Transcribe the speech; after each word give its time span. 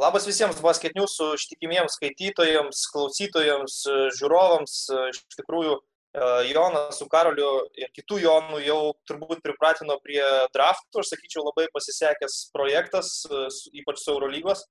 Labas 0.00 0.24
visiems 0.24 0.60
basketniusų 0.64 1.34
ištikimiems 1.36 1.98
skaitytojams, 1.98 2.82
klausytojams, 2.94 3.76
žiūrovams. 4.16 4.74
Iš 5.10 5.18
tikrųjų, 5.36 5.74
e, 5.76 6.28
Jonas 6.54 6.96
su 7.02 7.08
Karoliu 7.10 7.50
ir 7.76 7.90
kitų 7.98 8.22
Jonų 8.22 8.62
jau 8.64 8.78
turbūt 9.10 9.42
pripratino 9.44 9.98
prie 10.00 10.22
draftų, 10.54 11.02
aš 11.02 11.10
sakyčiau, 11.12 11.44
labai 11.50 11.66
pasisekęs 11.74 12.38
projektas, 12.54 13.10
e, 13.28 13.48
ypač 13.82 14.00
su 14.00 14.14
Eurolygos 14.14 14.64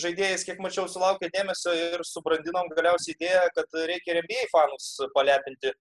žaidėjais, 0.00 0.44
kiek 0.44 0.58
mačiau, 0.62 0.86
sulaukė 0.90 1.30
dėmesio 1.32 1.72
ir 1.72 2.02
subrandinom 2.04 2.68
galiausiai 2.74 3.14
idėją, 3.14 3.44
kad 3.56 3.78
reikia 3.90 4.18
NBA 4.20 4.48
fanus 4.52 4.88
palepinti. 5.14 5.72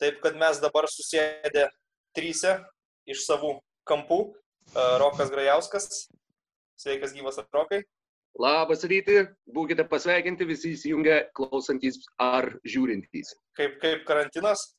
Taip, 0.00 0.20
kad 0.22 0.38
mes 0.38 0.60
dabar 0.62 0.88
susėdė 0.90 1.68
trysia 2.16 2.60
iš 3.06 3.26
savų 3.26 3.56
kampų. 3.88 4.20
E, 4.30 4.86
Rokas 5.02 5.34
Grajauskas. 5.34 6.06
Sveikas 6.78 7.12
gyvas 7.14 7.42
Rokai. 7.54 7.82
Labas 8.40 8.84
ryti, 8.88 9.26
būkite 9.52 9.84
pasveikinti 9.88 10.46
visi 10.48 10.72
įsijungę 10.72 11.18
klausantys 11.36 12.00
ar 12.16 12.48
žiūrintys. 12.64 13.34
Kaip, 13.58 13.76
kaip 13.82 14.06
karantinas? 14.08 14.70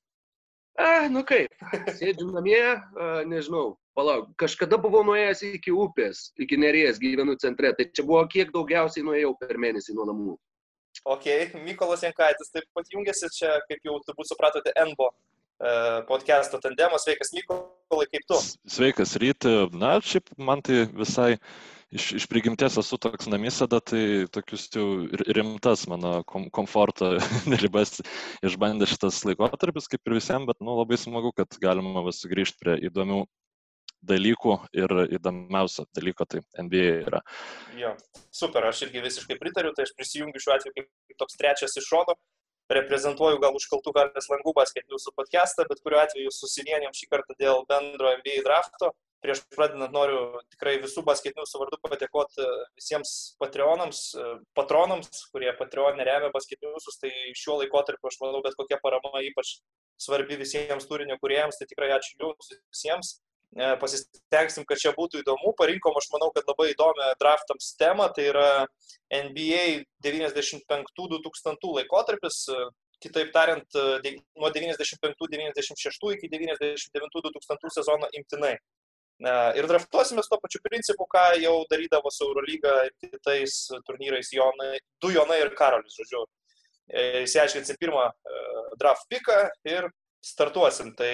A, 0.74 1.06
nu 1.14 1.22
kaip, 1.22 1.54
sėdžiu 2.00 2.32
namie, 2.34 2.64
a, 2.74 3.10
nežinau, 3.30 3.76
palauk, 3.94 4.32
kažkada 4.42 4.80
buvau 4.82 5.04
nuėjęs 5.06 5.44
iki 5.52 5.74
upės, 5.74 6.32
iki 6.42 6.58
Neries, 6.58 6.98
gyvenu 7.02 7.36
centre, 7.38 7.70
tai 7.78 7.92
čia 7.94 8.06
buvo 8.08 8.24
kiek 8.32 8.50
daugiausiai 8.56 9.06
nuėjau 9.06 9.36
per 9.38 9.62
mėnesį 9.62 10.00
nuo 10.00 10.08
namų. 10.10 10.34
Ok, 11.06 11.28
Mykolas 11.62 12.02
Jankaitis 12.06 12.50
taip 12.54 12.66
pat 12.74 12.90
jungiasi 12.90 13.30
čia, 13.34 13.54
kaip 13.70 13.86
jau 13.86 14.00
turbūt 14.08 14.30
supratote, 14.30 14.74
NBO 14.90 15.10
e, 15.10 15.72
podcast'o 16.10 16.58
tandemas. 16.64 17.06
Sveikas, 17.06 17.34
Mykolai, 17.38 18.06
kaip 18.12 18.26
tu? 18.30 18.38
Sveikas, 18.70 19.16
ryti. 19.22 19.54
Na, 19.78 19.98
šiaip 20.02 20.30
man 20.38 20.62
tai 20.66 20.86
visai 20.94 21.32
iš, 21.94 22.10
iš 22.20 22.26
prigimties 22.30 22.78
esu 22.82 22.98
toks 23.02 23.30
namisada, 23.32 23.80
tai 23.80 24.26
tokius 24.34 24.66
jau 24.74 24.86
rimtas 25.38 25.86
mano 25.92 26.16
kom, 26.30 26.50
komforto 26.54 27.14
ribas 27.64 28.00
išbandė 28.46 28.90
šitas 28.90 29.22
laikotarpis, 29.28 29.90
kaip 29.92 30.10
ir 30.10 30.18
visiems, 30.18 30.50
bet 30.50 30.60
nu, 30.64 30.76
labai 30.82 31.00
smagu, 31.00 31.34
kad 31.38 31.58
galima 31.64 32.04
vis 32.08 32.22
sugrįžti 32.24 32.62
prie 32.64 32.78
įdomių 32.90 33.24
dalykų 34.04 34.58
ir 34.76 34.94
įdomiausio 35.16 35.86
dalyko 35.96 36.28
tai 36.28 36.42
NBA 36.60 36.88
yra. 37.06 37.22
Jo, 37.80 37.94
super, 38.36 38.68
aš 38.68 38.84
irgi 38.88 39.04
visiškai 39.06 39.40
pritariu, 39.40 39.72
tai 39.76 39.88
aš 39.88 39.94
prisijungiu 39.96 40.44
šiuo 40.44 40.58
atveju 40.58 40.76
kaip, 40.76 40.90
toks 41.22 41.40
trečias 41.40 41.78
iš 41.80 41.88
šono, 41.88 42.18
reprezentuoju 42.74 43.40
gal 43.44 43.56
užkaltų 43.56 43.94
galės 43.96 44.28
langų 44.32 44.54
basket 44.58 44.92
jūsų 44.92 45.14
podcastą, 45.16 45.68
bet 45.70 45.80
kuriuo 45.86 46.02
atveju 46.04 46.36
susivienėm 46.36 46.96
šį 46.96 47.10
kartą 47.12 47.38
dėl 47.40 47.64
bendro 47.70 48.12
NBA 48.20 48.44
drafto 48.44 48.92
prieš 49.24 49.42
pradedant 49.56 49.94
noriu 49.96 50.20
tikrai 50.52 50.76
visų 50.84 51.04
basketiniusų 51.08 51.62
vardu 51.62 51.80
padėkoti 51.84 52.44
e, 52.44 52.48
visiems 52.80 53.14
patreonams, 53.42 54.02
e, 54.20 54.26
patronams, 54.58 55.24
kurie 55.32 55.52
patreonė 55.60 56.06
remia 56.08 56.32
basketiniusus, 56.34 57.00
tai 57.02 57.12
šiuo 57.40 57.62
laikotarpiu 57.62 58.12
aš 58.12 58.20
manau, 58.24 58.44
bet 58.44 58.58
kokia 58.60 58.82
parama 58.84 59.24
ypač 59.24 59.56
svarbi 60.02 60.40
visiems 60.42 60.90
turinio 60.90 61.18
kuriejams, 61.22 61.60
tai 61.60 61.70
tikrai 61.70 61.94
ačiū 61.96 62.20
jums 62.20 62.52
visiems. 62.58 63.14
E, 63.54 63.72
pasistengsim, 63.80 64.68
kad 64.68 64.82
čia 64.82 64.92
būtų 64.98 65.22
įdomu. 65.22 65.54
Parinkom, 65.58 65.96
aš 66.00 66.10
manau, 66.12 66.32
kad 66.36 66.48
labai 66.50 66.72
įdomią 66.74 67.14
draftams 67.22 67.74
temą, 67.80 68.10
tai 68.16 68.28
yra 68.34 68.48
NBA 69.14 69.84
95-2000 70.04 71.74
laikotarpis, 71.80 72.44
kitaip 73.04 73.32
tariant, 73.36 73.78
nuo 74.40 74.50
95-96 74.56 76.16
iki 76.18 76.32
99-2000 76.32 77.76
sezono 77.78 78.10
imtinai. 78.20 78.56
Ir 79.22 79.68
draftuosimės 79.70 80.28
tuo 80.28 80.40
pačiu 80.42 80.60
principu, 80.64 81.06
ką 81.08 81.26
jau 81.40 81.54
darydavo 81.72 82.12
su 82.12 82.26
Eurolyga 82.26 82.74
ir 82.88 82.94
kitais 83.04 83.68
turnyrais 83.88 84.32
Jonai, 84.34 84.80
du 85.02 85.14
Jonai 85.14 85.40
ir 85.44 85.54
Karolis, 85.58 85.96
žodžiu. 86.00 86.26
Įsiaiškinsim 87.24 87.78
e, 87.78 87.80
pirmą 87.80 88.10
e, 88.10 88.42
draft 88.82 89.06
piką 89.12 89.38
ir 89.70 89.88
startuosim. 90.24 90.92
Tai 90.98 91.14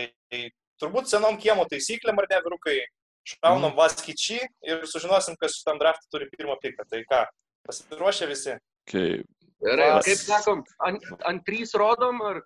turbūt 0.81 1.12
senom 1.12 1.38
kiemo 1.41 1.68
taisyklėm 1.69 2.24
ar 2.24 2.29
ne, 2.31 2.40
vyrukai, 2.47 2.79
šaunam 3.28 3.74
mm. 3.74 3.78
vaskyčiai 3.78 4.47
ir 4.72 4.88
sužinosim, 4.90 5.38
kas 5.38 5.59
šitam 5.59 5.78
draftui 5.81 6.09
turi 6.13 6.29
pirmą 6.34 6.57
piką. 6.63 6.88
Tai 6.90 7.03
ką, 7.12 7.22
pasiruošę 7.68 8.29
visi? 8.31 8.57
Okay. 8.89 9.22
Gerai, 9.59 9.89
Vas... 9.91 10.05
kaip 10.07 10.17
sakom, 10.23 10.61
ant, 10.88 11.03
ant 11.27 11.41
trys 11.45 11.75
rodom 11.77 12.22
ar... 12.23 12.39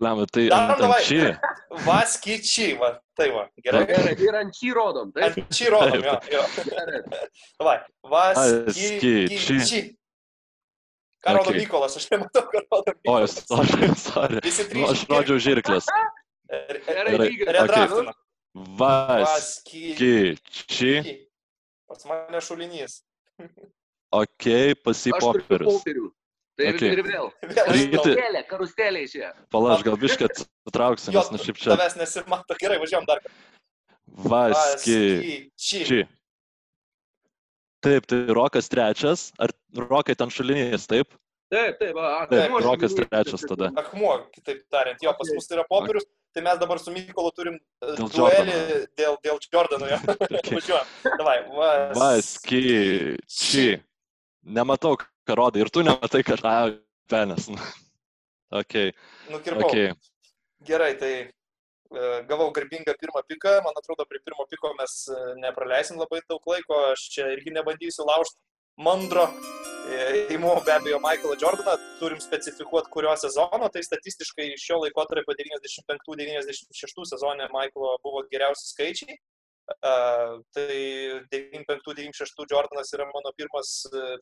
Lemą, 0.00 0.24
tai 0.30 0.46
Darom, 0.48 0.70
ant, 0.86 0.94
ant 0.96 1.04
šį. 1.04 1.36
Vaskyčiai, 1.86 2.76
va, 2.80 2.92
tai 3.18 3.28
va, 3.34 3.42
gerai. 3.60 3.82
Gerai, 3.90 4.14
ir 4.24 4.38
ant 4.38 4.54
šį 4.56 4.70
rodom, 4.78 5.10
taip? 5.16 5.34
Ant 5.42 5.58
šį 5.58 5.66
rodom, 5.74 6.04
jo, 6.06 6.14
jo. 6.32 6.42
Gerai. 6.70 7.00
Vaskyčiai. 8.14 9.82
Ką 11.20 11.34
rodo 11.36 11.50
okay. 11.52 11.60
Mykolas, 11.60 11.98
aš 12.00 12.06
nematau, 12.14 12.46
ką 12.48 12.62
rodo 12.62 12.94
Mykolas. 12.94 13.34
O, 13.42 13.42
sorry, 13.50 13.90
sorry. 14.06 14.38
Visi 14.46 14.64
trys. 14.70 14.80
Nu, 14.80 14.86
aš 14.94 15.00
rodžiau 15.10 15.42
žirklės. 15.42 15.90
Gerai, 16.86 17.28
redraftinu. 17.50 18.14
Vaskyčiai. 18.78 20.38
Pas 21.90 22.00
mane 22.08 22.40
šulinys. 22.46 23.02
Ok, 24.10 24.74
pasipoperius. 24.84 25.84
Tai 26.60 26.72
okay. 26.74 26.92
ir 26.92 27.00
vėl. 27.06 27.28
Karuselė, 27.56 28.42
karuselė 28.50 29.04
išėjo. 29.06 29.30
Palaš, 29.54 29.84
gal 29.86 29.96
biškai 30.00 30.26
atsitrauksiu, 30.28 31.12
nes 31.14 31.30
nu 31.32 31.40
šiaip 31.40 31.60
čia. 31.60 31.70
Tavęs 31.72 31.96
nesimato, 31.96 32.56
gerai, 32.60 32.76
važiuojam 32.82 33.06
dar. 33.08 33.22
Vaski. 34.26 34.98
Či. 35.56 36.02
Taip, 37.80 38.04
tai 38.10 38.18
Rokas 38.36 38.68
trečias, 38.68 39.30
ar 39.40 39.54
Rokai 39.78 40.18
ten 40.18 40.32
šulinys, 40.34 40.84
taip? 40.90 41.14
Taip, 41.50 41.78
taip, 41.80 41.96
a, 41.96 42.26
taip 42.28 42.58
Rokas 42.66 42.98
trečias 42.98 43.46
tada. 43.48 43.70
Akmuo, 43.80 44.18
kitaip 44.34 44.66
tariant, 44.74 45.00
jo, 45.00 45.14
pas 45.16 45.30
mus 45.32 45.48
yra 45.54 45.64
popierius, 45.70 46.04
tai 46.36 46.44
mes 46.44 46.60
dabar 46.60 46.82
su 46.82 46.92
Mykolu 46.92 47.32
turim 47.34 47.56
e, 47.56 47.94
dėl 47.96 48.10
duelį 48.12 48.58
dėl, 49.00 49.16
dėl 49.24 49.40
Jordano. 49.48 49.88
Važiuojam. 50.58 50.92
Davai, 51.14 51.38
Vaski. 51.96 52.66
Či. 53.24 53.70
Nematau, 54.44 54.96
ką 55.28 55.36
rodai. 55.36 55.64
Ir 55.64 55.70
tu 55.70 55.84
nematai, 55.84 56.22
kad, 56.24 56.44
a, 56.44 56.70
penis. 57.10 57.50
ok. 58.60 58.76
Nukirpau. 59.30 59.68
Okay. 59.68 59.92
Gerai, 60.64 60.94
tai 61.00 61.12
e, 61.20 62.22
gavau 62.28 62.50
garbingą 62.52 62.94
pirmą 63.00 63.22
piką, 63.28 63.60
man 63.64 63.76
atrodo, 63.80 64.06
prie 64.08 64.20
pirmo 64.24 64.46
piko 64.50 64.72
mes 64.78 64.94
e, 65.08 65.18
nepraleisim 65.44 66.00
labai 66.00 66.20
daug 66.28 66.44
laiko, 66.52 66.78
aš 66.92 67.06
čia 67.14 67.30
irgi 67.34 67.54
nebandysiu 67.56 68.04
laužti 68.08 68.40
mandro. 68.80 69.26
Įimu 70.30 70.52
be 70.64 70.72
abejo 70.76 70.98
Michaelą 71.02 71.36
Jordaną, 71.40 71.74
turim 71.98 72.20
specifikuoti 72.20 72.90
kurio 72.92 73.14
sezono, 73.18 73.68
tai 73.72 73.82
statistiškai 73.82 74.52
šio 74.60 74.78
laiko 74.84 75.04
tarp 75.08 75.32
95-96 75.32 77.08
sezone 77.12 77.48
Michaelo 77.54 77.96
buvo 78.04 78.22
geriausi 78.32 78.68
skaičiai. 78.70 79.16
Tai 79.78 80.78
95-96 81.30 82.46
Jordanas 82.50 82.90
yra 82.96 83.06
mano 83.06 83.30
pirmas 83.38 83.70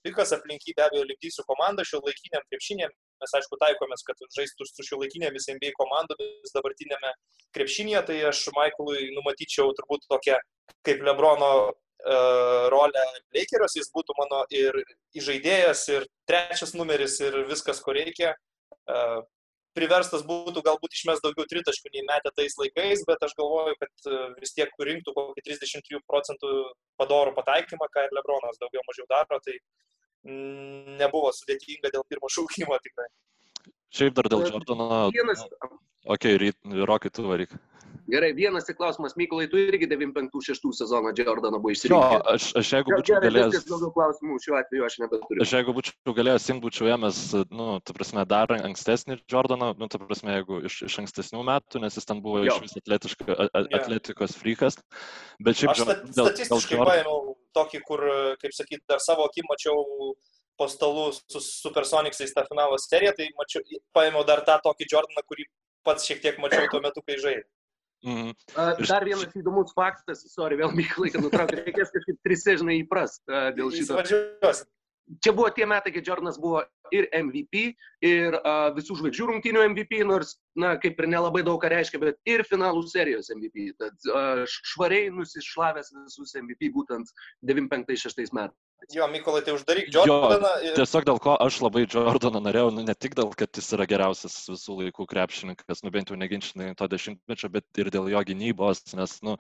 pikas, 0.05 0.35
aplink 0.37 0.67
jį 0.69 0.75
be 0.77 0.85
abejo 0.85 1.07
lipdysiu 1.09 1.45
komandą 1.49 1.87
šio 1.89 2.03
laikiniam 2.05 2.45
krepšinėm. 2.51 2.93
Mes 3.23 3.35
aišku 3.39 3.59
taikomės, 3.63 4.05
kad 4.07 4.21
žaistų 4.37 4.69
su 4.69 4.87
šio 4.87 5.01
laikinėmis 5.01 5.49
NBA 5.57 5.73
komandomis 5.79 6.53
dabartinėme 6.55 7.15
krepšinėje, 7.57 8.05
tai 8.11 8.19
aš 8.29 8.45
Michaelui 8.55 9.09
numatyčiau 9.17 9.73
turbūt 9.79 10.05
tokią 10.13 10.37
kaip 10.87 11.03
Lebrono 11.09 11.53
uh, 11.65 12.69
rolę 12.75 13.05
Lakerios, 13.35 13.75
jis 13.81 13.91
būtų 13.95 14.15
mano 14.21 14.45
ir 14.55 14.77
įžaidėjas, 15.17 15.89
ir 15.97 16.07
trečias 16.29 16.77
numeris, 16.77 17.19
ir 17.25 17.41
viskas, 17.49 17.81
ko 17.83 17.97
reikia. 17.97 18.37
Priverstas 19.77 20.25
būtų 20.27 20.63
galbūt 20.65 20.97
išmes 20.97 21.21
daugiau 21.23 21.47
tritaškių 21.51 21.93
nei 21.95 22.05
metė 22.09 22.33
tais 22.35 22.57
laikais, 22.59 23.05
bet 23.07 23.23
aš 23.23 23.35
galvoju, 23.39 23.77
kad 23.79 24.09
e, 24.11 24.21
vis 24.41 24.55
tiek 24.57 24.73
rinktų 24.89 25.15
kokį 25.15 25.45
33 25.45 26.01
procentų 26.09 26.53
padorų 26.99 27.35
pataikymą, 27.37 27.91
ką 27.93 28.07
ir 28.07 28.17
Lebronas 28.17 28.59
daugiau 28.63 28.83
mažiau 28.89 29.07
daro, 29.13 29.39
tai 29.45 29.59
mm, 30.27 30.97
nebuvo 31.03 31.31
sudėtinga 31.37 31.93
dėl 31.95 32.07
pirmo 32.09 32.33
šaukimo 32.33 32.81
tikrai. 32.87 33.07
Šiaip 33.95 34.17
dar 34.19 34.29
dėl 34.33 34.47
Jordano. 34.49 35.09
Vienas. 35.15 35.45
Ok, 36.09 36.27
Rokai, 36.89 37.13
tu 37.15 37.29
varyk. 37.29 37.55
Gerai, 38.09 38.31
vienas 38.33 38.65
tik 38.65 38.79
klausimas, 38.79 39.13
Mykolai, 39.21 39.51
tu 39.53 39.59
irgi 39.61 39.85
95-6 39.91 40.71
sezoną 40.79 41.11
Jordano 41.19 41.59
buvai 41.61 41.75
išsirinkęs. 41.77 42.15
Jo, 42.15 42.21
aš, 42.33 42.47
aš 42.57 42.71
jeigu 42.73 42.95
būčiau 42.95 43.19
galėjęs... 43.21 43.67
Daugiau 43.69 43.91
klausimų 43.93 44.39
šiuo 44.45 44.55
atveju 44.57 44.87
aš 44.87 44.95
nebeturiu. 45.03 45.43
Aš 45.45 45.53
jeigu 45.59 45.75
būčiau 45.77 46.15
galėjęs, 46.17 46.47
sim 46.49 46.63
būčiau 46.63 46.89
ėmęs, 46.95 47.19
nu, 47.53 47.67
tu 47.85 47.97
prasme, 47.99 48.25
dar 48.31 48.55
ankstesnį 48.57 49.19
Jordaną, 49.29 49.75
nu, 49.77 49.91
tu 49.93 50.01
prasme, 50.01 50.39
jeigu 50.39 50.63
iš, 50.71 50.79
iš 50.89 50.97
ankstesnių 51.05 51.45
metų, 51.51 51.83
nes 51.85 52.01
jis 52.01 52.09
ten 52.09 52.25
buvo 52.25 52.47
jo. 52.47 52.57
iš 52.57 52.65
vis 52.65 52.81
atletikos 53.77 54.39
frikas. 54.41 54.81
Bet 55.45 55.61
šiaip... 55.61 55.75
Aš 55.75 55.85
stat, 55.85 56.03
dėl, 56.09 56.33
statistiškai 56.33 56.81
dėl 56.81 56.89
paėmiau 56.89 57.37
tokį, 57.61 57.83
kur, 57.91 58.07
kaip 58.41 58.57
sakyt, 58.57 58.87
dar 58.89 59.05
savo 59.05 59.29
akim 59.29 59.45
mačiau 59.53 59.85
po 60.57 60.67
stalu 60.73 61.11
su 61.13 61.45
Supersonicsais 61.45 62.33
tą 62.33 62.49
finalo 62.49 62.81
seriją, 62.81 63.13
tai 63.21 63.29
mačiau, 63.37 63.81
paėmiau 63.93 64.25
dar 64.27 64.41
tą 64.49 64.57
tokį 64.65 64.89
Jordaną, 64.97 65.29
kurį 65.29 65.45
pats 65.85 66.09
šiek 66.09 66.25
tiek 66.25 66.41
mačiau 66.41 66.73
tuo 66.73 66.81
metu, 66.85 67.05
kai 67.05 67.21
žaidė. 67.21 67.45
Mhm. 68.07 68.35
Dar 68.87 69.05
vienas 69.07 69.35
įdomus 69.35 69.75
faktas, 69.75 70.23
sorry, 70.31 70.59
vėl 70.61 70.71
Mykolai, 70.77 71.11
kad 71.15 71.25
nutraukti, 71.25 71.63
reikės 71.65 71.95
kažkaip 71.95 72.19
trise, 72.23 72.59
žinai, 72.61 72.83
įprast 72.85 73.25
dėl 73.57 73.73
šito. 73.75 73.99
čia 75.25 75.33
buvo 75.33 75.49
tie 75.55 75.67
metai, 75.67 75.93
kai 75.93 76.03
Jordanas 76.05 76.39
buvo 76.41 76.63
ir 76.95 77.09
MVP, 77.17 77.73
ir 78.05 78.37
uh, 78.39 78.69
visų 78.77 78.99
žvaigždžių 79.01 79.29
rungtynių 79.31 79.65
MVP, 79.73 80.01
nors, 80.09 80.37
na, 80.59 80.75
kaip 80.81 81.01
ir 81.01 81.09
nelabai 81.11 81.43
daug 81.47 81.61
ką 81.63 81.71
reiškia, 81.73 82.01
bet 82.03 82.21
ir 82.29 82.45
finalų 82.49 82.85
serijos 82.89 83.33
MVP. 83.35 83.73
Tad 83.81 84.09
uh, 84.13 84.45
švariai 84.73 85.11
nusišlavęs 85.15 85.93
visus 86.05 86.37
MVP 86.39 86.73
būtent 86.77 87.13
95-6 87.49 88.35
metais. 88.37 88.57
Jo, 88.95 89.09
Mykolai, 89.11 89.43
tai 89.45 89.53
uždaryk 89.53 89.89
Jordaną. 89.93 90.51
Ir... 90.65 90.77
Tiesiog 90.79 91.05
dėl 91.09 91.19
ko 91.21 91.35
aš 91.45 91.59
labai 91.65 91.83
Jordaną 91.85 92.41
norėjau, 92.45 92.71
nu, 92.73 92.85
ne 92.87 92.95
tik 92.95 93.17
dėl, 93.19 93.33
kad 93.37 93.51
jis 93.59 93.73
yra 93.77 93.85
geriausias 93.91 94.37
visų 94.49 94.79
laikų 94.83 95.05
krepšininkas, 95.11 95.83
nu 95.85 95.93
bent 95.95 96.13
jau 96.13 96.17
neginčinai 96.21 96.71
to 96.79 96.89
dešimtmečio, 96.89 97.51
bet 97.53 97.83
ir 97.83 97.91
dėl 97.93 98.09
jo 98.13 98.23
gynybos, 98.31 98.85
nes, 98.97 99.19
nu, 99.27 99.37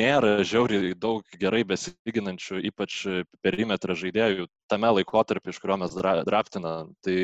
nėra 0.00 0.38
žiauriai 0.46 0.94
daug 0.96 1.26
gerai 1.42 1.64
besiginančių, 1.68 2.62
ypač 2.70 3.02
perimetrą 3.44 3.98
žaidėjų 3.98 4.48
tame 4.70 4.90
laikotarpį, 4.96 5.52
iš 5.52 5.60
kurio 5.62 5.76
mes 5.82 5.94
draftina. 5.96 6.72
Tai, 7.04 7.16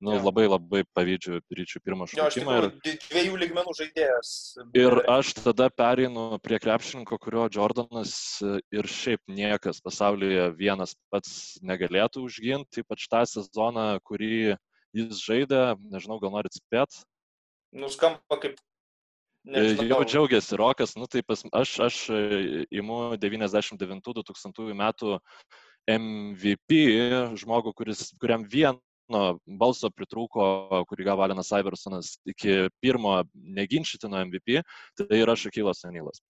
nu, 0.00 0.14
ja. 0.16 0.22
labai 0.22 0.46
labai 0.48 0.82
pavydžiu 0.96 1.40
ryčių 1.58 1.82
pirmą 1.84 2.08
šaukimą. 2.10 2.56
Ir 2.62 2.98
dviejų 3.08 3.38
lygmenų 3.44 3.76
žaidėjas. 3.80 4.32
Ir 4.78 4.98
aš 5.12 5.34
tada 5.40 5.68
pereinu 5.74 6.26
prie 6.44 6.60
krepšininko, 6.62 7.18
kurio 7.22 7.46
Jordanas 7.52 8.14
ir 8.42 8.90
šiaip 8.96 9.22
niekas 9.30 9.82
pasaulyje 9.84 10.50
vienas 10.58 10.96
pats 11.12 11.58
negalėtų 11.66 12.26
užginti, 12.28 12.86
ypač 12.86 13.08
tą 13.12 13.24
sezoną, 13.28 13.88
kurį 14.06 14.58
jis 14.96 15.22
žaidė, 15.24 15.64
nežinau, 15.92 16.20
gal 16.22 16.36
norit 16.36 16.54
spėt. 16.56 17.02
Nuskamba 17.72 18.36
kaip 18.40 18.60
Nežinau. 19.42 19.88
Jau 19.90 20.04
džiaugiasi 20.06 20.56
Rokas, 20.58 20.94
nu 20.94 21.08
tai 21.10 21.24
pas, 21.26 21.40
aš, 21.58 21.70
aš 21.82 21.96
imu 22.70 22.98
99-2000 23.18 24.76
metų 24.78 25.16
MVP 25.90 26.78
žmogų, 27.42 27.72
kuris, 27.74 28.10
kuriam 28.22 28.44
vieno 28.46 29.38
balso 29.46 29.90
pritrūko, 29.92 30.84
kurį 30.88 31.06
gavo 31.10 31.24
Alenas 31.26 31.50
Iversonas 31.52 32.14
iki 32.28 32.68
pirmo 32.80 33.20
neginčytino 33.34 34.22
MVP, 34.28 34.62
tai 34.96 35.22
yra 35.24 35.36
Šakylas 35.36 35.84
Anilas. 35.88 36.22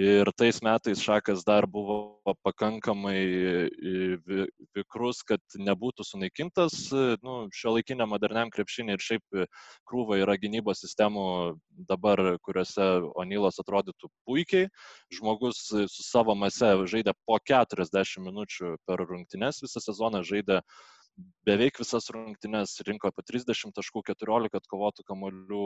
Ir 0.00 0.30
tais 0.32 0.62
metais 0.64 1.00
Šakas 1.04 1.42
dar 1.44 1.66
buvo 1.68 2.32
pakankamai 2.40 3.18
vikrus, 4.72 5.18
kad 5.28 5.42
nebūtų 5.60 6.06
sunaikintas 6.08 6.76
nu, 7.20 7.34
šio 7.52 7.74
laikinio 7.74 8.06
moderniam 8.08 8.48
krepšinį 8.54 8.96
ir 8.96 9.04
šiaip 9.04 9.42
krūva 9.90 10.16
yra 10.22 10.38
gynybos 10.40 10.80
sistemų 10.86 11.24
dabar, 11.90 12.22
kuriuose 12.46 12.86
Onilas 13.20 13.60
atrodytų 13.60 14.08
puikiai. 14.24 14.70
Žmogus 15.12 15.66
su 15.68 16.06
savo 16.06 16.32
mase 16.32 16.72
žaidė 16.88 17.12
po 17.28 17.36
40 17.52 18.24
minučių 18.24 18.78
per 18.88 19.04
rungtynes, 19.04 19.60
visą 19.66 19.84
sezoną 19.84 20.24
žaidė 20.24 20.62
beveik 21.46 21.78
visas 21.80 22.08
rungtynes 22.12 22.74
rinko 22.86 23.10
po 23.14 23.24
30 23.26 23.72
taškų, 23.76 24.02
14 24.10 24.58
atkovotų 24.60 25.04
kamolių, 25.08 25.64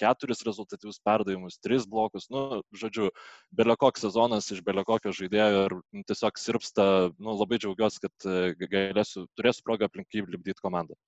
4 0.00 0.38
rezultatyvius 0.48 1.00
perdavimus, 1.04 1.58
3 1.64 1.86
blokus. 1.90 2.28
Nu, 2.32 2.62
žodžiu, 2.78 3.10
beliokoks 3.58 4.04
sezonas 4.06 4.50
iš 4.54 4.62
beliokokio 4.66 5.14
žaidėjo 5.16 5.64
ir 5.68 5.76
tiesiog 6.10 6.42
sirpsta, 6.42 6.86
nu, 7.18 7.36
labai 7.38 7.60
džiaugiuosi, 7.62 8.02
kad 8.04 8.28
e, 8.28 8.52
galėsiu, 8.62 9.26
turėsiu 9.38 9.66
progą 9.66 9.88
aplink 9.88 10.12
jį 10.12 10.26
lipdyti 10.28 10.62
komandą. 10.62 10.98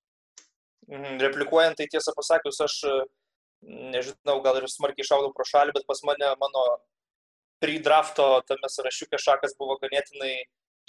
Mhm, 0.89 1.21
replikuojant, 1.21 1.79
tai 1.79 1.89
tiesą 1.91 2.13
pasakius, 2.17 2.61
aš 2.65 2.81
e, 2.89 2.97
nežinau, 3.95 4.39
gal 4.45 4.59
ir 4.61 4.69
smarkiai 4.71 5.07
šaudau 5.07 5.33
pro 5.35 5.47
šalį, 5.47 5.75
bet 5.77 5.87
pas 5.89 6.03
mane 6.07 6.35
mano 6.41 6.67
pre-drafto 7.63 8.27
tame 8.49 8.69
sąrašiuke 8.69 9.19
šakas 9.21 9.55
buvo 9.59 9.77
ganėtinai 9.81 10.35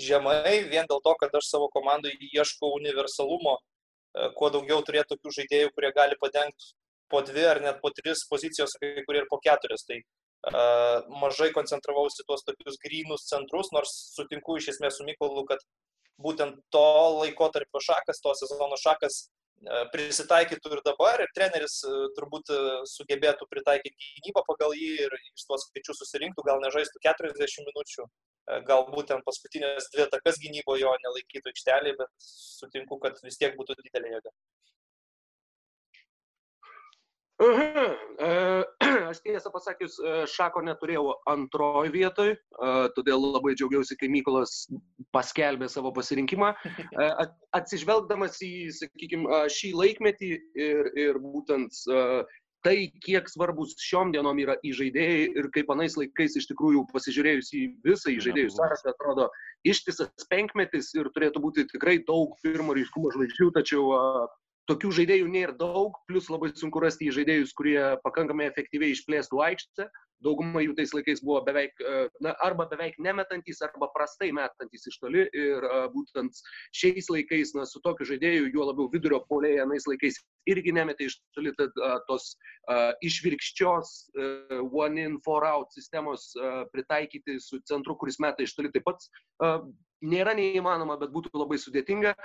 žemai 0.01 0.59
vien 0.71 0.89
dėl 0.91 1.01
to, 1.05 1.15
kad 1.21 1.35
aš 1.39 1.51
savo 1.51 1.69
komandai 1.73 2.13
ieškau 2.29 2.73
universalumo, 2.79 3.57
e, 3.59 4.29
kuo 4.39 4.51
daugiau 4.55 4.83
turėti 4.87 5.15
tokių 5.15 5.35
žaidėjų, 5.39 5.73
kurie 5.77 5.93
gali 5.97 6.19
padengti 6.21 6.75
po 7.13 7.23
dvi 7.23 7.47
ar 7.47 7.63
net 7.63 7.83
po 7.83 7.93
tris 7.95 8.25
pozicijos, 8.31 8.75
kai 8.81 9.07
kurie 9.07 9.23
ir 9.23 9.29
po 9.31 9.39
keturias. 9.39 9.85
Tai 9.87 10.01
uh, 10.01 11.05
mažai 11.23 11.53
koncentravausi 11.55 12.25
tuos 12.27 12.43
tokius 12.43 12.81
grynus 12.83 13.29
centrus, 13.29 13.71
nors 13.71 13.93
sutinku 14.17 14.57
iš 14.59 14.73
esmės 14.73 14.99
su 14.99 15.07
Mykolu, 15.07 15.45
kad 15.47 15.63
būtent 16.19 16.59
to 16.75 16.89
laiko 17.21 17.47
tarp 17.55 17.79
šakas, 17.87 18.19
to 18.25 18.35
sezono 18.41 18.75
šakas 18.83 19.21
E, 19.65 19.77
prisitaikytų 19.93 20.75
ir 20.77 20.81
dabar, 20.85 21.23
ir 21.25 21.31
treneris 21.37 21.79
e, 21.89 21.93
turbūt 22.17 22.53
sugebėtų 22.93 23.47
pritaikyti 23.49 24.11
gynybą 24.19 24.43
pagal 24.49 24.75
jį 24.77 24.91
ir 25.07 25.15
iš 25.17 25.47
tuos 25.49 25.65
skaičius 25.71 26.03
susirinktų, 26.03 26.45
gal 26.45 26.61
nežaistų 26.65 27.01
40 27.07 27.65
minučių, 27.71 28.05
galbūt 28.69 29.11
ten 29.11 29.25
paskutinės 29.27 29.91
dvi 29.95 30.07
atakas 30.07 30.41
gynyboje 30.43 30.85
jo 30.85 30.95
nelaikytų 31.05 31.53
aikštelėje, 31.53 31.99
bet 31.99 32.29
sutinku, 32.31 33.01
kad 33.03 33.19
vis 33.25 33.41
tiek 33.41 33.57
būtų 33.59 33.79
didelė 33.83 34.17
jėga. 34.17 34.35
Aha, 37.37 37.83
aš 39.11 39.19
tiesą 39.21 39.51
pasakius, 39.53 39.99
Šako 40.33 40.63
neturėjau 40.65 41.19
antroji 41.29 41.93
vietoj, 41.93 42.31
todėl 42.97 43.27
labai 43.35 43.53
džiaugiausi, 43.53 43.99
kai 44.01 44.09
Mykolas 44.09 44.55
paskelbė 45.13 45.69
savo 45.69 45.93
pasirinkimą. 45.99 46.55
Atsižvelgdamas 47.59 48.41
į, 48.41 48.53
sakykime, 48.79 49.43
šį 49.53 49.75
laikmetį 49.77 50.33
ir, 50.65 50.91
ir 50.97 51.21
būtent 51.21 51.77
tai, 52.67 52.77
kiek 53.05 53.29
svarbus 53.31 53.77
šiom 53.79 54.11
dienom 54.15 54.39
yra 54.43 54.57
įžaidėjai 54.67 55.27
ir 55.39 55.51
kaip 55.55 55.69
anais 55.71 55.95
laikais 55.99 56.35
iš 56.41 56.49
tikrųjų 56.51 56.87
pasižiūrėjus 56.91 57.53
į 57.55 57.63
visą 57.87 58.15
įžaidėjų 58.17 58.55
sąrašą, 58.57 58.95
atrodo 58.95 59.29
ištisas 59.67 60.27
penkmetis 60.31 60.91
ir 60.99 61.11
turėtų 61.15 61.43
būti 61.45 61.67
tikrai 61.71 62.01
daug 62.09 62.35
pirmo 62.43 62.75
ryškumo 62.75 63.13
žvaigždžių, 63.15 63.53
tačiau 63.55 63.87
tokių 64.71 64.91
žaidėjų 64.99 65.31
nėra 65.31 65.55
daug, 65.61 65.95
plus 66.11 66.27
labai 66.33 66.51
sunku 66.59 66.83
rasti 66.83 67.13
žaidėjus, 67.15 67.55
kurie 67.55 67.79
pakankamai 68.03 68.51
efektyviai 68.51 68.97
išplėstų 68.97 69.43
aikštę 69.47 69.87
dauguma 70.25 70.63
jų 70.65 70.75
tais 70.79 70.93
laikais 70.95 71.21
buvo 71.25 71.41
beveik, 71.47 71.73
e, 71.81 71.83
na, 72.25 72.31
arba 72.45 72.65
beveik 72.71 72.95
nemetantys, 73.03 73.61
arba 73.65 73.87
prastai 73.95 74.31
metantys 74.35 74.87
iš 74.91 74.97
toli. 75.03 75.23
Ir 75.37 75.61
e, 75.67 75.69
būtent 75.93 76.33
šiais 76.77 77.07
laikais, 77.13 77.49
na, 77.57 77.63
su 77.69 77.79
tokiu 77.85 78.05
žaidėju, 78.09 78.51
juo 78.55 78.65
labiau 78.71 78.87
vidurio 78.93 79.21
polėje, 79.31 79.63
anais 79.65 79.85
laikais 79.89 80.17
irgi 80.51 80.73
nemetė 80.77 81.03
iš 81.11 81.15
toli, 81.37 81.51
tad 81.59 81.71
a, 81.83 81.85
tos 82.09 82.25
a, 82.73 82.75
išvirkščios 83.07 83.89
a, 83.93 83.95
one 84.71 84.99
in, 85.03 85.15
four 85.25 85.43
out 85.49 85.69
sistemos 85.77 86.21
a, 86.37 86.39
pritaikyti 86.73 87.33
su 87.43 87.55
centru, 87.69 87.93
kuris 88.01 88.19
meta 88.23 88.41
iš 88.45 88.53
toli 88.57 88.71
taip 88.75 88.85
pat 88.89 88.99
a, 89.45 89.47
nėra 90.07 90.33
neįmanoma, 90.37 90.95
bet 91.01 91.11
būtų 91.15 91.29
labai 91.37 91.59
sudėtinga. 91.61 92.13
A, 92.17 92.19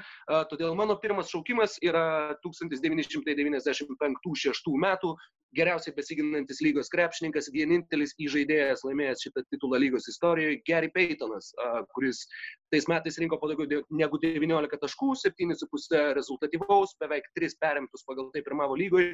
todėl 0.51 0.71
mano 0.79 0.93
pirmas 1.01 1.31
šaukimas 1.33 1.71
yra 1.83 2.05
1995-6 2.45 4.81
metų 4.85 5.09
geriausiai 5.57 5.95
besiginantis 5.95 6.61
lygos 6.63 6.89
krepšininkas, 6.93 7.49
vienintelis 7.53 8.13
įžaidėjas 8.21 8.85
laimėjęs 8.87 9.23
šitą 9.25 9.43
titulą 9.51 9.79
lygos 9.83 10.07
istorijoje, 10.11 10.61
Gary 10.67 10.91
Paytonas, 10.95 11.51
kuris 11.95 12.23
tais 12.71 12.87
metais 12.91 13.19
rinko 13.19 13.39
po 13.41 13.49
daugiau 13.51 13.83
negu 13.91 14.19
19 14.23 14.79
taškų, 14.83 15.11
7,5 15.23 16.15
rezultatyvaus, 16.17 16.95
beveik 17.03 17.27
3 17.39 17.57
perimtus 17.63 18.05
pagal 18.07 18.31
tai 18.35 18.43
pirmavo 18.47 18.77
lygoje, 18.79 19.13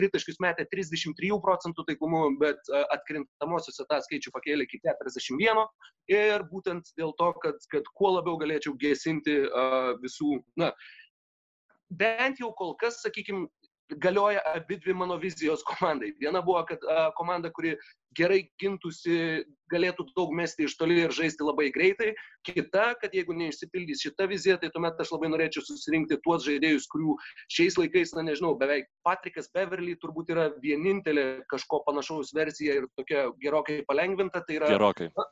tritaškius 0.00 0.40
metė 0.42 0.66
33 0.74 1.40
procentų 1.44 1.86
taikumu, 1.90 2.24
bet 2.42 2.72
atkrintamosiose 2.98 3.86
tą 3.88 4.02
skaičių 4.06 4.34
pakėlė 4.34 4.66
iki 4.66 4.82
41 4.86 5.64
ir 6.14 6.46
būtent 6.50 6.94
dėl 6.98 7.14
to, 7.18 7.32
kad, 7.44 7.60
kad 7.72 7.86
kuo 7.94 8.16
labiau 8.16 8.38
galėčiau 8.40 8.74
gesinti 8.80 9.44
visų, 10.02 10.40
na, 10.58 10.72
bent 11.88 12.40
jau 12.40 12.50
kol 12.56 12.74
kas, 12.80 13.00
sakykime, 13.04 13.46
galioja 13.96 14.40
abi 14.54 14.76
dvi 14.76 14.94
mano 14.94 15.16
vizijos 15.16 15.62
komandai. 15.64 16.12
Viena 16.20 16.42
buvo, 16.44 16.60
kad 16.68 16.82
a, 16.84 17.10
komanda, 17.16 17.50
kuri 17.54 17.74
gerai 18.16 18.42
gintųsi, 18.60 19.44
galėtų 19.72 20.06
daug 20.16 20.32
mesti 20.34 20.66
iš 20.66 20.76
toli 20.80 20.98
ir 21.04 21.14
žaisti 21.14 21.44
labai 21.44 21.68
greitai. 21.72 22.12
Kita, 22.46 22.92
kad 23.00 23.14
jeigu 23.14 23.36
neišsipildys 23.36 24.02
šita 24.04 24.28
vizija, 24.30 24.58
tai 24.60 24.70
tuomet 24.74 25.00
aš 25.00 25.12
labai 25.14 25.30
norėčiau 25.32 25.64
susirinkti 25.64 26.20
tuos 26.24 26.44
žaidėjus, 26.46 26.88
kurių 26.92 27.16
šiais 27.52 27.78
laikais, 27.80 28.14
na 28.16 28.24
nežinau, 28.28 28.54
beveik 28.60 28.88
Patrikas 29.06 29.50
Beverly 29.54 29.96
turbūt 30.00 30.32
yra 30.34 30.48
vienintelė 30.62 31.44
kažko 31.52 31.82
panašaus 31.88 32.32
versija 32.36 32.80
ir 32.80 32.88
tokia 32.96 33.28
gerokai 33.42 33.82
palengvinta. 33.88 34.44
Tai 34.44 34.60
yra, 34.60 34.72
gerokai. 34.72 35.12
Na, 35.16 35.28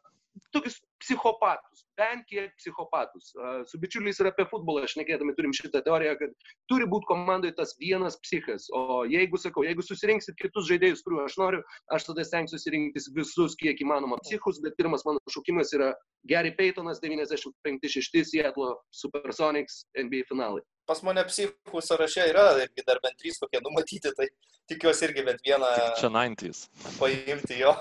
tokius 0.52 0.76
psichopatus, 1.02 1.84
bent 1.98 2.24
kiek 2.30 2.52
psichopatus. 2.60 3.32
Su 3.70 3.80
bičiuliais 3.80 4.20
ir 4.20 4.30
apie 4.30 4.46
futbolą 4.50 4.86
šnekėdami 4.90 5.34
turim 5.36 5.54
šitą 5.56 5.82
teoriją, 5.86 6.16
kad 6.20 6.34
turi 6.70 6.88
būti 6.90 7.08
komandai 7.10 7.52
tas 7.56 7.74
vienas 7.80 8.18
psichas. 8.24 8.68
O 8.76 9.04
jeigu, 9.08 9.40
sakau, 9.40 9.64
jeigu 9.66 9.84
susirinksit 9.84 10.38
kitus 10.40 10.68
žaidėjus, 10.70 11.04
kuriuo 11.06 11.24
aš 11.26 11.38
noriu, 11.40 11.64
aš 11.96 12.08
tada 12.10 12.24
stengsiuosi 12.26 12.74
rinktis 12.74 13.10
visus, 13.16 13.56
kiek 13.60 13.80
įmanoma 13.84 14.20
psichus, 14.24 14.60
bet 14.64 14.78
pirmas 14.80 15.04
mano 15.08 15.20
šaukimas 15.32 15.74
yra 15.76 15.92
Gary 16.28 16.54
Paytonas 16.56 17.02
95-6 17.04 18.24
Seattle 18.32 18.74
Supersonics 18.90 19.84
NBA 19.96 20.26
finalai. 20.30 20.64
Pas 20.86 21.00
mane 21.02 21.24
psichų 21.26 21.80
sąraše 21.82 22.28
yra 22.30 22.44
irgi 22.62 22.84
dar 22.86 23.00
bent 23.02 23.18
trys 23.18 23.40
kokie 23.42 23.58
numatyti, 23.58 24.12
tai 24.14 24.28
tikiuosi 24.70 25.08
irgi 25.08 25.24
bent 25.26 25.42
vieną. 25.42 25.70
Čia 25.98 26.10
90. 26.14 26.94
Paimti 27.00 27.58
jo. 27.58 27.72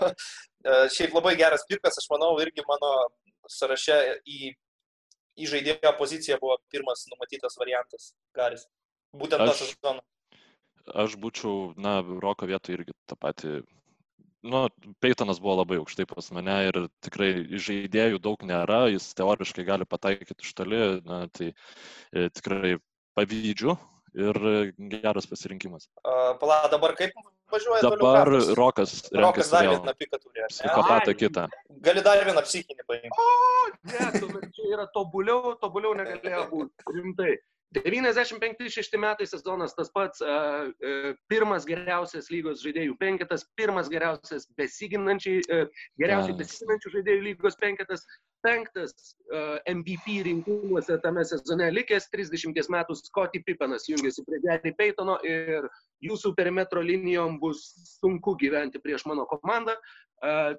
E, 0.65 0.75
šiaip 0.91 1.13
labai 1.13 1.36
geras 1.39 1.65
pikas, 1.69 2.00
aš 2.01 2.10
manau, 2.10 2.34
irgi 2.41 2.65
mano 2.67 2.91
sąraše 3.51 4.00
į 4.25 4.55
į 5.36 5.48
žaidėjo 5.51 5.91
poziciją 6.00 6.38
buvo 6.39 6.55
pirmas 6.72 7.03
numatytas 7.12 7.57
variantas 7.60 8.13
Garis. 8.36 8.65
Būtent 9.15 9.43
tą 9.43 9.55
sezoną. 9.60 10.03
Aš 11.03 11.17
būčiau, 11.19 11.74
na, 11.81 11.98
Roko 12.24 12.48
vietoje 12.48 12.77
irgi 12.77 12.93
tą 13.10 13.17
patį 13.19 13.57
nu, 14.45 14.62
Peitonas 15.01 15.41
buvo 15.41 15.57
labai 15.62 15.79
aukštai 15.81 16.05
pas 16.10 16.29
mane 16.38 16.55
ir 16.67 16.79
tikrai 17.03 17.31
žaidėjų 17.67 18.22
daug 18.22 18.43
nėra, 18.45 18.86
jis 18.93 19.07
teoriškai 19.17 19.65
gali 19.67 19.88
pataikyti 19.89 20.45
iš 20.45 20.53
toli, 20.57 20.81
na, 21.07 21.25
tai 21.34 21.51
e, 21.51 22.27
tikrai 22.29 22.75
pavydžiu 23.17 23.75
ir 24.15 24.39
geras 24.93 25.27
pasirinkimas. 25.27 25.89
Uh, 26.05 26.36
Pala, 26.39 26.62
dabar 26.72 26.95
kaip 27.00 27.15
važiuoja? 27.54 27.82
Dabar 27.86 28.32
Rokas. 28.58 28.96
Rokas 29.14 29.52
dar 29.54 29.68
vieną 29.70 29.96
piką 30.00 30.22
turi. 30.22 30.46
Psichopatą 30.50 31.16
kitą. 31.18 31.48
Gali 31.86 32.04
dar 32.06 32.24
vieną 32.25 32.46
psichinį 32.46 32.88
paimti. 32.88 33.12
O, 33.18 33.28
ne, 33.92 34.48
čia 34.56 34.72
yra 34.78 34.88
tobuliau, 34.96 35.58
tobuliau 35.62 35.98
negalėjo 35.98 36.48
būti. 36.54 36.96
Rimtai. 36.96 37.36
95-6 37.75 38.98
metai 39.02 39.25
sezonas 39.28 39.74
tas 39.75 39.90
pats, 39.92 40.22
pirmas 41.28 41.66
geriausias 41.68 42.30
lygos 42.32 42.62
žaidėjų 42.64 42.96
penketas, 43.02 43.44
pirmas 43.60 43.90
geriausias 43.92 44.48
besiginančiai, 44.56 45.42
geriausiai 46.00 46.38
besiginančių 46.40 46.94
žaidėjų 46.94 47.25
lygos 47.25 47.60
penketas, 47.60 48.06
penktas 48.46 48.94
uh, 49.34 49.58
MVP 49.72 50.20
rinkimuose 50.28 51.00
tame 51.04 51.25
sezone 51.28 51.72
likęs 51.74 52.08
30 52.14 52.70
metų 52.75 52.98
Scotty 53.00 53.42
Pippenas 53.46 53.90
jungiasi 53.90 54.25
prie 54.28 54.42
Gary 54.46 54.74
Paytono 54.78 55.18
ir 55.25 55.66
jūsų 56.06 56.36
perimetro 56.38 56.84
linijom 56.86 57.40
bus 57.42 57.66
sunku 57.98 58.38
gyventi 58.42 58.82
prieš 58.84 59.08
mano 59.10 59.25
komandą. 59.32 59.75
Uh, 60.22 60.54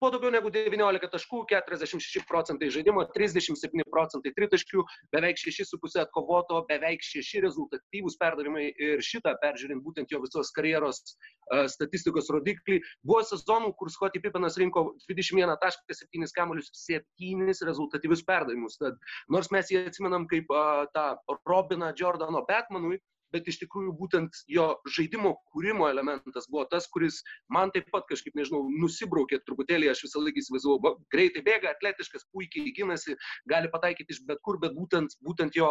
po 0.00 0.10
daugiau 0.14 0.30
negu 0.32 0.50
19 0.54 1.10
taškų, 1.12 1.42
46 1.50 2.22
procentai 2.28 2.70
žaidimo, 2.74 3.02
37 3.14 3.84
procentai 3.90 4.32
tritaškių, 4.36 4.84
beveik 5.14 5.40
6,5 5.40 5.98
atkovoto, 6.04 6.60
beveik 6.70 7.02
6 7.04 7.42
rezultatyvūs 7.44 8.18
perdavimai 8.20 8.68
ir 8.70 9.02
šitą 9.04 9.34
peržiūrint 9.42 9.82
būtent 9.84 10.14
jo 10.14 10.22
visos 10.22 10.52
karjeros 10.56 11.02
uh, 11.02 11.66
statistikos 11.70 12.30
rodiklį. 12.34 12.80
Buvo 13.06 13.24
sezonų, 13.26 13.74
kur 13.78 13.92
Scottie 13.94 14.22
Pippenas 14.22 14.58
rinko 14.60 14.86
21,7 15.10 16.32
kamuolius, 16.38 16.70
7 16.84 17.52
rezultatyvius 17.68 18.24
perdavimus. 18.28 18.78
Tad 18.80 18.98
nors 19.34 19.50
mes 19.54 19.70
jį 19.72 19.86
atsimenam 19.90 20.28
kaip 20.30 20.50
uh, 20.54 20.86
tą 20.94 21.10
Robiną 21.48 21.92
Jordano 21.98 22.44
Batmanui, 22.48 23.00
bet 23.34 23.48
iš 23.50 23.60
tikrųjų 23.62 23.94
būtent 23.98 24.42
jo 24.50 24.68
žaidimo 24.96 25.34
kūrimo 25.52 25.88
elementas 25.90 26.48
buvo 26.50 26.64
tas, 26.70 26.88
kuris 26.92 27.20
man 27.52 27.72
taip 27.74 27.88
pat 27.92 28.06
kažkaip, 28.10 28.36
nežinau, 28.38 28.64
nusibraukė 28.82 29.40
truputėlį, 29.46 29.90
aš 29.92 30.04
visą 30.06 30.22
laiką 30.22 30.42
įsivaizdavau, 30.42 30.94
greitai 31.12 31.42
bėga, 31.46 31.74
atletiškas, 31.76 32.26
puikiai 32.34 32.72
ginasi, 32.76 33.16
gali 33.50 33.70
pataikyti 33.72 34.16
iš 34.16 34.22
bet 34.28 34.40
kur, 34.46 34.58
bet 34.62 34.74
būtent, 34.76 35.16
būtent 35.24 35.56
jo 35.58 35.68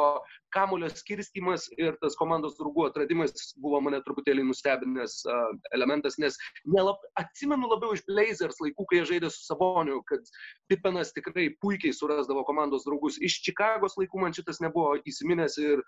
kamulio 0.55 0.89
skirstimas 0.93 1.67
ir 1.77 1.97
tas 2.01 2.17
komandos 2.19 2.57
draugų 2.59 2.87
atradimas 2.89 3.33
buvo 3.61 3.81
mane 3.83 4.01
truputėlį 4.05 4.45
nustebinęs 4.47 5.19
uh, 5.27 5.51
elementas, 5.77 6.17
nes 6.21 6.37
nelab, 6.65 7.01
atsimenu 7.21 7.69
labiau 7.71 7.95
iš 7.95 8.05
Blazers 8.09 8.61
laikų, 8.63 8.87
kai 8.89 9.01
jie 9.01 9.07
žaidė 9.13 9.31
su 9.33 9.43
Savoniu, 9.47 10.01
kad 10.09 10.25
Pipenas 10.71 11.13
tikrai 11.15 11.49
puikiai 11.63 11.95
surasdavo 11.95 12.43
komandos 12.47 12.85
draugus. 12.87 13.19
Iš 13.23 13.41
Čikagos 13.47 13.97
laikų 13.99 14.23
man 14.23 14.35
šitas 14.35 14.61
nebuvo 14.63 14.95
įsiminęs 15.07 15.57
ir 15.63 15.83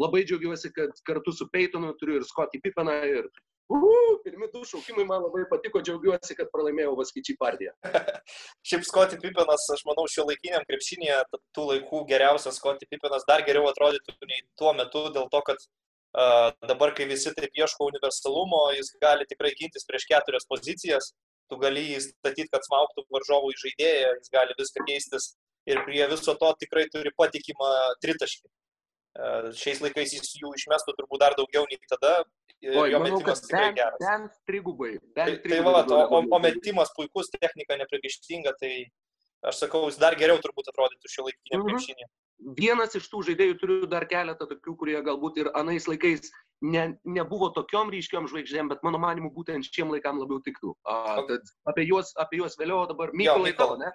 labai 0.00 0.24
džiaugiuosi, 0.26 0.72
kad 0.74 0.94
kartu 1.06 1.32
su 1.32 1.48
Peitonu 1.52 1.92
turiu 2.00 2.20
ir 2.20 2.24
Scotty 2.28 2.60
Pippeną 2.62 2.96
ir 3.08 3.28
uh, 3.72 4.16
pirmi 4.24 4.48
du 4.52 4.64
šaukimai 4.68 5.04
man 5.08 5.22
labai 5.24 5.44
patiko, 5.50 5.82
džiaugiuosi, 5.84 6.36
kad 6.38 6.50
pralaimėjau 6.52 6.96
Vaskyčiai 6.98 7.38
partiją. 7.40 7.72
Šiaip 8.68 8.84
Scotty 8.88 9.20
Pippenas, 9.22 9.66
aš 9.74 9.84
manau, 9.88 10.06
šio 10.10 10.26
laikiniam 10.28 10.66
krepšinėje 10.68 11.20
tų 11.56 11.68
laikų 11.70 12.02
geriausias 12.10 12.60
Scotty 12.60 12.88
Pippenas 12.90 13.26
dar 13.28 13.44
geriau 13.46 13.68
atrodytų 13.70 14.16
nei 14.30 14.44
tuo 14.60 14.74
metu, 14.76 15.06
dėl 15.14 15.30
to, 15.32 15.42
kad 15.48 15.62
uh, 15.64 16.50
dabar, 16.68 16.94
kai 16.96 17.08
visi 17.10 17.32
taip 17.36 17.56
ieško 17.60 17.88
universalumo, 17.92 18.66
jis 18.78 18.92
gali 19.02 19.28
tikrai 19.30 19.54
gintis 19.60 19.88
prieš 19.88 20.08
keturias 20.10 20.48
pozicijas, 20.50 21.14
tu 21.50 21.60
gali 21.60 21.86
jį 21.92 22.02
statyti, 22.08 22.50
kad 22.52 22.64
smauktų 22.66 23.06
varžovų 23.12 23.54
į 23.54 23.60
žaidėją, 23.62 24.12
jis 24.18 24.34
gali 24.34 24.56
viską 24.60 24.84
keistis 24.88 25.32
ir 25.68 25.80
prie 25.86 26.04
viso 26.10 26.34
to 26.40 26.52
tikrai 26.60 26.84
turi 26.92 27.12
patikimą 27.16 27.72
tritaškį. 28.04 28.48
Šiais 29.54 29.78
laikais 29.84 30.16
jis 30.16 30.32
jų 30.40 30.50
išmestų 30.58 30.96
turbūt 30.98 31.22
dar 31.22 31.36
daugiau 31.38 31.66
nei 31.70 31.78
tada. 31.86 32.16
O, 32.64 32.86
jo 32.88 32.98
manau, 32.98 33.20
metimas 33.20 33.42
tikrai 33.44 33.68
bent, 33.68 33.78
geras. 33.78 34.00
Bent 34.00 34.36
trigubai. 34.48 34.94
Bent 35.14 35.42
tai, 35.44 35.52
tai 35.52 35.60
va, 35.66 35.82
o, 35.84 36.20
o 36.24 36.38
metimas 36.40 36.90
puikus, 36.96 37.28
technika 37.34 37.76
nepriekaištinga, 37.76 38.54
tai 38.58 38.72
aš 39.44 39.60
sakau, 39.66 39.84
jis 39.90 40.00
dar 40.00 40.16
geriau 40.18 40.40
turbūt 40.42 40.70
atrodytų 40.72 41.12
šio 41.12 41.26
laikinio 41.28 41.60
mhm. 41.60 41.68
krepšinio. 41.68 42.08
Vienas 42.58 42.96
iš 42.98 43.06
tų 43.12 43.20
žaidėjų 43.28 43.58
turiu 43.60 43.76
dar 43.88 44.08
keletą 44.10 44.48
tokių, 44.50 44.74
kurie 44.80 44.96
galbūt 45.04 45.38
ir 45.44 45.50
anais 45.54 45.86
laikais 45.88 46.32
ne, 46.64 46.86
nebuvo 47.04 47.50
tokiom 47.54 47.92
ryškiom 47.94 48.26
žvaigždėm, 48.32 48.72
bet 48.72 48.82
mano 48.86 48.98
manimu 49.00 49.30
būtent 49.36 49.68
šiem 49.70 49.92
laikam 49.94 50.18
labiau 50.18 50.42
tiktų. 50.44 50.74
A, 50.88 51.20
tad 51.28 51.46
apie 51.70 51.86
juos, 51.86 52.10
apie 52.20 52.40
juos 52.40 52.58
vėliau 52.60 52.82
dabar 52.90 53.14
Mykolai 53.14 53.54
tavo, 53.56 53.78
ne? 53.80 53.92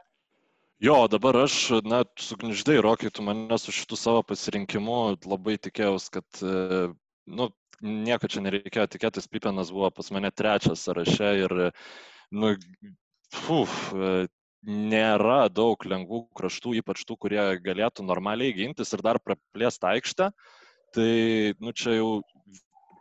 Jo, 0.80 0.96
dabar 1.12 1.36
aš, 1.36 1.54
na, 1.84 2.06
sugniždai, 2.16 2.78
Rokai, 2.80 3.10
tu 3.12 3.24
mane 3.28 3.58
su 3.60 3.74
šitu 3.76 3.98
savo 4.00 4.22
pasirinkimu 4.24 5.18
labai 5.28 5.58
tikėjausi, 5.60 6.12
kad, 6.14 6.40
e, 6.40 6.86
nu, 7.28 7.48
nieko 7.84 8.30
čia 8.32 8.44
nereikėjo 8.46 8.86
tikėtis, 8.94 9.28
Pipenas 9.28 9.74
buvo 9.76 9.90
pas 9.92 10.08
mane 10.16 10.32
trečias 10.32 10.86
sąraše 10.88 11.34
ir, 11.42 11.56
nu, 12.32 12.54
fuf, 13.36 13.76
e, 13.92 14.30
nėra 14.64 15.42
daug 15.52 15.84
lengvų 15.84 16.22
kraštų, 16.40 16.78
ypač 16.80 17.04
tų, 17.04 17.20
kurie 17.28 17.44
galėtų 17.60 18.08
normaliai 18.08 18.56
gintis 18.56 18.96
ir 18.96 19.04
dar 19.04 19.20
praplėsti 19.20 19.92
aikštę. 19.92 20.32
Tai, 20.96 21.12
nu, 21.60 21.76
čia 21.76 22.00
jau 22.00 22.10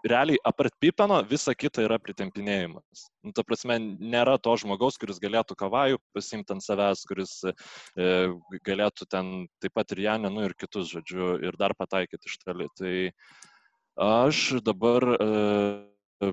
realiai 0.06 0.38
apart 0.46 0.74
Pipeno 0.80 1.18
visa 1.26 1.54
kita 1.54 1.82
yra 1.84 1.98
pritempinėjimas. 2.02 3.08
Nu, 3.26 3.32
ta 3.34 3.44
prasme, 3.46 3.78
nėra 3.98 4.36
to 4.42 4.54
žmogaus, 4.60 4.98
kuris 5.00 5.20
galėtų 5.22 5.56
kavajų 5.58 6.00
pasimti 6.14 6.54
ant 6.54 6.64
savęs, 6.64 7.04
kuris 7.08 7.34
e, 7.48 7.54
galėtų 8.66 9.08
ten 9.10 9.32
taip 9.62 9.74
pat 9.78 9.94
ir 9.94 10.04
Janę, 10.06 10.30
nu 10.34 10.46
ir 10.46 10.54
kitus, 10.58 10.90
žodžiu, 10.92 11.36
ir 11.42 11.58
dar 11.60 11.74
pataikyti 11.78 12.30
iš 12.30 12.38
toli. 12.44 12.68
Tai 12.78 12.94
aš 14.08 14.62
dabar 14.66 15.08
e, 15.16 16.32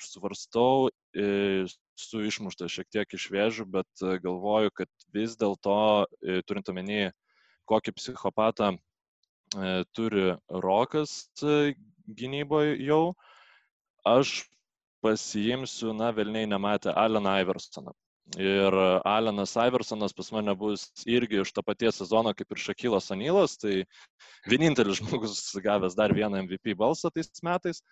svarstau, 0.00 0.90
e, 1.12 1.66
su 2.00 2.22
išmušta 2.24 2.68
šiek 2.72 2.88
tiek 2.92 3.16
iš 3.16 3.28
vėžių, 3.32 3.66
bet 3.76 4.04
galvoju, 4.24 4.72
kad 4.72 4.88
vis 5.12 5.36
dėlto, 5.40 6.06
e, 6.24 6.40
turint 6.48 6.70
omeny, 6.72 7.10
kokį 7.70 7.94
psichopatą 7.96 8.72
e, 8.74 9.84
turi 9.96 10.32
Rokas 10.64 11.28
e, 11.44 11.74
gynyboje 12.06 12.76
jau, 12.84 13.14
aš 14.06 14.44
pasiimsiu, 15.04 15.94
na, 15.96 16.10
velniai 16.16 16.48
nematė 16.48 16.94
Aleną 16.96 17.38
Iversoną. 17.44 17.94
Ir 18.38 18.74
Alenas 19.08 19.56
Iversonas 19.58 20.14
pas 20.14 20.28
mane 20.30 20.52
bus 20.54 20.84
irgi 21.08 21.40
iš 21.42 21.50
to 21.56 21.64
paties 21.66 21.98
sezono 21.98 22.30
kaip 22.36 22.52
ir 22.54 22.62
Šakylas 22.62 23.10
Anilas, 23.10 23.56
tai 23.58 23.82
vienintelis 24.46 25.00
žmogus 25.00 25.40
gavęs 25.64 25.96
dar 25.98 26.14
vieną 26.14 26.44
MVP 26.44 26.76
balsą 26.78 27.10
tais 27.10 27.42
metais. 27.42 27.82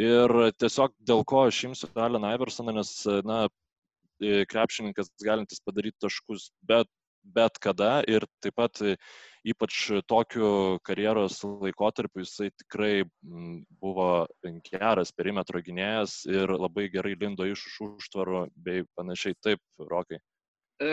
Ir 0.00 0.32
tiesiog 0.58 0.94
dėl 1.06 1.22
ko 1.26 1.44
aš 1.46 1.64
imsiu 1.68 1.90
Aleną 1.94 2.32
Iversoną, 2.34 2.74
nes, 2.80 2.94
na, 3.26 3.44
krepšininkas 4.20 5.12
galintis 5.24 5.62
padaryti 5.64 5.96
taškus 6.02 6.50
bet, 6.66 6.88
bet 7.24 7.58
kada 7.62 8.00
ir 8.08 8.26
taip 8.42 8.56
pat 8.60 8.80
ypač 9.46 9.76
tokiu 10.08 10.78
karjeros 10.84 11.40
laikotarpiu 11.44 12.24
jisai 12.24 12.50
tikrai 12.62 13.04
buvo 13.80 14.26
geras 14.68 15.12
perimetro 15.16 15.62
gynėjas 15.64 16.22
ir 16.28 16.52
labai 16.52 16.88
gerai 16.92 17.16
lindo 17.20 17.46
iš 17.48 17.64
užtvarų 17.86 18.46
bei 18.56 18.84
panašiai. 18.98 19.38
Taip, 19.40 19.62
Rokai. 19.78 20.20
E, 20.80 20.92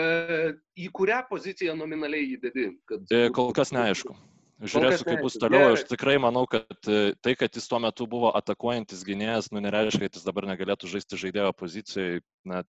į 0.76 0.90
kurią 0.92 1.22
poziciją 1.30 1.76
nominaliai 1.76 2.34
įdedi? 2.36 2.72
Kad... 2.88 3.06
E, 3.12 3.28
kol 3.32 3.54
kas 3.56 3.72
neaišku. 3.72 4.16
Žiūrėsiu, 4.58 5.04
kaip 5.06 5.20
bus 5.22 5.36
toliau. 5.38 5.70
Aš 5.76 5.84
tikrai 5.86 6.16
manau, 6.20 6.42
kad 6.50 6.90
e, 6.90 7.12
tai, 7.22 7.36
kad 7.38 7.54
jis 7.54 7.68
tuo 7.70 7.78
metu 7.80 8.08
buvo 8.10 8.32
atakuojantis 8.36 9.04
gynėjas, 9.06 9.52
nu 9.54 9.62
nereiškia, 9.62 10.08
kad 10.08 10.18
jis 10.18 10.26
dabar 10.26 10.48
negalėtų 10.50 10.90
žaisti 10.90 11.20
žaidėjo 11.20 11.52
pozicijoje. 11.56 12.24
Na, 12.48 12.64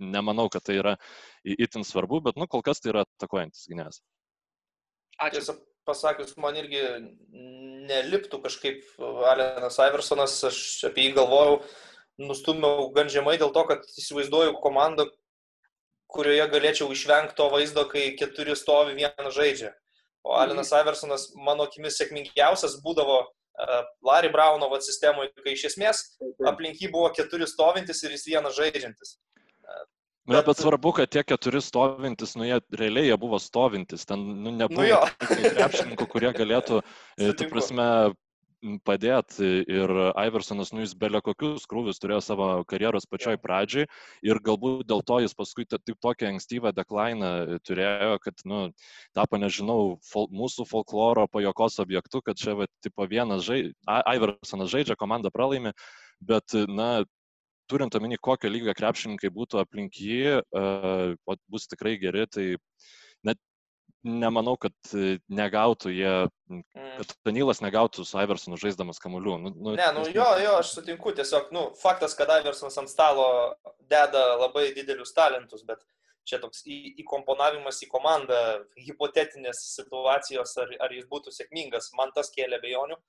nemanau, 0.00 0.48
kad 0.52 0.64
tai 0.66 0.78
yra 0.80 0.96
itin 1.44 1.84
svarbu, 1.86 2.22
bet 2.24 2.40
nu, 2.40 2.48
kol 2.50 2.64
kas 2.66 2.82
tai 2.82 2.92
yra 2.94 3.04
atakuojantis 3.06 3.68
gynėjas. 3.70 4.02
Ačiū. 5.22 5.38
Tiesą 5.38 5.56
pasakius, 5.86 6.36
man 6.40 6.56
irgi 6.58 6.80
neliptų 7.88 8.40
kažkaip 8.44 8.84
Alenas 9.30 9.78
Iversonas, 9.84 10.38
aš 10.48 10.58
apie 10.88 11.08
jį 11.08 11.18
galvojau, 11.18 11.60
nustumiau 12.22 12.88
gan 12.94 13.10
žemai 13.12 13.36
dėl 13.40 13.52
to, 13.54 13.64
kad 13.68 13.84
įsivaizduoju 14.00 14.56
komandą, 14.64 15.06
kurioje 16.14 16.46
galėčiau 16.50 16.90
išvengti 16.94 17.36
to 17.38 17.48
vaizdo, 17.52 17.86
kai 17.90 18.12
keturi 18.18 18.54
stovi 18.58 18.94
vieną 18.98 19.32
žaidžia. 19.34 19.72
O 20.24 20.32
mhm. 20.32 20.40
Alenas 20.42 20.72
Iversonas, 20.72 21.28
mano 21.36 21.66
akimis, 21.68 21.98
sėkmingiausias 22.00 22.78
būdavo 22.84 23.18
uh, 23.24 23.82
Larry 24.06 24.30
Brauno 24.32 24.70
sistemoje, 24.80 25.34
kai 25.44 25.56
iš 25.56 25.68
esmės 25.72 26.04
aplink 26.48 26.80
jį 26.80 26.90
buvo 26.94 27.10
keturi 27.12 27.48
stovintis 27.50 28.02
ir 28.04 28.16
jis 28.16 28.28
vienas 28.32 28.56
žaidžiantis. 28.56 29.18
Uh, 29.64 29.82
Bet, 30.24 30.46
bet 30.46 30.56
svarbu, 30.56 30.94
kad 30.96 31.10
tie 31.12 31.20
keturi 31.20 31.60
stovintis, 31.60 32.30
nu 32.40 32.46
jie 32.48 32.56
realiai 32.72 33.10
jie 33.10 33.16
buvo 33.20 33.36
stovintis, 33.36 34.06
ten 34.08 34.22
nu, 34.40 34.54
nebuvo 34.56 34.86
nu 35.04 35.50
krepšininkų, 35.52 36.06
kurie 36.08 36.30
galėtų, 36.32 36.78
tu 37.38 37.48
prasme, 37.50 37.88
padėti 38.88 39.48
ir 39.68 39.90
Iversonas, 40.16 40.70
nu 40.72 40.80
jis 40.80 40.94
belė 40.96 41.20
kokius 41.24 41.66
krūvius 41.68 42.00
turėjo 42.00 42.22
savo 42.24 42.46
karjeros 42.68 43.04
pačioj 43.10 43.36
pradžiai 43.42 43.84
ir 44.24 44.40
galbūt 44.46 44.86
dėl 44.88 45.02
to 45.04 45.18
jis 45.20 45.36
paskui 45.36 45.66
taip 45.68 45.92
tokią 46.00 46.30
ankstyvą 46.32 46.72
deklainą 46.72 47.58
turėjo, 47.68 48.16
kad, 48.24 48.40
nu, 48.48 48.62
tapo, 49.16 49.36
nežinau, 49.42 49.98
fol, 50.08 50.30
mūsų 50.32 50.64
folkloro 50.70 51.26
pajokos 51.28 51.76
objektu, 51.84 52.22
kad 52.24 52.40
čia, 52.40 52.56
va, 52.62 52.70
tipo, 52.84 53.04
vienas 53.10 53.44
žaidžia, 53.44 53.76
Iversonas 54.16 54.72
žaidžia, 54.72 54.96
komanda 54.96 55.34
pralaimi, 55.34 55.74
bet, 56.24 56.56
na, 56.72 57.04
turint 57.70 57.94
omeny, 57.96 58.18
kokio 58.20 58.50
lygio 58.52 58.74
krepšininkai 58.76 59.32
būtų 59.34 59.62
aplink 59.62 59.98
jį, 60.00 60.38
uh, 60.40 61.38
bus 61.50 61.68
tikrai 61.70 61.96
geri, 62.02 62.26
tai 62.30 62.46
net 63.26 63.40
nemanau, 64.04 64.54
kad 64.60 64.74
negautų 65.32 65.92
jie, 65.94 66.12
kad 66.74 67.14
Danilas 67.24 67.62
negautų 67.64 68.04
su 68.04 68.20
Iversonu 68.20 68.58
žaisdamas 68.60 69.00
kamuolių. 69.00 69.38
Nu, 69.40 69.52
nu, 69.56 69.74
ne, 69.78 69.86
nu 69.96 70.04
jo, 70.12 70.26
jo, 70.42 70.58
aš 70.60 70.74
sutinku, 70.76 71.14
tiesiog, 71.16 71.48
nu, 71.56 71.66
faktas, 71.80 72.16
kad 72.18 72.30
Iversonas 72.36 72.76
ant 72.82 72.92
stalo 72.92 73.26
deda 73.90 74.26
labai 74.42 74.68
didelius 74.76 75.14
talentus, 75.16 75.64
bet 75.66 75.80
čia 76.28 76.38
toks 76.40 76.62
į, 76.68 76.78
įkomponavimas 77.04 77.80
į 77.84 77.90
komandą, 77.92 78.38
hipotetinės 78.80 79.64
situacijos, 79.74 80.54
ar, 80.60 80.72
ar 80.84 80.94
jis 80.94 81.08
būtų 81.08 81.32
sėkmingas, 81.34 81.90
man 81.96 82.12
tas 82.16 82.32
kėlė 82.34 82.60
bejonių, 82.62 83.00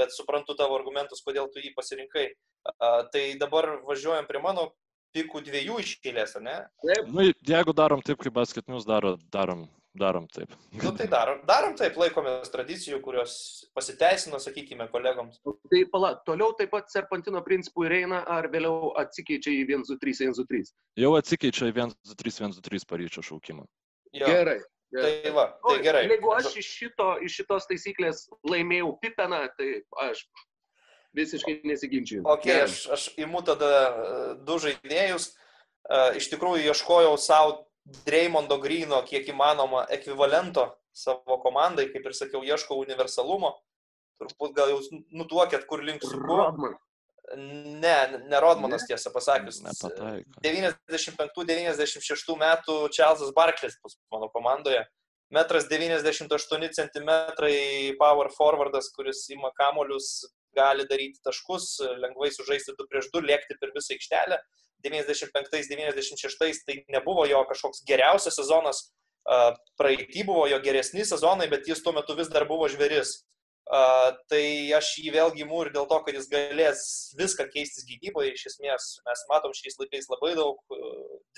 bet 0.00 0.14
suprantu 0.16 0.56
tavo 0.58 0.78
argumentus, 0.80 1.22
kodėl 1.26 1.50
tu 1.52 1.62
jį 1.62 1.74
pasirinkai. 1.76 2.30
A, 2.70 3.02
tai 3.12 3.24
dabar 3.40 3.78
važiuojam 3.86 4.28
prie 4.28 4.42
mano 4.42 4.70
pikų 5.16 5.42
dviejų 5.46 5.82
iškėlės, 5.82 6.38
ne? 6.44 6.56
Taip. 6.84 7.10
Nu, 7.10 7.28
jeigu 7.46 7.74
darom 7.76 8.02
taip, 8.04 8.20
kaip 8.22 8.34
Basket 8.36 8.68
News 8.70 8.86
daro, 8.86 9.16
darom, 9.34 9.64
darom 9.98 10.28
taip. 10.30 10.52
Nu, 10.76 10.92
tai 10.96 11.08
darom, 11.10 11.40
darom 11.48 11.74
taip, 11.78 11.98
laikomės 11.98 12.52
tradicijų, 12.52 13.00
kurios 13.02 13.34
pasiteisino, 13.76 14.38
sakykime, 14.42 14.86
kolegoms. 14.92 15.40
Tai 15.42 15.82
pala, 15.92 16.12
toliau 16.26 16.54
taip 16.58 16.72
pat 16.74 16.92
serpantino 16.92 17.42
principų 17.46 17.88
ir 17.88 17.96
eina, 18.02 18.22
ar 18.38 18.50
vėliau 18.52 18.92
atsikeičia 19.02 19.54
į 19.56 19.64
1-2-3, 19.66 20.30
1-2-3? 20.30 20.74
Jau 21.02 21.14
atsikeičia 21.18 21.72
į 21.72 21.76
1-2-3, 21.76 22.36
1-2-3 22.46 22.90
paryčio 22.92 23.26
šaukimą. 23.26 23.66
Jo. 24.14 24.26
Gerai. 24.26 24.60
Tai 24.90 25.30
va, 25.34 25.44
tai 25.62 25.78
gerai. 25.84 26.06
Jeigu 26.10 26.32
aš 26.34 26.54
iš, 26.58 26.68
šito, 26.80 27.12
iš 27.22 27.36
šitos 27.38 27.68
taisyklės 27.70 28.24
laimėjau 28.50 28.90
pipeną, 29.02 29.44
tai 29.54 29.68
aš 30.08 30.24
visiškai 31.14 31.60
nesiginčiu. 31.70 32.24
Ok, 32.24 32.48
Gerai. 32.48 32.66
aš, 32.66 32.80
aš 32.96 33.04
imu 33.22 33.42
tada 33.46 33.70
e, 33.70 34.18
du 34.46 34.58
žaidėjus. 34.62 35.30
E, 35.30 36.00
iš 36.18 36.26
tikrųjų, 36.32 36.64
ieškojau 36.72 37.14
savo 37.22 37.56
Dreymondo 38.06 38.58
Grino 38.62 39.00
kiek 39.06 39.30
įmanoma 39.30 39.86
ekvivalento 39.94 40.66
savo 40.94 41.38
komandai, 41.42 41.88
kaip 41.94 42.10
ir 42.10 42.16
sakiau, 42.16 42.42
ieškau 42.46 42.82
universalumo. 42.82 43.54
Turbūt 44.20 44.58
gal 44.58 44.74
jau 44.74 44.80
nutuokėt, 45.22 45.64
kur 45.70 45.86
link 45.86 46.02
su 46.04 46.18
Rodman. 46.18 46.74
Ne, 47.36 47.96
ne 48.26 48.40
Rodmanas 48.42 48.86
tiesą 48.88 49.12
pasakius. 49.14 49.60
95-96 50.44 52.36
metų 52.40 52.88
Čarlzas 52.96 53.30
Barklis 53.36 53.76
bus 53.84 53.94
mano 54.10 54.28
komandoje. 54.34 54.82
Metras 55.30 55.68
98 55.70 56.74
cm 56.74 57.10
power 58.00 58.28
forwardas, 58.34 58.90
kuris 58.96 59.28
ima 59.30 59.50
kamolius, 59.54 60.26
gali 60.56 60.86
daryti 60.90 61.22
taškus, 61.22 61.78
lengvai 62.02 62.32
sužaisti 62.34 62.74
2 62.74 62.86
prieš 62.90 63.06
2, 63.14 63.22
lėkti 63.30 63.54
per 63.60 63.70
visą 63.76 63.94
aikštelę. 63.94 64.40
95-96 64.82 66.64
tai 66.66 66.76
nebuvo 66.88 67.26
jo 67.30 67.44
kažkoks 67.46 67.84
geriausias 67.86 68.34
sezonas, 68.40 68.88
praeitį 69.78 70.24
buvo 70.26 70.46
jo 70.50 70.58
geresni 70.64 71.04
sezonai, 71.06 71.48
bet 71.52 71.68
jis 71.68 71.82
tuo 71.84 71.92
metu 71.94 72.16
vis 72.18 72.32
dar 72.32 72.48
buvo 72.48 72.68
žveris. 72.72 73.20
Tai 73.70 74.44
aš 74.74 74.88
jį 74.98 75.12
vėlgi 75.14 75.44
imu 75.44 75.60
ir 75.62 75.68
dėl 75.74 75.86
to, 75.90 75.98
kad 76.02 76.16
jis 76.16 76.26
galės 76.30 76.80
viską 77.18 77.46
keistis 77.52 77.86
gynyboje. 77.86 78.32
Iš 78.34 78.48
esmės, 78.50 78.88
mes 79.06 79.22
matom 79.30 79.54
šiais 79.54 79.78
laikais 79.78 80.10
labai 80.10 80.32
daug 80.38 80.58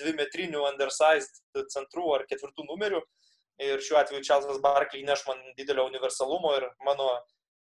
dvimetrinių 0.01 0.63
undersized 0.71 1.43
centrų 1.75 2.07
ar 2.15 2.25
ketvirtų 2.29 2.65
numerių. 2.71 3.03
Ir 3.61 3.83
šiuo 3.85 3.99
atveju 3.99 4.25
Čelzas 4.25 4.57
Barkley 4.63 5.05
neš 5.05 5.27
man 5.27 5.43
didelio 5.59 5.85
universalumo 5.85 6.55
ir 6.57 6.65
mano 6.87 7.11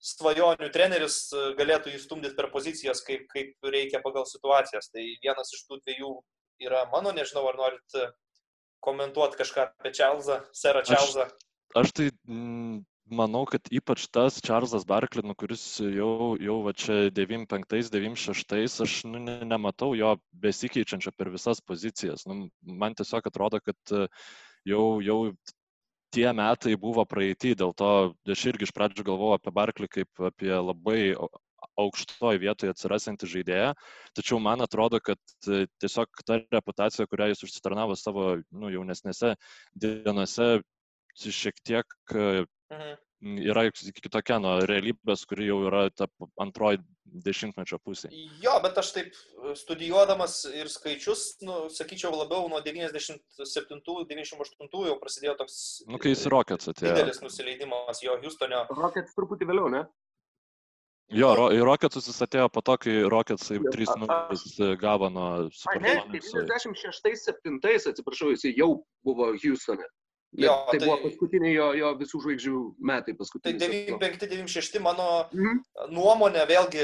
svajonių 0.01 0.71
treneris 0.73 1.19
galėtų 1.57 1.93
įstumdyti 1.93 2.37
per 2.37 2.49
pozicijas, 2.53 3.03
kaip, 3.05 3.29
kaip 3.29 3.69
reikia 3.69 4.01
pagal 4.01 4.25
situacijas. 4.25 4.89
Tai 4.89 5.05
vienas 5.21 5.53
iš 5.53 5.67
tų 5.69 5.83
dviejų 5.83 6.15
yra 6.65 6.87
mano, 6.89 7.13
nežinau, 7.13 7.45
ar 7.51 7.61
norit 7.61 8.01
komentuoti 8.81 9.37
kažką 9.37 9.69
apie 9.69 9.93
Čelzą, 9.93 10.41
Serą 10.49 10.81
Čelzą. 10.85 11.29
Aš, 11.75 11.83
aš 11.83 11.93
tai 11.97 12.09
mm, 12.25 12.81
manau, 13.09 13.43
kad 13.49 13.69
ypač 13.73 14.07
tas 14.13 14.39
Čarlzas 14.43 14.85
Barkley, 14.87 15.23
nu, 15.25 15.35
kuris 15.37 15.63
jau, 15.81 16.35
jau 16.41 16.57
va 16.65 16.73
čia 16.77 17.07
95-96, 17.15 18.81
aš 18.83 18.95
nu, 19.07 19.21
ne, 19.23 19.39
nematau 19.47 19.93
jo 19.97 20.15
besikeičiančio 20.43 21.13
per 21.17 21.31
visas 21.33 21.61
pozicijas. 21.61 22.25
Nu, 22.29 22.47
man 22.61 22.97
tiesiog 22.97 23.29
atrodo, 23.29 23.61
kad 23.63 23.95
e, 23.95 24.07
jau, 24.67 24.85
jau 25.03 25.19
tie 26.15 26.29
metai 26.35 26.75
buvo 26.79 27.05
praeitį, 27.07 27.55
dėl 27.59 27.75
to 27.77 27.91
aš 28.33 28.45
irgi 28.51 28.67
iš 28.67 28.73
pradžių 28.75 29.05
galvojau 29.09 29.37
apie 29.37 29.53
Barklį 29.55 29.91
kaip 29.99 30.27
apie 30.31 30.53
labai 30.53 31.01
aukštoje 31.77 32.39
vietoje 32.41 32.71
atsirasantį 32.73 33.29
žaidėją, 33.31 33.71
tačiau 34.17 34.39
man 34.41 34.61
atrodo, 34.65 34.99
kad 35.03 35.19
e, 35.49 35.65
tiesiog 35.81 36.23
ta 36.25 36.39
reputacija, 36.53 37.07
kurią 37.09 37.31
jis 37.31 37.43
užsitarnavo 37.47 37.97
savo 37.97 38.35
nu, 38.51 38.71
jaunesnėse 38.73 39.35
dienose, 39.73 40.49
šiek 41.17 41.57
tiek 41.65 41.97
e, 42.13 42.45
mhm 42.73 42.97
yra 43.21 43.63
kitokia 43.71 44.39
nuo 44.41 44.59
realybės, 44.69 45.25
kuri 45.29 45.47
jau 45.49 45.57
yra 45.67 45.89
ta 45.89 46.07
antroji 46.41 46.77
dešimtmečio 47.25 47.77
pusė. 47.81 48.09
Jo, 48.43 48.59
bet 48.61 48.77
aš 48.77 48.91
taip 48.93 49.15
e, 49.15 49.55
studijuodamas 49.57 50.45
ir 50.51 50.69
skaičius, 50.69 51.37
nu, 51.47 51.69
sakyčiau, 51.73 52.11
labiau 52.13 52.49
nuo 52.51 52.61
97-98 52.65 54.87
jau 54.89 54.97
prasidėjo 55.01 55.35
toks... 55.39 55.55
Nu, 55.87 55.97
kai 56.01 56.09
jis 56.13 56.27
Rockets 56.29 56.67
atėjo. 56.73 56.93
Didelis 56.93 57.21
nusileidimas 57.23 58.03
jo 58.03 58.11
Houstonio. 58.21 58.65
Rockets 58.77 59.15
truputį 59.17 59.45
vėliau, 59.49 59.67
ne? 59.73 59.81
Jo, 61.15 61.29
ro, 61.39 61.45
į 61.55 61.59
Rocketsus 61.63 62.09
jis 62.11 62.25
atėjo 62.25 62.47
po 62.51 62.59
to, 62.67 62.75
kai 62.83 62.93
Rocketsai 63.07 63.57
3 63.63 63.95
numeris 64.01 64.43
gavo 64.81 65.07
nuo... 65.07 65.47
Ne, 65.79 66.03
96-7, 66.11 67.63
atsiprašau, 67.93 68.35
jis 68.35 68.43
jau 68.51 68.83
buvo 69.07 69.31
Houstone. 69.39 69.87
Jo, 70.35 70.53
tai, 70.67 70.77
tai 70.79 70.87
buvo 70.89 70.97
paskutiniai 71.05 71.53
jo, 71.55 71.67
jo 71.77 71.91
visų 72.01 72.19
žvaigždžių 72.25 72.61
metai. 72.89 73.15
Tai 73.15 73.53
95-96 73.63 74.81
mano 74.83 75.07
mhm. 75.31 75.61
nuomonė, 75.95 76.43
vėlgi 76.49 76.83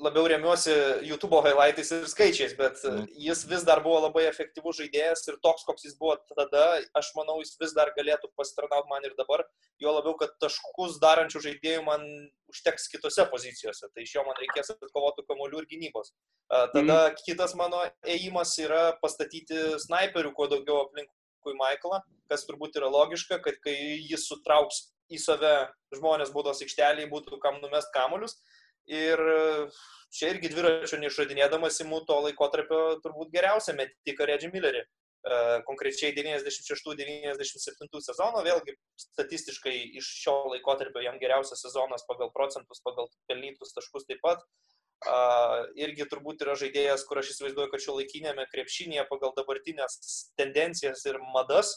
labiau 0.00 0.26
remiuosi 0.28 0.72
YouTube 1.04 1.40
highlightais 1.44 1.90
ir 1.92 2.06
skaičiais, 2.08 2.54
bet 2.58 2.80
mhm. 2.84 3.04
jis 3.26 3.44
vis 3.50 3.64
dar 3.68 3.82
buvo 3.84 4.00
labai 4.06 4.24
efektyvus 4.30 4.80
žaidėjas 4.80 5.26
ir 5.28 5.38
toks, 5.44 5.66
koks 5.68 5.86
jis 5.86 5.96
buvo 6.00 6.16
tada, 6.32 6.64
aš 6.96 7.12
manau, 7.18 7.38
jis 7.44 7.52
vis 7.60 7.76
dar 7.76 7.92
galėtų 7.96 8.32
pasitarnauti 8.38 8.90
man 8.90 9.06
ir 9.06 9.14
dabar, 9.18 9.44
jo 9.82 9.94
labiau, 9.98 10.16
kad 10.20 10.32
taškus 10.42 10.98
darančių 11.04 11.44
žaidėjų 11.46 11.84
man 11.86 12.06
užteks 12.50 12.88
kitose 12.94 13.28
pozicijose, 13.30 13.92
tai 13.94 14.06
iš 14.06 14.16
jo 14.16 14.24
man 14.26 14.38
reikės 14.40 14.72
atkovotų 14.74 15.26
kamolių 15.28 15.62
ir 15.62 15.70
gynybos. 15.70 16.14
Tada 16.50 16.82
mhm. 16.82 17.20
kitas 17.26 17.54
mano 17.58 17.84
ėjimas 18.02 18.56
yra 18.64 18.84
pastatyti 19.04 19.76
snaiperių 19.84 20.34
kuo 20.34 20.48
daugiau 20.50 20.86
aplink 20.86 21.12
paskui 21.40 21.56
Michaelą, 21.56 22.00
kas 22.28 22.44
turbūt 22.46 22.76
yra 22.76 22.88
logiška, 22.90 23.40
kad 23.42 23.56
kai 23.64 23.74
jis 24.08 24.28
sutrauks 24.28 24.92
į 25.10 25.18
save 25.18 25.72
žmonės 25.96 26.30
būdos 26.32 26.60
aikšteliai, 26.62 27.10
būtų 27.10 27.40
kam 27.40 27.60
numest 27.60 27.90
kamuolius. 27.94 28.36
Ir 28.86 29.18
čia 30.12 30.30
irgi 30.34 30.50
dviračio 30.50 30.98
neišradinėdamas 30.98 31.80
įmų 31.82 32.04
to 32.06 32.20
laikotarpio 32.26 33.00
turbūt 33.02 33.30
geriausią 33.32 33.74
metiką 33.78 34.26
Reggie 34.26 34.50
Millerį. 34.52 34.84
Uh, 35.20 35.60
konkrečiai 35.66 36.14
96-97 36.16 38.00
sezono, 38.00 38.40
vėlgi 38.40 38.72
statistiškai 38.96 39.74
iš 40.00 40.06
šio 40.22 40.48
laikotarpio 40.54 41.02
jam 41.04 41.18
geriausias 41.20 41.60
sezonas 41.60 42.06
pagal 42.08 42.32
procentus, 42.32 42.80
pagal 42.80 43.04
pelnytus 43.28 43.74
taškus 43.76 44.08
taip 44.08 44.22
pat. 44.24 44.40
Irgi 45.80 46.04
turbūt 46.10 46.42
yra 46.44 46.54
žaidėjas, 46.60 47.06
kur 47.08 47.20
aš 47.22 47.32
įsivaizduoju, 47.32 47.70
kad 47.72 47.80
šio 47.80 47.94
laikinėme 47.96 48.44
krepšinėje 48.52 49.06
pagal 49.08 49.32
dabartinės 49.36 49.96
tendencijas 50.36 51.06
ir 51.08 51.16
madas, 51.32 51.72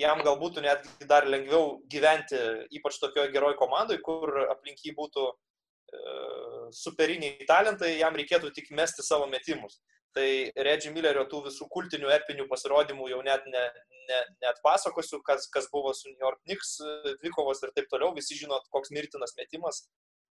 jam 0.00 0.22
galbūt 0.26 0.58
netgi 0.64 1.06
dar 1.06 1.28
lengviau 1.30 1.78
gyventi, 1.90 2.40
ypač 2.74 2.98
tokioje 2.98 3.30
geroje 3.34 3.58
komandoje, 3.60 4.02
kur 4.02 4.48
aplink 4.48 4.82
jį 4.82 4.94
būtų 4.98 5.26
uh, 5.30 6.70
superiniai 6.74 7.46
talentai, 7.46 7.94
jam 8.00 8.16
reikėtų 8.18 8.50
tik 8.56 8.72
mesti 8.74 9.06
savo 9.06 9.28
metimus. 9.30 9.78
Tai 10.14 10.26
Reggie 10.66 10.92
Millerio 10.94 11.24
tų 11.30 11.44
visų 11.48 11.66
kultinių 11.70 12.10
epinių 12.14 12.46
pasirodymų 12.50 13.08
jau 13.10 13.20
net, 13.26 13.46
ne, 13.50 13.62
ne, 14.10 14.18
net 14.42 14.60
pasakosiu, 14.62 15.18
kas, 15.26 15.48
kas 15.50 15.66
buvo 15.72 15.90
su 15.94 16.10
New 16.10 16.22
York 16.22 16.38
Knicks 16.46 16.76
dvikovos 17.22 17.62
ir 17.62 17.72
taip 17.74 17.88
toliau. 17.90 18.12
Visi 18.14 18.38
žinot, 18.38 18.66
koks 18.74 18.94
mirtinas 18.94 19.34
metimas 19.38 19.82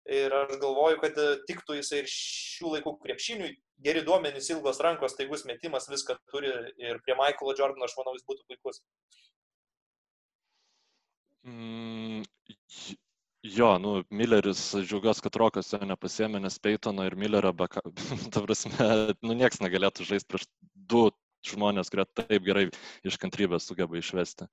Ir 0.08 0.32
aš 0.32 0.54
galvoju, 0.62 0.96
kad 1.02 1.18
tiktų 1.48 1.74
jisai 1.76 1.98
ir 2.00 2.06
šių 2.08 2.70
laikų 2.78 2.94
krepšiniui, 3.02 3.50
geri 3.84 4.00
duomenys, 4.06 4.48
ilgos 4.54 4.80
rankos, 4.80 5.16
taigus 5.18 5.44
metimas, 5.44 5.88
viską 5.90 6.16
turi 6.32 6.48
ir 6.80 7.02
prie 7.04 7.16
Michaelo 7.18 7.52
Jordano 7.58 7.84
aš 7.84 7.96
manau 7.98 8.14
jis 8.16 8.24
būtų 8.30 8.46
puikus. 8.48 8.80
Mm, 11.44 12.24
jo, 13.58 13.70
nu, 13.84 13.94
Milleris, 14.08 14.64
džiaugiuosi, 14.80 15.26
kad 15.26 15.38
Rokas 15.44 15.72
jo 15.72 15.80
nepasėmė, 15.84 16.40
nes 16.40 16.56
Peitono 16.56 17.04
ir 17.04 17.16
Millerio, 17.20 17.52
be, 17.56 17.68
ta 18.32 18.42
prasme, 18.44 18.90
nu, 19.20 19.36
nieks 19.36 19.60
negalėtų 19.64 20.08
žaisti 20.08 20.32
prieš 20.32 20.48
du 20.88 21.08
žmonės, 21.46 21.92
kurie 21.92 22.08
taip 22.16 22.48
gerai 22.48 22.68
iš 23.06 23.20
kantrybės 23.20 23.68
sugeba 23.68 24.00
išvesti. 24.00 24.48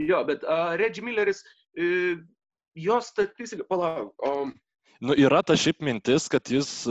Jo, 0.00 0.24
bet 0.26 0.48
uh, 0.48 0.72
Reggie 0.80 1.04
Milleris, 1.04 1.44
uh, 1.76 2.24
jo 2.78 3.00
statistika, 3.04 3.66
palauk. 3.68 4.12
Um... 4.26 4.54
Nu, 5.02 5.16
yra 5.18 5.42
ta 5.42 5.56
šiaip 5.58 5.80
mintis, 5.82 6.28
kad 6.30 6.46
jis 6.50 6.84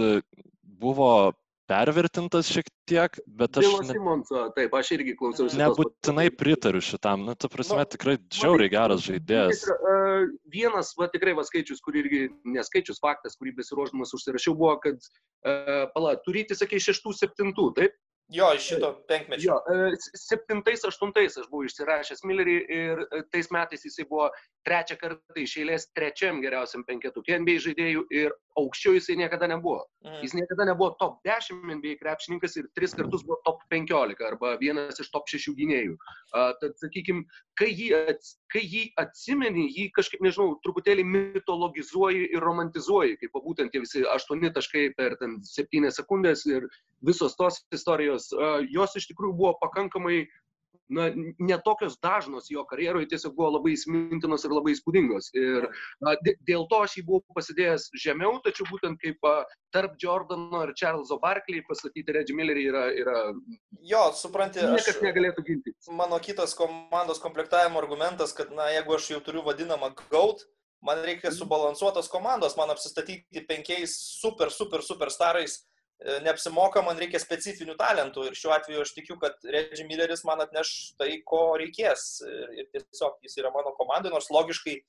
buvo 0.82 1.32
pervertintas 1.72 2.50
šiek 2.52 2.68
tiek, 2.90 3.16
bet 3.40 3.58
aš... 3.60 3.68
Ne... 3.86 3.96
Simonso, 3.96 4.44
taip, 4.56 4.74
aš 4.76 4.92
irgi 4.98 5.16
klausiausi. 5.20 5.60
Nebūtinai 5.60 6.28
pritariu 6.36 6.82
šitam, 6.84 7.24
nu, 7.28 7.36
ta 7.40 7.50
prasme, 7.52 7.80
nu, 7.80 7.88
tikrai 7.94 8.18
žiauriai 8.36 8.72
geras 8.74 9.06
žaidėjas. 9.06 9.64
Uh, 9.72 10.28
vienas, 10.52 10.92
va, 11.00 11.08
tikrai, 11.14 11.36
va, 11.38 11.46
skaičius, 11.48 11.80
kurį 11.86 12.04
irgi, 12.04 12.22
neskaičius 12.58 13.00
faktas, 13.04 13.38
kurį 13.40 13.56
besiruošdamas 13.62 14.12
užsirašiau, 14.18 14.58
buvo, 14.60 14.76
kad, 14.84 15.00
uh, 15.00 15.86
pala, 15.96 16.18
turite, 16.26 16.58
sakai, 16.60 16.82
šeštų, 16.84 17.16
septintų, 17.22 17.70
taip? 17.80 17.96
Jo, 18.32 18.54
iš 18.56 18.68
šito 18.70 18.92
penkmečio. 19.08 19.58
Jo, 19.68 19.96
septintais, 20.16 20.86
aštuntais 20.88 21.36
aš 21.38 21.50
buvau 21.52 21.68
išsirašęs 21.68 22.24
Millerį 22.24 22.58
ir 22.72 23.02
tais 23.34 23.50
metais 23.52 23.84
jisai 23.84 24.06
buvo 24.08 24.30
trečią 24.68 24.96
kartą 25.02 25.42
iš 25.42 25.58
eilės 25.60 25.88
trečiam 25.96 26.40
geriausiam 26.44 26.86
penketukė 26.88 27.40
NBA 27.42 27.58
žaidėjų 27.66 28.06
ir 28.16 28.36
aukščiau 28.60 28.96
jisai 28.96 29.18
niekada 29.20 29.50
nebuvo. 29.52 29.82
Mm. 30.06 30.20
Jis 30.24 30.36
niekada 30.38 30.68
nebuvo 30.70 30.94
top 31.02 31.18
10 31.28 31.66
NBA 31.76 31.98
krepšininkas 32.00 32.56
ir 32.62 32.70
tris 32.78 32.96
kartus 32.98 33.26
buvo 33.28 33.40
top 33.48 33.64
15 33.74 34.24
arba 34.28 34.54
vienas 34.62 35.02
iš 35.02 35.12
top 35.12 35.28
6 35.32 35.56
gynėjų. 35.58 35.98
Uh, 35.98 36.54
tad, 36.62 36.78
sakykime, 36.80 37.26
kai 37.60 37.72
jį, 37.72 37.90
ats, 38.14 38.36
kai 38.54 38.64
jį 38.64 38.86
atsimeni, 39.02 39.68
jį 39.76 39.90
kažkaip, 39.98 40.24
nežinau, 40.24 40.56
truputėlį 40.66 41.06
mitologizuoji 41.10 42.30
ir 42.36 42.46
romantizuoji, 42.46 43.18
kaip 43.24 43.36
būtent 43.44 43.74
tie 43.74 43.84
visi 43.84 44.06
aštuoni 44.16 44.54
taškai 44.56 44.88
per 45.00 45.18
7 45.20 45.92
sekundės 45.92 46.46
ir 46.50 46.68
visos 47.06 47.36
tos 47.38 47.64
istorijos, 47.74 48.11
uh, 48.18 48.60
jos 48.68 48.98
iš 49.00 49.08
tikrųjų 49.12 49.38
buvo 49.38 49.54
pakankamai 49.62 50.26
na, 50.92 51.08
netokios 51.40 51.96
dažnos 52.04 52.50
jo 52.52 52.64
karjeroje, 52.70 53.08
tiesiog 53.12 53.36
buvo 53.38 53.50
labai 53.56 53.74
įsimintinos 53.76 54.46
ir 54.46 54.54
labai 54.54 54.76
įspūdingos. 54.76 55.32
Ir 55.40 55.68
na, 56.04 56.16
dėl 56.48 56.68
to 56.72 56.82
aš 56.86 56.98
jį 57.00 57.06
buvau 57.08 57.38
pasidėjęs 57.38 57.90
žemiau, 58.04 58.38
tačiau 58.46 58.68
būtent 58.70 59.00
kaip 59.02 59.28
a, 59.28 59.36
tarp 59.76 59.98
Jordano 60.02 60.64
ir 60.68 60.76
Charleso 60.78 61.18
Barkley 61.24 61.64
pastatyti 61.68 62.16
Reggie 62.16 62.38
Millerį 62.38 62.68
yra, 62.74 62.86
yra... 63.04 63.18
Jo, 63.88 64.08
supranti, 64.18 64.64
niekas 64.76 65.02
negalėtų 65.04 65.46
ginti. 65.48 65.76
Mano 65.96 66.20
kitas 66.24 66.56
komandos 66.58 67.24
komplektavimo 67.24 67.80
argumentas, 67.82 68.36
kad, 68.38 68.52
na, 68.56 68.70
jeigu 68.76 68.98
aš 68.98 69.14
jau 69.16 69.22
turiu 69.24 69.46
vadinamą 69.48 69.94
GAUT, 70.12 70.44
man 70.86 71.04
reikia 71.06 71.30
mhm. 71.30 71.40
subalansuotos 71.40 72.12
komandos, 72.12 72.58
man 72.60 72.74
apsistatyti 72.74 73.46
penkiais 73.48 73.96
super, 74.20 74.52
super, 74.54 74.84
super 74.86 75.14
starais 75.14 75.62
neapsimoka, 76.26 76.82
man 76.86 77.00
reikia 77.00 77.22
specifinių 77.22 77.76
talentų 77.80 78.30
ir 78.30 78.38
šiuo 78.38 78.56
atveju 78.56 78.82
aš 78.86 78.94
tikiu, 78.96 79.18
kad 79.22 79.38
Reggie 79.54 79.86
Milleris 79.88 80.26
man 80.28 80.42
atneš 80.44 80.96
tai, 81.00 81.14
ko 81.28 81.52
reikės 81.62 82.24
ir, 82.26 82.68
tiesiog 82.74 83.22
jis 83.26 83.38
yra 83.42 83.54
mano 83.54 83.76
komandai, 83.78 84.14
nors 84.14 84.32
logiškai 84.34 84.80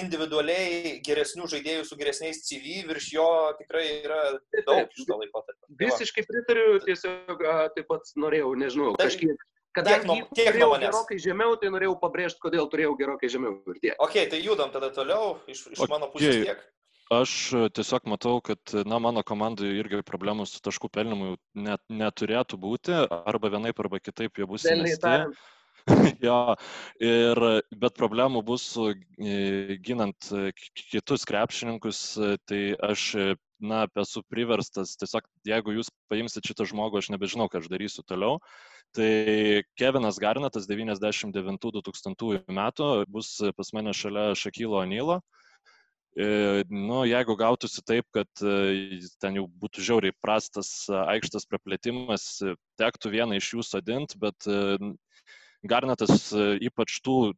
individualiai 0.00 0.96
geresnių 1.04 1.46
žaidėjų 1.52 1.84
su 1.84 1.98
geresniais 2.00 2.40
CV 2.46 2.80
virš 2.88 3.10
jo 3.12 3.28
tikrai 3.58 3.84
yra 4.00 4.20
daug 4.64 4.88
iš 4.88 5.04
to 5.08 5.18
laikotarpio. 5.20 5.66
Tai 5.68 5.80
Visiškai 5.82 6.24
pritariu, 6.28 6.68
tiesiog 6.86 7.42
taip 7.76 7.88
pat 7.90 8.14
norėjau, 8.16 8.54
nežinau, 8.62 8.94
tai, 8.96 9.10
kažkiek. 9.10 9.48
Kadangi 9.72 10.00
tiek 10.00 10.08
nuo, 10.08 10.16
tiek 10.36 10.56
nuo 10.60 10.76
gerokai 10.80 11.16
žemiau, 11.20 11.56
tai 11.60 11.70
norėjau 11.72 11.94
pabrėžti, 12.00 12.40
kodėl 12.44 12.68
turėjau 12.72 12.92
gerokai 12.98 13.30
žemiau. 13.32 13.60
Ok, 14.04 14.18
tai 14.32 14.40
judam 14.44 14.72
tada 14.72 14.90
toliau, 14.92 15.38
iš, 15.48 15.66
iš 15.72 15.78
okay. 15.80 15.92
mano 15.92 16.08
pusės 16.12 16.40
tiek. 16.44 16.64
Aš 17.12 17.32
e, 17.52 17.62
tiesiog 17.76 18.06
matau, 18.08 18.40
kad, 18.44 18.72
na, 18.88 18.98
mano 19.02 19.22
komandai 19.26 19.72
irgi 19.76 20.00
problemų 20.08 20.46
su 20.48 20.60
taškų 20.64 20.88
pelnimu 20.94 21.34
net, 21.66 21.82
neturėtų 21.92 22.58
būti, 22.60 22.94
arba 23.32 23.50
vienaip, 23.52 23.80
arba 23.84 24.00
kitaip 24.00 24.38
jie 24.40 24.46
bus 24.48 24.64
jo, 26.26 26.36
ir, 27.02 27.40
bet 27.84 27.96
problemų 27.98 28.44
bus 28.46 28.68
e, 28.78 28.94
ginant 29.82 30.30
e, 30.30 30.52
kitus 30.78 31.26
krepšininkus, 31.28 32.00
tai 32.48 32.62
aš, 32.88 33.08
na, 33.58 33.82
esu 34.04 34.22
priverstas, 34.30 34.94
tiesiog 35.00 35.26
jeigu 35.48 35.76
jūs 35.76 35.90
paimsit 36.12 36.46
šitą 36.48 36.68
žmogų, 36.70 37.02
aš 37.02 37.10
nebežinau, 37.12 37.50
ką 37.50 37.60
aš 37.60 37.68
darysiu 37.72 38.06
toliau. 38.06 38.38
Tai 38.96 39.10
Kevinas 39.80 40.22
Garnetas 40.22 40.68
99-2000 40.70 42.42
metų 42.46 42.90
bus 43.10 43.36
pas 43.56 43.72
mane 43.74 43.94
šalia 43.96 44.32
Šakylo 44.38 44.80
Anylo. 44.84 45.18
E, 45.18 45.41
nu, 46.68 46.98
jeigu 47.08 47.36
gautųsi 47.40 47.80
taip, 47.88 48.04
kad 48.12 48.28
e, 48.44 48.98
ten 49.22 49.38
jau 49.38 49.46
būtų 49.62 49.84
žiauriai 49.86 50.12
prastas 50.20 50.84
e, 50.90 50.96
aikštas 51.14 51.48
praplėtimas, 51.48 52.26
tektų 52.76 53.14
vieną 53.14 53.38
iš 53.40 53.54
jų 53.54 53.64
sodinti, 53.64 54.20
bet 54.20 54.44
Garnetas 55.62 56.32
ypač 56.64 56.96
tų, 57.06 57.34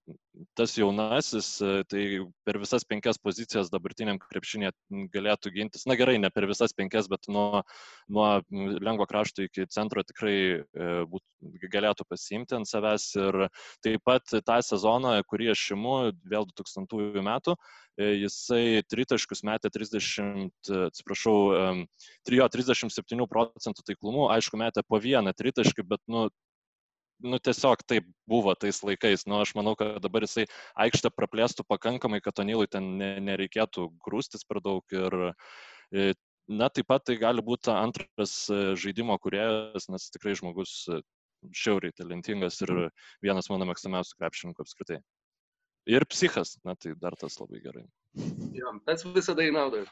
tas 0.57 0.73
jaunasis, 0.79 1.49
tai 1.91 2.05
per 2.47 2.59
visas 2.63 2.87
penkias 2.89 3.21
pozicijas 3.21 3.69
dabartiniam 3.73 4.17
krepšinė 4.23 4.71
galėtų 5.13 5.53
gintis. 5.55 5.85
Na 5.87 5.97
gerai, 6.01 6.17
ne 6.23 6.31
per 6.33 6.49
visas 6.49 6.73
penkias, 6.73 7.11
bet 7.13 7.29
nuo, 7.29 7.63
nuo 8.09 8.29
lengvo 8.51 9.07
krašto 9.11 9.45
iki 9.45 9.69
centro 9.69 10.03
tikrai 10.09 10.65
būt, 11.11 11.25
galėtų 11.69 12.09
pasiimti 12.09 12.57
ant 12.57 12.71
savęs. 12.71 13.11
Ir 13.21 13.41
taip 13.85 14.05
pat 14.09 14.33
tą 14.33 14.61
sezoną, 14.65 15.19
kurį 15.29 15.53
aš 15.53 15.71
imu, 15.77 15.97
vėl 16.25 16.49
2000 16.49 17.25
metų, 17.29 17.59
E, 17.95 18.09
jisai 18.19 18.83
tritaškus 18.91 19.45
metė 19.47 19.71
30, 19.71 20.51
atsiprašau, 20.89 21.37
3, 22.27 22.41
37 22.51 23.27
procentų 23.31 23.85
taiklumu, 23.87 24.27
aišku, 24.35 24.59
metė 24.59 24.83
po 24.87 24.99
vieną 25.03 25.31
tritaškį, 25.39 25.85
bet, 25.93 26.03
nu, 26.11 26.27
nu, 27.25 27.41
tiesiog 27.41 27.83
taip 27.89 28.07
buvo 28.31 28.55
tais 28.59 28.81
laikais. 28.85 29.25
Nu, 29.31 29.41
aš 29.43 29.55
manau, 29.59 29.75
kad 29.79 29.99
dabar 30.05 30.27
jisai 30.27 30.45
aikštę 30.87 31.11
praplėstų 31.15 31.67
pakankamai, 31.69 32.21
kad 32.25 32.39
Onilui 32.45 32.69
ten 32.71 32.95
nereikėtų 33.01 33.89
grūstis 34.05 34.47
per 34.49 34.61
daug. 34.65 34.85
Ir, 34.95 35.19
e, 35.91 36.13
na, 36.49 36.69
taip 36.69 36.91
pat 36.93 37.07
tai 37.09 37.19
gali 37.21 37.45
būti 37.45 37.73
antras 37.73 38.37
e, 38.53 38.63
žaidimo 38.81 39.17
kuriejas, 39.23 39.89
nes 39.93 40.09
tikrai 40.15 40.37
žmogus 40.39 40.77
šiauriai 41.53 41.93
talentingas 41.97 42.61
ir 42.65 42.73
vienas 43.25 43.51
mano 43.53 43.69
mėgstamiausių 43.69 44.17
krepšininkų 44.21 44.65
apskritai. 44.65 45.01
Ir 45.91 46.07
psichas, 46.09 46.57
na 46.65 46.73
tai 46.81 46.95
dar 46.97 47.17
tas 47.21 47.37
labai 47.41 47.61
gerai. 47.61 47.85
Jo, 48.57 48.73
tas 48.89 49.05
visada 49.05 49.45
į 49.45 49.53
naudą. 49.53 49.83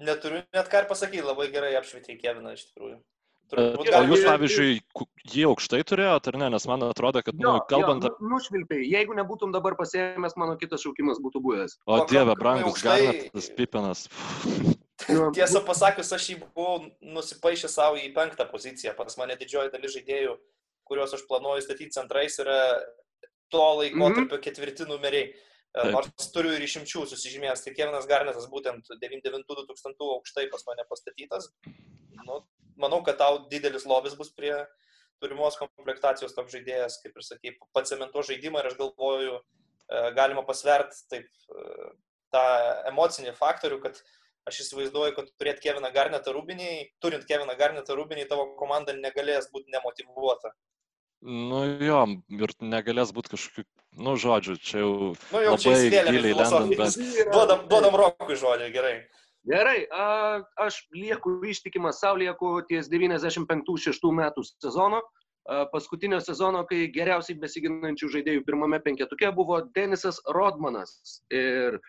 Neturiu 0.00 0.40
net 0.54 0.70
ką 0.72 0.84
ir 0.84 0.88
pasakyti, 0.88 1.26
labai 1.26 1.50
gerai 1.52 1.74
apšvietė 1.76 2.16
Keviną 2.22 2.54
iš 2.56 2.70
tikrųjų. 2.70 3.00
Turbūt, 3.50 3.88
gal 3.90 4.06
jūs, 4.06 4.22
pavyzdžiui, 4.26 4.74
jį 5.32 5.46
aukštai 5.50 5.80
turėjote 5.88 6.30
ar 6.30 6.38
ne, 6.38 6.50
nes 6.54 6.66
man 6.70 6.84
atrodo, 6.86 7.22
kad, 7.26 7.34
nu, 7.34 7.56
kalbant 7.70 8.06
apie... 8.06 8.22
Nu, 8.22 8.36
nušvilpiai, 8.36 8.84
jeigu 8.86 9.16
nebūtum 9.18 9.54
dabar 9.54 9.74
pasėmęs, 9.78 10.36
mano 10.38 10.54
kitas 10.60 10.84
šaukimas 10.84 11.18
būtų 11.24 11.42
buvęs. 11.42 11.74
O, 11.86 11.98
o 11.98 12.06
dieve, 12.10 12.36
brangus, 12.38 12.76
aukštai... 12.76 13.00
Garnetas, 13.08 13.50
Pipinas. 13.58 14.06
Tiesą 15.34 15.64
pasakius, 15.66 16.12
aš 16.14 16.28
jį 16.30 16.38
buvau 16.44 16.86
nusipaišęs 17.00 17.76
savo 17.80 17.98
į 17.98 18.10
penktą 18.16 18.46
poziciją. 18.50 18.94
Pas 18.98 19.16
mane 19.18 19.36
didžioji 19.40 19.72
dalis 19.72 19.94
žaidėjų, 19.96 20.34
kuriuos 20.88 21.14
aš 21.16 21.24
planuoju 21.30 21.64
statyti 21.64 21.96
centrais, 21.96 22.36
yra 22.42 22.58
to 23.50 23.64
laikotarpio 23.80 24.24
mm 24.24 24.28
-hmm. 24.36 24.44
ketvirti 24.44 24.86
numeriai. 24.86 25.32
Taip. 25.70 25.92
Nors 25.94 26.30
turiu 26.34 26.50
ir 26.56 26.64
išimčių 26.66 27.04
susižymėjęs, 27.06 27.60
tai 27.62 27.72
Kevinas 27.76 28.08
Garnetas 28.10 28.48
būtent 28.50 28.88
99-2000 28.90 30.08
aukštai 30.16 30.48
pas 30.50 30.64
mane 30.66 30.82
pastatytas. 30.90 31.46
Nu, 32.26 32.40
manau, 32.80 32.98
kad 33.06 33.20
tau 33.20 33.44
didelis 33.52 33.86
lobis 33.86 34.16
bus 34.18 34.32
prie 34.34 34.54
turimos 35.22 35.58
komplektacijos 35.60 36.34
toks 36.34 36.56
žaidėjas, 36.56 36.98
kaip 37.04 37.18
ir 37.20 37.26
sakai, 37.26 37.52
pacementuo 37.76 38.24
žaidimą 38.26 38.62
ir 38.62 38.70
aš 38.70 38.78
galvoju, 38.80 39.36
e, 39.38 40.00
galima 40.16 40.42
pasvert 40.48 40.96
taip 41.12 41.28
e, 41.28 41.90
tą 42.34 42.44
emocinį 42.90 43.36
faktorių, 43.38 43.78
kad 43.84 44.00
aš 44.50 44.62
įsivaizduoju, 44.64 45.14
kad 45.18 45.30
turėti 45.38 45.68
Keviną 45.68 45.92
Garnetą 45.94 46.34
Rubinį, 46.34 46.70
turint 47.04 47.26
Keviną 47.28 47.54
Garnetą 47.60 47.94
Rubinį, 47.98 48.26
tavo 48.30 48.48
komanda 48.58 48.96
negalės 48.96 49.50
būti 49.54 49.70
nemotivuota. 49.74 50.54
Nu 51.20 51.64
jo, 51.84 52.00
ir 52.32 52.52
negalės 52.64 53.10
būti 53.12 53.34
kažkokių, 53.34 53.64
nu 54.00 54.14
žodžiu, 54.16 54.54
čia 54.56 54.78
jau, 54.80 54.92
nu, 55.12 55.40
jau 55.44 55.52
labai 55.52 55.74
giliai 55.92 56.32
lendant, 56.32 56.72
bet... 56.78 56.96
Duodam, 57.28 57.66
duodam 57.68 57.96
rokui 58.00 58.38
žodį, 58.40 58.70
gerai. 58.72 58.94
Gerai, 59.50 59.84
a, 59.92 60.06
aš 60.64 60.82
lieku 60.96 61.38
ištikimas 61.48 62.00
savo, 62.00 62.20
lieku 62.20 62.54
ties 62.68 62.88
95-6 62.92 64.16
metų 64.16 64.46
sezono. 64.48 65.02
A, 65.44 65.66
paskutinio 65.72 66.22
sezono, 66.24 66.64
kai 66.68 66.86
geriausiai 66.92 67.36
besiginančių 67.40 68.10
žaidėjų 68.16 68.44
pirmame 68.48 68.80
penketuke 68.84 69.28
buvo 69.36 69.60
Denisas 69.76 70.22
Rodmanas. 70.28 71.20
Ir 71.28 71.80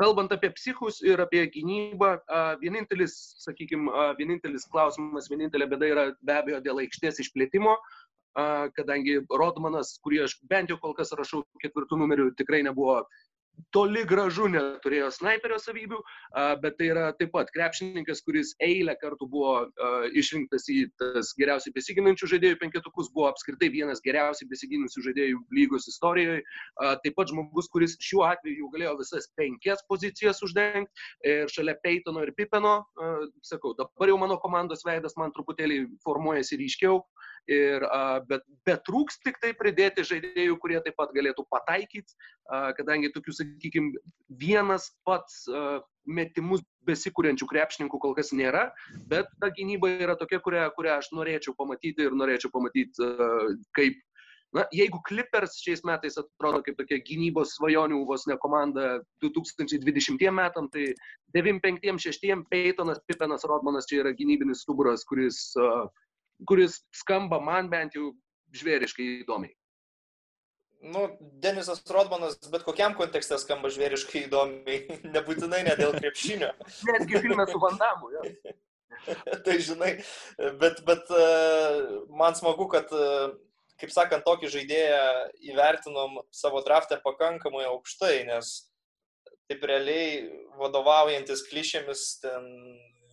kalbant 0.00 0.32
apie 0.34 0.50
psichus 0.56 0.98
ir 1.04 1.20
apie 1.20 1.44
gynybą, 1.52 2.14
vienintelis, 2.62 3.16
sakykime, 3.44 3.90
vienintelis 4.18 4.64
klausimas, 4.72 5.28
vienintelė 5.30 5.68
bėda 5.74 5.90
yra 5.90 6.04
be 6.24 6.38
abejo 6.38 6.62
dėl 6.64 6.80
aikštės 6.86 7.20
išplėtimo, 7.26 7.74
kadangi 8.76 9.20
Rodmanas, 9.30 9.96
kurį 10.04 10.24
aš 10.26 10.38
bent 10.50 10.70
jau 10.70 10.78
kol 10.82 10.94
kas 10.94 11.12
rašau 11.16 11.42
ketvirtų 11.62 11.98
numerių, 12.00 12.30
tikrai 12.38 12.62
nebuvo 12.66 13.00
toli 13.74 14.02
gražu 14.08 14.46
neturėjo 14.50 15.10
snaiperio 15.14 15.58
savybių, 15.60 15.98
bet 16.62 16.76
tai 16.78 16.88
yra 16.92 17.06
taip 17.18 17.32
pat 17.34 17.50
krepšininkas, 17.54 18.22
kuris 18.24 18.54
eilę 18.64 18.94
kartų 19.00 19.28
buvo 19.30 19.54
išrinktas 20.16 20.68
į 20.72 20.78
tas 21.00 21.32
geriausiai 21.38 21.74
besiginančių 21.76 22.30
žaidėjų 22.34 22.60
penketukus, 22.62 23.10
buvo 23.14 23.28
apskritai 23.30 23.70
vienas 23.74 24.02
geriausiai 24.04 24.48
besiginusių 24.50 25.04
žaidėjų 25.08 25.42
lygos 25.58 25.88
istorijoje. 25.92 26.44
Taip 27.04 27.18
pat 27.18 27.32
žmogus, 27.32 27.70
kuris 27.72 27.96
šiuo 28.00 28.24
atveju 28.30 28.70
galėjo 28.74 28.96
visas 29.02 29.28
penkias 29.38 29.84
pozicijas 29.90 30.42
uždengti 30.46 31.10
ir 31.28 31.50
šalia 31.52 31.76
Peitono 31.84 32.24
ir 32.24 32.34
Pipeno, 32.36 32.80
sakau, 33.46 33.74
dabar 33.78 34.12
jau 34.12 34.18
mano 34.20 34.40
komandos 34.40 34.86
veidas 34.86 35.18
man 35.20 35.34
truputėlį 35.36 35.84
formuojasi 36.06 36.60
ryškiau. 36.60 37.02
Ir, 37.50 37.84
bet, 38.28 38.44
bet 38.68 38.82
trūks 38.86 39.20
tik 39.24 39.40
tai 39.42 39.52
pridėti 39.58 40.04
žaidėjų, 40.06 40.58
kurie 40.62 40.78
taip 40.84 40.94
pat 41.00 41.14
galėtų 41.16 41.46
pataikyti, 41.50 42.14
kadangi 42.78 43.10
tokių, 43.14 43.34
sakykime, 43.38 44.02
vienas 44.42 44.90
pats 45.08 45.46
metimus 46.06 46.62
besikūrenčių 46.88 47.48
krepšininkų 47.50 48.00
kol 48.02 48.14
kas 48.18 48.30
nėra, 48.36 48.68
bet 49.10 49.30
ta 49.42 49.50
gynyba 49.56 49.90
yra 50.04 50.16
tokia, 50.20 50.40
kurią, 50.44 50.68
kurią 50.76 51.00
aš 51.00 51.10
norėčiau 51.16 51.56
pamatyti 51.58 52.06
ir 52.06 52.16
norėčiau 52.16 52.52
pamatyti 52.54 53.10
kaip 53.76 53.98
Na, 54.50 54.64
jeigu 54.74 54.98
Clippers 55.06 55.60
šiais 55.62 55.84
metais 55.86 56.16
atrodo 56.18 56.58
kaip 56.66 56.74
tokia 56.80 56.98
gynybos 57.06 57.52
svajonių 57.54 58.00
vos 58.08 58.24
ne 58.26 58.34
komanda 58.42 58.86
2020 59.22 60.24
metam, 60.34 60.66
tai 60.74 60.88
95-6 61.36 62.42
Peytonas, 62.50 62.98
Pipenas, 63.06 63.46
Rodmanas 63.46 63.86
čia 63.86 64.00
yra 64.02 64.10
gynybinis 64.18 64.64
stuburas, 64.66 65.06
kuris, 65.06 65.52
kuris 66.48 66.80
skamba 66.94 67.40
man 67.42 67.70
bent 67.72 67.96
jau 67.98 68.12
žvėriškai 68.56 69.08
įdomiai 69.22 69.54
nu, 70.80 71.18
Denisas 71.20 71.82
Rodmanas 71.90 72.38
bet 72.52 72.64
kokiam 72.64 72.94
kontekste 72.96 73.38
skamba 73.40 73.70
žvėriškai 73.72 74.24
įdomiai, 74.26 74.98
nebūtinai 75.14 75.62
ne 75.66 75.76
dėl 75.78 75.94
krepšinio. 75.98 76.50
Netgi 76.90 77.22
filme 77.26 77.46
su 77.50 77.60
Vandamu, 77.62 78.12
tai 79.44 79.58
žinai, 79.64 79.92
bet, 80.60 80.82
bet 80.88 81.12
e, 81.14 81.28
man 82.16 82.36
smagu, 82.36 82.66
kad, 82.72 82.90
e, 82.92 83.30
kaip 83.80 83.92
sakant, 83.94 84.26
tokį 84.26 84.50
žaidėją 84.52 85.04
įvertinom 85.52 86.20
savo 86.34 86.60
draftę 86.66 87.00
pakankamai 87.04 87.64
aukštai, 87.70 88.26
nes 88.28 88.52
taip 89.50 89.64
realiai 89.66 90.28
vadovaujantis 90.60 91.46
klišėmis, 91.48 92.04
ten 92.22 92.44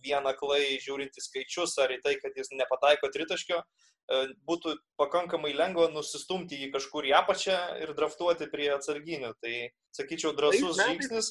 vieną 0.04 0.34
klai 0.38 0.78
žiūrinti 0.84 1.22
skaičius 1.24 1.76
ar 1.82 1.94
į 1.94 2.00
tai, 2.04 2.16
kad 2.22 2.36
jis 2.36 2.52
nepataiko 2.54 3.10
tritaškio, 3.14 3.62
E, 4.08 4.18
būtų 4.48 4.74
pakankamai 5.00 5.52
lengva 5.56 5.88
nusistumti 5.92 6.56
jį 6.62 6.70
kažkur 6.72 7.08
į 7.10 7.12
apačią 7.18 7.56
ir 7.82 7.92
draftuoti 7.96 8.48
prie 8.52 8.70
atsarginių. 8.72 9.34
Tai, 9.42 9.54
sakyčiau, 9.98 10.32
drasus 10.36 10.80
žingsnis. 10.80 11.28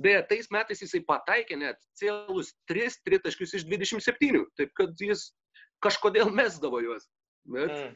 Beje, 0.00 0.22
tais 0.30 0.48
metais 0.50 0.80
jisai 0.82 1.04
pataikė 1.06 1.58
net 1.60 1.78
celus 1.98 2.54
3 2.72 2.96
tritaškius 3.06 3.52
iš 3.60 3.66
27, 3.68 4.40
taip 4.58 4.72
kad 4.74 4.96
jis 4.98 5.28
kažkodėl 5.84 6.32
mesdavo 6.34 6.80
juos. 6.82 7.06
Bet... 7.44 7.70
Mm. 7.70 7.92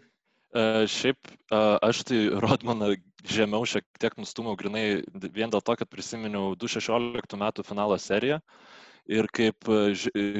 Uh, 0.49 0.85
šiaip 0.88 1.19
uh, 1.29 1.77
aš 1.85 2.07
tai 2.09 2.21
Rodmaną 2.41 2.95
žemiau 3.29 3.67
šiek 3.69 3.85
tiek 4.01 4.14
nustumiau 4.17 4.57
grinai 4.57 5.03
vien 5.12 5.51
dėl 5.53 5.61
to, 5.61 5.75
kad 5.77 5.91
prisiminiau 5.93 6.55
2016 6.57 7.37
metų 7.37 7.64
finalo 7.69 7.99
seriją. 8.01 8.38
Uh, 8.41 8.88
ir 9.09 9.29
kaip 9.35 9.68
e, 9.73 9.79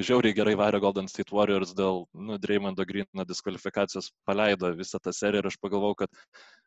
žiauriai 0.05 0.37
gerai 0.37 0.55
varė 0.61 0.81
Golden 0.85 1.09
State 1.11 1.33
Warriors 1.35 1.73
dėl, 1.77 2.05
nu, 2.15 2.37
Dreymondo 2.43 2.85
Greeno 2.89 3.25
diskvalifikacijos 3.29 4.11
paleido 4.29 4.71
visą 4.77 5.01
tą 5.03 5.15
seriją 5.17 5.43
ir 5.43 5.51
aš 5.51 5.59
pagalvojau, 5.63 6.05
kad, 6.05 6.23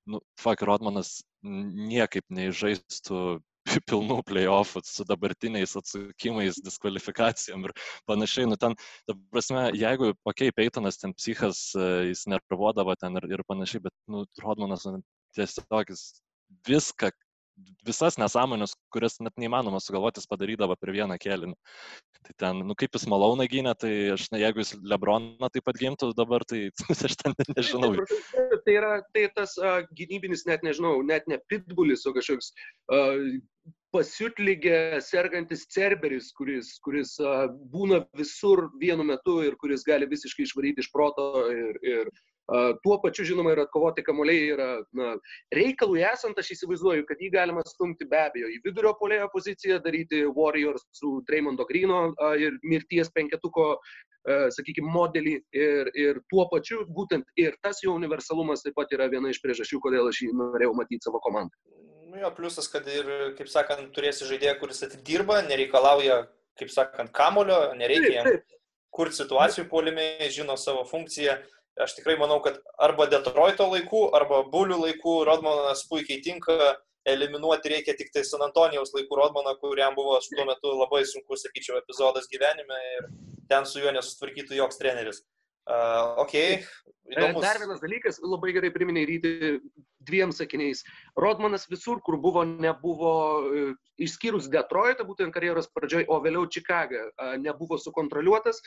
nu, 0.09 0.21
fuck, 0.41 0.65
Rodmanas 0.65 1.19
niekaip 1.41 2.25
neižaistų 2.33 3.21
pilnų 3.89 4.17
playoffų 4.25 4.81
su 4.85 5.05
dabartiniais 5.05 5.75
atsakymais, 5.77 6.59
diskvalifikacijom 6.65 7.67
ir 7.69 7.75
panašiai. 8.09 8.49
Nu, 8.49 8.57
ten, 8.61 8.75
ta 9.07 9.15
prasme, 9.33 9.67
jeigu, 9.77 10.13
okei, 10.25 10.49
okay, 10.49 10.55
Peitonas 10.57 10.97
ten 11.01 11.13
psichas, 11.17 11.69
e, 11.77 11.89
jis 12.09 12.25
nervuodavo 12.31 12.97
ten 12.99 13.21
ir, 13.21 13.29
ir 13.37 13.45
panašiai, 13.47 13.85
bet, 13.87 13.95
nu, 14.11 14.25
Rodmanas 14.41 14.87
nu, 14.89 15.03
tiesiog 15.37 15.93
jis 15.93 16.07
viską, 16.67 17.11
visas 17.87 18.17
nesąmonės, 18.21 18.75
kurias 18.93 19.17
net 19.23 19.35
neįmanoma 19.41 19.81
sugalvotis 19.83 20.27
padarydavo 20.29 20.75
per 20.79 20.93
vieną 20.95 21.17
kėlinį. 21.21 21.55
Tai 22.27 22.35
ten, 22.43 22.61
nu 22.67 22.75
kaip 22.77 22.93
jis 22.95 23.07
Malauną 23.09 23.47
gynė, 23.49 23.73
tai 23.81 23.91
aš, 24.15 24.27
na, 24.33 24.41
jeigu 24.41 24.61
jis 24.61 24.75
Lebroną 24.85 25.49
taip 25.53 25.65
pat 25.67 25.79
gintų 25.81 26.11
dabar, 26.17 26.45
tai 26.47 26.69
aš 27.09 27.17
ten 27.21 27.37
nežinau. 27.55 27.95
Tai 28.65 28.75
yra 28.75 28.93
tai 29.15 29.27
tas 29.35 29.57
uh, 29.61 29.81
gynybinis, 29.97 30.45
net 30.49 30.65
nežinau, 30.65 30.99
net 31.05 31.27
ne 31.31 31.41
pitbulis, 31.49 32.05
o 32.05 32.13
kažkoks 32.17 32.53
uh, 32.93 33.17
pasiutlygė 33.91 35.01
sergantis 35.03 35.65
cerberis, 35.73 36.29
kuris, 36.37 36.75
kuris 36.85 37.17
uh, 37.23 37.47
būna 37.73 38.03
visur 38.17 38.69
vienu 38.79 39.03
metu 39.07 39.41
ir 39.47 39.57
kuris 39.61 39.83
gali 39.87 40.07
visiškai 40.09 40.45
išvaryti 40.47 40.85
iš 40.85 40.91
proto 40.93 41.47
ir, 41.51 41.81
ir 41.83 42.13
Tuo 42.83 42.97
pačiu, 42.99 43.23
žinoma, 43.29 43.53
ir 43.53 43.61
atkovoti 43.63 44.03
kamuoliai 44.03 44.47
yra 44.51 44.67
na, 44.97 45.13
reikalui 45.55 46.01
esant, 46.03 46.39
aš 46.41 46.49
įsivaizduoju, 46.57 47.05
kad 47.07 47.21
jį 47.23 47.29
galima 47.31 47.63
stumti 47.67 48.07
be 48.11 48.19
abejo 48.25 48.49
į 48.51 48.57
vidurio 48.65 48.91
polėjo 48.99 49.29
poziciją, 49.31 49.79
daryti 49.85 50.25
Warriors 50.35 50.83
su 50.97 51.19
Dreymondo 51.29 51.63
Grino 51.69 52.09
ir 52.35 52.57
mirties 52.67 53.11
penketuko, 53.15 53.77
sakykime, 54.57 54.91
modelį 54.91 55.37
ir, 55.55 55.91
ir 55.95 56.19
tuo 56.29 56.45
pačiu 56.51 56.83
būtent 56.91 57.25
ir 57.39 57.55
tas 57.63 57.79
jo 57.85 57.95
universalumas 57.95 58.65
taip 58.65 58.75
pat 58.77 58.91
yra 58.97 59.07
viena 59.11 59.31
iš 59.31 59.39
priežasčių, 59.41 59.79
kodėl 59.81 60.11
aš 60.11 60.25
jį 60.25 60.33
norėjau 60.35 60.75
matyti 60.77 61.07
savo 61.07 61.23
komandą. 61.23 61.55
Nu 62.11 62.19
jo, 62.19 62.33
pliusas, 62.35 62.67
kad 62.67 62.83
ir, 62.91 63.07
kaip 63.37 63.47
sakant, 63.47 63.93
turėsi 63.95 64.27
žaidėją, 64.27 64.57
kuris 64.59 64.83
atidirba, 64.83 65.39
nereikalauja, 65.47 66.25
kaip 66.59 66.73
sakant, 66.73 67.13
kamulio, 67.15 67.69
nereikia 67.79 68.17
jam 68.17 68.27
kurti 68.91 69.21
situacijų 69.21 69.69
polime, 69.71 70.03
žino 70.35 70.57
savo 70.59 70.83
funkciją 70.83 71.37
Aš 71.79 71.95
tikrai 71.95 72.17
manau, 72.19 72.41
kad 72.43 72.59
arba 72.83 73.07
Detroito 73.07 73.67
laikų, 73.71 74.09
arba 74.17 74.41
Bulių 74.51 74.81
laikų 74.81 75.13
Rodmanas 75.29 75.85
puikiai 75.87 76.19
tinka, 76.23 76.75
eliminuoti 77.07 77.71
reikia 77.71 77.95
tik 77.97 78.11
tai 78.13 78.25
San 78.27 78.43
Antonijaus 78.45 78.91
laikų 78.93 79.17
Rodmaną, 79.17 79.55
kuriam 79.61 79.95
buvo 79.95 80.19
tuo 80.25 80.45
metu 80.49 80.73
labai 80.75 81.05
sunku, 81.07 81.39
sakyčiau, 81.39 81.79
epizodas 81.79 82.27
gyvenime 82.31 82.81
ir 82.97 83.07
ten 83.49 83.65
su 83.65 83.81
juo 83.81 83.93
nesutvarkytų 83.95 84.59
joks 84.59 84.81
treneris. 84.81 85.23
Uh, 85.69 86.17
ok. 86.25 86.35
Įdomus. 87.11 87.43
Dar 87.43 87.59
vienas 87.61 87.81
dalykas, 87.83 88.19
labai 88.23 88.53
gerai 88.55 88.71
priminė 88.73 89.03
ryti 89.07 89.31
dviem 90.07 90.31
sakiniais. 90.33 90.83
Rodmanas 91.19 91.67
visur, 91.69 91.99
kur 92.05 92.17
buvo, 92.21 92.43
nebuvo, 92.47 93.13
e, 93.51 93.63
išskyrus 94.01 94.47
Detroitą, 94.53 95.05
būtent 95.05 95.33
karjeros 95.35 95.69
pradžioje, 95.75 96.07
o 96.09 96.17
vėliau 96.23 96.47
Čikagą, 96.49 97.03
nebuvo 97.43 97.77
sukontroliuotas. 97.81 98.61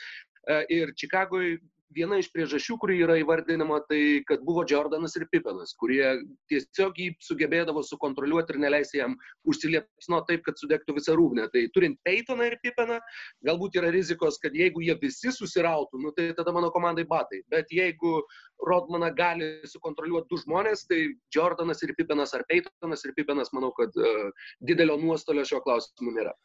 Ir 0.71 0.93
Čikagoje 0.95 1.57
viena 1.93 2.17
iš 2.19 2.29
priežasčių, 2.33 2.77
kuri 2.81 2.97
yra 3.03 3.17
įvardinama, 3.21 3.81
tai 3.89 4.21
kad 4.27 4.43
buvo 4.47 4.63
Jordanas 4.69 5.15
ir 5.19 5.27
Pipenas, 5.31 5.73
kurie 5.79 6.03
tiesiog 6.51 6.97
jį 6.99 7.09
sugebėdavo 7.23 7.83
sukontroliuoti 7.85 8.55
ir 8.55 8.61
neleisti 8.63 9.01
jam 9.01 9.15
užsiliepsno 9.49 10.21
taip, 10.29 10.43
kad 10.47 10.59
sudegtų 10.59 10.97
visą 10.97 11.15
rūgnę. 11.19 11.47
Tai 11.53 11.65
turint 11.75 11.99
Peytoną 12.07 12.49
ir 12.49 12.57
Pipeną, 12.63 12.99
galbūt 13.47 13.79
yra 13.81 13.91
rizikos, 13.95 14.39
kad 14.43 14.55
jeigu 14.57 14.83
jie 14.85 14.97
visi 15.01 15.33
susirautų, 15.35 16.01
nu, 16.01 16.13
tai 16.17 16.31
tada 16.37 16.55
mano 16.55 16.71
komandai 16.73 17.05
batai. 17.09 17.43
Bet 17.51 17.71
jeigu 17.73 18.17
Rodmaną 18.65 19.11
gali 19.15 19.51
sukontroliuoti 19.67 20.31
du 20.31 20.41
žmonės, 20.41 20.87
tai 20.89 21.01
Jordanas 21.35 21.83
ir 21.85 21.95
Pipenas 21.97 22.33
ar 22.37 22.45
Peytonas 22.49 23.05
ir 23.05 23.15
Pipenas, 23.17 23.53
manau, 23.53 23.73
kad 23.77 23.95
uh, 23.99 24.29
didelio 24.63 24.97
nuostolio 25.01 25.45
šio 25.47 25.61
klausimu 25.65 26.15
nėra. 26.15 26.35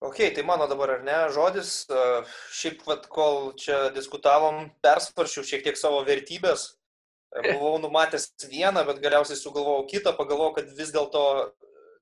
Ok, 0.00 0.16
tai 0.34 0.42
mano 0.42 0.66
dabar 0.66 0.90
ar 0.90 1.02
ne 1.02 1.18
žodis. 1.32 1.86
Šiaip, 2.52 2.82
vat, 2.88 3.06
kol 3.08 3.52
čia 3.58 3.90
diskutavom, 3.94 4.66
persvaršiau 4.84 5.46
šiek 5.46 5.62
tiek 5.64 5.78
savo 5.80 6.02
vertybės. 6.04 6.72
Buvau 7.54 7.78
numatęs 7.82 8.28
vieną, 8.50 8.84
bet 8.86 9.00
galiausiai 9.02 9.38
sugalvojau 9.38 9.86
kitą, 9.90 10.12
pagalvojau, 10.18 10.54
kad 10.58 10.74
vis 10.78 10.92
dėlto 10.94 11.22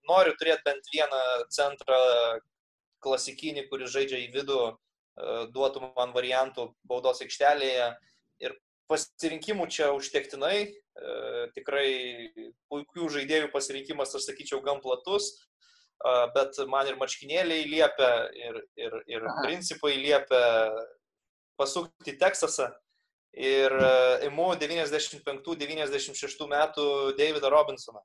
noriu 0.08 0.34
turėti 0.40 0.66
bent 0.66 0.90
vieną 0.92 1.20
centrą 1.54 2.00
klasikinį, 3.04 3.68
kuris 3.70 3.92
žaidžia 3.94 4.20
į 4.24 4.28
vidų, 4.34 4.60
duotų 5.54 5.92
man 5.96 6.12
variantų 6.16 6.68
baudos 6.88 7.22
aikštelėje. 7.24 7.92
Ir 8.42 8.58
pasirinkimų 8.90 9.68
čia 9.72 9.92
užtektinai. 9.96 10.72
Tikrai 11.56 11.88
puikių 12.68 13.08
žaidėjų 13.14 13.48
pasirinkimas, 13.54 14.12
aš 14.18 14.28
sakyčiau, 14.28 14.60
gan 14.64 14.82
platus 14.84 15.32
bet 16.34 16.58
man 16.70 16.88
ir 16.90 16.96
marškinėliai 17.00 17.66
liepia, 17.70 18.10
ir, 18.38 18.56
ir, 18.80 18.96
ir 19.10 19.26
principai 19.42 19.96
liepia 20.00 20.42
pasukti 21.60 22.16
Teksasą. 22.18 22.70
Ir 23.32 23.72
imu 24.26 24.50
95-96 24.60 26.48
metų 26.50 26.86
Davidą 27.16 27.48
Robinsoną. 27.52 28.02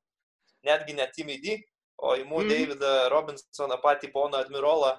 Netgi 0.63 0.93
ne 0.95 1.07
Timmy 1.11 1.35
D, 1.43 1.57
o 1.99 2.13
įimu 2.15 2.43
mm. 2.45 2.53
Davidą 2.53 2.93
Robinsoną, 3.11 3.75
patį 3.83 4.11
poną 4.13 4.39
admirolą. 4.45 4.93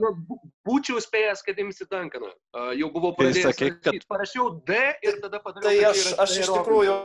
Nu, 0.00 0.36
būčiau 0.66 1.00
spėjęs, 1.02 1.42
kad 1.46 1.60
imsi 1.62 1.86
Duncaną. 1.88 2.32
Uh, 2.52 2.72
jau 2.76 2.90
buvau 2.94 3.12
pradėjęs. 3.18 3.54
Sakai, 3.54 3.70
kad... 3.82 3.98
Parašiau 4.10 4.50
D 4.68 4.80
ir 5.06 5.20
tada 5.22 5.40
padariau. 5.44 5.68
Tai 5.70 5.92
aš, 5.92 6.06
aš 6.24 6.34
iš 6.42 6.50
tikrųjų 6.52 6.96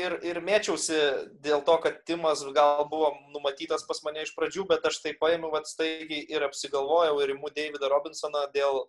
ir, 0.00 0.16
ir 0.32 0.40
mėčiausi 0.46 1.02
dėl 1.44 1.64
to, 1.66 1.76
kad 1.84 2.00
Timas 2.08 2.42
gal 2.56 2.86
buvo 2.90 3.12
numatytas 3.34 3.86
pas 3.88 4.02
mane 4.06 4.24
iš 4.24 4.32
pradžių, 4.38 4.66
bet 4.72 4.88
aš 4.90 5.02
tai 5.04 5.14
paėmiau 5.20 5.52
atstaigiai 5.60 6.24
ir 6.32 6.48
apsigalvojau 6.48 7.20
ir 7.22 7.36
imu 7.36 7.52
Davidą 7.54 7.92
Robinsoną 7.92 8.48
dėl 8.56 8.82
uh, 8.82 8.88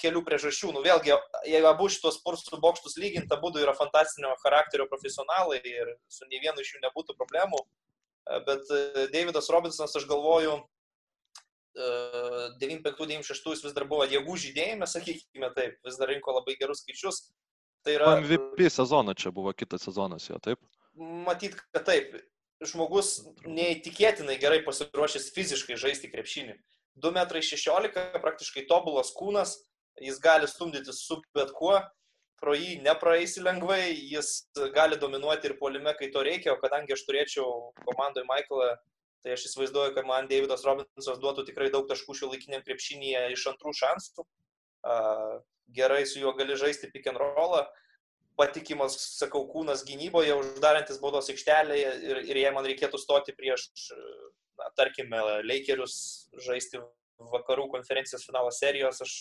kelių 0.00 0.22
priežasčių. 0.26 0.72
Nu, 0.76 0.82
vėlgi, 0.84 1.14
jeigu 1.48 1.68
abu 1.70 1.88
šitos 1.92 2.20
pursų 2.24 2.60
bokštus 2.62 2.98
lyginti, 3.00 3.32
abu 3.34 3.52
yra 3.58 3.74
fantastinio 3.76 4.34
charakterio 4.44 4.88
profesionalai 4.90 5.60
ir 5.64 5.94
su 6.12 6.28
nei 6.28 6.42
vienu 6.42 6.60
iš 6.60 6.74
jų 6.74 6.82
nebūtų 6.84 7.16
problemų. 7.16 7.62
Bet 8.46 8.68
Davidas 9.10 9.50
Robinsonas, 9.50 9.96
aš 9.98 10.06
galvoju, 10.06 10.60
95-96 11.76 13.54
jis 13.54 13.64
vis 13.64 13.72
dar 13.76 13.86
buvo 13.88 14.04
jėgų 14.04 14.36
žydėjime, 14.44 14.86
sakykime 14.88 15.48
taip, 15.56 15.78
vis 15.86 15.96
dar 16.00 16.10
rinko 16.12 16.34
labai 16.36 16.56
gerus 16.60 16.82
skaičius. 16.84 17.22
Tai 17.82 17.96
yra... 17.96 18.10
MVP 18.20 18.68
sezoną 18.70 19.14
čia 19.18 19.32
buvo 19.34 19.52
kitas 19.56 19.82
sezonas 19.88 20.28
jo, 20.28 20.38
taip? 20.42 20.60
Matyt, 20.94 21.56
kad 21.72 21.86
taip. 21.88 22.14
Žmogus 22.62 23.24
neįtikėtinai 23.48 24.36
gerai 24.38 24.60
pasiruošęs 24.62 25.32
fiziškai 25.34 25.80
žaisti 25.80 26.12
krepšinį. 26.12 26.54
2,16 27.02 27.88
m, 27.88 28.20
praktiškai 28.22 28.68
tobulas 28.68 29.10
kūnas, 29.16 29.56
jis 29.98 30.20
gali 30.22 30.46
stumdyti 30.46 30.92
su 30.94 31.18
bet 31.34 31.50
kuo, 31.56 31.80
pro 32.42 32.54
jį 32.54 32.76
nepraeisi 32.84 33.42
lengvai, 33.42 33.94
jis 34.12 34.44
gali 34.76 34.98
dominuoti 35.00 35.50
ir 35.50 35.56
polime, 35.58 35.94
kai 35.98 36.10
to 36.14 36.22
reikia, 36.26 36.52
o 36.54 36.60
kadangi 36.60 36.94
aš 36.94 37.04
turėčiau 37.08 37.72
komandoje 37.86 38.28
Michaelą 38.28 38.72
Tai 39.22 39.36
aš 39.36 39.46
įsivaizduoju, 39.46 39.94
kad 39.94 40.06
man 40.08 40.26
Davidas 40.30 40.64
Robinsas 40.66 41.20
duotų 41.22 41.44
tikrai 41.46 41.68
daug 41.70 41.86
taškų 41.90 42.16
šio 42.18 42.30
laikiniam 42.32 42.64
krepšinėje 42.66 43.28
iš 43.36 43.44
antrų 43.52 43.74
šansų. 43.78 44.24
Gerai 45.76 46.02
su 46.10 46.18
juo 46.18 46.32
gali 46.38 46.58
žaisti 46.58 46.90
pick 46.90 47.06
and 47.10 47.20
rollą. 47.22 47.62
Patikimas, 48.40 48.96
sakau, 49.20 49.44
kūnas 49.52 49.84
gynyboje, 49.86 50.32
uždarantis 50.40 50.98
baudos 51.02 51.28
aikštelėje 51.30 51.90
ir, 52.08 52.20
ir 52.32 52.40
jei 52.40 52.52
man 52.54 52.64
reikėtų 52.66 52.98
stoti 52.98 53.34
prieš, 53.36 53.68
na, 54.58 54.70
tarkime, 54.78 55.20
Lakerius 55.44 56.30
žaisti 56.40 56.80
vakarų 57.32 57.68
konferencijos 57.74 58.24
finalo 58.26 58.50
serijos, 58.56 59.02
aš 59.04 59.14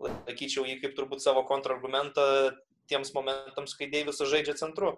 laikyčiau 0.00 0.64
jį 0.66 0.78
kaip 0.80 0.96
turbūt 0.96 1.22
savo 1.22 1.44
kontrargumentą 1.46 2.24
tiems 2.90 3.12
momentams, 3.14 3.76
kai 3.78 3.90
Deivisas 3.92 4.32
žaidžia 4.32 4.56
centru. 4.58 4.96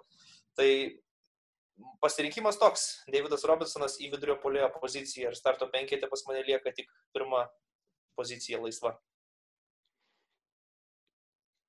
Tai 0.57 0.69
pasirinkimas 2.03 2.59
toks. 2.61 2.85
Davidas 3.13 3.47
Robinsonas 3.49 3.99
į 4.03 4.11
vidurio 4.15 4.37
polėjo 4.43 4.69
poziciją 4.81 5.33
ir 5.33 5.39
starto 5.39 5.69
penketė 5.73 6.11
pas 6.11 6.25
mane 6.29 6.45
lieka 6.47 6.75
tik 6.77 6.91
pirma 7.15 7.47
pozicija 8.19 8.61
laisva. 8.63 8.97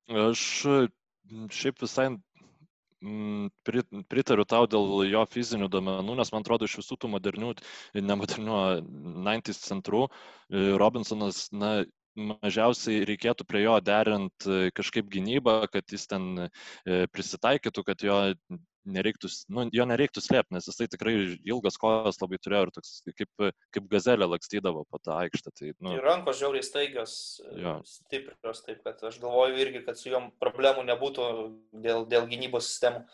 Aš 0.08 0.44
šiaip 1.54 1.80
visai 1.80 2.10
pritariu 4.08 4.44
tau 4.48 4.68
dėl 4.70 5.04
jo 5.10 5.24
fizinių 5.28 5.68
domenų, 5.72 6.16
nes 6.16 6.30
man 6.32 6.44
atrodo 6.44 6.68
iš 6.68 6.78
visų 6.80 6.96
tų 7.00 7.10
modernių, 7.12 7.52
nemodernių 8.00 8.60
90 8.84 9.60
centrų 9.60 10.06
Robinsonas, 10.80 11.48
na, 11.52 11.82
mažiausiai 12.14 13.04
reikėtų 13.08 13.46
prie 13.48 13.64
jo 13.64 13.74
derint 13.82 14.46
kažkaip 14.76 15.08
gynybą, 15.10 15.64
kad 15.72 15.90
jis 15.90 16.06
ten 16.10 16.46
prisitaikytų, 17.12 17.84
kad 17.84 18.04
jo 18.06 18.18
nereiktų, 18.84 19.30
nu, 19.52 19.66
jo 19.74 19.86
nereiktų 19.88 20.22
slėpti, 20.24 20.54
nes 20.56 20.68
jisai 20.68 20.86
tikrai 20.92 21.14
ilgas 21.46 21.78
kojas 21.80 22.20
labai 22.22 22.38
turėjo 22.42 22.66
ir 22.66 22.72
toks 22.76 22.92
kaip, 23.16 23.46
kaip 23.74 23.86
gazelė 23.90 24.28
lakstydavo 24.30 24.84
po 24.90 25.00
tą 25.02 25.16
aikštę. 25.24 25.52
Tai, 25.54 25.72
nu, 25.84 25.94
ir 25.96 26.04
rankos 26.04 26.40
žiauriai 26.40 26.66
staigios, 26.66 27.14
jo. 27.58 27.78
stiprios, 27.88 28.64
taip 28.66 28.84
kad 28.86 29.00
aš 29.08 29.20
galvoju 29.22 29.60
irgi, 29.64 29.84
kad 29.86 30.00
su 30.00 30.12
juom 30.12 30.30
problemų 30.42 30.86
nebūtų 30.90 31.30
dėl, 31.84 32.04
dėl 32.10 32.28
gynybos 32.30 32.68
sistemų. 32.72 33.04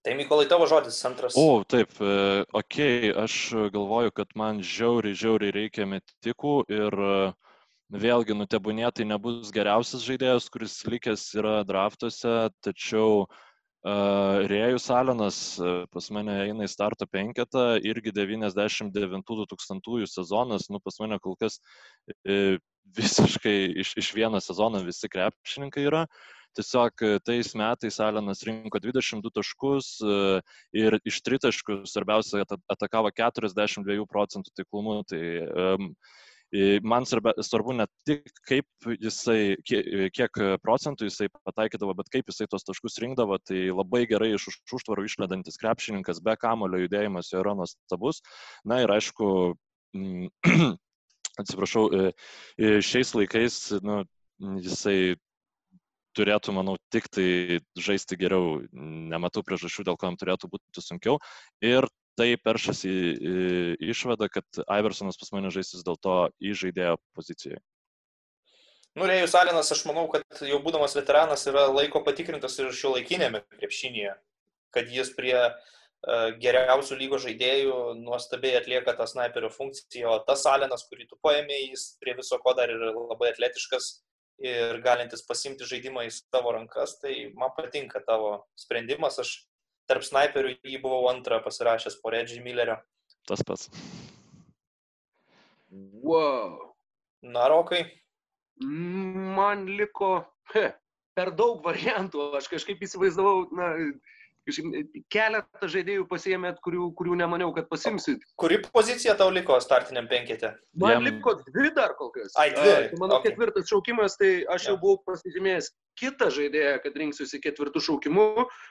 Tai 0.00 0.14
Mykolai 0.16 0.46
tavo 0.48 0.64
žodis, 0.64 0.96
antras. 1.04 1.34
O, 1.36 1.60
taip, 1.68 1.92
e, 2.00 2.40
ok, 2.56 2.76
aš 3.20 3.34
galvoju, 3.74 4.14
kad 4.16 4.30
man 4.38 4.62
žiauriai, 4.64 5.12
žiauriai 5.12 5.52
reikia 5.52 5.84
metikų 5.84 6.54
ir 6.72 6.96
uh, 6.96 7.34
vėlgi 7.92 8.32
nutebūnėtai 8.38 9.04
nebus 9.10 9.52
geriausias 9.52 10.06
žaidėjas, 10.06 10.48
kuris 10.54 10.78
likęs 10.88 11.26
yra 11.36 11.58
draftuose, 11.68 12.48
tačiau 12.64 13.26
uh, 13.26 13.40
Rėjus 13.80 14.90
Alenas 14.92 15.56
pas 15.88 16.10
mane 16.12 16.34
eina 16.44 16.66
į 16.66 16.68
starto 16.68 17.06
penketą, 17.08 17.78
irgi 17.80 18.12
99-2000 18.12 20.06
sezonas, 20.06 20.68
nu 20.68 20.80
pas 20.84 21.00
mane 21.00 21.18
kol 21.18 21.36
kas 21.40 21.60
visiškai 22.96 23.72
iš, 23.80 23.94
iš 23.96 24.12
vieno 24.14 24.40
sezono 24.40 24.82
visi 24.84 25.08
krepšininkai 25.08 25.86
yra. 25.88 26.04
Tiesiog 26.58 27.22
tais 27.24 27.54
metais 27.54 28.00
Alenas 28.02 28.42
rinko 28.42 28.78
22 28.82 29.30
taškus 29.32 29.90
ir 30.76 30.98
iš 31.06 31.20
tritaškų 31.22 31.84
svarbiausia 31.86 32.42
atakavo 32.68 33.12
42 33.14 34.06
procentų 34.10 34.50
taiklumu. 34.58 35.04
Tai 35.08 35.22
um, 35.46 35.94
man 36.82 37.06
svarbu 37.06 37.74
ne 37.78 37.86
tik 38.06 38.26
kaip 38.48 38.88
jisai, 38.98 39.56
kiek 39.62 40.40
procentų 40.64 41.06
jisai 41.06 41.28
pataikydavo, 41.46 41.94
bet 41.98 42.10
kaip 42.10 42.30
jisai 42.30 42.48
tos 42.50 42.66
taškus 42.66 42.98
rinkdavo, 43.02 43.38
tai 43.46 43.68
labai 43.70 44.04
gerai 44.10 44.32
iš 44.34 44.48
užtvarų 44.74 45.06
išledantis 45.06 45.60
krepšininkas, 45.62 46.22
be 46.24 46.34
kamulio 46.40 46.82
judėjimas 46.82 47.30
jo 47.32 47.44
yra 47.44 47.54
nuostabus. 47.58 48.22
Na 48.64 48.80
ir 48.82 48.90
aišku, 48.90 49.54
atsiprašau, 51.42 51.88
šiais 52.58 53.14
laikais 53.14 53.60
nu, 53.86 54.02
jisai 54.64 55.16
turėtų, 56.18 56.54
manau, 56.56 56.76
tik 56.90 57.06
tai 57.12 57.60
žaisti 57.78 58.18
geriau, 58.18 58.60
nematau 58.72 59.44
priežasčių, 59.46 59.86
dėl 59.86 59.98
ko 59.98 60.10
jam 60.10 60.18
turėtų 60.18 60.50
būti 60.50 60.82
sunkiau. 60.82 61.20
Ir 61.62 61.86
tai 62.20 62.28
peršasi 62.36 62.92
išvada, 63.90 64.28
kad 64.32 64.62
Iversonas 64.68 65.18
pas 65.20 65.32
mane 65.32 65.50
žais 65.54 65.72
vis 65.74 65.86
dėlto 65.86 66.20
įžaidėjo 66.52 67.00
pozicijoje. 67.16 67.60
Nu, 68.98 69.06
Rėjus 69.06 69.36
Alinas, 69.38 69.70
aš 69.72 69.84
manau, 69.86 70.08
kad 70.10 70.42
jau 70.44 70.58
būdamas 70.62 70.96
veteranas 70.98 71.46
yra 71.48 71.68
laiko 71.70 72.02
patikrintas 72.04 72.58
ir 72.58 72.72
šio 72.74 72.96
laikinėme 72.96 73.44
krepšinėje, 73.54 74.16
kad 74.74 74.90
jis 74.90 75.12
prie 75.14 75.36
uh, 75.38 75.76
geriausių 76.40 76.96
lygo 76.96 77.18
žaidėjų 77.20 77.74
nuostabiai 78.00 78.56
atlieka 78.56 78.94
tą 78.96 79.06
sniperio 79.06 79.50
funkciją, 79.52 80.14
o 80.14 80.22
tas 80.24 80.46
Alinas, 80.48 80.86
kurį 80.88 81.10
tu 81.10 81.18
paėmė, 81.20 81.58
jis 81.70 81.96
prie 82.00 82.14
viso 82.16 82.38
ko 82.40 82.54
dar 82.56 82.72
yra 82.72 82.92
labai 82.94 83.30
atletiškas 83.34 84.00
ir 84.40 84.80
galintis 84.80 85.26
pasimti 85.28 85.68
žaidimą 85.68 86.06
į 86.08 86.14
savo 86.16 86.54
rankas, 86.56 86.96
tai 87.02 87.28
man 87.36 87.52
patinka 87.56 88.00
tavo 88.06 88.46
sprendimas, 88.56 89.20
aš 89.20 89.34
tarp 89.90 90.06
snaiperių 90.06 90.56
jį 90.62 90.80
buvau 90.82 91.08
antrą 91.10 91.40
pasirašęs 91.44 91.98
po 92.02 92.14
Reggie 92.14 92.40
Millerio. 92.44 92.78
Tas 93.28 93.42
pats. 93.46 93.68
Wow. 95.70 96.74
Na, 97.22 97.48
Rokai. 97.52 97.84
Man 98.60 99.66
liko 99.66 100.12
he, 100.54 100.70
per 101.16 101.34
daug 101.36 101.60
variantų. 101.64 102.30
Aš 102.38 102.48
kažkaip 102.52 102.82
įsivaizdavau, 102.86 103.44
na, 103.56 103.74
keletą 105.12 105.68
žaidėjų 105.70 106.06
pasiemėt, 106.10 106.60
kurių, 106.64 106.90
kurių 106.98 107.18
nemaniau, 107.20 107.52
kad 107.56 107.68
pasimsit. 107.70 108.24
Kuri 108.40 108.60
pozicija 108.72 109.14
tau 109.18 109.30
liko 109.32 109.58
startiniam 109.62 110.08
penketė? 110.10 110.54
Man 110.80 110.96
Jam... 110.96 111.06
liko 111.08 111.36
dvi 111.44 111.70
dar 111.76 111.94
kol 111.98 112.10
kas. 112.14 112.32
Ai, 112.40 112.50
dvi. 112.54 112.72
A, 112.72 112.88
tai 112.90 113.00
mano 113.00 113.18
okay. 113.18 113.30
ketvirtas 113.30 113.68
šaukimas, 113.70 114.16
tai 114.20 114.32
aš 114.48 114.66
ja. 114.66 114.72
jau 114.72 114.80
buvau 114.82 115.00
pasižymėjęs 115.10 115.70
kitą 116.00 116.30
žaidėją, 116.34 116.74
kad 116.84 116.98
rinksiuosi 117.02 117.42
ketvirtų 117.44 117.84
šaukimų. 117.86 118.26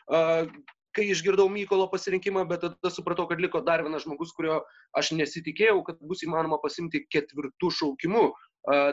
Uh, 0.09 0.49
kai 0.95 1.09
išgirdau 1.13 1.49
Mykolo 1.51 1.89
pasirinkimą, 1.91 2.45
bet 2.49 2.63
tada 2.65 2.91
supratau, 2.93 3.27
kad 3.29 3.41
liko 3.41 3.61
dar 3.65 3.83
vienas 3.85 4.05
žmogus, 4.05 4.33
kurio 4.37 4.61
aš 4.97 5.13
nesitikėjau, 5.17 5.83
kad 5.87 5.99
bus 6.01 6.23
įmanoma 6.25 6.61
pasimti 6.63 7.05
ketvirtų 7.13 7.73
šaukimų. 7.81 8.25
Uh, 8.29 8.49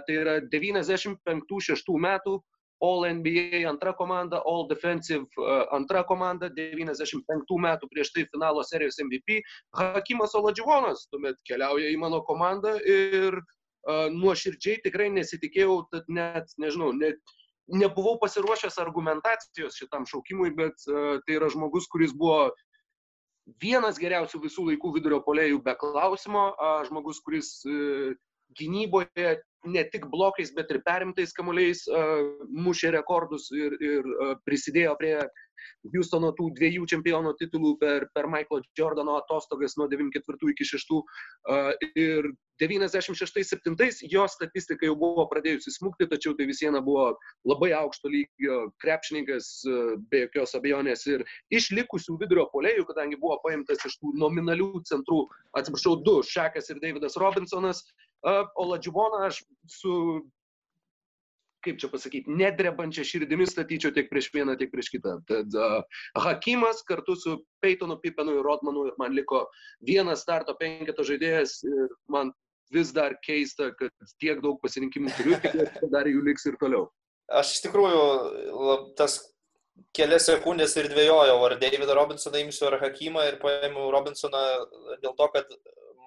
tai 0.06 0.20
yra 0.22 0.36
95-6 0.52 1.96
metų 2.00 2.38
All 2.80 3.06
NBA 3.08 3.64
antra 3.68 3.92
komanda, 3.96 4.42
All 4.44 4.68
Defensive 4.68 5.24
antra 5.72 6.02
komanda, 6.04 6.50
95 6.52 7.56
metų 7.64 7.88
prieš 7.88 8.12
tai 8.12 8.26
finalo 8.28 8.64
serijos 8.68 9.00
MVP, 9.00 9.40
Hakimas 9.78 10.36
Oladživonas 10.36 11.06
tuomet 11.08 11.40
keliauja 11.48 11.88
į 11.88 11.96
mano 12.02 12.20
komandą 12.28 12.76
ir 12.84 13.40
nuoširdžiai 14.12 14.82
tikrai 14.84 15.08
nesitikėjau, 15.14 15.78
net, 16.12 16.52
nežinau, 16.60 16.92
net 16.92 17.16
nebuvau 17.72 18.16
pasiruošęs 18.22 18.78
argumentacijos 18.82 19.78
šitam 19.78 20.06
šaukimui, 20.06 20.52
bet 20.58 20.86
uh, 20.90 21.18
tai 21.26 21.38
yra 21.40 21.50
žmogus, 21.52 21.88
kuris 21.90 22.14
buvo 22.16 22.50
vienas 23.62 23.98
geriausių 24.02 24.42
visų 24.42 24.70
laikų 24.72 24.92
vidurio 24.96 25.20
polėjų 25.22 25.60
be 25.62 25.76
klausimo, 25.78 26.48
žmogus, 26.88 27.20
kuris 27.22 27.60
uh, 27.70 28.14
gynyboje 28.58 29.36
ne 29.66 29.82
tik 29.90 30.06
blokais, 30.10 30.52
bet 30.54 30.70
ir 30.70 30.78
perimtais 30.86 31.32
kamuoliais 31.34 31.82
mušė 32.54 32.92
rekordus 32.94 33.48
ir, 33.50 33.74
ir 33.82 34.06
prisidėjo 34.46 34.94
prie 35.00 35.16
Houstono 35.94 36.32
tų 36.36 36.50
dviejų 36.58 36.86
čempiono 36.90 37.34
titulų 37.40 37.76
per, 37.82 38.08
per 38.14 38.28
Michaelo 38.30 38.62
Jordano 38.78 39.16
atostogas 39.20 39.76
nuo 39.80 39.88
94 39.92 40.52
iki 40.52 40.68
6. 40.72 40.98
Ir 41.96 42.30
96-7 42.62 44.08
jo 44.12 44.24
statistika 44.28 44.88
jau 44.88 44.96
buvo 44.96 45.26
pradėjusi 45.28 45.74
smūgti, 45.74 46.08
tačiau 46.08 46.32
tai 46.36 46.46
vis 46.48 46.62
viena 46.64 46.80
buvo 46.84 47.10
labai 47.48 47.72
aukšto 47.76 48.08
lygio 48.12 48.60
krepšininkas, 48.82 49.50
be 50.10 50.24
jokios 50.24 50.56
abejonės. 50.56 51.04
Ir 51.12 51.26
iš 51.52 51.70
likusių 51.76 52.16
vidurio 52.22 52.48
polėjų, 52.54 52.86
kadangi 52.88 53.20
buvo 53.20 53.38
paimtas 53.44 53.84
iš 53.84 53.98
tų 54.00 54.14
nominalių 54.22 54.70
centrų, 54.88 55.26
atsiprašau, 55.58 55.98
du, 56.06 56.22
Šekas 56.26 56.72
ir 56.72 56.80
Davidas 56.80 57.18
Robinsonas, 57.20 57.84
Oladživoną 58.56 59.26
aš 59.28 59.42
su 59.70 59.92
kaip 61.66 61.80
čia 61.82 61.90
pasakyti, 61.92 62.32
nedrebančia 62.38 63.04
širdimi 63.06 63.46
statyčiau 63.48 63.92
tiek 63.94 64.08
prieš 64.10 64.30
vieną, 64.34 64.56
tiek 64.60 64.72
prieš 64.72 64.90
kitą. 64.94 65.18
Tad 65.28 65.54
uh, 65.58 66.00
Hakimas 66.24 66.82
kartu 66.88 67.16
su 67.18 67.36
Peytonu 67.64 67.98
Pipenu 68.02 68.38
ir 68.38 68.46
Rodmanu 68.46 68.86
ir 68.90 68.98
man 69.00 69.14
liko 69.16 69.44
vienas 69.86 70.24
starto 70.24 70.56
penketo 70.58 71.06
žaidėjas 71.06 71.58
ir 71.66 71.94
man 72.12 72.32
vis 72.74 72.90
dar 72.94 73.14
keista, 73.22 73.70
kad 73.78 73.92
tiek 74.22 74.42
daug 74.42 74.58
pasirinkimų 74.62 75.12
turiu, 75.18 75.38
kad 75.42 75.88
dar 75.92 76.08
jų 76.10 76.24
liks 76.26 76.46
ir 76.50 76.58
toliau. 76.60 76.88
Aš 77.26 77.56
iš 77.56 77.64
tikrųjų 77.66 78.02
lab, 78.54 78.90
tas 78.98 79.18
kelias 79.96 80.28
sekundės 80.28 80.76
ir 80.78 80.88
dvėjojau, 80.92 81.38
ar 81.46 81.56
Davidą 81.60 81.96
Robinsoną 81.98 82.42
imsiu, 82.44 82.68
ar 82.70 82.78
Hakimą 82.82 83.24
ir 83.30 83.40
paėmiau 83.42 83.90
Robinsoną 83.94 84.44
dėl 85.02 85.14
to, 85.18 85.28
kad 85.34 85.50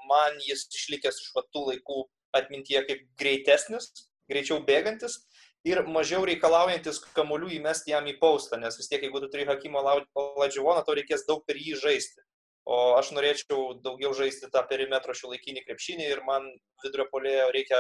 man 0.10 0.40
jis 0.46 0.66
išlikęs 0.74 1.20
iš 1.22 1.34
tų 1.54 1.66
laikų 1.72 2.06
atmintyje 2.40 2.84
kaip 2.88 3.04
greitesnis, 3.20 3.92
greičiau 4.30 4.62
bėgantis 4.66 5.20
ir 5.68 5.82
mažiau 5.92 6.24
reikalaujantis 6.28 7.02
kamuolių 7.16 7.52
įmesti 7.58 7.94
jam 7.94 8.08
į 8.08 8.16
paustą, 8.22 8.60
nes 8.62 8.78
vis 8.80 8.88
tiek, 8.92 9.04
jeigu 9.04 9.22
tu 9.24 9.30
turi 9.32 9.48
Hakimo 9.50 9.84
Ladživoną, 9.84 10.84
tau 10.86 10.96
reikės 10.98 11.26
daug 11.28 11.44
per 11.48 11.60
jį 11.60 11.76
žaisti. 11.82 12.24
O 12.70 12.78
aš 13.00 13.10
norėčiau 13.16 13.80
daugiau 13.82 14.12
žaisti 14.14 14.50
tą 14.54 14.62
perimetro 14.70 15.16
šiuolaikinį 15.18 15.64
krepšinį 15.66 16.06
ir 16.06 16.22
man 16.28 16.46
vidurio 16.84 17.08
polėjo 17.10 17.48
reikia 17.56 17.80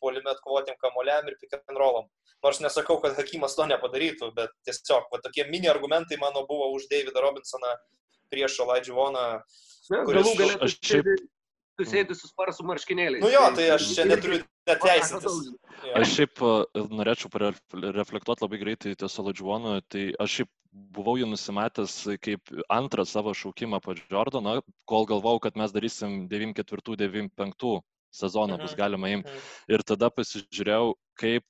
polime 0.00 0.32
atkovotėm 0.32 0.78
kamuoliam 0.80 1.28
ir 1.28 1.36
pick 1.42 1.58
and 1.58 1.78
rollam. 1.78 2.06
Nors 2.40 2.62
nesakau, 2.64 2.96
kad 3.02 3.18
Hakimas 3.18 3.52
to 3.58 3.66
nepadarytų, 3.68 4.30
bet 4.36 4.54
tiesiog 4.64 5.10
va, 5.12 5.20
tokie 5.20 5.44
mini 5.50 5.68
argumentai 5.68 6.16
mano 6.22 6.46
buvo 6.48 6.70
už 6.72 6.88
Davidą 6.88 7.20
Robinsoną 7.20 7.74
prieš 8.32 8.56
Oladživoną. 8.64 9.26
Kuris... 9.90 10.24
Galų 10.24 10.32
galę 10.38 10.56
aš 10.64 10.78
šiaip 10.88 11.10
tu 11.80 11.88
sėdi 11.88 12.16
su 12.16 12.28
sparsų 12.28 12.66
marškinėliais. 12.68 13.24
Nu 13.24 13.32
jo, 13.32 13.42
tai 13.56 13.70
aš 13.74 13.90
čia 13.96 14.06
neturiu 14.08 14.40
net 14.68 14.82
teisintis. 14.84 15.38
Aš 15.96 16.14
šiaip 16.18 16.42
norėčiau 16.92 17.30
reflektuoti 17.96 18.44
labai 18.44 18.60
greitai 18.60 18.96
ties 19.00 19.20
Oladžiuonu, 19.22 19.78
tai 19.88 20.10
aš 20.20 20.40
šiaip 20.40 20.50
buvau 20.94 21.16
jį 21.18 21.28
nusimatęs 21.30 21.94
kaip 22.22 22.52
antrą 22.70 23.06
savo 23.08 23.32
šaukimą 23.34 23.80
po 23.82 23.96
Jordaną, 23.98 24.60
kol 24.90 25.08
galvau, 25.08 25.40
kad 25.42 25.56
mes 25.58 25.72
darysim 25.74 26.26
94-95 26.30 27.80
sezoną 28.10 28.58
bus 28.58 28.74
mhm. 28.74 28.78
galima 28.78 29.14
imti. 29.16 29.32
Mhm. 29.32 29.48
Ir 29.74 29.86
tada 29.86 30.10
pasižiūrėjau, 30.14 30.94
kaip 31.18 31.46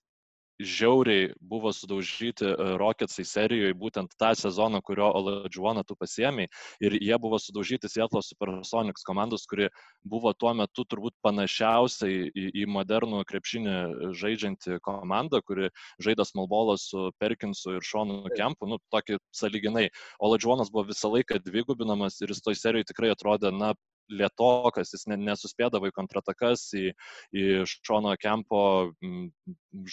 žiauriai 0.61 1.31
buvo 1.41 1.73
sudaužyti 1.73 2.45
e, 2.45 2.55
Rocketsai 2.81 3.25
serijoje 3.25 3.75
būtent 3.79 4.15
tą 4.21 4.33
sezoną, 4.39 4.81
kurio 4.85 5.09
Oladžiuoną 5.17 5.85
tu 5.89 5.97
pasiemi. 5.97 6.47
Ir 6.85 6.97
jie 7.01 7.17
buvo 7.19 7.39
sudaužyti 7.41 7.89
Seattle 7.89 8.23
Supersonics 8.23 9.05
komandos, 9.07 9.47
kuri 9.51 9.71
buvo 10.05 10.33
tuo 10.33 10.53
metu 10.55 10.85
turbūt 10.85 11.17
panašiausiai 11.25 12.31
į, 12.31 12.47
į 12.63 12.67
modernų 12.71 13.25
krepšinį 13.29 13.77
žaidžianti 14.21 14.81
komanda, 14.85 15.43
kuri 15.43 15.71
žaidė 16.03 16.27
smallbolą 16.29 16.77
su 16.81 17.09
Perkinsu 17.21 17.79
ir 17.79 17.87
Šonu 17.87 18.23
Kempu, 18.37 18.69
nu, 18.71 18.81
tokį 18.93 19.21
saliginai. 19.35 19.89
Oladžiuonas 20.21 20.73
buvo 20.73 20.89
visą 20.93 21.13
laiką 21.15 21.41
dvigubinamas 21.45 22.21
ir 22.21 22.35
jis 22.35 22.45
toj 22.45 22.59
serijoje 22.59 22.93
tikrai 22.93 23.15
atrodė, 23.15 23.53
na, 23.55 23.73
lietokas, 24.11 24.93
jis 24.95 25.07
nesuspėdavo 25.11 25.91
į 25.91 25.95
kontratakas, 25.97 26.67
į, 26.77 26.91
į 27.37 27.45
Šono 27.71 28.15
Kempo, 28.21 28.63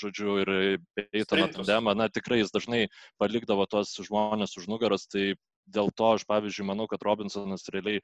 žodžiu, 0.01 0.39
ir 0.43 0.53
Peitono 0.97 1.49
tandemą. 1.53 1.95
Na, 1.97 2.09
tikrai 2.13 2.41
jis 2.41 2.53
dažnai 2.55 2.88
palikdavo 3.22 3.68
tos 3.70 3.93
žmonės 4.07 4.57
už 4.59 4.68
nugaros, 4.72 5.07
tai 5.11 5.36
dėl 5.68 5.91
to 5.95 6.13
aš, 6.15 6.26
pavyzdžiui, 6.30 6.68
manau, 6.70 6.88
kad 6.89 7.03
Robinsonas 7.03 7.68
realiai 7.74 8.01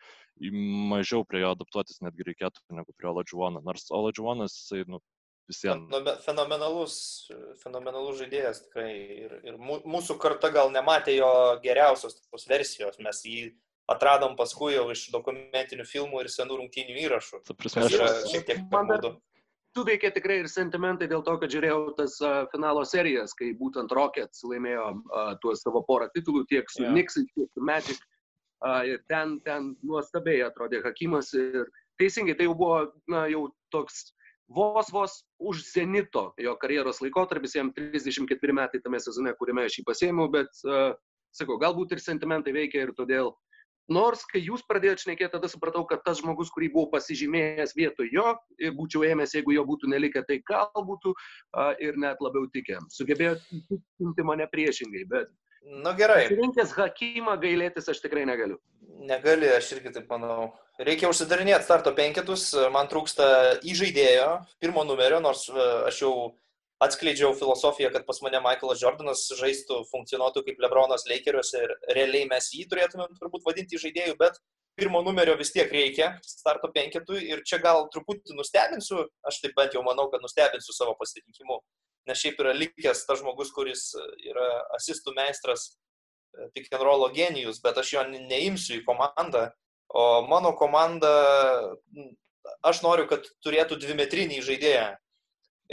mažiau 0.92 1.24
prie 1.28 1.44
jo 1.44 1.54
adaptuotis 1.56 2.02
netgi 2.04 2.28
reikėtų 2.32 2.64
negu 2.76 2.96
prie 2.98 3.10
Oladžiuono. 3.12 3.64
Nors 3.64 3.88
Oladžiuonas, 3.94 4.58
jisai, 4.60 4.84
nu, 4.92 5.00
visiems. 5.50 5.92
Fenomenalus, 6.26 6.96
fenomenalus 7.62 8.20
žaidėjas 8.22 8.64
tikrai. 8.68 8.92
Ir, 9.26 9.36
ir 9.48 9.60
mūsų 9.60 10.18
karta 10.22 10.52
gal 10.54 10.72
nematė 10.74 11.18
jo 11.18 11.32
geriausios 11.64 12.20
tos 12.22 12.48
versijos, 12.50 13.00
mes 13.04 13.24
jį 13.28 13.44
atradom 13.92 14.38
paskui 14.40 14.74
jau 14.76 14.88
iš 14.94 15.08
dokumentinių 15.14 15.86
filmų 15.88 16.24
ir 16.24 16.32
senų 16.32 16.62
rungtynių 16.62 16.98
įrašų. 17.04 17.44
Šiek 18.32 18.48
tiek 18.48 18.66
pamaudu. 18.72 19.18
Suveikė 19.74 20.12
tikrai 20.14 20.38
ir 20.44 20.48
sentimentai 20.52 21.08
dėl 21.10 21.24
to, 21.26 21.34
kad 21.42 21.50
žiūrėjau 21.50 21.96
tas 21.98 22.20
uh, 22.22 22.44
finalo 22.52 22.84
serijas, 22.86 23.34
kai 23.34 23.56
būtent 23.58 23.92
Rockets 23.98 24.44
laimėjo 24.46 24.90
uh, 24.94 25.32
tuos 25.42 25.64
savo 25.66 25.82
porą 25.88 26.12
titulų 26.14 26.44
tiek 26.52 26.70
su 26.70 26.84
yeah. 26.84 26.94
Nixon, 26.94 27.26
tiek 27.34 27.50
su 27.50 27.64
Magic. 27.66 28.04
Uh, 28.64 28.84
ir 28.86 29.02
ten, 29.10 29.40
ten 29.44 29.74
nuostabiai 29.84 30.46
atrodė 30.46 30.84
Hakimas 30.86 31.34
ir 31.36 31.66
teisingai 32.00 32.38
tai 32.38 32.46
jau 32.46 32.54
buvo 32.56 32.78
na, 33.12 33.26
jau 33.28 33.48
toks 33.74 34.14
vos 34.54 34.92
vos 34.94 35.18
už 35.42 35.66
Zenito 35.66 36.30
jo 36.38 36.54
karjeros 36.62 37.02
laikotarpis, 37.02 37.58
jam 37.58 37.74
34 37.74 38.56
metai 38.56 38.80
tame 38.84 39.02
sezone, 39.02 39.34
kuriame 39.40 39.66
aš 39.66 39.80
jį 39.82 39.88
pasėmiau, 39.90 40.30
bet, 40.32 40.54
uh, 40.70 40.94
sakau, 41.34 41.58
galbūt 41.58 41.98
ir 41.98 42.04
sentimentai 42.04 42.54
veikia 42.54 42.86
ir 42.86 42.94
todėl 42.94 43.34
Nors, 43.92 44.24
kai 44.30 44.40
jūs 44.40 44.64
pradėjote 44.64 45.04
šnekėti, 45.04 45.32
tada 45.34 45.50
supratau, 45.52 45.84
kad 45.88 46.04
tas 46.06 46.22
žmogus, 46.22 46.52
kurį 46.56 46.70
buvau 46.72 46.92
pasižymėjęs 46.94 47.76
vietoj 47.76 48.08
jo, 48.16 48.28
būčiau 48.78 49.04
ėmęs, 49.10 49.36
jeigu 49.36 49.58
jo 49.58 49.66
būtų 49.68 49.92
nelikę, 49.92 50.24
tai 50.28 50.40
gal 50.48 50.72
būtų 50.88 51.12
ir 51.84 52.00
net 52.00 52.24
labiau 52.24 52.48
tikę. 52.54 52.80
Sugebėjo 52.94 53.36
įtikinti 53.52 54.28
mane 54.28 54.48
priešingai, 54.52 55.08
bet... 55.12 55.34
Na 55.64 55.92
nu, 55.92 55.96
gerai. 55.96 56.28
Rinkęs 56.28 56.74
hakimą 56.76 57.38
gailėtis 57.40 57.88
aš 57.92 58.02
tikrai 58.04 58.26
negaliu. 58.28 58.58
Negali, 59.04 59.48
aš 59.52 59.70
irgi 59.78 59.94
taip 59.96 60.10
manau. 60.12 60.52
Reikia 60.80 61.08
užsidarinėti 61.12 61.64
starto 61.64 61.94
penketus, 61.96 62.50
man 62.74 62.90
trūksta 62.92 63.26
įžaidėjo, 63.68 64.30
pirmo 64.64 64.84
numerio, 64.88 65.22
nors 65.24 65.46
aš 65.88 66.02
jau 66.04 66.14
atskleidžiau 66.84 67.34
filosofiją, 67.38 67.92
kad 67.94 68.06
pas 68.08 68.20
mane 68.26 68.40
Michaelas 68.44 68.82
Jordanas 68.84 69.24
žaistų, 69.40 69.84
funkcionuotų 69.92 70.44
kaip 70.48 70.62
Lebronas 70.64 71.06
Lakeriuose 71.10 71.62
ir 71.66 71.74
realiai 71.96 72.28
mes 72.30 72.50
jį 72.54 72.66
turėtumėm 72.72 73.16
turbūt 73.20 73.46
vadinti 73.48 73.80
žaidėjų, 73.82 74.18
bet 74.20 74.40
pirmo 74.80 75.02
numerio 75.06 75.36
vis 75.40 75.54
tiek 75.54 75.72
reikia 75.72 76.10
starto 76.26 76.72
penketui 76.74 77.22
ir 77.30 77.44
čia 77.48 77.60
gal 77.64 77.88
truputį 77.94 78.38
nustebinsiu, 78.38 79.06
aš 79.28 79.40
taip 79.44 79.56
bent 79.58 79.78
jau 79.78 79.84
manau, 79.86 80.10
kad 80.12 80.24
nustebinsiu 80.24 80.76
savo 80.76 80.96
pasirinkimu, 81.00 81.60
nes 82.10 82.24
šiaip 82.24 82.42
yra 82.42 82.56
likęs 82.58 83.06
tas 83.08 83.22
žmogus, 83.22 83.54
kuris 83.56 83.92
yra 84.26 84.48
asistų 84.80 85.14
meistras, 85.18 85.70
e, 86.34 86.50
pick 86.56 86.74
and 86.74 86.84
roll 86.84 87.06
genijus, 87.14 87.62
bet 87.64 87.78
aš 87.78 87.94
jo 87.96 88.08
neimsiu 88.16 88.80
į 88.80 88.86
komandą, 88.88 89.52
o 89.94 90.24
mano 90.26 90.56
komanda, 90.58 91.14
aš 92.66 92.82
noriu, 92.84 93.06
kad 93.12 93.30
turėtų 93.46 93.78
dvimetrinį 93.84 94.42
žaidėją 94.44 94.90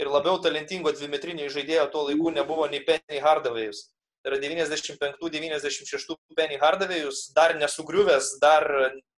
ir 0.01 0.09
labiau 0.09 0.39
talentingo 0.41 0.93
dvimetrinio 0.95 1.49
žaidėjo 1.53 1.87
tuo 1.93 2.07
laiku 2.09 2.33
nebuvo 2.33 2.67
nei 2.71 2.81
Penny 2.85 3.21
Hardavėjus. 3.21 3.85
Tai 4.21 4.33
yra 4.33 4.41
95-96 4.41 6.17
Penny 6.37 6.57
Hardavėjus, 6.61 7.31
dar 7.37 7.55
nesugriuvęs, 7.57 8.35
dar 8.41 8.67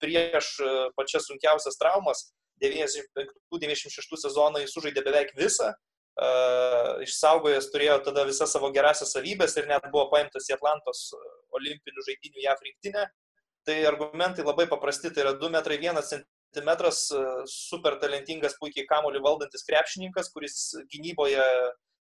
prieš 0.02 0.52
e, 0.62 0.74
pačias 0.98 1.26
sunkiausias 1.30 1.80
traumas. 1.82 2.28
95-96 2.62 4.20
sezoną 4.22 4.62
jis 4.62 4.76
sužaidė 4.76 5.02
beveik 5.02 5.32
visą, 5.34 5.72
uh, 5.74 7.00
išsaugojęs 7.02 7.72
turėjo 7.74 7.96
tada 8.06 8.26
visas 8.28 8.52
savo 8.54 8.70
gerasias 8.76 9.16
savybės 9.16 9.58
ir 9.58 9.66
net 9.66 9.88
buvo 9.90 10.04
paimtas 10.12 10.46
į 10.50 10.60
Atlantos 10.60 11.08
olimpinių 11.58 12.06
žaidinių 12.06 12.46
JAF 12.46 12.62
rinktinę. 12.68 13.08
Tai 13.66 13.78
argumentai 13.86 14.46
labai 14.46 14.68
paprasti, 14.70 15.10
tai 15.10 15.26
yra 15.26 15.34
2 15.42 15.50
metrai 15.54 15.80
1 15.82 16.02
cm 16.06 16.22
centimetras, 16.52 17.10
e, 17.12 17.44
super 17.48 17.98
talentingas, 18.00 18.58
puikiai 18.60 18.88
kamoliu 18.88 19.22
valdantis 19.24 19.64
krepšininkas, 19.64 20.32
kuris 20.34 20.76
gynyboje 20.92 21.44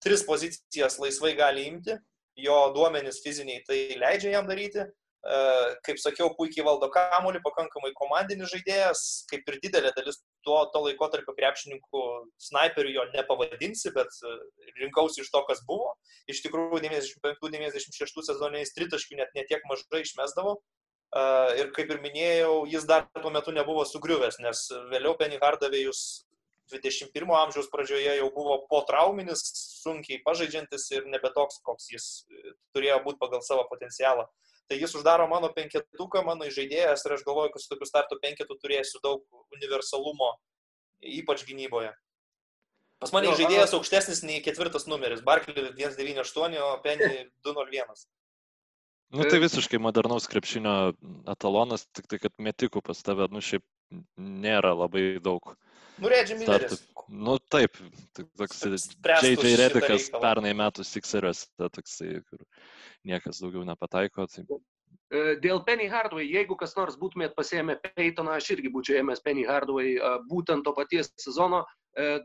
tris 0.03 0.23
pozicijas 0.25 0.97
laisvai 0.99 1.35
gali 1.37 1.67
imti, 1.67 1.97
jo 2.39 2.57
duomenys 2.73 3.21
fiziniai 3.23 3.63
tai 3.67 3.79
leidžia 3.99 4.37
jam 4.37 4.47
daryti. 4.47 4.85
E, 5.19 5.37
kaip 5.83 5.99
sakiau, 5.99 6.31
puikiai 6.37 6.63
valdo 6.63 6.87
kamoliu, 6.93 7.41
pakankamai 7.43 7.91
komandinis 7.97 8.53
žaidėjas, 8.53 9.01
kaip 9.29 9.49
ir 9.51 9.57
didelė 9.65 9.91
dalis 9.97 10.21
to, 10.47 10.55
to 10.71 10.83
laiko 10.85 11.09
tarp 11.11 11.27
krepšininkų 11.35 12.03
snaiperių 12.39 12.93
jo 12.95 13.05
nepavadinsi, 13.11 13.91
bet 13.95 14.07
e, 14.23 14.35
rinkausi 14.79 15.21
iš 15.25 15.31
to, 15.33 15.43
kas 15.49 15.59
buvo. 15.67 15.91
Iš 16.31 16.39
tikrųjų, 16.45 16.79
95-96 16.87 18.23
sezonais 18.31 18.71
tritaškių 18.77 19.19
net 19.19 19.35
netiek 19.35 19.67
mažai 19.67 20.05
išmesdavo, 20.05 20.55
Ir 21.60 21.72
kaip 21.74 21.89
ir 21.89 22.01
minėjau, 22.03 22.66
jis 22.70 22.84
dar 22.86 23.07
tuo 23.18 23.32
metu 23.34 23.53
nebuvo 23.55 23.82
sugriuvęs, 23.88 24.38
nes 24.45 24.68
vėliau 24.91 25.16
Penny 25.18 25.39
Hardavėjus 25.41 26.01
21 26.70 27.34
amžiaus 27.34 27.70
pradžioje 27.74 28.12
jau 28.20 28.28
buvo 28.34 28.60
potrauminis, 28.70 29.41
sunkiai 29.82 30.22
pažaidžiantis 30.26 30.86
ir 30.93 31.07
nebe 31.10 31.32
toks, 31.34 31.57
koks 31.66 31.89
jis 31.93 32.05
e, 32.30 32.53
turėjo 32.76 32.99
būti 33.05 33.22
pagal 33.22 33.41
savo 33.45 33.66
potencialą. 33.72 34.28
Tai 34.70 34.78
jis 34.78 34.93
uždaro 34.99 35.26
mano 35.32 35.49
penketuką, 35.55 36.22
mano 36.28 36.45
žaidėjas 36.53 37.05
ir 37.05 37.16
aš 37.16 37.26
galvoju, 37.26 37.55
kad 37.55 37.64
su 37.64 37.72
tokiu 37.72 37.89
starto 37.89 38.20
penketu 38.22 38.57
turėsiu 38.62 39.01
daug 39.01 39.26
universalumo, 39.55 40.36
ypač 41.01 41.41
gynyboje. 41.47 41.89
Pas 43.01 43.14
mane 43.16 43.32
žaidėjas 43.39 43.74
aukštesnis 43.74 44.22
nei 44.28 44.43
ketvirtas 44.45 44.86
numeris. 44.91 45.24
Barkley 45.26 45.55
198, 45.55 46.60
o 46.62 46.74
Penny 46.86 47.26
201. 47.47 48.05
Nu 49.10 49.26
tai 49.26 49.39
visiškai 49.41 49.80
modernaus 49.82 50.28
krepšinio 50.30 50.93
etalonas, 51.32 51.88
tik 51.97 52.05
tai 52.12 52.20
kad 52.22 52.34
metikų 52.38 52.84
pas 52.86 52.99
tave, 53.01 53.26
nu 53.34 53.41
šiaip 53.41 53.64
nėra 54.18 54.76
labai 54.78 55.18
daug. 55.24 55.55
Nu, 55.99 56.12
Reggie 56.12 56.38
Milleris. 56.38 56.84
Nu 57.10 57.39
taip, 57.51 57.80
toks 58.38 58.62
J.J. 58.64 59.55
Redikas 59.60 60.12
pernai 60.14 60.53
metų 60.55 60.86
Sixeras, 60.86 61.47
toksai, 61.57 62.20
kur 62.30 62.43
niekas 63.10 63.41
daugiau 63.41 63.66
nepataiko. 63.68 64.28
Tai... 64.30 64.45
Dėl 65.41 65.64
Penny 65.66 65.89
Hardway, 65.89 66.28
jeigu 66.30 66.53
kas 66.60 66.78
nors 66.78 66.99
būtumėt 67.01 67.34
pasėmę 67.34 67.80
Peytoną, 67.82 68.38
aš 68.38 68.51
irgi 68.53 68.70
būčiau 68.72 69.01
ėmęs 69.01 69.26
Penny 69.26 69.47
Hardway 69.49 69.97
būtent 70.30 70.64
to 70.68 70.76
paties 70.78 71.10
sezono. 71.18 71.64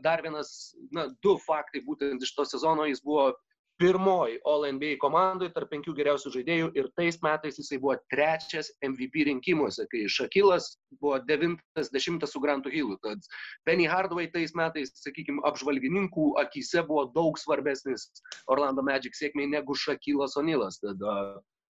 Dar 0.05 0.21
vienas, 0.21 0.75
na, 0.93 1.09
du 1.25 1.33
faktai 1.41 1.81
būtent 1.83 2.21
iš 2.21 2.35
to 2.37 2.45
sezono, 2.45 2.85
jis 2.85 3.01
buvo 3.03 3.31
pirmoji 3.77 4.39
All 4.47 4.65
NBA 4.71 4.95
komandoje 5.01 5.51
tarp 5.55 5.69
penkių 5.73 5.93
geriausių 5.97 6.31
žaidėjų 6.37 6.69
ir 6.79 6.87
tais 6.99 7.17
metais 7.25 7.59
jisai 7.59 7.79
buvo 7.83 7.95
trečias 8.13 8.71
MVP 8.85 9.25
rinkimuose, 9.29 9.87
kai 9.91 10.05
Šakilas 10.11 10.69
buvo 11.01 11.19
devintas, 11.27 11.91
dešimtas 11.93 12.35
su 12.35 12.41
Grantu 12.43 12.71
Hillu. 12.73 12.95
Tad 13.03 13.27
Penny 13.67 13.87
Hardaway 13.91 14.29
tais 14.31 14.55
metais, 14.55 14.93
sakykime, 15.01 15.43
apžvalgininkų 15.49 16.31
akise 16.45 16.85
buvo 16.87 17.09
daug 17.15 17.39
svarbesnis 17.41 18.07
Orlando 18.51 18.85
Magic 18.85 19.17
sėkmiai 19.17 19.51
negu 19.51 19.75
Šakilas 19.75 20.37
Onilas. 20.39 20.79
Tad 20.83 21.03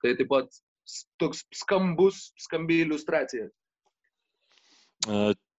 tai 0.01 0.17
taip 0.17 0.33
pat 0.33 0.61
toks 1.21 1.45
skambus, 1.55 2.31
skambi 2.41 2.81
iliustracija. 2.87 3.51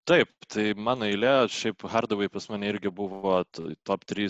Taip, 0.10 0.32
tai 0.49 0.72
mano 0.74 1.06
eilė, 1.06 1.32
šiaip 1.54 1.84
Hardaway 1.93 2.30
pas 2.34 2.47
mane 2.49 2.72
irgi 2.72 2.89
buvo 2.89 3.36
top 3.86 4.06
3 4.10 4.26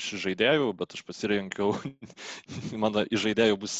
iš 0.00 0.06
žaidėjų, 0.22 0.70
bet 0.78 0.96
aš 0.96 1.02
pasirinkiau, 1.04 1.74
mano 2.82 3.04
žaidėjų 3.04 3.58
bus 3.60 3.74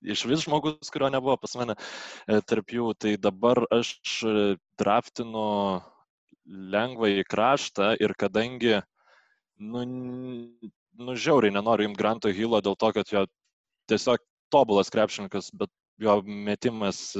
iš 0.00 0.24
vis 0.24 0.46
žmogus, 0.46 0.88
kurio 0.92 1.10
nebuvo 1.12 1.36
pas 1.42 1.52
mane 1.60 1.76
e, 1.76 2.40
tarp 2.48 2.72
jų, 2.72 2.94
tai 2.96 3.12
dabar 3.20 3.60
aš 3.76 3.92
draftinu 4.80 5.44
lengvą 6.48 7.12
į 7.18 7.26
kraštą 7.28 7.92
ir 8.00 8.16
kadangi, 8.18 8.78
nu, 9.60 9.84
nu 9.84 11.18
žiauriai 11.26 11.52
nenoriu 11.54 11.90
imti 11.90 12.00
Granto 12.00 12.32
Hilo 12.32 12.62
dėl 12.64 12.78
to, 12.80 12.92
kad 12.96 13.12
jo 13.12 13.26
tiesiog 13.92 14.24
tobulas 14.50 14.88
krepšininkas, 14.90 15.52
bet 15.52 15.70
jo 16.00 16.22
metimas 16.24 17.12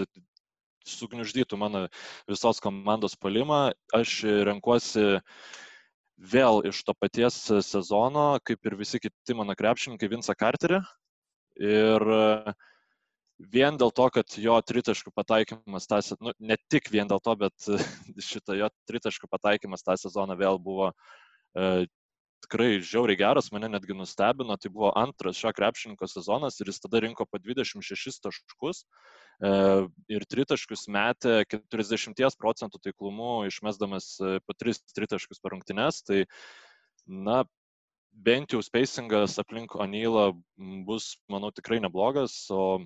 sugniuždytų 0.88 1.58
mano 1.60 1.84
visos 2.28 2.60
komandos 2.62 3.16
palimą, 3.20 3.70
aš 3.96 4.22
renkuosi 4.48 5.20
vėl 6.20 6.64
iš 6.68 6.82
to 6.84 6.94
paties 6.94 7.36
sezono, 7.66 8.34
kaip 8.44 8.66
ir 8.68 8.76
visi 8.80 9.00
kiti 9.00 9.36
mano 9.36 9.56
krepšininkai, 9.56 10.10
Vinsą 10.12 10.36
Carterį. 10.36 10.82
Ir 11.60 12.04
vien 13.52 13.78
dėl 13.80 13.92
to, 13.96 14.06
kad 14.12 14.36
jo 14.40 14.56
tritaškų 14.60 15.12
pataikymas, 15.16 15.88
tą, 15.88 16.00
nu, 16.20 16.34
ne 16.38 16.56
tik 16.72 16.90
vien 16.92 17.08
dėl 17.08 17.22
to, 17.24 17.36
bet 17.40 17.68
šitą 18.30 18.56
jo 18.58 18.68
tritaškų 18.88 19.30
pataikymas 19.32 19.84
tą 19.86 19.96
sezoną 20.00 20.36
vėl 20.40 20.60
buvo 20.60 20.90
e, 20.92 21.86
tikrai 22.44 22.80
žiauriai 22.84 23.18
geras, 23.20 23.50
mane 23.54 23.68
netgi 23.70 23.94
nustebino, 23.96 24.56
tai 24.60 24.70
buvo 24.72 24.90
antras 24.98 25.38
šio 25.38 25.52
krepšininko 25.56 26.08
sezonas 26.10 26.58
ir 26.60 26.70
jis 26.70 26.82
tada 26.82 27.02
rinko 27.04 27.26
po 27.28 27.38
26 27.38 28.20
taškus. 28.24 28.82
E, 29.40 29.52
ir 30.12 30.26
tritaškius 30.28 30.86
metė 30.92 31.40
40 31.52 32.36
procentų 32.40 32.82
taiklumu, 32.84 33.30
išmesdamas 33.48 34.12
e, 34.20 34.34
po 34.44 34.56
3 34.56 34.82
tritaškius 34.96 35.40
per 35.40 35.56
rungtynes. 35.56 36.02
Tai, 36.08 36.24
na, 37.06 37.42
bent 38.12 38.52
jau 38.56 38.62
spacingas 38.64 39.38
aplink 39.40 39.76
Onylą 39.78 40.30
bus, 40.86 41.14
manau, 41.30 41.52
tikrai 41.54 41.80
neblogas, 41.80 42.42
o 42.50 42.82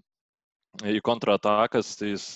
į 0.84 1.00
kontratakas 1.06 1.94
tai 1.98 2.14
jis, 2.14 2.28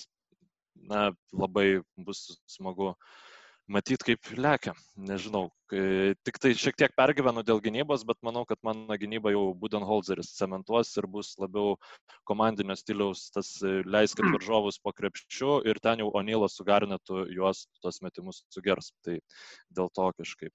na, 0.89 1.11
labai 1.35 1.81
bus 2.07 2.39
smagu 2.47 2.93
uh, 2.93 3.25
matyt, 3.73 4.03
kaip 4.07 4.31
lekia. 4.41 4.73
Nežinau, 5.09 5.49
tik 5.69 6.41
tai 6.41 6.53
šiek 6.59 6.77
tiek 6.81 6.95
pergyvenu 6.97 7.45
dėl 7.47 7.61
gynybos, 7.65 8.05
bet 8.09 8.19
manau, 8.27 8.45
kad 8.49 8.61
mano 8.67 8.97
gynyba 9.01 9.33
jau 9.35 9.45
Budenholzeris 9.61 10.33
cementuos 10.39 10.95
ir 11.01 11.09
bus 11.11 11.35
labiau 11.41 11.77
komandinio 12.29 12.77
stiliaus, 12.79 13.29
tas 13.35 13.55
e, 13.63 13.83
leis, 13.85 14.17
kad 14.17 14.27
hmm. 14.27 14.39
varžovus 14.39 14.81
po 14.83 14.95
krepšiu 14.97 15.61
ir 15.69 15.81
ten 15.85 16.03
jau 16.03 16.11
Onylas 16.19 16.57
sugarnetų 16.59 17.29
juos, 17.37 17.67
tuos 17.83 18.01
metimus 18.05 18.43
sugers. 18.55 18.93
Tai 19.05 19.19
dėl 19.77 19.93
to 19.95 20.11
kažkaip. 20.23 20.55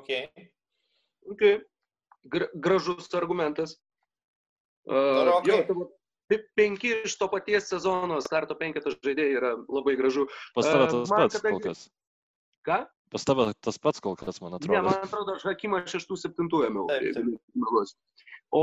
Okay. 0.00 0.28
Okay. 1.30 1.60
Gra 2.30 2.48
gražus 2.54 3.10
argumentas. 3.14 3.76
Uh, 4.84 5.38
okay. 5.38 5.64
jo, 5.64 5.88
penki 6.56 6.90
iš 7.04 7.16
to 7.20 7.28
paties 7.32 7.68
sezono 7.70 8.18
starto 8.24 8.56
penketo 8.58 8.92
žaidėjai 8.92 9.36
yra 9.38 9.52
labai 9.68 9.94
gražu. 10.00 10.26
Pas 10.56 10.66
tave 10.68 10.88
tas 10.90 11.12
uh, 11.12 11.20
pats 11.20 11.44
kol 11.44 11.60
kas. 11.64 11.86
Ką? 12.64 12.84
Pas 13.14 13.22
tave 13.22 13.52
tas 13.62 13.76
pats 13.78 14.00
kol 14.02 14.16
kas, 14.18 14.40
man 14.42 14.56
atrodo. 14.56 14.74
Ne, 14.74 14.82
man 14.82 15.04
atrodo, 15.04 15.36
aš 15.38 15.44
Hakimą 15.46 15.84
6-7 15.86 16.48
ėmiau. 16.66 16.88
O 18.54 18.62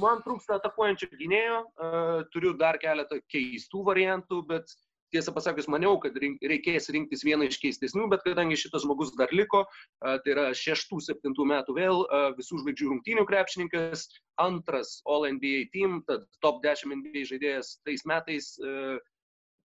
man 0.00 0.22
trūksta 0.24 0.58
atakuojančio 0.60 1.10
gynėjo, 1.18 1.58
uh, 1.66 2.22
turiu 2.32 2.54
dar 2.56 2.78
keletą 2.80 3.18
keistų 3.32 3.82
variantų, 3.86 4.40
bet 4.48 4.72
tiesą 5.10 5.34
pasakius, 5.34 5.66
maniau, 5.72 5.96
kad 6.00 6.16
rink, 6.22 6.38
reikės 6.52 6.88
rinktis 6.94 7.24
vieną 7.26 7.48
iš 7.50 7.58
keistesnių, 7.60 8.06
bet 8.12 8.22
kadangi 8.24 8.58
šitas 8.60 8.84
žmogus 8.86 9.12
dar 9.18 9.32
liko, 9.34 9.64
uh, 9.66 10.16
tai 10.24 10.34
yra 10.36 10.48
6-7 10.56 11.34
metų 11.52 11.76
vėl 11.76 12.04
uh, 12.04 12.30
visų 12.38 12.62
žvaigždžių 12.62 12.90
rungtynių 12.94 13.28
krepšininkas, 13.28 14.06
antras 14.40 15.00
All 15.04 15.28
NBA 15.34 15.66
team, 15.74 16.00
tad 16.08 16.28
top 16.44 16.62
10 16.64 16.96
NBA 17.00 17.26
žaidėjas 17.32 17.78
tais 17.84 18.06
metais. 18.08 18.54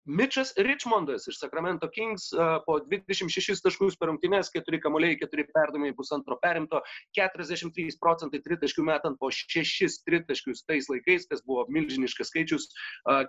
Mitchas 0.06 0.52
Richmondas 0.56 1.26
iš 1.26 1.40
Sacramento 1.40 1.88
Kings 1.90 2.28
po 2.66 2.78
26 2.78 3.62
taškus 3.62 3.96
per 3.98 4.06
rungtynes, 4.12 4.52
4 4.54 4.78
kamuoliai, 4.82 5.18
4 5.18 5.46
perdavimai, 5.50 5.90
pusantro 5.98 6.38
perimto, 6.42 6.78
43 7.18 7.98
procentai 7.98 8.38
tritaškių 8.44 8.84
metant 8.86 9.18
po 9.18 9.32
6 9.34 9.98
tritaškius 10.06 10.62
tais 10.70 10.86
laikais, 10.92 11.26
kas 11.26 11.42
buvo 11.42 11.66
milžiniškas 11.74 12.30
skaičius, 12.30 12.68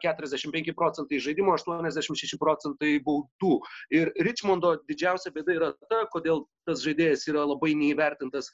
45 0.06 0.76
procentai 0.78 1.18
žaidimo, 1.18 1.56
86 1.58 2.38
procentai 2.38 3.00
baudų. 3.02 3.58
Ir 3.98 4.14
Richmondo 4.22 4.76
didžiausia 4.86 5.34
bėda 5.34 5.58
yra 5.58 5.74
ta, 5.90 6.06
kodėl 6.14 6.46
tas 6.68 6.84
žaidėjas 6.84 7.24
yra 7.32 7.46
labai 7.48 7.72
neįvertintas. 7.80 8.52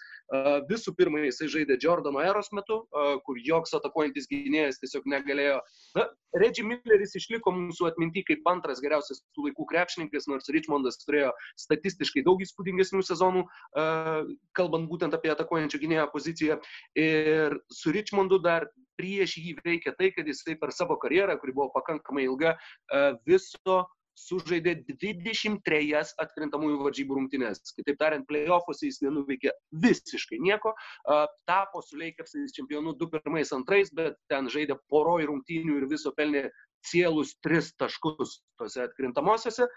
Visų 0.69 0.93
pirma, 0.95 1.25
jisai 1.25 1.49
žaidė 1.49 1.79
Jordano 1.81 2.21
eros 2.23 2.53
metu, 2.55 2.83
kur 3.25 3.39
joks 3.41 3.73
atakuojantis 3.75 4.29
gynėjas 4.29 4.79
tiesiog 4.83 5.09
negalėjo. 5.09 5.57
Na, 5.97 6.07
Reggie 6.37 6.65
Milleris 6.65 7.13
išliko 7.17 7.51
mūsų 7.53 7.89
atminti 7.91 8.12
atminti 8.13 8.23
kaip 8.27 8.47
antras 8.47 8.81
geriausias 8.81 9.23
tų 9.33 9.49
laikų 9.49 9.65
krepšininkas, 9.69 10.27
nors 10.27 10.49
Richmondas 10.49 10.99
turėjo 11.03 11.33
statistiškai 11.57 12.23
daug 12.23 12.41
įspūdingesnių 12.41 13.03
sezonų, 13.03 13.45
kalbant 14.53 14.89
būtent 14.89 15.13
apie 15.13 15.31
atakuojančią 15.33 15.79
gynėjo 15.81 16.11
poziciją. 16.13 16.59
Ir 16.95 17.59
su 17.71 17.91
Richmondu 17.91 18.39
dar 18.39 18.67
prieš 18.97 19.37
jį 19.37 19.57
veikia 19.65 19.95
tai, 19.97 20.11
kad 20.13 20.27
jisai 20.27 20.55
per 20.59 20.71
savo 20.71 20.97
karjerą, 20.97 21.39
kuri 21.41 21.53
buvo 21.53 21.71
pakankamai 21.73 22.27
ilga, 22.27 22.57
viso 23.25 23.87
sužaidė 24.13 24.75
23 24.85 25.87
atkrintamųjų 26.21 26.83
varžybų 26.85 27.15
rungtynės. 27.17 27.63
Kitaip 27.73 27.97
tariant, 27.97 28.27
playoffuose 28.29 28.85
jis 28.85 29.01
nenuveikė 29.01 29.49
visiškai 29.81 30.37
nieko. 30.37 30.75
Tapo 31.49 31.81
su 31.81 31.97
Lakersais 31.97 32.53
čempionu 32.53 32.93
2-1-2, 32.99 33.89
bet 33.97 34.19
ten 34.29 34.51
žaidė 34.53 34.77
poroj 34.93 35.25
rungtynių 35.31 35.79
ir 35.79 35.89
viso 35.89 36.13
pelnė 36.13 36.51
cielus 36.83 37.33
tris 37.43 37.71
taškus 37.79 38.39
tose 38.59 38.83
atkrintamosiose, 38.83 39.67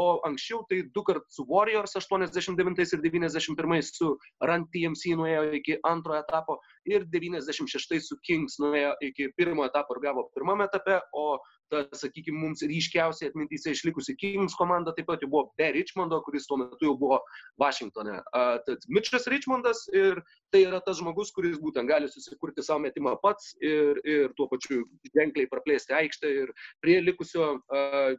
o 0.00 0.06
anksčiau 0.28 0.62
tai 0.70 0.82
du 0.94 1.04
kart 1.06 1.26
su 1.28 1.44
Warriors 1.48 1.96
89 1.98 2.94
ir 2.96 3.02
91 3.04 3.82
su 3.90 4.12
Run 4.48 4.66
TMC 4.72 5.16
nuėjo 5.20 5.46
iki 5.60 5.78
antrojo 5.86 6.22
etapo 6.24 6.58
ir 6.88 7.06
96 7.12 8.00
su 8.08 8.18
Kings 8.26 8.58
nuėjo 8.62 8.94
iki 9.10 9.30
pirmo 9.36 9.66
etapo 9.68 9.96
ir 9.96 10.04
gavo 10.08 10.28
pirmame 10.34 10.68
etape, 10.70 11.00
o 11.12 11.38
ta, 11.70 11.82
sakykime, 11.96 12.38
mums 12.42 12.64
ryškiausiai 12.66 13.30
atmintyse 13.30 13.74
išlikusi 13.74 14.16
Kings 14.20 14.56
komanda 14.58 14.94
taip 14.96 15.08
pat 15.10 15.24
jau 15.24 15.30
buvo 15.32 15.44
be 15.58 15.70
Richmondo, 15.76 16.20
kuris 16.26 16.48
tuo 16.50 16.60
metu 16.60 16.90
jau 16.90 16.96
buvo 17.00 17.20
Vašingtone. 17.62 18.20
Tad 18.66 18.88
Mitchas 18.88 19.28
Richmondas 19.30 19.86
ir 19.94 20.22
tai 20.54 20.64
yra 20.66 20.82
tas 20.84 21.00
žmogus, 21.00 21.32
kuris 21.36 21.58
būtent 21.62 21.90
gali 21.90 22.10
susikurti 22.10 22.64
savo 22.66 22.84
metimą 22.86 23.16
pats 23.22 23.54
ir, 23.62 24.00
ir 24.04 24.34
tuo 24.38 24.48
pačiu 24.50 24.84
ženkliai 25.14 25.50
praplėsti 25.50 25.96
aikštę 26.02 26.34
ir 26.44 26.52
prie 26.82 26.98
likusio 27.04 27.54
uh, 27.60 28.18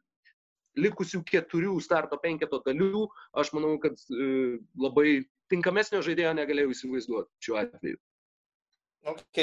likusių 0.80 1.22
keturių 1.28 1.76
starto 1.84 2.18
penketo 2.22 2.62
dalių, 2.66 3.08
aš 3.38 3.52
manau, 3.56 3.76
kad 3.82 3.98
e, 4.08 4.60
labai 4.80 5.24
tinkamesnio 5.52 6.02
žaidėjo 6.06 6.32
negalėjau 6.38 6.72
įsivaizduoti 6.76 7.48
šiuo 7.48 7.60
atveju. 7.60 8.00
Ok, 9.02 9.38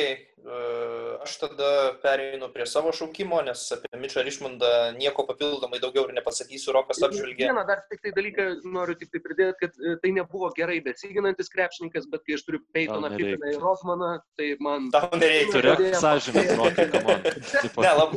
aš 1.22 1.32
tada 1.40 1.68
pereinu 2.02 2.46
prie 2.54 2.62
savo 2.66 2.92
šaukimo, 2.94 3.40
nes 3.42 3.64
apie 3.74 3.98
Mičą 3.98 4.22
Rišmondą 4.22 4.68
nieko 4.94 5.24
papildomai 5.26 5.80
daugiau 5.82 6.04
ir 6.06 6.14
nepasakysiu, 6.14 6.70
Rokas 6.76 7.02
apžvelgė. 7.02 7.48
Vieną 7.48 7.64
dar 7.66 7.82
tik 7.90 8.04
tai 8.04 8.12
dalyką 8.14 8.46
noriu 8.70 8.94
tik 9.00 9.10
tai 9.10 9.22
pridėti, 9.24 9.56
kad 9.64 9.80
e, 9.82 9.96
tai 10.04 10.12
nebuvo 10.14 10.52
gerai 10.54 10.78
besiginantis 10.84 11.50
krepšininkas, 11.50 12.06
bet 12.12 12.22
kai 12.22 12.36
aš 12.38 12.44
turiu 12.46 12.62
Peytoną, 12.76 13.10
Pippiną 13.16 13.50
ir 13.56 13.58
Rosmaną, 13.64 14.12
tai 14.38 14.52
man... 14.62 14.92
Tau 14.94 15.10
nereikia. 15.18 15.56
Turiu 15.56 15.90
sąžinę, 16.04 16.46
Rokai, 16.60 16.86
kamon. 16.94 17.26
Ne, 17.88 17.90
lab, 17.98 18.14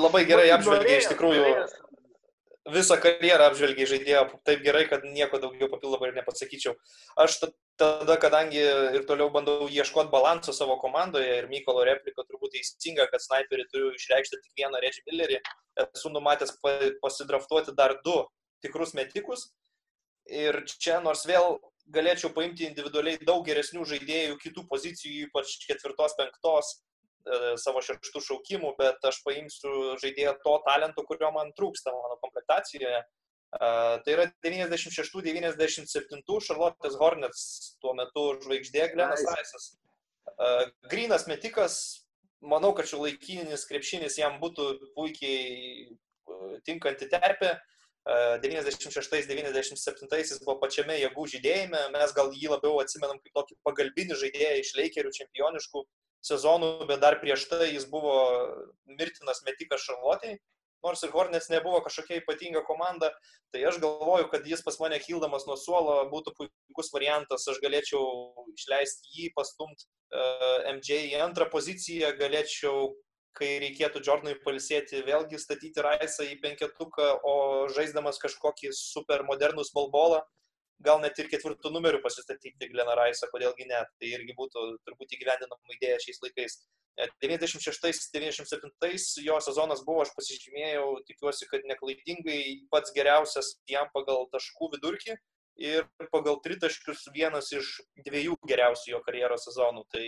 labai 0.00 0.24
gerai 0.28 0.48
apžvelgė 0.56 0.96
iš 1.02 1.12
tikrųjų. 1.12 1.44
Norėjęs 1.44 1.76
visą 2.72 2.96
karjerą 3.00 3.48
apžvelgiai 3.50 3.88
žaidėjo 3.90 4.22
taip 4.46 4.62
gerai, 4.64 4.84
kad 4.90 5.04
nieko 5.06 5.40
daugiau 5.42 5.68
papildomai 5.72 6.10
ir 6.10 6.18
nepasakyčiau. 6.18 6.74
Aš 7.24 7.38
tada, 7.80 8.16
kadangi 8.20 8.60
ir 8.98 9.06
toliau 9.08 9.30
bandau 9.34 9.68
ieškoti 9.72 10.12
balanso 10.12 10.54
savo 10.56 10.78
komandoje 10.82 11.38
ir 11.38 11.48
Mykolo 11.50 11.84
replika 11.88 12.24
turbūt 12.26 12.56
teisinga, 12.56 13.08
kad 13.12 13.24
snaiperį 13.24 13.68
turiu 13.72 13.92
išreikšti 13.96 14.40
tik 14.42 14.62
vieną 14.62 14.82
Reggie 14.84 15.04
Millerį, 15.08 15.40
esu 15.86 16.12
numatęs 16.14 16.56
pasidraftuoti 17.02 17.76
dar 17.78 17.98
du 18.04 18.20
tikrus 18.64 18.94
metikus. 18.98 19.48
Ir 20.28 20.64
čia 20.68 20.98
nors 21.00 21.24
vėl 21.28 21.56
galėčiau 21.88 22.32
paimti 22.36 22.66
individualiai 22.68 23.20
daug 23.24 23.46
geresnių 23.46 23.86
žaidėjų 23.88 24.36
kitų 24.42 24.66
pozicijų, 24.68 25.28
ypač 25.28 25.54
ketvirtos, 25.64 26.16
penktos, 26.18 26.74
savo 27.60 27.82
šeštų 27.84 28.22
šaukimų, 28.24 28.74
bet 28.78 29.04
aš 29.04 29.20
paimsiu 29.26 29.96
žaidėją 30.02 30.36
to 30.44 30.54
talento, 30.66 31.04
kurio 31.08 31.30
man 31.34 31.52
trūksta 31.58 31.92
mano 31.92 32.16
komplektacijoje. 32.22 33.00
Uh, 33.00 33.06
tai 34.04 34.12
yra 34.12 34.26
96-97 34.44 36.40
Charlotte's 36.46 36.96
Hornets 37.00 37.42
tuo 37.80 37.94
metu 37.96 38.36
žvaigždė 38.44 38.90
Glenas 38.92 39.24
Raisas. 39.24 39.70
Grinas 40.90 41.24
metikas, 41.26 42.04
manau, 42.44 42.74
kad 42.76 42.86
šio 42.86 43.00
laikinis 43.06 43.64
krepšinis 43.70 44.18
jam 44.20 44.36
būtų 44.42 44.92
puikiai 44.94 45.96
tinkanti 46.68 47.08
terpė. 47.08 47.56
96-97 48.08 50.16
jis 50.16 50.38
buvo 50.40 50.54
pačiame 50.62 50.94
jėgų 50.96 51.26
žydėjime, 51.28 51.80
mes 51.92 52.12
gal 52.16 52.30
jį 52.32 52.48
labiau 52.54 52.78
atsimenam 52.80 53.18
kaip 53.20 53.34
tokį 53.36 53.56
pagalbinį 53.68 54.16
žaidėją 54.16 54.54
iš 54.62 54.70
Lakerių 54.78 55.12
čempioniškų 55.12 55.82
sezonų, 56.24 56.86
bet 56.88 57.02
dar 57.02 57.18
prieš 57.22 57.48
tai 57.50 57.72
jis 57.72 57.86
buvo 57.90 58.14
mirtinas 58.98 59.42
metikas 59.46 59.84
Šarlotėjai. 59.86 60.38
Nors 60.84 61.02
ir 61.02 61.10
Hornets 61.10 61.48
nebuvo 61.50 61.80
kažkokia 61.82 62.20
ypatinga 62.20 62.60
komanda, 62.66 63.10
tai 63.50 63.64
aš 63.66 63.80
galvoju, 63.82 64.28
kad 64.30 64.46
jis 64.46 64.62
pas 64.62 64.76
mane 64.78 65.00
kildamas 65.02 65.48
nuo 65.48 65.56
suolo 65.58 65.96
būtų 66.12 66.36
puikus 66.38 66.92
variantas, 66.94 67.48
aš 67.50 67.58
galėčiau 67.64 68.04
išleisti 68.54 69.10
jį, 69.16 69.32
pastumti 69.34 69.88
uh, 69.88 70.68
MJ 70.76 71.00
į 71.10 71.18
antrą 71.24 71.48
poziciją, 71.50 72.12
galėčiau, 72.20 72.92
kai 73.38 73.56
reikėtų 73.64 74.04
Jordanui 74.06 74.38
palisėti, 74.44 75.02
vėlgi 75.06 75.42
statyti 75.42 75.82
Raisą 75.82 76.26
į 76.30 76.38
penketuką, 76.46 77.10
o 77.26 77.34
žaisdamas 77.74 78.22
kažkokį 78.22 78.70
super 78.74 79.26
modernų 79.26 79.66
smallbolą, 79.66 80.22
gal 80.84 81.00
net 81.02 81.18
ir 81.18 81.28
ketvirtų 81.30 81.72
numerių 81.74 82.00
pasistatyti 82.04 82.68
Gleną 82.72 82.94
Raisą, 82.98 83.28
kodėlgi 83.32 83.66
ne, 83.70 83.80
tai 83.98 84.12
irgi 84.16 84.36
būtų 84.38 84.66
turbūt 84.86 85.14
įgyvendinama 85.16 85.76
idėja 85.76 85.98
šiais 86.04 86.22
laikais. 86.24 86.58
96-97 87.22 88.70
e, 88.88 88.92
jo 89.26 89.38
sezonas 89.44 89.84
buvo, 89.86 90.02
aš 90.02 90.14
pasižymėjau, 90.16 90.86
tikiuosi, 91.10 91.46
kad 91.50 91.66
neklaidingai 91.70 92.40
pats 92.72 92.94
geriausias 92.94 93.54
jam 93.70 93.90
pagal 93.94 94.26
taškų 94.32 94.72
vidurkį 94.76 95.18
ir 95.58 95.86
pagal 96.14 96.38
tritaškius 96.42 97.08
vienas 97.14 97.50
iš 97.54 97.78
dviejų 98.06 98.38
geriausių 98.46 98.92
jo 98.94 99.00
karjeros 99.06 99.46
sezonų. 99.48 99.84
Tai 99.94 100.06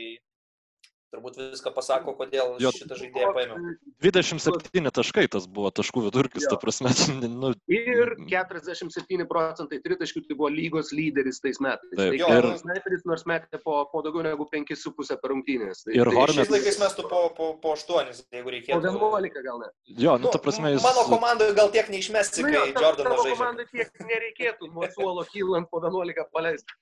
turbūt 1.11 1.39
viską 1.41 1.73
pasako, 1.75 2.15
kodėl 2.19 2.55
jo, 2.63 2.71
šitą 2.75 2.97
žaidėją 2.99 3.31
paėmiau. 3.37 3.75
27 4.05 4.93
taškai 4.95 5.27
tas 5.33 5.47
buvo 5.51 5.73
taškų 5.75 6.05
vidurkis, 6.07 6.47
jo. 6.47 6.55
ta 6.55 6.61
prasme. 6.61 6.93
Nu... 7.41 7.53
Ir 7.73 8.13
47 8.29 9.25
procentai 9.31 9.79
tritaškių 9.85 10.23
tai 10.27 10.37
buvo 10.37 10.51
lygos 10.53 10.91
lyderis 10.95 11.41
tais 11.43 11.61
metais. 11.63 11.93
Taip, 11.97 12.17
tai 12.21 12.39
ir 12.41 12.49
sniperis 12.61 13.05
nors 13.09 13.25
metė 13.29 13.61
po, 13.63 13.77
po 13.93 14.03
daugiau 14.05 14.25
negu 14.27 14.47
5,5 14.51 15.17
per 15.23 15.33
rungtynės. 15.33 15.85
Tai, 15.87 15.95
ir 15.97 16.11
tai 16.11 16.17
Hornets. 16.19 16.41
Šiais 16.41 16.53
laikais 16.57 16.81
mestų 16.83 17.07
po, 17.11 17.23
po, 17.37 17.51
po 17.63 17.75
8, 17.79 18.13
jeigu 18.35 18.55
reikėtų. 18.57 18.93
Po 19.01 19.13
11 19.21 19.47
gal 19.47 19.63
ne. 19.63 19.71
Jo, 19.95 20.19
nu, 20.19 20.27
nu 20.27 20.35
ta 20.35 20.43
prasme 20.43 20.75
jis. 20.75 20.85
Mano 20.85 21.07
komandoje 21.09 21.57
gal 21.57 21.73
tiek 21.75 21.91
neišmesti, 21.93 22.45
nu, 22.45 22.53
kai 22.53 22.75
Jordanas 22.75 23.25
žaidžia. 23.25 23.39
Mano 23.39 23.39
komandai 23.39 23.69
tiek 23.71 24.07
nereikėtų 24.11 24.71
nuo 24.75 24.91
suolo 24.95 25.27
kylant 25.33 25.71
po 25.73 25.83
11 25.83 26.29
paleisti. 26.35 26.81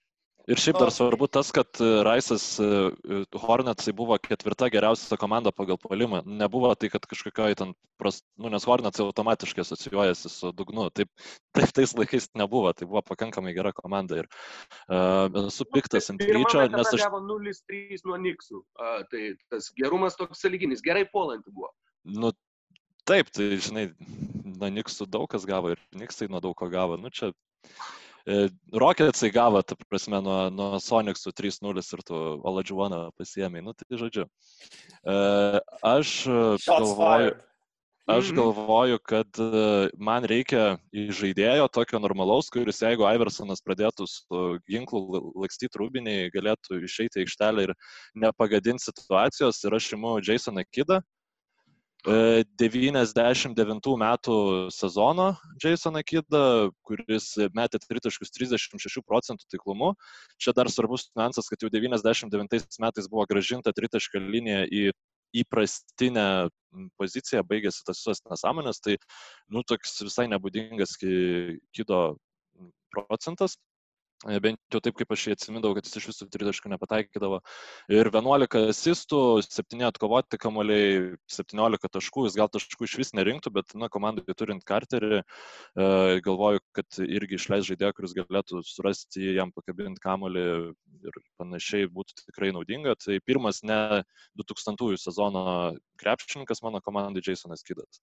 Ir 0.49 0.57
šiaip 0.57 0.78
dar 0.80 0.88
svarbu 0.92 1.26
tas, 1.28 1.51
kad 1.53 1.76
e, 1.84 1.86
Raisas 2.07 2.44
e, 2.62 2.64
e, 2.64 3.18
Hornetsai 3.36 3.92
buvo 3.96 4.16
ketvirta 4.22 4.70
geriausia 4.72 5.18
komanda 5.20 5.53
pagal 5.53 5.76
polimą. 5.82 6.22
Nebuvo 6.24 6.70
tai, 6.72 6.88
kad 6.88 7.05
kažkokioje 7.11 7.59
ten, 7.61 7.74
pras, 8.01 8.22
nu, 8.40 8.49
nes 8.55 8.64
Hornetsai 8.64 9.05
automatiškai 9.05 9.61
asocijuojasi 9.66 10.32
su 10.32 10.53
dugnu. 10.57 10.86
Taip, 10.96 11.12
taip 11.57 11.74
tais 11.76 11.92
laikais 11.99 12.30
nebuvo, 12.40 12.72
tai 12.72 12.88
buvo 12.88 13.05
pakankamai 13.11 13.53
gera 13.59 13.74
komanda. 13.76 14.22
Ir 14.22 14.30
uh, 14.88 15.28
esu 15.44 15.68
piktas 15.68 16.09
ant 16.14 16.24
ryčio, 16.24 16.64
nes 16.72 16.94
aš... 16.96 17.05
Gavo 17.05 17.20
0-3 17.28 18.01
nuo 18.09 18.16
Niksų. 18.24 18.64
Uh, 18.80 18.99
tai 19.12 19.34
tas 19.53 19.68
gerumas 19.76 20.16
toks 20.16 20.40
saliginis, 20.46 20.80
gerai 20.84 21.05
puolanti 21.12 21.53
buvo. 21.53 21.74
Nu, 22.09 22.32
taip, 23.05 23.28
tai 23.36 23.53
žinai, 23.61 23.90
nuo 24.49 24.72
Niksų 24.80 25.12
daug 25.12 25.28
kas 25.28 25.44
gavo 25.49 25.76
ir 25.76 25.88
Niksai 25.92 26.32
nuo 26.32 26.40
daug 26.40 26.57
ko 26.57 26.72
gavo. 26.72 26.96
Nu, 26.96 27.12
čia 27.12 27.34
Rocketsai 28.74 29.30
gavo, 29.32 29.62
ta 29.64 29.76
prasme, 29.88 30.20
nuo, 30.24 30.38
nuo 30.52 30.80
Sonicsų 30.82 31.32
3-0 31.32 31.80
ir 31.80 32.02
tu 32.04 32.22
Oladžiuoną 32.50 33.02
pasiemai. 33.16 33.62
Nu, 33.64 33.72
tai 33.72 34.00
žodžiu. 34.00 34.26
E, 35.04 35.18
aš 35.86 36.16
galvoju. 36.66 37.36
Aš 38.08 38.30
mhm. 38.30 38.36
galvoju, 38.36 38.98
kad 39.04 39.36
e, 39.36 39.48
man 40.00 40.24
reikia 40.24 40.78
žaidėjo 40.92 41.66
tokio 41.68 41.98
normalaus, 42.00 42.48
kuris 42.48 42.80
jeigu 42.80 43.04
Iversonas 43.04 43.60
pradėtų 43.60 44.06
su 44.08 44.44
ginklu 44.64 45.20
lakstyti 45.36 45.76
rūbiniai, 45.76 46.30
galėtų 46.32 46.80
išeiti 46.88 47.20
į 47.20 47.26
aikštelę 47.26 47.66
ir 47.66 47.74
nepagadinti 48.16 48.88
situacijos. 48.88 49.60
Ir 49.68 49.76
aš 49.76 49.90
imu 49.98 50.14
Jasoną 50.24 50.64
Kidą, 50.72 51.02
99 52.07 53.88
metų 53.99 54.36
sezono 54.70 55.36
Jasoną 55.62 56.03
Kidą, 56.07 56.70
kuris 56.86 57.34
metė 57.55 57.80
tritaškus 57.82 58.30
36 58.30 59.03
procentų 59.03 59.44
taiklumu. 59.51 59.94
Čia 60.38 60.55
dar 60.55 60.70
svarbus 60.70 61.11
niuansas, 61.16 61.49
kad 61.51 61.59
jau 61.59 61.70
99 61.70 62.78
metais 62.78 63.09
buvo 63.11 63.26
gražinta 63.26 63.72
tritaškio 63.74 64.20
linija 64.20 64.64
į 64.70 64.92
įprastinę 65.42 66.49
poziciją, 66.96 67.42
baigėsi 67.44 67.84
tas 67.84 67.99
visas 68.01 68.22
nesąmonės, 68.30 68.80
tai, 68.80 68.96
nu, 69.53 69.62
toks 69.66 69.99
visai 70.01 70.28
nebūdingas 70.30 70.94
kido 71.01 72.16
procentas. 72.94 73.59
E, 74.26 74.38
bent 74.42 74.58
jau 74.74 74.80
taip, 74.82 74.96
kaip 74.98 75.12
aš 75.14 75.28
jį 75.28 75.34
atsimindavau, 75.36 75.76
kad 75.78 75.86
jis 75.86 76.00
iš 76.00 76.08
visų 76.10 76.26
tritaškų 76.34 76.72
nepataikydavo. 76.72 77.38
Ir 77.94 78.10
11 78.10 78.64
asistų, 78.72 79.20
7 79.46 79.84
atkovoti 79.86 80.40
kamuoliai, 80.42 81.12
17 81.30 81.90
taškų, 81.94 82.24
jis 82.26 82.38
gal 82.40 82.50
taškų 82.50 82.88
iš 82.88 82.96
vis 82.98 83.14
nerinktų, 83.14 83.52
bet, 83.60 83.76
na, 83.78 83.86
komandai 83.94 84.34
turint 84.34 84.66
karterį, 84.66 85.22
e, 85.22 85.86
galvoju, 86.26 86.64
kad 86.74 87.00
irgi 87.06 87.38
išleis 87.38 87.68
žaidėją, 87.70 87.94
kuris 87.94 88.16
galėtų 88.18 88.64
surasti 88.66 89.36
jam 89.38 89.54
pakabinti 89.54 90.02
kamuolį 90.02 90.46
ir 91.06 91.22
panašiai 91.38 91.86
būtų 91.86 92.18
tikrai 92.24 92.50
naudinga. 92.56 92.98
Tai 92.98 93.20
pirmas 93.22 93.62
ne 93.62 94.02
2000 94.42 94.98
sezono 94.98 95.46
krepšininkas 96.02 96.66
mano 96.66 96.82
komandai 96.82 97.22
Jasonas 97.22 97.62
Kidas. 97.62 98.02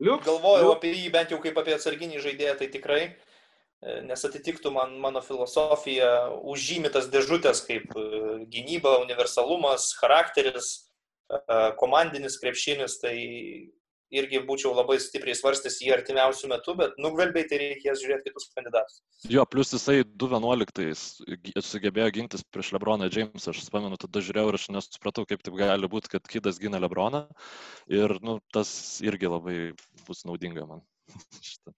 Liuks, 0.00 0.24
Galvojau 0.24 0.70
liuks. 0.70 0.78
apie 0.78 0.92
jį 0.96 1.10
bent 1.12 1.32
jau 1.32 1.40
kaip 1.42 1.58
apie 1.60 1.74
atsarginį 1.76 2.22
žaidėją, 2.24 2.54
tai 2.60 2.68
tikrai, 2.72 3.00
e, 3.10 3.96
nes 4.08 4.24
atitiktų 4.28 4.72
man 4.72 4.94
mano 5.02 5.20
filosofija, 5.24 6.30
užžymytas 6.40 7.10
dėžutės 7.12 7.60
kaip 7.66 7.92
e, 7.92 8.06
gynyba, 8.52 8.96
universalumas, 9.04 9.90
charakteris, 10.00 10.70
e, 11.28 11.38
komandinis 11.82 12.40
krepšinis, 12.40 12.96
tai 13.02 13.16
irgi 14.14 14.40
būčiau 14.46 14.72
labai 14.74 14.98
stipriai 15.02 15.36
svarstęs 15.38 15.78
jį 15.82 15.92
artimiausių 15.94 16.50
metų, 16.52 16.74
bet 16.80 17.00
nugvelbiai 17.02 17.46
tai 17.50 17.60
reikės 17.62 18.02
žiūrėti 18.02 18.30
kitus 18.30 18.48
kandidatus. 18.56 19.00
Jo, 19.30 19.44
plus 19.48 19.72
jisai 19.74 20.00
2.11 20.04 21.62
sugebėjo 21.66 22.14
gintis 22.18 22.44
prieš 22.46 22.72
Lebroną 22.76 23.10
Jamesą, 23.10 23.54
aš 23.54 23.68
pamenu, 23.72 23.98
tada 24.00 24.22
žiūrėjau 24.26 24.52
ir 24.52 24.60
aš 24.60 24.68
nesupratau, 24.74 25.26
kaip 25.30 25.44
taip 25.46 25.58
gali 25.60 25.90
būti, 25.90 26.12
kad 26.16 26.30
Kidas 26.30 26.58
gina 26.62 26.80
Lebroną 26.82 27.26
ir 27.90 28.16
nu, 28.26 28.38
tas 28.54 28.72
irgi 29.04 29.30
labai 29.30 29.58
bus 30.08 30.24
naudinga 30.26 30.66
man. 30.66 30.82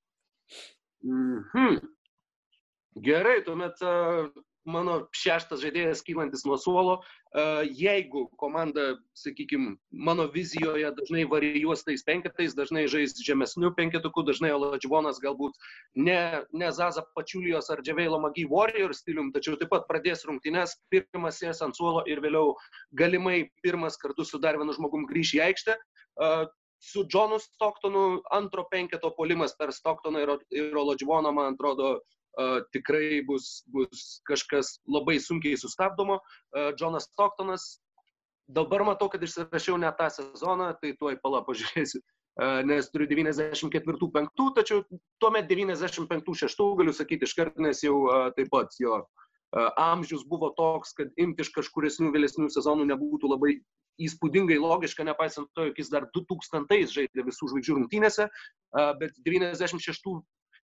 mm 1.04 1.44
-hmm. 1.52 1.82
Gerai, 3.00 3.40
tuomet 3.44 3.78
mano 4.68 5.06
šeštas 5.16 5.62
žaidėjas 5.62 6.02
kylantis 6.06 6.44
nuo 6.46 6.56
suolo. 6.60 7.00
Jeigu 7.72 8.26
komanda, 8.40 8.96
sakykime, 9.16 9.76
mano 9.90 10.26
vizijoje 10.32 10.90
dažnai 10.98 11.24
varijuos 11.30 11.84
tais 11.86 12.04
penketais, 12.06 12.54
dažnai 12.58 12.84
žais 12.92 13.16
žemesnių 13.24 13.72
penketukų, 13.78 14.26
dažnai 14.28 14.52
Oladžvonas 14.54 15.20
galbūt 15.22 15.56
ne, 15.96 16.44
ne 16.52 16.70
Zaza 16.72 17.04
Pačiulijos 17.16 17.70
ar 17.72 17.82
Džiaveilo 17.82 18.20
Magi 18.22 18.44
Warrior 18.50 18.94
stilium, 18.94 19.32
tačiau 19.32 19.56
taip 19.60 19.72
pat 19.72 19.88
pradės 19.90 20.26
rungtynes, 20.28 20.76
pirmas 20.92 21.40
sės 21.40 21.64
ant 21.64 21.78
suolo 21.78 22.04
ir 22.06 22.20
vėliau 22.22 22.56
galimai 22.98 23.48
pirmas 23.64 23.96
kartu 23.96 24.28
su 24.28 24.42
dar 24.42 24.60
vienu 24.60 24.76
žmogum 24.76 25.08
grįš 25.08 25.38
į 25.38 25.46
aikštę 25.48 25.78
su 26.82 27.04
Johnu 27.14 27.38
Stocktonu 27.38 28.22
antro 28.30 28.64
penketo 28.70 29.12
polimas 29.16 29.54
per 29.58 29.70
Stocktoną 29.72 30.22
ir, 30.24 30.32
ir 30.50 30.76
Olodžvoną, 30.76 31.30
man 31.34 31.54
atrodo, 31.54 32.00
tikrai 32.72 33.20
bus, 33.26 33.62
bus 33.72 34.22
kažkas 34.28 34.78
labai 34.88 35.18
sunkiai 35.20 35.58
sustabdomo. 35.60 36.20
Johnas 36.80 37.08
Stocktonas, 37.10 37.80
dabar 38.48 38.84
matau, 38.88 39.08
kad 39.12 39.22
išsirašiau 39.22 39.78
ne 39.80 39.90
tą 39.98 40.08
sezoną, 40.10 40.72
tai 40.80 40.94
tuoj 40.98 41.18
pala 41.22 41.44
pažiūrėsiu. 41.46 42.00
Nes 42.64 42.86
turiu 42.88 43.04
94-5, 43.10 44.46
tačiau 44.56 44.80
tuomet 45.20 45.50
95-6 45.50 46.76
galiu 46.78 46.94
sakyti 46.96 47.28
iškart, 47.28 47.58
nes 47.60 47.84
jau 47.84 48.08
taip 48.38 48.48
pat 48.54 48.72
jo 48.80 49.02
amžius 49.76 50.24
buvo 50.24 50.48
toks, 50.56 50.94
kad 50.96 51.12
imti 51.20 51.44
iš 51.44 51.52
kažkuresnių 51.52 52.08
vėlesnių 52.14 52.48
sezonų 52.54 52.88
nebūtų 52.88 53.28
labai 53.34 53.58
įspūdingai 54.00 54.56
logiška, 54.56 55.04
nepaisant 55.04 55.50
to, 55.52 55.66
jog 55.68 55.76
jis 55.76 55.92
dar 55.92 56.08
2000 56.16 56.88
žaidė 56.88 57.26
visų 57.26 57.50
žvaigždžių 57.52 57.76
rungtynėse, 57.76 58.30
bet 59.02 59.12
96 59.28 60.08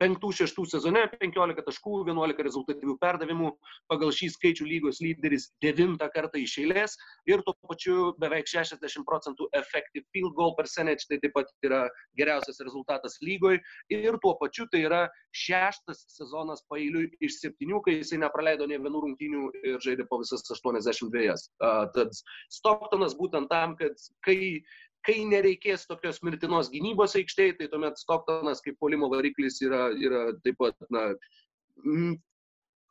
5-6 0.01 0.65
sezone 0.73 1.03
15 1.21 1.65
taškų, 1.67 2.01
11 2.09 2.45
rezultatyvių 2.47 2.95
perdavimų, 3.01 3.51
pagal 3.91 4.13
šį 4.15 4.31
skaičių 4.35 4.67
lygos 4.67 5.01
lyderis 5.03 5.49
9 5.63 6.01
kartą 6.15 6.41
iš 6.41 6.57
eilės 6.63 6.97
ir 7.29 7.43
tuo 7.45 7.53
pačiu 7.69 8.11
beveik 8.21 8.49
60 8.49 9.05
procentų 9.07 9.49
effective 9.57 10.05
field 10.15 10.33
goal 10.37 10.55
percentage, 10.57 11.05
tai 11.09 11.19
taip 11.21 11.35
pat 11.37 11.51
yra 11.65 11.83
geriausias 12.17 12.61
rezultatas 12.65 13.19
lygoje 13.21 13.61
ir 13.93 14.17
tuo 14.23 14.33
pačiu 14.41 14.67
tai 14.71 14.85
yra 14.89 15.03
šeštas 15.37 16.05
sezonas 16.17 16.63
pailiui 16.71 17.09
iš 17.23 17.39
septynių, 17.43 17.81
kai 17.85 17.99
jisai 17.99 18.21
nepraleido 18.23 18.67
ne 18.67 18.79
vienų 18.81 19.03
rungtynių 19.05 19.47
ir 19.63 19.81
žaidė 19.85 20.07
po 20.09 20.21
visas 20.23 20.43
82. 20.49 21.35
Uh, 21.61 21.85
tad 21.95 22.15
Stocktonas 22.51 23.15
būtent 23.19 23.51
tam, 23.51 23.77
kad 23.79 23.95
kai 24.25 24.63
kai 25.05 25.21
nereikės 25.25 25.87
tokios 25.89 26.21
mirtinos 26.25 26.69
gynybos 26.73 27.15
aikštėje, 27.19 27.57
tai 27.59 27.69
tuomet 27.71 27.99
Stocktonas 28.01 28.61
kaip 28.65 28.77
polimo 28.81 29.09
variklis 29.11 29.61
yra, 29.65 29.89
yra 29.97 30.27
taip 30.45 30.59
pat 30.61 30.77
na, 30.93 31.09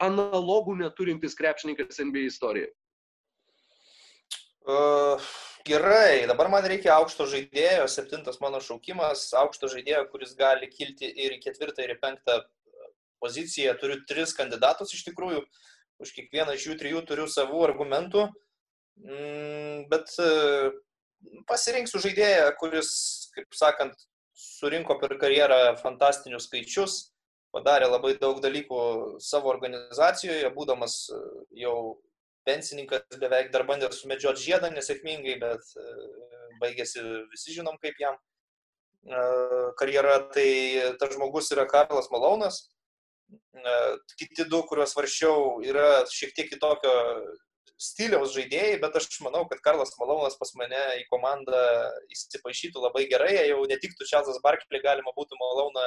analogų 0.02 0.76
neturintis 0.80 1.36
krepšininkas 1.38 2.00
NBA 2.02 2.26
istorijoje. 2.30 2.72
Uh, 4.70 5.30
gerai, 5.64 6.26
dabar 6.28 6.50
man 6.52 6.66
reikia 6.68 6.92
aukšto 6.98 7.24
žaidėjo, 7.30 7.86
septintas 7.88 8.40
mano 8.42 8.60
šaukimas, 8.60 9.30
aukšto 9.40 9.70
žaidėjo, 9.72 10.02
kuris 10.12 10.34
gali 10.36 10.68
kilti 10.68 11.08
ir 11.08 11.38
į 11.38 11.40
ketvirtą, 11.46 11.86
ir 11.86 11.94
į 11.94 12.00
penktą 12.02 12.42
poziciją. 13.24 13.72
Turiu 13.80 14.02
tris 14.08 14.34
kandidatus 14.36 14.92
iš 14.96 15.06
tikrųjų, 15.08 15.40
už 16.00 16.12
kiekvieną 16.16 16.56
iš 16.56 16.68
jų 16.68 16.76
trijų 16.80 17.02
turiu 17.08 17.26
savų 17.28 17.64
argumentų, 17.70 18.26
mm, 19.00 19.88
bet 19.92 20.12
uh, 20.20 20.70
pasirinksiu 21.48 22.00
žaidėją, 22.02 22.50
kuris, 22.60 22.90
kaip 23.34 23.56
sakant, 23.56 24.06
surinko 24.40 24.96
per 25.00 25.16
karjerą 25.20 25.60
fantastinius 25.80 26.48
skaičius, 26.48 27.00
padarė 27.54 27.90
labai 27.90 28.14
daug 28.20 28.40
dalykų 28.42 28.80
savo 29.22 29.50
organizacijoje, 29.52 30.50
būdamas 30.54 30.96
e, 31.12 31.20
jau 31.64 31.76
pensininkas 32.48 33.20
beveik 33.20 33.50
dar 33.54 33.66
bandė 33.68 33.90
sumedžioti 33.94 34.46
žiedą 34.46 34.70
nesėkmingai, 34.74 35.36
bet 35.42 35.72
e, 35.76 35.86
baigėsi 36.62 37.02
visi 37.32 37.56
žinom 37.56 37.78
kaip 37.82 37.98
jam 38.00 38.16
e, 38.16 39.22
karjera. 39.80 40.20
Tai 40.34 40.50
tas 41.02 41.16
žmogus 41.16 41.50
yra 41.56 41.66
Karlas 41.70 42.10
Malonas. 42.14 42.62
Kiti 44.18 44.42
du, 44.50 44.58
kuriuos 44.66 44.96
varšiau, 44.96 45.60
yra 45.62 46.02
šiek 46.10 46.32
tiek 46.34 46.48
kitokio 46.50 46.94
stiliaus 47.80 48.34
žaidėjai, 48.36 48.78
bet 48.82 48.96
aš 49.00 49.08
manau, 49.24 49.46
kad 49.48 49.62
Karlas 49.64 49.94
Malonas 50.00 50.36
pas 50.40 50.52
mane 50.58 50.80
į 51.00 51.06
komandą 51.12 51.60
įsipaišytų 52.12 52.82
labai 52.84 53.06
gerai, 53.10 53.34
jau 53.48 53.62
netiktų 53.70 54.08
Čelzas 54.08 54.40
Barkley, 54.44 54.82
galima 54.84 55.14
būtų 55.16 55.38
Maloną 55.40 55.86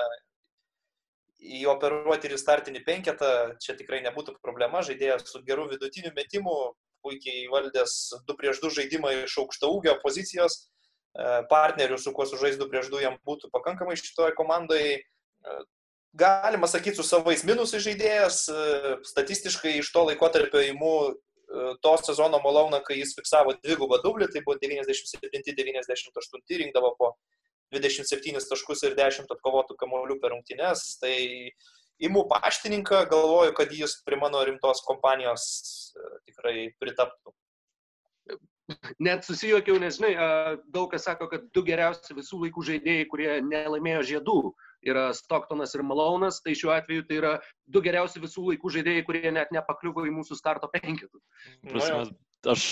įoperuoti 1.43 2.29
ir 2.29 2.37
į 2.37 2.39
startinį 2.39 2.83
penketą, 2.87 3.29
čia 3.61 3.75
tikrai 3.77 4.01
nebūtų 4.05 4.37
problema, 4.41 4.81
žaidėjas 4.85 5.27
su 5.29 5.43
geru 5.45 5.67
vidutiniu 5.71 6.13
metimu, 6.15 6.55
puikiai 7.03 7.49
valdęs 7.51 7.97
2 8.29 8.37
prieš 8.39 8.61
2 8.63 8.71
žaidimą 8.79 9.11
iš 9.25 9.35
aukšto 9.43 9.69
ūgio 9.75 9.97
pozicijos, 10.01 10.61
e, 10.63 11.43
partnerių, 11.51 11.99
su 11.99 12.15
kuo 12.15 12.25
sužais 12.29 12.55
2 12.61 12.69
prieš 12.71 12.89
2 12.93 13.03
jam 13.03 13.19
būtų 13.27 13.51
pakankamai 13.53 13.99
šitoje 13.99 14.33
komandoje. 14.39 15.01
Galima 16.13 16.69
sakyti, 16.69 16.95
su 16.95 17.03
savais 17.03 17.43
minusais 17.43 17.83
žaidėjas, 17.83 18.45
e, 18.47 18.95
statistiškai 19.09 19.79
iš 19.81 19.91
to 19.91 20.05
laikotarpio 20.11 20.61
įimu 20.61 20.95
to 21.85 21.93
sezono 22.01 22.39
Malauną, 22.43 22.79
kai 22.85 22.97
jis 22.99 23.15
fiksavo 23.17 23.53
dvigubą 23.61 23.99
dublį, 24.03 24.27
tai 24.33 24.41
buvo 24.45 24.57
97-98, 24.63 26.57
rinkdavo 26.63 26.93
po 26.99 27.13
27 27.73 28.49
taškus 28.49 28.83
ir 28.87 28.97
10 28.97 29.31
atkovotų 29.35 29.77
kamolių 29.79 30.19
per 30.21 30.33
rungtynes. 30.33 30.79
Tai 31.01 31.15
imu 32.03 32.25
paštininką, 32.31 33.05
galvoju, 33.11 33.53
kad 33.57 33.73
jis 33.73 33.99
prie 34.05 34.19
mano 34.21 34.41
rimtos 34.45 34.83
kompanijos 34.87 35.43
e, 35.95 36.11
tikrai 36.29 36.57
pritaptų. 36.81 37.33
Net 39.03 39.25
susijokiau, 39.27 39.75
nes, 39.81 39.97
žinai, 39.99 40.13
daug 40.71 40.91
kas 40.93 41.03
sako, 41.07 41.27
kad 41.31 41.47
du 41.55 41.63
geriausi 41.67 42.15
visų 42.15 42.45
laikų 42.45 42.63
žaidėjai, 42.69 43.07
kurie 43.11 43.29
nelaimėjo 43.43 44.03
žiedų, 44.11 44.37
yra 44.87 45.09
Stocktonas 45.15 45.75
ir 45.75 45.83
Malonas, 45.87 46.39
tai 46.43 46.55
šiuo 46.55 46.71
atveju 46.75 47.05
tai 47.09 47.19
yra 47.19 47.33
du 47.67 47.83
geriausi 47.83 48.23
visų 48.23 48.45
laikų 48.51 48.71
žaidėjai, 48.77 49.05
kurie 49.07 49.33
net 49.35 49.51
nepakliuvo 49.55 50.05
į 50.07 50.15
mūsų 50.15 50.39
starto 50.39 50.71
penketų. 50.71 51.19
Prasme, 51.67 52.05
aš 52.55 52.67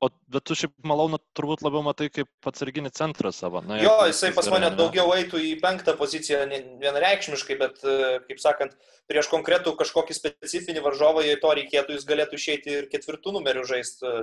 O 0.00 0.08
bet 0.30 0.44
tu 0.46 0.54
šiaip 0.58 0.74
malonu 0.86 1.18
turbūt 1.34 1.64
labiau 1.66 1.82
matai 1.82 2.06
kaip 2.14 2.28
atsarginį 2.46 2.92
centrą 2.94 3.32
savo. 3.34 3.62
Na, 3.66 3.80
jo, 3.82 3.94
jisai 4.06 4.30
pas 4.36 4.46
mane 4.52 4.70
daugiau 4.78 5.10
eitų 5.16 5.40
į 5.42 5.52
penktą 5.62 5.96
poziciją 5.98 6.44
vienareikšmiškai, 6.82 7.56
bet, 7.58 7.80
kaip 8.28 8.42
sakant, 8.42 8.76
prieš 9.10 9.30
konkretų 9.32 9.74
kažkokį 9.80 10.14
specifinį 10.14 10.84
varžovą, 10.84 11.24
jei 11.26 11.40
to 11.42 11.50
reikėtų, 11.58 11.96
jis 11.96 12.06
galėtų 12.08 12.38
išeiti 12.38 12.76
ir 12.76 12.88
ketvirtų 12.92 13.34
numerių 13.38 13.66
žaisti 13.66 14.14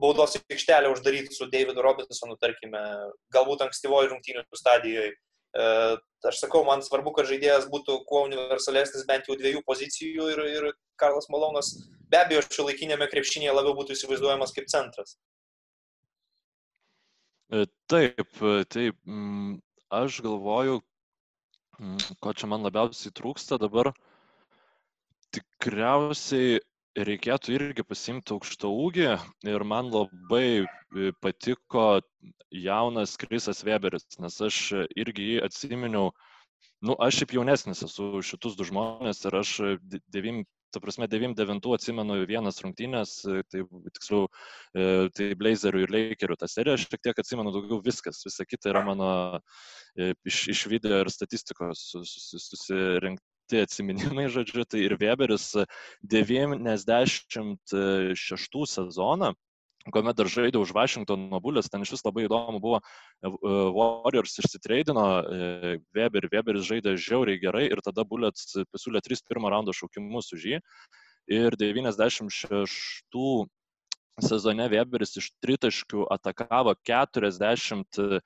baudos 0.00 0.38
aikštelę 0.40 0.90
uždaryti 0.90 1.34
su 1.36 1.46
Davidu 1.52 1.82
Robinsonu, 1.84 2.38
tarkime, 2.40 2.80
galbūt 3.34 3.66
ankstyvojo 3.66 4.14
rungtynių 4.14 4.46
stadijoje. 4.56 5.12
Aš 5.54 6.42
sakau, 6.44 6.60
man 6.66 6.82
svarbu, 6.84 7.14
kad 7.16 7.26
žaidėjas 7.30 7.66
būtų 7.72 8.02
kuo 8.06 8.26
universalesnis 8.28 9.06
bent 9.08 9.26
jau 9.26 9.38
dviejų 9.40 9.64
pozicijų 9.66 10.28
ir, 10.34 10.42
ir 10.52 10.68
Karlas 11.00 11.30
Malonas 11.32 11.72
be 12.12 12.20
abejo 12.20 12.42
šio 12.46 12.66
laikinėme 12.68 13.08
krepšinėje 13.10 13.54
labiau 13.56 13.74
būtų 13.78 13.96
įsivaizduojamas 13.96 14.54
kaip 14.54 14.68
centras. 14.70 15.16
E, 17.50 17.64
taip, 17.90 18.26
taip. 18.70 18.98
Mm, 19.08 19.58
aš 19.90 20.20
galvoju, 20.26 20.78
mm, 21.80 22.18
ko 22.22 22.34
čia 22.36 22.50
man 22.52 22.66
labiausiai 22.68 23.14
trūksta 23.16 23.58
dabar. 23.62 23.90
Tikriausiai 25.34 26.60
reikėtų 26.98 27.54
irgi 27.54 27.84
pasimti 27.86 28.34
aukštą 28.34 28.70
ūgį 28.84 29.10
ir 29.50 29.64
man 29.64 29.90
labai 29.92 30.64
e, 30.64 31.12
patiko 31.22 32.00
jaunas 32.50 33.16
Krisas 33.20 33.62
Weberis, 33.66 34.06
nes 34.18 34.40
aš 34.42 34.60
irgi 34.98 35.34
jį 35.34 35.36
atsiminiau, 35.46 36.10
nu, 36.82 36.96
aš 36.98 37.20
šiaip 37.20 37.36
jaunesnis 37.38 37.84
esu 37.86 38.22
šitus 38.26 38.56
du 38.58 38.66
žmonės 38.66 39.22
ir 39.28 39.38
aš 39.38 39.52
devim, 40.10 40.42
ta 40.74 40.82
prasme, 40.82 41.06
99 41.10 41.70
atsimenu 41.74 42.18
vienas 42.30 42.60
rungtynės, 42.62 43.14
tai 43.50 43.64
tiksliau, 43.94 44.26
e, 44.74 45.08
tai 45.14 45.32
Blazerių 45.38 45.84
ir 45.84 45.94
Lakerių 45.94 46.38
tą 46.38 46.50
seriją, 46.50 46.76
aš 46.78 46.86
šiek 46.90 47.06
tiek 47.06 47.22
atsimenu 47.22 47.54
daugiau 47.54 47.82
viskas, 47.86 48.22
visa 48.26 48.46
kita 48.46 48.72
yra 48.74 48.84
mano 48.86 49.10
e, 49.94 50.12
iš, 50.26 50.46
iš 50.54 50.66
video 50.70 51.02
ir 51.04 51.10
statistikos 51.14 51.86
susirinkti 51.94 53.29
prasti 53.50 53.62
atsiminimai, 53.62 54.28
žodžiu, 54.34 54.64
tai 54.64 54.80
ir 54.86 54.96
Weberis 54.98 55.56
96 56.02 57.66
sezoną 58.66 59.34
kuomet 59.90 60.16
dar 60.16 60.28
žaidė 60.28 60.60
už 60.60 60.74
Washingtono 60.76 61.40
Bulės, 61.40 61.70
ten 61.72 61.80
iš 61.80 61.90
vis 61.94 62.04
labai 62.04 62.26
įdomu 62.26 62.60
buvo, 62.60 62.80
e, 63.24 63.28
Warriors 63.72 64.36
išsitreidino 64.38 65.04
e, 65.24 65.80
Weber, 65.96 66.28
Weberis 66.28 66.68
žaidė 66.68 67.00
žiauriai 67.00 67.40
gerai 67.40 67.64
ir 67.64 67.80
tada 67.80 68.04
Bulės 68.04 68.60
pasiūlė 68.70 69.00
3 69.00 69.24
pirmo 69.24 69.48
raundo 69.48 69.72
šaukimus 69.72 70.32
už 70.36 70.44
jį. 70.52 70.60
Ir 71.32 71.56
96 71.56 73.48
sezone 74.20 74.68
Weberis 74.68 75.16
iš 75.16 75.32
tritaškių 75.40 76.04
atakavo 76.12 76.76
40 76.84 78.20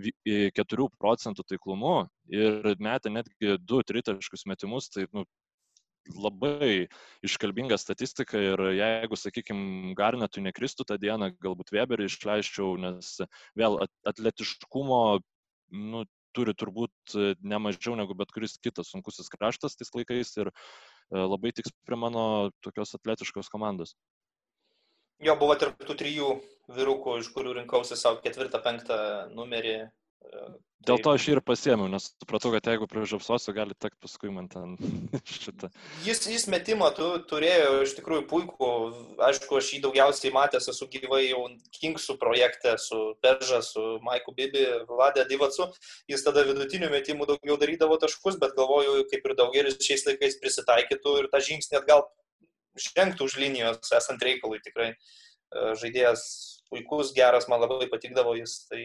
4 0.00 0.88
procentų 1.00 1.44
taiklumu 1.48 2.08
ir 2.32 2.74
metė 2.82 3.12
netgi 3.12 3.56
2 3.60 3.86
tritaškius 3.90 4.46
metimus, 4.50 4.88
tai 4.92 5.06
nu, 5.14 5.24
labai 6.16 6.88
iškalbinga 7.26 7.76
statistika 7.78 8.40
ir 8.40 8.62
jeigu, 8.74 9.18
sakykime, 9.20 9.92
Garnetui 9.98 10.42
nekristų 10.46 10.86
tą 10.88 10.96
dieną, 11.00 11.32
galbūt 11.44 11.72
Weberį 11.74 12.08
išleiščiau, 12.08 12.78
nes 12.80 13.18
vėl 13.58 13.78
atletiškumo 14.08 15.02
nu, 15.70 16.06
turi 16.34 16.54
turbūt 16.54 17.14
nemažiau 17.42 17.96
negu 17.98 18.14
bet 18.14 18.30
kuris 18.34 18.56
kitas 18.62 18.92
sunkusis 18.94 19.30
kraštas 19.32 19.74
tais 19.78 19.90
laikais 19.96 20.30
ir 20.38 20.50
labai 21.10 21.50
tiks 21.54 21.74
prie 21.86 21.98
mano 21.98 22.50
tokios 22.62 22.94
atletiškos 22.94 23.50
komandos. 23.50 23.96
Jo, 25.20 25.34
buvo 25.36 25.56
tarp 25.58 25.82
tų 25.84 25.96
trijų 26.00 26.28
vyrukų, 26.76 27.18
iš 27.20 27.30
kurių 27.34 27.56
rinkausi 27.60 27.98
savo 27.98 28.20
ketvirtą, 28.24 28.62
penktą 28.64 29.00
numerį 29.36 29.78
Dėl 30.80 30.96
to 31.04 31.12
aš 31.12 31.26
ir 31.28 31.38
pasėmiau, 31.44 31.90
nes 31.92 32.06
supratau, 32.08 32.54
kad 32.54 32.64
jeigu 32.70 32.86
prižapsosiu, 32.88 33.52
gali 33.52 33.74
tekti 33.76 33.98
paskui 34.00 34.30
man 34.32 34.46
ten 34.48 34.78
šitą. 35.28 35.68
Jis, 36.06 36.22
jis 36.32 36.46
metimą 36.48 36.88
tu, 36.96 37.08
turėjo 37.28 37.82
iš 37.84 37.92
tikrųjų 37.98 38.24
puikų, 38.30 38.68
aišku, 39.26 39.58
aš 39.60 39.68
jį 39.74 39.82
daugiausiai 39.84 40.32
matęs 40.32 40.70
esu 40.72 40.88
gyvai 40.94 41.26
jau 41.26 41.42
Kingsų 41.76 42.16
projekte 42.22 42.78
su 42.80 43.00
Perža, 43.20 43.60
su 43.66 43.84
Maiku 44.06 44.32
Bibi, 44.36 44.64
Vladė 44.88 45.26
Divacu. 45.28 45.68
Jis 46.08 46.24
tada 46.24 46.46
vidutinių 46.48 46.88
metimų 46.94 47.28
daugiau 47.28 47.58
darydavo 47.60 48.00
taškus, 48.00 48.40
bet 48.40 48.56
galvoju, 48.56 49.04
kaip 49.12 49.28
ir 49.28 49.36
daugelis 49.36 49.76
šiais 49.84 50.06
laikais 50.08 50.40
prisitaikytų 50.40 51.18
ir 51.20 51.28
tą 51.34 51.42
žingsnį 51.44 51.82
atgal 51.82 52.06
žengtų 52.88 53.28
už 53.28 53.36
linijos, 53.42 53.92
esant 54.00 54.24
reikalui 54.24 54.62
tikrai. 54.64 54.94
E, 54.94 55.74
žaidėjas 55.76 56.24
puikus, 56.70 57.12
geras, 57.16 57.48
man 57.50 57.62
labai 57.64 57.90
patikdavo 57.90 58.36
jis. 58.38 58.56
Tai, 58.70 58.82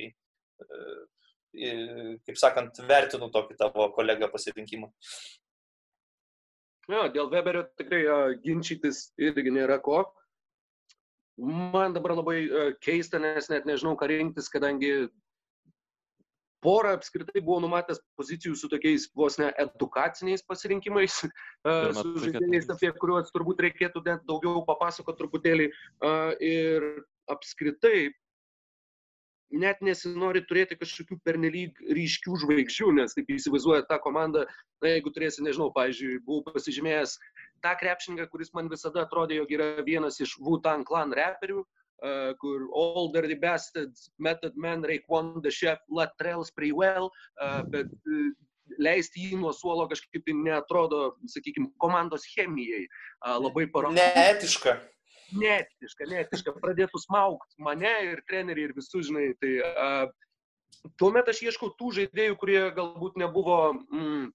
e, 1.55 1.73
kaip 2.27 2.39
sakant, 2.39 2.83
vertinu 2.89 3.31
tokį 3.33 3.57
tavo 3.59 3.89
kolegą 3.95 4.29
pasirinkimą. 4.33 4.91
Ja, 6.91 7.07
dėl 7.09 7.31
Weberio 7.31 7.63
tikrai 7.79 8.03
uh, 8.05 8.31
ginčytis 8.43 9.09
irgi 9.17 9.53
nėra 9.53 9.79
ko. 9.81 10.03
Man 11.41 11.95
dabar 11.95 12.13
labai 12.19 12.37
uh, 12.45 12.73
keista, 12.83 13.19
nes 13.21 13.49
net 13.49 13.65
nežinau, 13.65 13.95
ką 13.97 14.09
rinktis, 14.11 14.51
kadangi 14.53 15.07
porą 16.65 16.93
apskritai 16.97 17.41
buvo 17.41 17.57
numatęs 17.63 17.99
pozicijų 18.17 18.55
su 18.57 18.69
tokiais 18.69 19.07
vos 19.17 19.37
ne 19.41 19.49
edukaciniais 19.61 20.45
pasirinkimais, 20.45 21.17
uh, 21.25 21.89
su 21.97 22.13
žaidėjais, 22.21 22.69
apie 22.73 22.93
kuriuos 23.01 23.33
turbūt 23.33 23.65
reikėtų 23.65 24.05
net 24.05 24.23
daugiau 24.29 24.61
papasakoti 24.69 25.23
truputėlį. 25.23 25.69
Uh, 26.05 26.31
ir 26.37 26.87
apskritai 27.31 28.09
net 29.53 29.81
nesinori 29.85 30.43
turėti 30.47 30.77
kažkokių 30.79 31.17
pernelyg 31.25 31.79
ryškių 31.95 32.37
žvaigždžių, 32.43 32.91
nes 32.99 33.15
taip 33.15 33.29
įsivaizduoja 33.35 33.85
tą 33.89 33.99
komandą, 34.03 34.45
na 34.83 34.93
jeigu 34.95 35.13
turėsi, 35.13 35.43
nežinau, 35.45 35.71
pavyzdžiui, 35.75 36.21
buvau 36.25 36.43
pasižymėjęs 36.49 37.17
tą 37.65 37.75
krepšininką, 37.81 38.27
kuris 38.31 38.53
man 38.57 38.69
visada 38.71 39.05
atrodė, 39.05 39.39
jog 39.39 39.53
yra 39.55 39.69
vienas 39.85 40.19
iš 40.23 40.35
Wu-Tang 40.41 40.87
clan 40.87 41.13
reperių, 41.15 41.61
uh, 41.61 42.31
kur 42.41 42.65
Older 42.73 43.27
the 43.29 43.37
Bastard, 43.39 43.93
Method 44.17 44.57
Man, 44.57 44.83
Raekwon 44.83 45.41
the 45.43 45.53
Chef, 45.53 45.79
Latrell 45.89 46.45
Spraywell, 46.47 47.09
uh, 47.09 47.61
bet 47.69 47.91
uh, 47.91 48.33
leisti 48.81 49.29
jį 49.29 49.39
nuo 49.43 49.53
suolo 49.53 49.85
kažkaip 49.87 50.25
tai 50.25 50.35
neatrodo, 50.41 51.13
sakykime, 51.31 51.69
komandos 51.81 52.25
chemijai. 52.33 52.87
Uh, 53.21 53.37
labai 53.39 53.69
paranku. 53.71 54.01
Neetiška 54.01 54.79
neetiška, 55.33 56.07
neetiška, 56.11 56.53
pradėtų 56.61 57.01
smaugti 57.01 57.65
mane 57.65 57.91
ir 58.11 58.21
trenerį 58.29 58.69
ir 58.69 58.73
visus, 58.77 59.07
žinai. 59.09 59.31
Tai 59.41 59.53
uh, 59.65 60.89
tuomet 61.01 61.29
aš 61.31 61.43
ieškau 61.47 61.71
tų 61.79 61.93
žaidėjų, 61.99 62.39
kurie 62.41 62.59
galbūt 62.75 63.19
nebuvo 63.21 63.59
mm, 63.73 64.27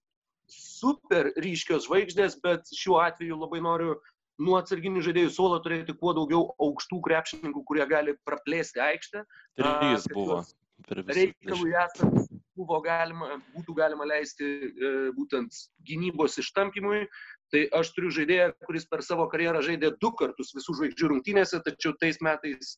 super 0.51 1.31
ryškios 1.39 1.87
žvaigždės, 1.87 2.39
bet 2.43 2.71
šiuo 2.75 2.99
atveju 3.03 3.39
labai 3.39 3.61
noriu 3.63 3.99
nuo 4.41 4.57
atsarginių 4.59 5.03
žaidėjų 5.05 5.31
suolo 5.35 5.59
turėti 5.63 5.95
kuo 5.97 6.15
daugiau 6.17 6.49
aukštų 6.61 6.99
krepšininkų, 7.07 7.63
kurie 7.67 7.85
gali 7.89 8.15
praplėsti 8.27 8.81
aikštę. 8.83 9.23
Trys 9.59 10.07
buvo. 10.13 10.41
Reikalui 10.89 11.75
esant 11.77 12.31
buvo 12.57 12.79
galima, 12.83 13.35
būtų 13.53 13.75
galima 13.77 14.07
leisti 14.09 14.47
e, 14.47 14.89
būtent 15.15 15.53
gynybos 15.87 16.39
ištampymui, 16.41 17.03
Tai 17.51 17.65
aš 17.81 17.91
turiu 17.95 18.13
žaidėją, 18.15 18.51
kuris 18.67 18.87
per 18.87 19.03
savo 19.03 19.27
karjerą 19.31 19.63
žaidė 19.65 19.91
du 20.03 20.13
kartus 20.19 20.53
visų 20.55 20.77
žvaigždžių 20.77 21.11
rungtynėse, 21.11 21.59
tačiau 21.65 21.91
tais 21.99 22.21
metais, 22.23 22.77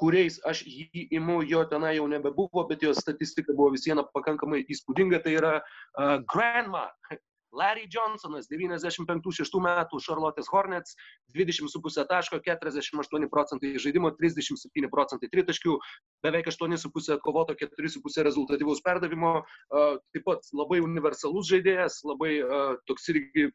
kuriais 0.00 0.40
aš 0.48 0.64
jį 0.64 1.04
imu, 1.18 1.42
jo 1.50 1.60
tenai 1.70 1.94
jau 1.98 2.08
nebebuvo, 2.10 2.64
bet 2.70 2.82
jo 2.82 2.94
statistika 2.96 3.52
buvo 3.52 3.74
vis 3.76 3.84
viena 3.88 4.06
pakankamai 4.16 4.64
įspūdinga. 4.64 5.20
Tai 5.26 5.36
yra 5.42 5.54
uh, 5.60 6.18
Grandma. 6.32 6.88
Larry 7.54 7.84
Johnsonas, 7.86 8.48
95-6 8.50 9.60
metų 9.62 10.00
Charlotte's 10.02 10.48
Hornets, 10.50 10.96
20,5 11.36 12.02
taško, 12.10 12.40
48 12.42 13.28
procentai 13.30 13.70
žaidimo, 13.78 14.10
37 14.18 14.90
procentai 14.90 15.30
tritaškių, 15.30 15.76
beveik 16.26 16.50
8,5 16.50 17.12
atkovoto, 17.14 17.54
4,5 17.60 18.26
rezultatyvaus 18.26 18.82
perdavimo, 18.82 19.36
taip 19.70 20.26
pat 20.26 20.50
labai 20.50 20.80
universalus 20.82 21.46
žaidėjas, 21.52 22.00
labai 22.10 22.40
toks 22.90 23.06
irgi 23.14 23.46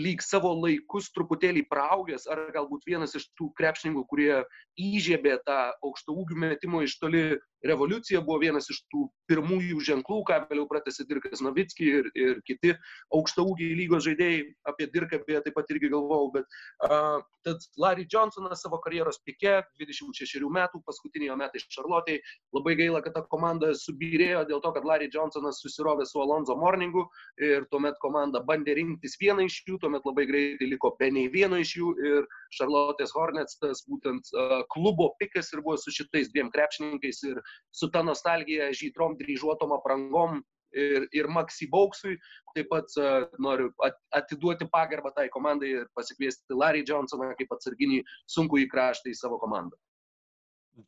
lyg 0.00 0.22
savo 0.24 0.52
laikus 0.56 1.10
truputėlį 1.14 1.66
praaugęs, 1.70 2.26
ar 2.30 2.46
galbūt 2.54 2.86
vienas 2.88 3.14
iš 3.18 3.28
tų 3.38 3.50
krepšininkų, 3.58 4.04
kurie 4.10 4.32
įžiebė 4.80 5.38
tą 5.46 5.60
aukšto 5.86 6.16
ūgių 6.22 6.40
metimo 6.46 6.82
iš 6.86 6.96
toli 7.02 7.24
revoliucija, 7.66 8.22
buvo 8.24 8.40
vienas 8.42 8.70
iš 8.72 8.80
tų 8.92 9.06
pirmųjų 9.30 9.80
ženklų, 9.86 10.20
ką 10.28 10.38
vėliau 10.50 10.66
pratęsė 10.70 11.06
Dirkas 11.08 11.42
Novitski 11.44 11.88
ir, 12.00 12.10
ir 12.18 12.40
kiti 12.48 12.74
aukšto 13.14 13.44
ūgiai 13.52 13.76
lygos 13.78 14.06
žaidėjai. 14.06 14.42
Apie 14.70 14.88
Dirką 14.92 15.20
beje 15.26 15.44
taip 15.46 15.56
pat 15.58 15.70
irgi 15.74 15.90
galvojau, 15.92 16.30
bet 16.38 16.58
uh, 16.86 17.20
tad 17.46 17.64
Larry 17.80 18.06
Johnsonas 18.10 18.62
savo 18.64 18.80
karjeros 18.84 19.20
pike, 19.24 19.60
26 19.80 20.48
metų, 20.52 20.82
paskutiniai 20.86 21.36
metai 21.40 21.62
Šarlotėje, 21.62 22.20
labai 22.56 22.76
gaila, 22.80 23.02
kad 23.04 23.14
ta 23.16 23.24
komanda 23.30 23.72
subirėjo 23.76 24.44
dėl 24.48 24.62
to, 24.64 24.72
kad 24.76 24.86
Larry 24.88 25.10
Johnsonas 25.12 25.60
susirovė 25.62 26.06
su 26.08 26.20
Alonso 26.22 26.56
Morningu 26.58 27.06
ir 27.40 27.66
tuomet 27.72 27.98
komanda 28.02 28.42
bandė 28.46 28.76
rinktis 28.80 29.16
vieną 29.20 29.46
iš 29.48 29.60
jų, 29.68 29.78
tuomet 29.84 30.06
labai 30.08 30.26
greitai 30.28 30.70
liko 30.72 30.94
be 31.00 31.10
nei 31.14 31.28
vieno 31.32 31.60
iš 31.60 31.76
jų 31.78 31.94
ir 32.10 32.28
Charlotte's 32.56 33.14
Hornets 33.16 33.58
tas 33.60 33.84
būtent 33.88 34.32
uh, 34.34 34.60
klubo 34.72 35.10
pikas 35.20 35.52
ir 35.54 35.62
buvo 35.64 35.78
su 35.80 35.92
šitais 35.94 36.32
dviem 36.32 36.50
krepšininkais 36.54 37.22
ir 37.30 37.40
su 37.70 37.90
ta 37.90 38.02
nostalgija 38.06 38.70
žydrom 38.76 39.16
dryžuotom 39.20 39.74
aprangom 39.76 40.40
ir, 40.72 41.06
ir 41.12 41.28
Maxi 41.30 41.68
Bauksui. 41.70 42.16
Taip 42.54 42.70
pat 42.72 42.96
uh, 42.98 43.28
noriu 43.42 43.70
atiduoti 44.16 44.68
pagarbą 44.70 45.12
tai 45.16 45.28
komandai 45.32 45.74
ir 45.76 45.86
pasikviesti 45.98 46.56
Larry 46.56 46.82
Johnsoną 46.86 47.32
kaip 47.38 47.54
atsarginį 47.54 48.02
sunkų 48.30 48.64
į 48.64 48.68
kraštą 48.72 49.12
į 49.12 49.18
savo 49.18 49.38
komandą. 49.42 49.78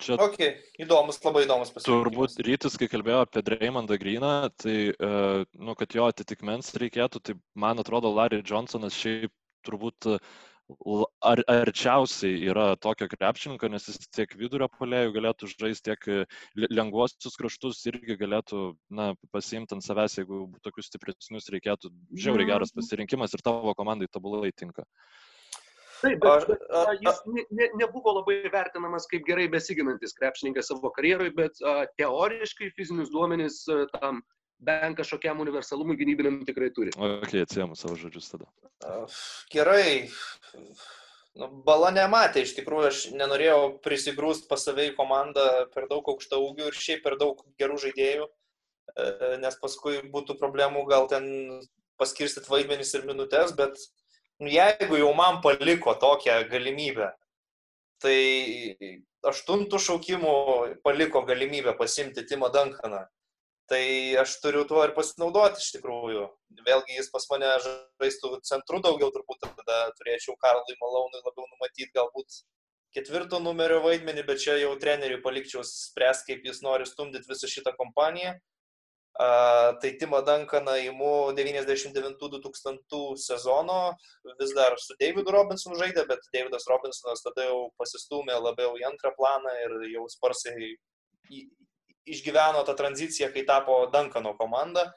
Čia 0.00 0.16
okay. 0.24 0.54
įdomus, 0.80 1.18
labai 1.20 1.42
įdomus 1.44 1.72
pasiūlymas. 1.74 2.06
Turbūt 2.06 2.46
rytis, 2.46 2.78
kai 2.80 2.88
kalbėjo 2.88 3.24
apie 3.26 3.42
Dreymondą 3.44 3.98
Greeną, 4.00 4.32
tai, 4.56 4.76
uh, 4.94 5.42
nu, 5.58 5.74
kad 5.76 5.92
jo 5.98 6.06
atitikmens 6.08 6.72
reikėtų, 6.80 7.20
tai 7.20 7.36
man 7.58 7.82
atrodo, 7.82 8.12
Larry 8.14 8.40
Johnsonas 8.46 8.96
šiaip 8.96 9.34
turbūt 9.66 10.08
ar, 11.24 11.42
arčiausiai 11.50 12.38
yra 12.50 12.72
tokio 12.80 13.08
krepšininko, 13.10 13.70
nes 13.72 13.88
jis 13.90 14.10
tiek 14.14 14.32
vidurio 14.38 14.68
polėjų 14.78 15.14
galėtų 15.16 15.50
žaisti, 15.52 15.92
tiek 15.92 16.28
lengvuosius 16.72 17.38
kraštus 17.40 17.82
irgi 17.90 18.18
galėtų 18.20 18.62
na, 18.90 19.12
pasiimti 19.34 19.76
ant 19.76 19.86
savęs, 19.86 20.18
jeigu 20.20 20.46
tokius 20.64 20.90
stipresnius 20.90 21.50
reikėtų. 21.54 21.92
Žiauriai 22.24 22.50
geras 22.54 22.74
pasirinkimas 22.76 23.34
ir 23.36 23.44
tavo 23.44 23.74
komandai 23.78 24.10
tobulai 24.12 24.52
tinka. 24.56 24.86
Taip, 26.02 26.18
bet, 26.18 26.48
bet 26.48 26.62
a, 26.66 26.80
a, 26.90 26.94
jis 26.98 27.20
ne, 27.30 27.44
ne, 27.54 27.68
nebuvo 27.78 28.16
labai 28.16 28.40
vertinamas 28.50 29.06
kaip 29.10 29.22
gerai 29.28 29.46
besiginantis 29.50 30.16
krepšininkas 30.18 30.72
savo 30.72 30.90
karjeroje, 30.96 31.30
bet 31.36 31.60
a, 31.62 31.84
teoriškai 32.00 32.72
fizinius 32.74 33.12
duomenys 33.14 33.62
a, 33.70 33.84
tam 33.94 34.18
bent 34.62 34.96
kažkokiam 34.98 35.40
universalumui 35.42 35.98
gynybiniam 35.98 36.42
tikrai 36.46 36.70
turi. 36.74 36.94
Ok, 36.96 37.34
atsiemu 37.42 37.76
savo 37.78 37.96
žodžius 37.98 38.30
tada. 38.32 38.48
Gerai. 39.52 40.08
Nu, 41.38 41.48
bala 41.64 41.88
nematė, 41.94 42.42
iš 42.44 42.52
tikrųjų 42.58 42.88
aš 42.90 42.98
nenorėjau 43.16 43.60
prisigrūst 43.84 44.50
pas 44.50 44.66
save 44.66 44.90
į 44.90 44.96
komandą 44.98 45.46
per 45.72 45.86
daug 45.88 46.10
aukšta 46.12 46.36
ūgių 46.36 46.68
ir 46.68 46.76
šiaip 46.76 47.00
per 47.06 47.16
daug 47.20 47.40
gerų 47.60 47.78
žaidėjų, 47.86 48.26
e, 48.28 49.06
nes 49.40 49.56
paskui 49.62 50.02
būtų 50.12 50.36
problemų 50.42 50.84
gal 50.90 51.08
ten 51.08 51.24
paskirstyti 51.96 52.52
vaidmenis 52.52 52.92
ir 52.98 53.08
minutės, 53.08 53.54
bet 53.56 53.80
nu, 54.42 54.50
jeigu 54.52 55.00
jau 55.00 55.08
man 55.16 55.40
paliko 55.44 55.96
tokią 55.96 56.36
galimybę, 56.52 57.14
tai 58.04 58.18
aštuntų 59.32 59.80
šaukimų 59.80 60.36
paliko 60.84 61.24
galimybę 61.24 61.72
pasimti 61.78 62.26
Timo 62.28 62.52
Duncaną. 62.52 63.06
Tai 63.70 63.82
aš 64.20 64.34
turiu 64.42 64.64
tuo 64.68 64.82
ir 64.84 64.92
pasinaudoti 64.96 65.62
iš 65.62 65.68
tikrųjų. 65.76 66.24
Vėlgi 66.66 66.96
jis 66.98 67.10
pas 67.12 67.24
mane 67.30 67.50
žaistų 67.64 68.40
centrų 68.48 68.82
daugiau, 68.84 69.12
turbūt 69.14 69.44
tada 69.44 69.84
turėčiau 69.98 70.34
Karlui 70.42 70.76
Malaunui 70.80 71.22
labiau 71.22 71.46
numatyti 71.46 71.92
galbūt 71.94 72.42
ketvirto 72.92 73.40
numerio 73.40 73.80
vaidmenį, 73.84 74.24
bet 74.28 74.42
čia 74.42 74.58
jau 74.60 74.72
treneriui 74.80 75.22
palikčiau 75.24 75.62
spręs, 75.66 76.24
kaip 76.26 76.44
jis 76.44 76.60
nori 76.64 76.88
stumdyti 76.88 77.30
visą 77.30 77.48
šitą 77.48 77.72
kompaniją. 77.78 78.34
Uh, 79.12 79.76
tai 79.80 79.90
Timo 80.00 80.22
Dankaną 80.24 80.72
įimu 80.80 81.36
99-2000 81.36 83.00
sezono, 83.20 83.80
vis 84.40 84.54
dar 84.56 84.78
su 84.80 84.96
Davidu 84.96 85.34
Robinsonu 85.34 85.76
žaidė, 85.76 86.06
bet 86.08 86.24
Davidas 86.32 86.64
Robinsonas 86.70 87.20
tada 87.20 87.44
jau 87.44 87.66
pasistumė 87.76 88.38
labiau 88.40 88.72
į 88.80 88.86
antrą 88.88 89.12
planą 89.18 89.52
ir 89.66 89.76
jau 89.92 90.06
sparsai 90.08 90.72
išgyveno 92.08 92.64
tą 92.66 92.74
tranziciją, 92.78 93.30
kai 93.34 93.46
tapo 93.48 93.84
Dankano 93.92 94.34
komanda. 94.38 94.90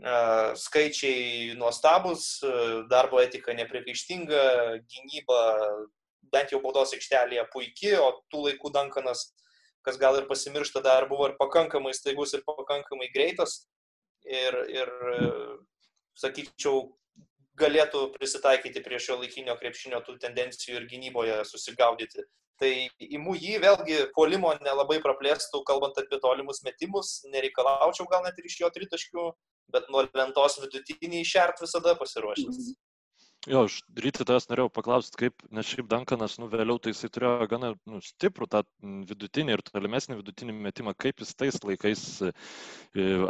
Uh, 0.00 0.54
skaičiai 0.56 1.56
nuostabus, 1.60 2.40
darbo 2.88 3.20
etika 3.20 3.52
nepriekaištinga, 3.52 4.44
gynyba 4.88 5.40
bent 6.32 6.54
jau 6.54 6.60
baudos 6.62 6.94
aikštelėje 6.96 7.44
puikiai, 7.52 7.98
o 8.00 8.14
tų 8.32 8.46
laikų 8.46 8.72
Dankanas 8.72 9.26
kas 9.82 9.98
gal 9.98 10.18
ir 10.18 10.28
pasimiršta, 10.28 10.82
dar 10.84 11.08
buvo 11.08 11.28
ir 11.30 11.36
pakankamai 11.40 11.92
staigus 11.96 12.34
ir 12.36 12.44
pakankamai 12.46 13.10
greitas. 13.14 13.66
Ir, 14.28 14.56
ir 14.68 14.90
sakyčiau, 16.20 16.90
galėtų 17.60 18.10
prisitaikyti 18.14 18.82
prie 18.84 19.00
šio 19.00 19.18
laikinio 19.20 19.56
krepšinio 19.60 20.00
tų 20.04 20.18
tendencijų 20.20 20.80
ir 20.80 20.88
gynyboje 20.90 21.40
susigaudyti. 21.48 22.24
Tai 22.60 22.70
įmu 23.00 23.34
jį 23.40 23.56
vėlgi 23.62 24.02
polimo 24.16 24.52
nelabai 24.60 24.98
praplėstų, 25.04 25.62
kalbant 25.68 25.96
apie 26.00 26.18
tolimus 26.20 26.60
metimus, 26.66 27.14
nereikalaučiau 27.32 28.08
gal 28.10 28.26
net 28.26 28.36
ir 28.36 28.50
iš 28.50 28.58
jo 28.60 28.68
tritaškių, 28.74 29.26
bet 29.72 29.88
nuo 29.92 30.04
lentos 30.12 30.58
vidutinį 30.60 31.24
išert 31.24 31.62
visada 31.64 31.96
pasiruošęs. 31.96 32.70
Jo, 33.48 33.62
aš 33.64 33.78
ryte 33.96 34.26
tavęs 34.28 34.50
norėjau 34.50 34.68
paklausti, 34.76 35.16
kaip, 35.22 35.42
nes 35.56 35.64
šiaip 35.64 35.86
Dankanas, 35.88 36.34
nu, 36.42 36.50
vėliau 36.52 36.76
tai 36.76 36.92
jisai 36.92 37.08
turėjo 37.08 37.46
gana 37.48 37.70
nu, 37.88 38.00
stiprų 38.04 38.50
tą 38.52 38.60
vidutinį 39.08 39.54
ir 39.56 39.62
tolimesnį 39.64 40.18
vidutinį 40.18 40.56
metimą, 40.66 40.92
kaip 40.92 41.22
jis 41.24 41.32
tais 41.40 41.56
laikais, 41.64 42.02
e, 42.28 42.34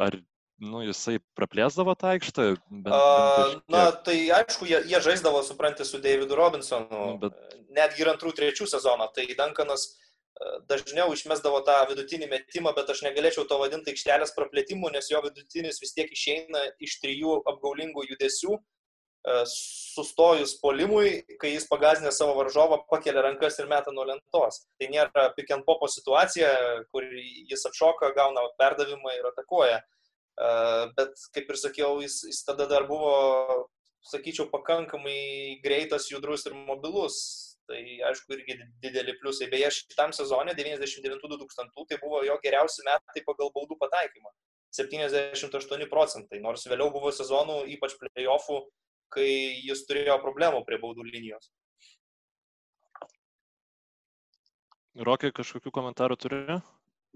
ar, 0.03 0.19
nu, 0.63 0.83
jisai 0.85 1.19
praplėsdavo 1.39 1.95
tą 1.99 2.13
aikštę? 2.15 2.47
Bent, 2.71 2.91
bent 2.91 3.73
Na, 3.73 3.87
tai 4.07 4.17
aišku, 4.37 4.69
jie, 4.71 4.83
jie 4.91 5.01
žaisdavo, 5.05 5.43
supranti, 5.47 5.87
su 5.89 6.01
Davidu 6.03 6.39
Robinsonu, 6.39 6.89
nu, 6.91 7.19
bet... 7.23 7.57
netgi 7.77 8.05
ir 8.05 8.13
antrų, 8.13 8.35
trečių 8.37 8.69
sezoną, 8.71 9.11
tai 9.17 9.27
Dankanas 9.39 9.87
e, 9.91 10.59
dažniau 10.71 11.15
išmesdavo 11.17 11.63
tą 11.69 11.79
vidutinį 11.93 12.31
metimą, 12.35 12.75
bet 12.77 12.93
aš 12.93 13.05
negalėčiau 13.09 13.47
to 13.49 13.61
vadinti 13.63 13.95
aikštelės 13.95 14.37
praplėtimu, 14.37 14.93
nes 14.95 15.11
jo 15.13 15.23
vidutinis 15.27 15.81
vis 15.83 15.97
tiek 15.97 16.13
išeina 16.13 16.67
iš 16.83 17.01
trijų 17.05 17.41
apgaulingų 17.55 18.09
judesių 18.13 18.61
E, 19.21 19.33
sustojus 19.45 20.55
polimui, 20.63 21.11
kai 21.41 21.51
jis 21.53 21.67
pagazinę 21.69 22.13
savo 22.17 22.39
varžovą, 22.39 22.79
pakelia 22.89 23.21
rankas 23.27 23.59
ir 23.61 23.67
meta 23.69 23.93
nuo 23.93 24.07
lentos. 24.09 24.63
Tai 24.81 24.89
nėra 24.95 25.27
pick 25.37 25.53
and 25.53 25.67
popo 25.67 25.89
situacija, 25.93 26.49
kur 26.89 27.05
jis 27.05 27.67
atšoka, 27.69 28.15
gauna 28.17 28.47
perdavimą 28.61 29.13
ir 29.19 29.29
atakuoja. 29.29 29.83
Bet, 30.97 31.21
kaip 31.35 31.53
ir 31.53 31.59
sakiau, 31.61 32.01
jis, 32.01 32.23
jis 32.31 32.41
tada 32.47 32.67
dar 32.71 32.87
buvo, 32.89 33.13
sakyčiau, 34.09 34.49
pakankamai 34.53 35.61
greitas, 35.65 36.09
judrus 36.13 36.47
ir 36.49 36.57
mobilus. 36.57 37.19
Tai 37.71 37.81
aišku, 38.09 38.35
irgi 38.35 38.57
dideli 38.83 39.15
pliusai. 39.21 39.47
Beje, 39.53 39.69
šitam 39.77 40.15
sezonė 40.17 40.57
99-2000 40.59 41.85
tai 41.87 41.99
buvo 42.03 42.25
jo 42.27 42.35
geriausi 42.43 42.83
metai 42.87 43.23
pagal 43.27 43.53
baudų 43.55 43.77
pataikymą. 43.79 44.33
78 44.75 45.87
procentai, 45.91 46.41
nors 46.43 46.67
vėliau 46.71 46.91
buvo 46.95 47.11
sezonų, 47.15 47.65
ypač 47.75 47.97
playoffų, 48.01 48.61
kai 49.15 49.31
jis 49.67 49.85
turėjo 49.87 50.19
problemų 50.23 50.63
prie 50.67 50.79
baudų 50.83 51.07
linijos. 51.07 51.51
Rokai, 55.07 55.31
kažkokių 55.35 55.71
komentarų 55.75 56.17
turi? 56.19 56.61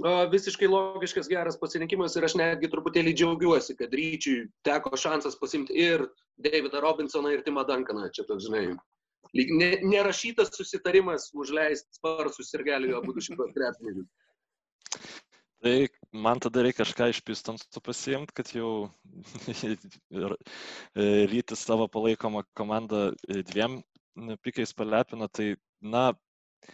Visiškai 0.03 0.67
logiškas 0.67 1.29
geras 1.31 1.59
pasirinkimas 1.61 2.17
ir 2.19 2.25
aš 2.27 2.35
netgi 2.35 2.67
truputėlį 2.73 3.13
džiaugiuosi, 3.15 3.77
kad 3.79 3.93
ryčiui 3.95 4.49
teko 4.67 4.99
šansas 4.99 5.39
pasimti 5.39 5.77
ir 5.79 6.03
Davidą 6.43 6.81
Robinsoną, 6.83 7.31
ir 7.31 7.45
Timą 7.47 7.63
Duncaną. 7.69 8.09
Čia 8.11 8.25
toks, 8.27 8.49
žinai, 8.49 8.75
lyg 9.39 9.53
ne, 9.55 9.71
nerašytas 9.87 10.51
susitarimas 10.59 11.29
užleisti 11.39 12.01
sparsus 12.01 12.51
ir 12.59 12.67
gali 12.67 12.91
abu 12.91 13.15
šitos 13.15 13.55
krepšininkus. 13.55 14.11
Tai 15.65 15.77
man 16.13 16.43
tada 16.43 16.67
reikia 16.67 16.83
kažką 16.83 17.07
iš 17.15 17.23
pistonsų 17.25 17.81
pasiimti, 17.81 18.35
kad 18.37 18.51
jau 18.53 18.91
rytis 21.33 21.63
savo 21.63 21.87
palaikomą 21.89 22.43
komandą 22.59 23.13
dviem 23.25 23.79
pikiais 24.45 24.75
palepino. 24.77 25.31
Tai, 25.31 25.55
na. 25.81 26.11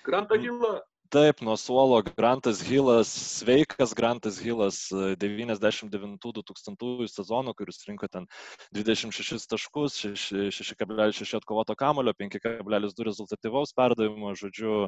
Grantą 0.09 0.41
Hilą. 0.41 0.81
Taip, 1.11 1.41
nuo 1.43 1.57
suolo 1.59 1.97
Grantas 2.07 2.61
Hilas, 2.63 3.09
sveikas 3.11 3.91
Grantas 3.99 4.37
Hilas 4.39 4.77
99-2000 5.19 7.09
sezonų, 7.11 7.55
kuris 7.59 7.81
rinko 7.89 8.07
ten 8.07 8.29
26 8.79 9.49
taškus, 9.51 9.97
6,6 10.07 11.35
atkovoto 11.41 11.75
kamulio, 11.75 12.15
5,2 12.15 13.07
rezultatyvaus 13.09 13.75
perdavimo, 13.75 14.37
žodžiu, 14.39 14.87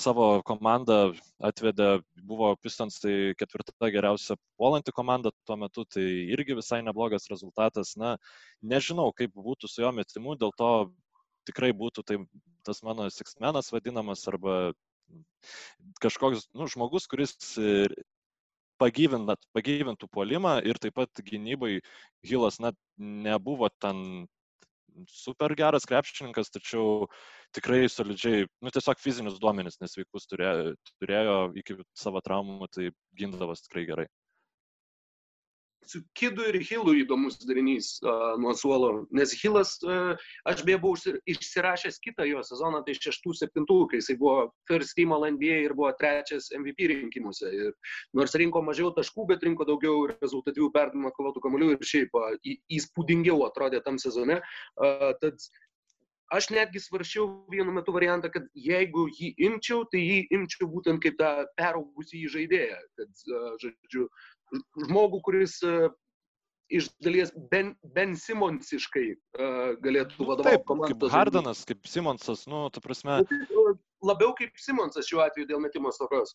savo 0.00 0.28
komandą 0.48 1.12
atvedė, 1.44 1.90
buvo 2.24 2.54
Pistons 2.56 2.96
tai 3.04 3.34
ketvirta 3.36 3.90
geriausia 3.92 4.38
puolanti 4.56 4.96
komanda 4.96 5.34
tuo 5.44 5.58
metu, 5.60 5.84
tai 5.84 6.06
irgi 6.32 6.56
visai 6.56 6.80
neblogas 6.80 7.28
rezultatas. 7.28 7.92
Na, 8.00 8.16
nežinau, 8.64 9.12
kaip 9.12 9.36
būtų 9.36 9.68
su 9.68 9.84
jo 9.84 9.92
metimu, 9.92 10.38
dėl 10.40 10.56
to 10.56 10.72
tikrai 11.44 11.74
būtų 11.76 12.06
tai 12.08 12.18
tas 12.66 12.82
mano 12.86 13.08
siksmenas 13.10 13.72
vadinamas 13.74 14.24
arba 14.30 14.72
kažkoks 16.02 16.48
nu, 16.56 16.68
žmogus, 16.70 17.08
kuris 17.10 17.34
pagyvintų 18.82 20.08
puolimą 20.10 20.56
ir 20.66 20.80
taip 20.82 20.96
pat 20.98 21.22
gynybai 21.26 21.80
Hilas 22.26 22.58
net 22.62 22.78
nebuvo 22.98 23.68
ten 23.82 24.26
super 25.08 25.54
geras 25.56 25.86
krepšininkas, 25.88 26.50
tačiau 26.52 27.06
tikrai 27.56 27.86
solidžiai, 27.88 28.48
nu 28.60 28.72
tiesiog 28.74 29.00
fizinius 29.00 29.38
duomenis 29.40 29.80
nesveikus 29.80 30.28
turėjo, 30.28 30.74
turėjo 31.00 31.38
iki 31.62 31.78
savo 31.96 32.20
traumų, 32.24 32.68
tai 32.72 32.90
gindavas 33.16 33.64
tikrai 33.64 33.86
gerai 33.88 34.08
su 35.86 36.02
Kidu 36.18 36.44
ir 36.50 36.58
Hilu 36.62 36.94
įdomus 37.02 37.38
darinys 37.46 37.94
uh, 38.04 38.34
nuo 38.40 38.54
suolo, 38.58 38.90
nes 39.14 39.34
Hilas, 39.40 39.74
uh, 39.86 40.12
aš 40.48 40.62
beje 40.66 40.78
buvau 40.82 41.16
išsirašęs 41.34 41.98
kitą 42.04 42.26
jo 42.28 42.42
sezoną, 42.46 42.82
tai 42.86 42.94
6-7, 42.98 43.66
kai 43.90 44.00
jisai 44.00 44.16
buvo 44.20 44.52
first 44.70 44.96
team 44.98 45.14
NBA 45.16 45.62
ir 45.66 45.74
buvo 45.78 45.92
trečias 45.98 46.50
MVP 46.56 46.90
rinkimuose. 46.92 47.50
Ir 47.52 47.72
nors 48.16 48.36
rinko 48.38 48.62
mažiau 48.66 48.92
taškų, 48.96 49.26
bet 49.32 49.44
rinko 49.46 49.66
daugiau 49.68 50.06
rezultatyvių 50.12 50.70
perdavimo 50.74 51.12
kovotų 51.16 51.44
kamuolių 51.44 51.74
ir 51.74 51.90
šiaip 51.92 52.16
uh, 52.18 52.32
įspūdingiau 52.78 53.42
atrodė 53.48 53.82
tam 53.84 54.00
sezone. 54.02 54.40
Uh, 54.76 55.12
tad 55.22 55.40
aš 56.32 56.48
netgi 56.52 56.80
svaršiau 56.80 57.26
vienu 57.52 57.74
metu 57.74 57.94
variantą, 57.94 58.30
kad 58.32 58.46
jeigu 58.56 59.06
jį 59.12 59.32
imčiau, 59.48 59.84
tai 59.92 60.02
jį 60.02 60.20
imčiau 60.38 60.68
būtent 60.72 61.02
kaip 61.04 61.18
tą 61.20 61.32
peraugusį 61.60 62.24
žaidėją. 62.32 62.78
Kad, 62.98 63.26
žodžiu, 63.64 64.06
žmogų, 64.86 65.20
kuris 65.28 65.58
iš 66.72 66.88
dalies 67.04 67.32
Ben, 67.52 67.74
ben 67.96 68.14
Simonsiškai 68.16 69.06
uh, 69.12 69.74
galėtų 69.84 70.24
vadovauti 70.28 70.64
komandai. 70.68 70.94
Kaip 70.94 71.12
Hardanas, 71.12 71.64
kaip 71.68 71.88
Simonsas, 71.88 72.46
nu, 72.48 72.64
ta 72.72 72.80
prasme. 72.84 73.20
Nu, 73.20 73.28
tai, 73.28 73.74
labiau 74.08 74.32
kaip 74.38 74.56
Simonsas 74.60 75.08
šiuo 75.10 75.22
atveju 75.26 75.50
dėl 75.50 75.60
metimo 75.62 75.92
stokos. 75.94 76.34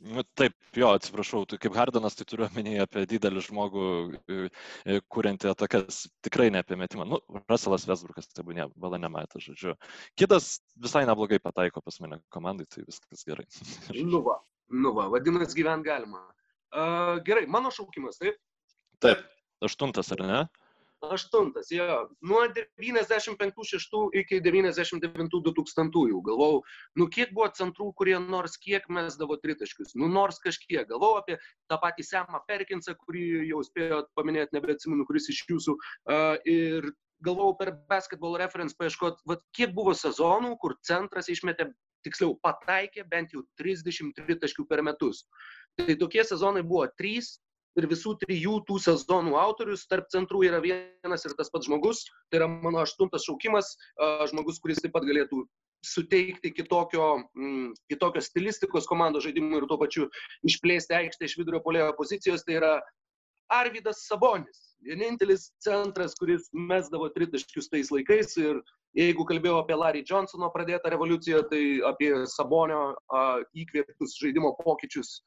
Nu, 0.00 0.22
taip, 0.34 0.54
jo, 0.72 0.88
atsiprašau, 0.96 1.42
tai 1.44 1.58
kaip 1.60 1.74
Hardanas, 1.76 2.14
tai 2.16 2.24
turiu 2.24 2.46
omenyje 2.46 2.86
apie 2.86 3.02
didelį 3.08 3.42
žmogų, 3.44 3.88
e, 4.32 4.96
kuriantį 5.12 5.50
atakas, 5.50 6.06
tikrai 6.24 6.46
ne 6.54 6.62
apie 6.62 6.78
metimą. 6.80 7.04
Nu, 7.10 7.18
Russellas 7.50 7.84
Vesbrukas, 7.88 8.30
tai 8.32 8.46
buvo 8.46 8.56
ne, 8.56 8.64
bala 8.80 8.96
nematė, 9.02 9.42
žodžiu. 9.44 9.74
Kitas 10.16 10.54
visai 10.80 11.04
neblogai 11.04 11.36
pataiko 11.44 11.84
pas 11.84 12.00
mane 12.00 12.16
komandai, 12.32 12.64
tai 12.72 12.86
viskas 12.86 13.26
gerai. 13.28 13.44
nu 14.14 14.22
va, 14.24 14.38
nu 14.72 14.94
va, 14.96 15.10
vadinasi, 15.12 15.58
gyvent 15.60 15.84
galima. 15.84 16.24
Uh, 16.70 17.18
gerai, 17.26 17.44
mano 17.50 17.68
šaukimas, 17.74 18.16
taip? 18.22 18.40
Taip, 19.04 19.20
aštuntas 19.68 20.14
ar 20.16 20.24
ne? 20.24 20.42
Aštuntas, 21.00 21.70
jo. 21.72 22.10
Nuo 22.20 22.42
95-6 22.52 24.10
iki 24.20 24.40
99-2000. 24.44 26.20
Galvau, 26.26 26.60
nu 27.00 27.06
kiek 27.08 27.32
buvo 27.32 27.48
centrų, 27.56 27.88
kurie 27.96 28.18
nors 28.20 28.58
kiek 28.60 28.84
mesdavo 28.92 29.38
tritaškius. 29.40 29.94
Nu 29.96 30.10
nors 30.12 30.42
kažkiek. 30.44 30.84
Galvau 30.90 31.14
apie 31.22 31.38
tą 31.72 31.80
patį 31.80 32.04
Semą 32.04 32.42
Perkinsą, 32.48 32.94
kurį 33.00 33.48
jau 33.48 33.62
spėjot 33.64 34.12
paminėti, 34.18 34.56
nebeatsimenu, 34.58 35.08
kuris 35.08 35.30
iš 35.32 35.40
jūsų. 35.48 35.76
Uh, 36.04 36.36
ir 36.44 36.92
galvojau 37.24 37.56
per 37.56 37.72
basketball 37.88 38.36
reference 38.40 38.76
paieškoti, 38.76 39.40
kiek 39.56 39.72
buvo 39.76 39.96
sezonų, 39.96 40.56
kur 40.60 40.76
centras 40.84 41.32
išmetė, 41.32 41.70
tiksliau, 42.04 42.36
pataikė 42.44 43.08
bent 43.08 43.32
jau 43.32 43.46
33 43.60 44.36
taškių 44.44 44.68
per 44.68 44.84
metus. 44.84 45.24
Tai 45.80 45.96
tokie 45.96 46.24
sezonai 46.28 46.60
buvo 46.66 46.86
trys 47.00 47.38
ir 47.78 47.86
visų 47.90 48.16
trijų 48.24 48.60
tų 48.68 48.78
sezonų 48.82 49.36
autorius 49.38 49.86
tarp 49.90 50.08
centrų 50.12 50.44
yra 50.48 50.60
vienas 50.64 51.26
ir 51.26 51.34
tas 51.38 51.50
pats 51.52 51.68
žmogus. 51.68 52.04
Tai 52.30 52.42
yra 52.42 52.48
mano 52.50 52.82
aštuntas 52.82 53.26
šaukimas, 53.28 53.74
žmogus, 54.32 54.60
kuris 54.62 54.82
taip 54.82 54.94
pat 54.96 55.06
galėtų 55.06 55.44
suteikti 55.86 56.52
kitokio, 56.52 57.22
mm, 57.36 57.70
kitokio 57.88 58.20
stilistikos 58.20 58.88
komandos 58.90 59.24
žaidimui 59.24 59.62
ir 59.62 59.68
tuo 59.68 59.78
pačiu 59.80 60.08
išplėsti 60.44 60.96
aikštę 60.98 61.28
iš 61.28 61.38
vidurio 61.40 61.62
polėjo 61.64 61.94
pozicijos, 61.96 62.44
tai 62.44 62.58
yra 62.58 62.74
Arvidas 63.50 64.04
Sabonis. 64.06 64.66
Vienintelis 64.84 65.50
centras, 65.60 66.14
kuris 66.16 66.48
mesdavo 66.52 67.08
tritaškius 67.12 67.68
tais 67.72 67.90
laikais 67.92 68.36
ir 68.40 68.60
jeigu 68.96 69.26
kalbėjau 69.28 69.58
apie 69.60 69.76
Larry 69.76 70.04
Johnsono 70.08 70.48
pradėtą 70.54 70.92
revoliuciją, 70.94 71.42
tai 71.50 71.62
apie 71.88 72.12
Sabonio 72.32 72.94
a, 73.12 73.24
įkvėptus 73.52 74.16
žaidimo 74.20 74.54
pokyčius 74.62 75.18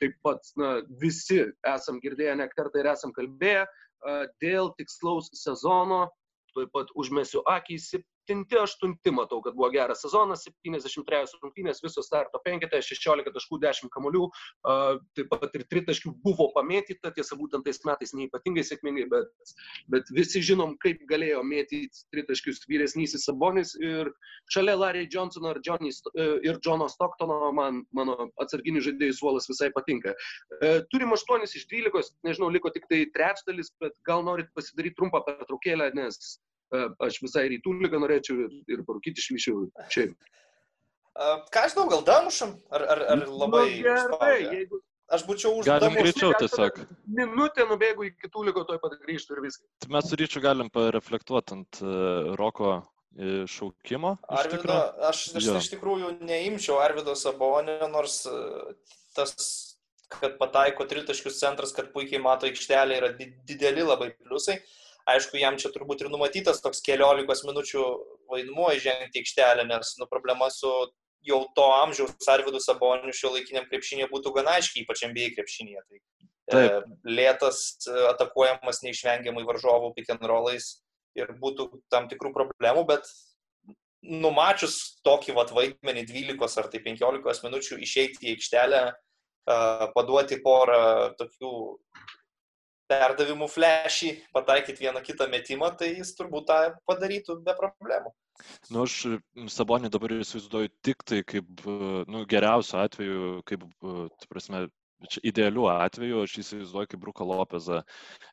taip 0.00 0.16
pat 0.24 0.48
na, 0.58 0.72
visi 1.00 1.40
esam 1.68 2.00
girdėję 2.02 2.36
ne 2.40 2.48
kartą 2.52 2.82
ir 2.82 2.90
esam 2.92 3.12
kalbėję. 3.16 3.66
A, 3.66 4.16
dėl 4.42 4.72
tikslaus 4.78 5.30
sezono, 5.38 6.06
tuoj 6.52 6.68
pat 6.74 6.90
užmėsiu 6.98 7.44
akį 7.48 7.78
į 7.78 7.84
septinti, 8.22 8.58
aštunti 8.58 9.10
matau, 9.10 9.40
kad 9.42 9.54
buvo 9.54 9.70
geras 9.70 10.02
sezonas, 10.02 10.44
73 10.46 11.38
rungtynės, 11.42 11.82
viso 11.82 12.02
starto 12.02 12.40
penketė, 12.44 12.80
16 12.82 13.32
taškų, 13.34 13.58
10 13.62 13.90
kamolių, 13.92 14.28
taip 15.16 15.28
pat 15.30 15.54
ir 15.54 15.64
tritaškių 15.70 16.14
buvo 16.22 16.50
pamėtyta, 16.54 17.12
tiesa, 17.14 17.36
būtent 17.36 17.64
tais 17.66 17.82
metais 17.84 18.14
neipatingai 18.14 18.64
sėkmingai, 18.64 19.08
bet, 19.10 19.54
bet 19.88 20.12
visi 20.14 20.42
žinom, 20.42 20.76
kaip 20.82 21.02
galėjo 21.10 21.42
mėtyti 21.42 22.06
tritaškius 22.12 22.62
vyresnysis 22.68 23.26
Sabonis 23.26 23.74
ir 23.80 24.12
šalia 24.52 24.76
Larry 24.76 25.08
Johnsono 25.10 25.54
ir, 25.54 25.62
Johnny, 25.66 25.90
e, 26.14 26.28
ir 26.46 26.60
Johno 26.64 26.88
Stocktono 26.90 27.52
man 27.54 27.82
mano 27.92 28.30
atsarginių 28.42 28.82
žaidėjų 28.86 29.18
suolas 29.18 29.48
visai 29.50 29.70
patinka. 29.74 30.14
E, 30.60 30.72
turim 30.92 31.14
8 31.14 31.46
iš 31.48 31.66
12, 31.70 32.14
nežinau, 32.26 32.50
liko 32.52 32.70
tik 32.70 32.88
tai 32.90 33.04
trečdalis, 33.14 33.72
bet 33.82 33.94
gal 34.06 34.24
norit 34.26 34.50
pasidaryti 34.56 34.98
trumpą 34.98 35.22
pertraukėlę, 35.26 35.92
nes 35.98 36.38
aš 37.02 37.18
visai 37.22 37.48
rytų 37.52 37.74
lygą 37.82 38.00
norėčiau 38.02 38.46
ir, 38.46 38.54
ir 38.70 38.84
parūkyti 38.88 39.22
išvyšiau 39.22 39.66
čia. 39.92 40.08
Ką 41.52 41.66
aš 41.66 41.74
žinau, 41.74 41.88
gal 41.90 42.04
damušam? 42.06 42.54
Ar, 42.72 42.86
ar, 42.94 43.02
ar 43.14 43.26
labai... 43.28 43.66
Nu, 43.76 43.84
gerai, 43.84 44.38
jeigu... 44.46 44.80
Aš 45.12 45.26
būčiau 45.28 45.58
už 45.60 45.66
Galim 45.68 45.92
greičiau 45.98 46.30
tiesiog. 46.40 46.78
Minutė 47.12 47.66
nubėgu 47.68 48.06
iki 48.08 48.22
kitų 48.24 48.46
lygų, 48.46 48.62
toj 48.70 48.78
pat 48.80 48.94
grįžtų 49.02 49.34
ir 49.36 49.42
viskas. 49.44 49.88
Mes 49.92 50.06
su 50.08 50.16
ryčiu 50.16 50.40
galim 50.40 50.70
pareflektuoti 50.72 51.52
ant 51.58 51.80
uh, 51.84 52.32
Roko 52.40 52.78
šaukimo. 53.52 54.14
Arvido, 54.32 54.78
aš, 55.04 55.26
aš 55.36 55.50
iš 55.58 55.68
tikrųjų 55.74 56.14
neimčiau 56.24 56.78
Arvido 56.80 57.12
Sabonio, 57.18 57.90
nors 57.92 58.22
tas, 59.12 59.34
kad 60.16 60.38
pataiko 60.40 60.86
tritaškius 60.88 61.36
centras, 61.42 61.76
kad 61.76 61.92
puikiai 61.92 62.22
mato 62.24 62.48
aikštelę, 62.48 62.96
yra 63.02 63.12
dideli 63.18 63.84
labai 63.84 64.14
pliusai. 64.16 64.56
Uh, 64.62 64.81
Aišku, 65.10 65.38
jam 65.40 65.56
čia 65.58 65.72
turbūt 65.74 66.04
ir 66.04 66.10
numatytas 66.12 66.62
toks 66.62 66.82
keliolikos 66.86 67.42
minučių 67.46 67.86
vaidmuo 68.30 68.70
įžengti 68.76 69.22
aikštelę, 69.22 69.64
nes 69.66 69.96
nu, 69.98 70.06
problema 70.10 70.48
su 70.52 70.70
jau 71.26 71.42
to 71.56 71.66
amžiaus 71.82 72.28
Arvidu 72.30 72.60
Saboniu 72.62 73.14
šio 73.14 73.32
laikiniam 73.34 73.66
krepšinėje 73.70 74.10
būtų 74.12 74.34
gana 74.38 74.56
aiškiai, 74.58 74.84
ypač 74.84 75.04
MBA 75.08 75.32
krepšinėje. 75.36 75.82
Tai, 75.88 76.00
Taip. 76.52 76.70
e, 76.70 77.12
lėtas, 77.18 77.60
e, 77.86 77.98
atakuojamas 78.12 78.82
neišvengiamai 78.86 79.44
varžovų 79.46 79.92
pick 79.98 80.10
and 80.14 80.24
rollais 80.26 80.72
ir 81.18 81.30
būtų 81.42 81.68
tam 81.92 82.08
tikrų 82.10 82.32
problemų, 82.34 82.86
bet 82.90 83.10
numačius 84.02 84.98
tokį 85.06 85.36
vat, 85.38 85.52
vaidmenį 85.54 86.06
12 86.10 86.58
ar 86.58 86.70
tai 86.72 86.82
15 86.82 87.46
minučių 87.46 87.78
išeiti 87.86 88.26
į 88.26 88.36
aikštelę, 88.36 88.82
paduoti 89.94 90.38
porą 90.42 91.14
tokių 91.18 91.52
perdavimų 92.92 93.48
flešį, 93.50 94.10
pataikyti 94.36 94.86
vieną 94.86 95.02
kitą 95.06 95.28
metimą, 95.32 95.72
tai 95.78 95.94
jis 95.96 96.12
turbūt 96.18 96.48
tą 96.50 96.58
padarytų 96.88 97.40
be 97.46 97.56
problemų. 97.58 98.12
Nu, 98.72 98.84
aš 98.86 98.94
Sabonį 99.54 99.90
dabar 99.92 100.14
įsivaizduoju 100.16 100.70
tik 100.86 101.04
tai 101.08 101.20
kaip, 101.28 101.66
nu, 102.10 102.22
geriausiu 102.28 102.78
atveju, 102.82 103.34
kaip, 103.48 103.66
tu 103.82 104.30
prasme, 104.30 104.64
idealiu 105.26 105.66
atveju 105.70 106.22
aš 106.24 106.38
įsivaizduoju 106.42 106.92
kaip 106.92 107.02
Bruką 107.02 107.26
Lopezą 107.26 107.82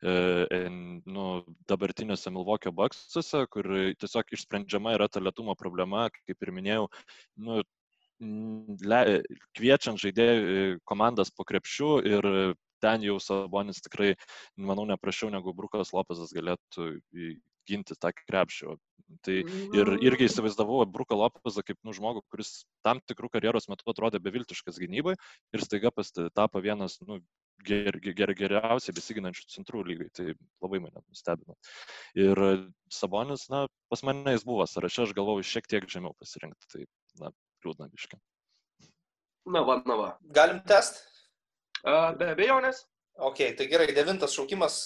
e, 0.02 0.62
nu, 1.06 1.26
dabartiniuose 1.70 2.32
Milvokio 2.34 2.74
baksuose, 2.76 3.44
kur 3.54 3.70
tiesiog 4.02 4.34
išsprendžiama 4.38 4.96
yra 4.98 5.10
ta 5.12 5.22
lietumo 5.24 5.56
problema, 5.60 6.08
kaip 6.28 6.48
ir 6.48 6.54
minėjau, 6.56 6.88
nu, 7.46 7.62
le, 8.20 9.04
kviečiant 9.58 10.02
žaidėjų 10.02 10.80
komandas 10.90 11.32
po 11.32 11.46
krepšių 11.48 11.92
ir 12.14 12.32
ten 12.84 13.06
jau 13.06 13.18
Sabonis 13.24 13.82
tikrai, 13.86 14.14
manau, 14.58 14.88
neprašiau 14.90 15.32
negu 15.34 15.56
Brukas 15.56 15.94
Lopezas 15.96 16.34
galėtų 16.36 16.92
ginti 17.70 17.98
tą 18.00 18.14
krepšį. 18.26 18.78
Tai 19.26 19.36
ir 19.74 19.90
irgi 20.06 20.28
įsivaizdavau 20.28 20.84
Bruką 20.94 21.18
Lopezą 21.18 21.64
kaip 21.66 21.80
nu, 21.88 21.94
žmogų, 21.98 22.22
kuris 22.30 22.64
tam 22.86 23.02
tikrų 23.10 23.32
karjeros 23.34 23.66
metu 23.72 23.88
atrodė 23.90 24.22
beviltiškas 24.22 24.78
gynybai 24.82 25.16
ir 25.56 25.66
staiga 25.66 25.90
tapo 26.38 26.62
vienas 26.62 27.00
nu, 27.08 27.18
ger, 27.66 27.98
ger, 28.04 28.34
geriausiai 28.38 28.96
besiginančių 28.96 29.48
centrų 29.56 29.84
lygai. 29.88 30.10
Tai 30.14 30.28
labai 30.62 30.82
mane 30.86 31.02
nustebino. 31.02 31.58
Ir 32.18 32.44
Sabonis, 32.94 33.48
na, 33.50 33.66
pas 33.90 34.06
mane 34.06 34.38
jis 34.38 34.46
buvo 34.48 34.68
sąraše, 34.70 35.08
aš 35.08 35.16
galvojau 35.18 35.48
šiek 35.56 35.70
tiek 35.70 35.90
žemiau 35.90 36.14
pasirinkti. 36.22 36.70
Tai, 36.74 36.86
na, 37.24 37.34
liūdna 37.66 37.90
biškai. 37.90 38.22
Na, 39.50 39.64
va, 39.66 39.80
na, 39.90 39.98
va. 39.98 40.10
Galim 40.36 40.62
test? 40.70 41.02
Be 41.84 42.32
abejonės. 42.34 42.86
Ok, 43.20 43.42
tai 43.60 43.68
gerai, 43.68 43.90
devintas 43.92 44.32
šaukimas. 44.32 44.86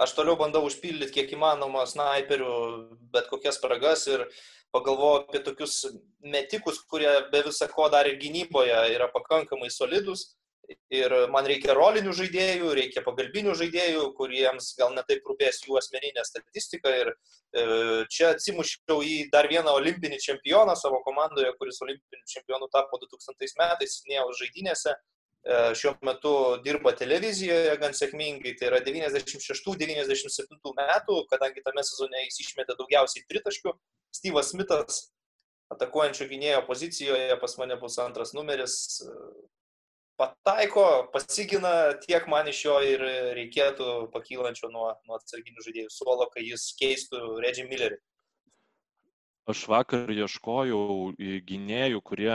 Aš 0.00 0.12
toliau 0.16 0.36
bandau 0.36 0.60
užpildyti 0.68 1.14
kiek 1.14 1.30
įmanoma 1.36 1.86
snaiperių, 1.88 2.50
bet 3.14 3.30
kokias 3.32 3.56
spragas 3.56 4.04
ir 4.12 4.26
pagalvoju 4.74 5.22
apie 5.22 5.40
tokius 5.44 5.78
metikus, 6.20 6.82
kurie 6.90 7.10
be 7.32 7.42
viso 7.46 7.68
ko 7.72 7.88
dar 7.92 8.08
ir 8.08 8.20
gynyboje 8.20 8.76
yra 8.94 9.08
pakankamai 9.14 9.70
solidus. 9.72 10.34
Ir 10.94 11.10
man 11.32 11.48
reikia 11.50 11.74
rolinių 11.74 12.12
žaidėjų, 12.14 12.68
reikia 12.78 13.02
pagalbinių 13.02 13.56
žaidėjų, 13.58 14.04
kuriems 14.14 14.68
gal 14.78 14.92
netaip 14.94 15.24
rūpės 15.26 15.64
jų 15.64 15.80
asmeninė 15.80 16.22
statistika. 16.28 16.92
Ir 16.94 17.10
e, 17.10 17.64
čia 18.12 18.28
atsimušiau 18.36 19.00
į 19.02 19.16
dar 19.32 19.48
vieną 19.50 19.74
olimpinį 19.80 20.20
čempioną 20.22 20.76
savo 20.78 21.00
komandoje, 21.06 21.50
kuris 21.58 21.80
olimpiniu 21.82 22.22
čempionu 22.34 22.70
tapo 22.70 23.00
2000 23.02 23.58
metais, 23.58 23.96
Nėjau 24.06 24.28
žaidynėse. 24.44 24.94
E, 25.40 25.74
šiuo 25.74 25.94
metu 26.04 26.32
dirba 26.64 26.92
televizijoje 26.92 27.76
gan 27.80 27.94
sėkmingai, 27.96 28.52
tai 28.60 28.68
yra 28.68 28.80
96-97 28.84 30.74
metų, 30.76 31.16
kadangi 31.30 31.64
tame 31.64 31.84
sezone 31.86 32.26
jis 32.26 32.42
išmetė 32.44 32.76
daugiausiai 32.76 33.24
tritaškių. 33.30 33.72
Steve'as 34.12 34.52
Smithas 34.52 35.00
atakuojančio 35.72 36.28
gynėjo 36.28 36.60
pozicijoje 36.66 37.38
pas 37.40 37.56
mane 37.56 37.78
bus 37.80 37.96
antras 38.02 38.34
numeris. 38.36 38.76
Pataiko, 40.20 41.08
pasigina 41.14 41.94
tiek 42.04 42.26
man 42.28 42.50
iš 42.52 42.64
jo 42.66 42.76
ir 42.84 43.04
reikėtų 43.38 44.10
pakylančio 44.12 44.68
nuo, 44.68 44.90
nuo 45.08 45.16
atsarginių 45.16 45.64
žaidėjų 45.64 45.92
suolo, 45.94 46.28
kai 46.34 46.44
jis 46.44 46.66
keistų 46.76 47.38
Reggie 47.40 47.64
Millerį. 47.70 47.96
Aš 49.48 49.64
vakar 49.72 50.12
ieškojau 50.12 51.14
gynėjų, 51.48 52.02
kurie 52.04 52.34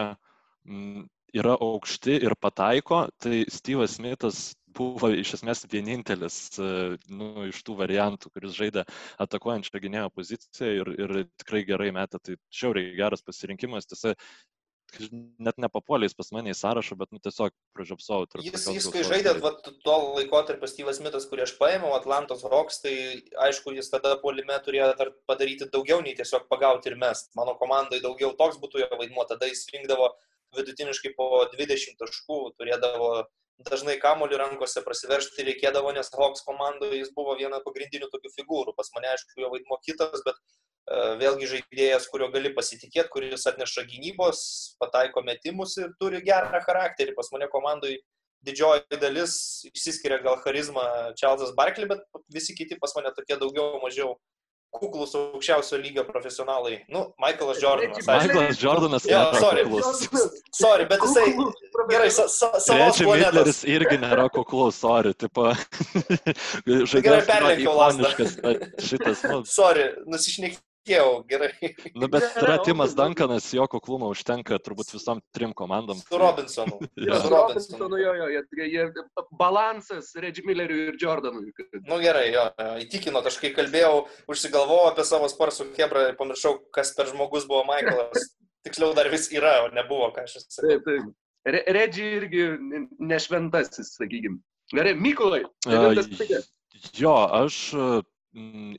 yra 1.36 1.56
aukšti 1.62 2.20
ir 2.26 2.36
pataiko, 2.40 3.06
tai 3.22 3.44
Steve'as 3.52 3.98
Smithas 4.00 4.46
buvo 4.76 5.12
iš 5.16 5.38
esmės 5.38 5.64
vienintelis 5.72 6.40
nu, 6.60 7.30
iš 7.50 7.62
tų 7.66 7.78
variantų, 7.80 8.32
kuris 8.34 8.58
žaidė 8.58 8.84
atakuojančią 9.24 9.82
gynėjo 9.84 10.10
poziciją 10.16 10.74
ir, 10.82 10.92
ir 11.06 11.16
tikrai 11.40 11.64
gerai 11.68 11.94
metė. 11.96 12.20
Tai 12.20 12.36
šiauriai 12.60 12.92
geras 12.98 13.24
pasirinkimas. 13.26 13.88
Tiesa, 13.88 14.16
net 15.42 15.58
nepapuolėjęs 15.60 16.16
pas 16.16 16.30
mane 16.36 16.52
į 16.52 16.58
sąrašą, 16.60 16.98
bet 17.00 17.12
nu, 17.16 17.20
tiesiog 17.24 17.56
pražiopsau. 17.76 18.28
Jis, 18.44 18.68
jis 18.76 18.90
kai 18.94 19.04
žaidė 19.08 19.36
va, 19.44 19.52
tuo 19.84 19.96
laikotarpiu 20.20 20.70
Steve'as 20.70 21.00
Smithas, 21.02 21.28
kurį 21.32 21.46
aš 21.48 21.56
paėmiau, 21.60 21.96
Atlantos 21.98 22.45
Hawks, 22.45 22.80
tai 22.84 22.95
aišku, 23.48 23.74
jis 23.76 23.91
tada 23.91 24.16
puolime 24.22 24.60
turėjo 24.68 24.91
dar 24.99 25.12
padaryti 25.30 25.72
daugiau 25.72 26.03
nei 26.06 26.16
tiesiog 26.20 26.48
pagauti 26.52 26.91
ir 26.91 26.99
mest. 27.02 27.34
Mano 27.40 27.57
komandai 27.60 28.03
daugiau 28.03 28.36
toks 28.38 28.62
būtų 28.62 28.86
jo 28.86 28.91
vaidmuo, 28.99 29.28
tada 29.28 29.49
jis 29.52 29.66
rinkdavo 29.74 30.14
vidutiniškai 30.55 31.13
po 31.17 31.45
20 31.53 31.97
taškų, 32.01 32.39
turėdavo 32.59 33.09
dažnai 33.69 33.95
kamuolį 34.01 34.39
rankose 34.41 34.84
prasiveršti 34.84 35.45
reikėdavo, 35.47 35.93
nes 35.95 36.11
Hawks 36.11 36.43
komandoje 36.47 36.99
jis 36.99 37.11
buvo 37.15 37.38
viena 37.39 37.61
pagrindinių 37.63 38.09
tokių 38.11 38.31
figūrų. 38.35 38.76
Pas 38.76 38.91
mane, 38.95 39.13
aišku, 39.13 39.39
jo 39.39 39.51
vaidmo 39.53 39.77
kitas, 39.85 40.23
bet 40.26 40.35
uh, 40.35 41.15
vėlgi 41.22 41.47
žaidėjas, 41.53 42.09
kurio 42.11 42.27
gali 42.34 42.51
pasitikėti, 42.57 43.11
kuris 43.13 43.47
atneša 43.47 43.85
gynybos, 43.88 44.41
pataiko 44.81 45.23
metimus 45.23 45.77
ir 45.80 45.95
turi 46.01 46.22
gerą 46.26 46.61
charakterį. 46.67 47.15
Pas 47.15 47.31
mane 47.31 47.47
komandoje 47.53 48.01
didžioji 48.45 48.99
dalis 49.01 49.35
išsiskiria 49.72 50.19
gal 50.22 50.38
charizma 50.43 51.13
Čarlzas 51.17 51.55
Barkley, 51.57 51.88
bet 51.89 52.03
visi 52.34 52.53
kiti 52.57 52.77
pas 52.81 52.93
mane 52.97 53.13
tokie 53.15 53.39
daugiau 53.41 53.80
mažiau 53.81 54.17
kuklus 54.80 55.15
aukščiausio 55.19 55.80
lygio 55.81 56.06
profesionalai. 56.07 56.81
Nu, 56.91 57.07
Michaelas 57.22 57.61
Jordanas. 57.64 58.07
Michaelas 58.07 58.61
Jordanas 58.61 59.07
jo, 59.10 59.23
sorry. 59.39 59.65
kuklus. 59.69 60.06
Sorry, 60.56 60.85
bet 60.91 61.03
jisai 61.03 61.26
gerai, 61.89 62.11
sa, 62.11 62.27
sa, 62.31 62.52
savos 62.64 63.02
planetos. 63.02 63.64
irgi 63.69 63.97
nėra 64.03 64.27
kuklus, 64.35 64.80
sorry, 64.84 65.15
tipo. 65.18 65.49
Žaidėjas 66.65 67.27
perlenkiau 67.31 67.76
lasdą. 67.80 68.14
Šitas, 68.91 69.26
nu. 69.31 69.43
Sorry, 69.49 69.89
nusišnekėjau 70.10 70.64
patikėjau, 70.86 71.26
gerai. 71.28 71.74
Nu, 71.95 72.07
bet 72.07 72.24
yra 72.41 72.57
Timas 72.64 72.95
Duncanas, 72.95 73.48
jo 73.53 73.66
kuklumą 73.68 74.10
užtenka 74.14 74.60
turbūt 74.60 74.94
visom 74.94 75.22
trim 75.34 75.53
komandom. 75.53 75.98
Su 75.98 76.18
Robinsonu. 76.18 76.80
ja. 76.95 77.20
Su 77.22 77.30
Robinsonu, 77.30 77.98
jo, 77.98 78.14
jo, 78.14 78.28
jie, 78.30 78.68
jie, 78.70 78.86
balansas 79.38 80.14
Reggie 80.16 80.45
Milleriui 80.45 80.90
ir 80.91 80.98
Jordanui. 81.02 81.52
Nu 81.88 81.99
gerai, 81.99 82.32
jo, 82.34 82.48
įtikino, 82.84 83.24
aš 83.26 83.40
kai 83.41 83.53
kalbėjau, 83.56 84.06
užsigalvojau 84.30 84.94
apie 84.94 85.06
savo 85.06 85.30
sparsų 85.32 85.72
Hebra 85.76 86.10
ir 86.12 86.18
pamiršau, 86.20 86.57
kas 86.76 86.94
per 86.95 87.10
žmogus 87.12 87.48
buvo 87.49 87.66
Michaelas. 87.70 88.34
Tiksliau 88.66 88.95
dar 88.98 89.12
vis 89.14 89.30
yra, 89.30 89.60
o 89.66 89.70
nebuvo, 89.74 90.10
ką 90.14 90.26
aš 90.26 90.40
esu. 90.40 90.62
Taip, 90.64 90.86
taip. 90.88 91.14
Re 91.45 91.60
Reggie 91.70 92.16
irgi 92.18 92.45
nešventasis, 92.98 93.91
sakykime. 93.99 94.40
Gerai, 94.74 94.95
Mykolai. 94.98 95.44
Jo, 96.98 97.14
aš 97.30 97.60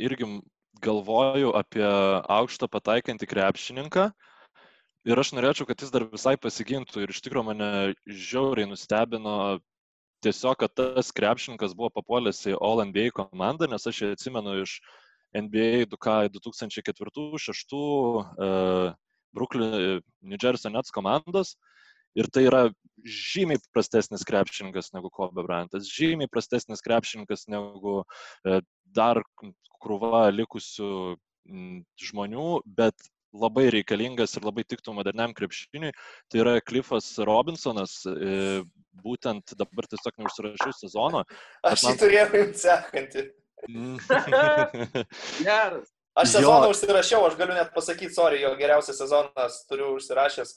irgi 0.03 0.27
galvoju 0.83 1.53
apie 1.59 1.87
aukštą 1.87 2.69
pataikantį 2.73 3.29
krepšininką. 3.31 4.11
Ir 5.07 5.23
aš 5.23 5.33
norėčiau, 5.37 5.67
kad 5.69 5.81
jis 5.81 5.93
dar 5.95 6.05
visai 6.11 6.35
pasigintų. 6.41 7.05
Ir 7.05 7.13
iš 7.15 7.23
tikrųjų 7.23 7.47
mane 7.47 7.71
žiauriai 8.11 8.67
nustebino 8.67 9.61
tiesiog, 10.27 10.57
kad 10.59 10.75
tas 10.75 11.13
krepšininkas 11.15 11.77
buvo 11.79 11.93
papuolęs 11.95 12.43
į 12.51 12.57
All 12.59 12.83
NBA 12.89 13.13
komandą, 13.15 13.69
nes 13.71 13.87
aš 13.87 14.03
jį 14.03 14.13
atsimenu 14.17 14.57
iš 14.65 14.81
NBA 15.37 15.87
2004-2006 15.93 17.77
uh, 17.79 18.95
Brooklyn, 19.37 20.03
New 20.23 20.39
Jersey 20.43 20.73
Nets 20.73 20.91
komandos. 20.91 21.57
Ir 22.17 22.29
tai 22.33 22.47
yra 22.49 22.63
žymiai 23.07 23.61
prastesnis 23.75 24.25
krepšininkas 24.27 24.93
negu 24.97 25.11
Kobe 25.13 25.45
Bryantas, 25.47 25.91
žymiai 25.93 26.31
prastesnis 26.33 26.83
krepšininkas 26.85 27.47
negu 27.53 28.01
e, 28.47 28.61
dar 28.97 29.23
krūva 29.83 30.27
likusių 30.35 30.91
žmonių, 32.03 32.49
bet 32.79 33.11
labai 33.37 33.69
reikalingas 33.75 34.37
ir 34.39 34.47
labai 34.47 34.65
tiktų 34.67 34.95
moderniam 34.97 35.35
krepšiniui. 35.37 35.93
Tai 36.33 36.43
yra 36.43 36.55
Cliffas 36.65 37.13
Robinsonas, 37.29 37.99
e, 38.09 38.63
būtent 39.05 39.55
dabar 39.61 39.89
tiesiog 39.91 40.23
neužsirašiau 40.23 40.77
sezono. 40.81 41.25
Aš 41.67 41.85
jį 41.85 41.91
man... 41.91 42.01
turėjau 42.03 42.31
jums 42.41 42.65
sekantį. 42.65 43.27
Geras. 45.47 45.93
Aš 46.17 46.31
sezoną 46.33 46.65
jo. 46.65 46.73
užsirašiau, 46.73 47.25
aš 47.29 47.35
galiu 47.37 47.53
net 47.59 47.75
pasakyti, 47.75 48.15
sorry, 48.15 48.39
jo 48.41 48.55
geriausias 48.57 48.97
sezonas 49.03 49.59
turiu 49.69 49.91
užsirašęs 49.99 50.55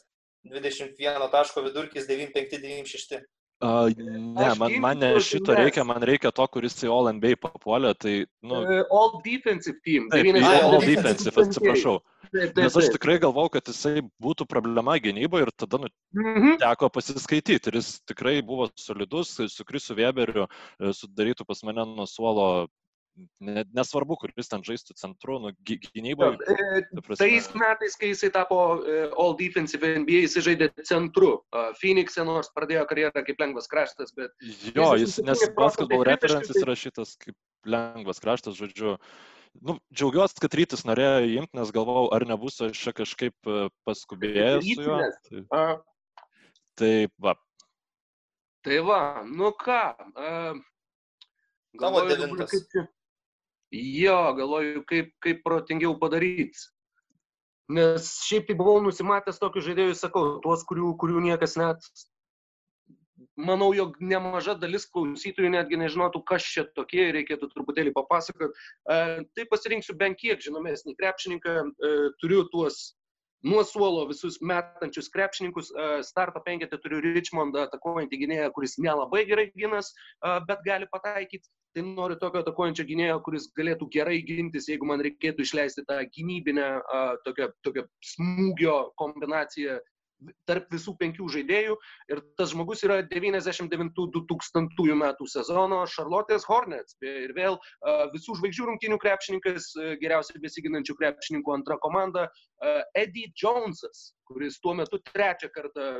21 0.48 1.32
taško 1.32 1.66
vidurkis 1.66 2.07
9,5-9,6. 2.10 3.20
Uh, 3.60 3.90
ne, 3.98 4.53
man, 4.56 4.76
man 4.80 5.02
ne 5.03 5.20
šito 5.20 5.52
reikia, 5.52 5.84
man 5.84 5.99
reikia 6.07 6.32
to, 6.32 6.45
kuris 6.48 6.78
į 6.80 6.91
All 6.95 7.10
NBA 7.18 7.36
papuolė, 7.44 7.91
tai, 7.99 8.14
nu... 8.40 8.61
Uh, 8.61 8.86
all 8.95 9.18
Defensive 9.26 9.82
Team. 9.84 10.07
Taip, 10.14 10.30
all, 10.40 10.78
all 10.78 10.86
Defensive, 10.86 11.36
atsiprašau. 11.44 11.98
Taip, 12.30 12.53
taip, 12.53 12.61
Nes 12.61 12.78
aš 12.80 12.88
tikrai 12.94 13.18
galvau, 13.20 13.49
kad 13.52 13.68
jisai 13.68 14.03
būtų 14.24 14.45
problema 14.48 14.95
gynyboje 15.02 15.48
ir 15.48 15.52
tada 15.60 15.82
nu, 15.82 15.90
mm 16.16 16.38
-hmm. 16.38 16.57
teko 16.61 16.90
pasiskaityti. 16.94 17.72
Ir 17.72 17.80
jis 17.82 17.90
tikrai 18.07 18.38
buvo 18.45 18.70
solidus, 18.80 19.36
su 19.49 19.66
Krisu 19.66 19.98
Weberiu 19.98 20.45
e, 20.45 20.94
sudarytų 20.94 21.44
pas 21.48 21.64
mane 21.64 21.86
nuo 21.90 22.06
suolo 22.07 22.68
nesvarbu, 23.76 24.18
kuris 24.22 24.50
ten 24.52 24.64
žaistų 24.66 24.96
centru, 25.00 25.40
nu, 25.44 25.52
gynyboje. 25.66 26.38
Tais 27.20 27.50
metais, 27.58 27.98
kai 28.00 28.12
jisai 28.14 28.32
tapo 28.36 28.60
e, 28.80 29.02
All 29.12 29.36
Defensive 29.40 29.94
NBA, 30.04 30.24
jisai 30.26 30.46
žaidė 30.50 30.70
centru. 30.88 31.34
Phoenix'e 31.82 32.26
nors 32.28 32.52
pradėjo 32.56 32.86
karjerą 32.90 33.26
kaip 33.26 33.41
lengvas 33.41 33.70
kraštas, 33.72 34.14
bet... 34.18 34.36
Jo, 34.76 34.94
jis, 35.00 35.20
nes 35.26 35.44
basketball 35.58 36.06
references 36.08 36.62
yra 36.62 36.78
šitas 36.80 37.16
kaip 37.22 37.38
lengvas 37.70 38.24
kraštas, 38.24 38.58
žodžiu. 38.60 38.98
Nu, 39.66 39.80
džiaugiuosi, 39.91 40.40
kad 40.44 40.54
rytis 40.56 40.86
norėjo 40.86 41.26
įimti, 41.26 41.58
nes 41.58 41.72
galvojau, 41.74 42.12
ar 42.16 42.26
nebus 42.30 42.60
aš 42.64 42.80
čia 42.80 42.94
kažkaip 42.96 43.50
e, 43.50 43.68
paskubėjęs 43.88 44.68
su 44.68 44.86
juo. 44.86 45.00
Tai, 45.50 45.66
tai 46.80 46.94
va. 47.18 47.34
Tai 48.64 48.78
va, 48.86 49.02
nu 49.26 49.50
ką. 49.56 49.82
Uh, 50.14 50.60
devintas. 51.80 52.52
Kaip 52.52 52.70
čia, 52.72 52.86
jo, 53.72 54.20
galvoju, 54.38 54.84
kaip, 54.90 55.14
kaip 55.24 55.41
protingiau 55.46 55.96
padaryti. 56.00 56.70
Nes 57.70 58.14
šiaip 58.26 58.48
tai 58.50 58.56
buvau 58.58 58.80
nusimatęs 58.82 59.38
tokius 59.41 59.68
žaidėjus, 59.68 60.02
sakau, 60.02 60.40
tuos, 60.41 60.64
kurių, 60.66 60.96
kurių 60.98 61.22
niekas 61.28 61.54
net, 61.62 61.86
manau, 63.38 63.70
jog 63.78 64.00
nemaža 64.02 64.56
dalis 64.58 64.88
klausytojų 64.90 65.52
netgi 65.54 65.78
nežinotų, 65.78 66.24
kas 66.28 66.48
čia 66.50 66.66
tokie, 66.76 67.12
reikėtų 67.14 67.52
truputėlį 67.54 67.94
papasakoti. 67.94 68.50
E, 68.50 68.98
tai 69.38 69.46
pasirinksiu 69.52 69.96
bent 70.02 70.18
kiek 70.18 70.41
žinomesnį 70.41 70.96
krepšininką, 70.98 71.56
e, 71.70 71.94
turiu 72.24 72.48
tuos 72.50 72.82
nuo 73.46 73.64
suolo 73.64 74.08
visus 74.10 74.40
metančius 74.41 75.10
krepšininkus. 75.14 75.72
E, 75.72 75.88
starto 76.04 76.41
penketę 76.44 76.82
turiu 76.82 77.00
Richmondą 77.06 77.68
atakuojantį 77.68 78.24
gynėją, 78.24 78.52
kuris 78.56 78.80
nelabai 78.82 79.24
gerai 79.30 79.50
ginas, 79.56 79.94
e, 79.94 80.36
bet 80.50 80.66
gali 80.66 80.90
pataikyti 80.91 81.48
tai 81.76 81.84
noriu 81.86 82.18
tokio 82.20 82.41
atakuojančio 82.44 82.86
gynėjo, 82.90 83.20
kuris 83.26 83.48
galėtų 83.58 83.90
gerai 83.94 84.20
gintis, 84.26 84.70
jeigu 84.72 84.88
man 84.90 85.04
reikėtų 85.06 85.46
išleisti 85.46 85.86
tą 85.90 86.02
gynybinę 86.16 86.68
tokią, 87.28 87.52
tokią 87.66 87.86
smūgio 88.16 88.76
kombinaciją 89.00 89.80
tarp 90.50 90.68
visų 90.74 90.96
penkių 91.00 91.30
žaidėjų. 91.32 91.76
Ir 92.12 92.22
tas 92.40 92.52
žmogus 92.52 92.84
yra 92.84 93.00
99-2000 93.08 94.98
metų 95.00 95.28
sezono 95.32 95.80
Charlotte's 95.94 96.44
Hornets. 96.50 96.98
Ir 97.06 97.32
vėl 97.38 97.56
visų 98.16 98.36
žvaigždžių 98.41 98.68
rungtinių 98.72 99.00
krepšininkas, 99.00 99.72
geriausiai 100.02 100.41
besiginančių 100.44 100.98
krepšininkų 101.00 101.56
antra 101.56 101.80
komanda, 101.80 102.28
Eddie 103.00 103.30
Jonesas, 103.32 104.10
kuris 104.28 104.60
tuo 104.60 104.76
metu 104.82 105.00
trečią 105.14 105.52
kartą 105.56 105.91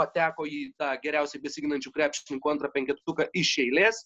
pateko 0.00 0.46
į 0.48 0.72
tą 0.80 0.94
geriausiai 1.02 1.42
besiginančių 1.44 1.92
krepšininkų 1.92 2.50
antrą 2.50 2.70
penketuką 2.72 3.28
iš 3.36 3.58
eilės 3.66 4.00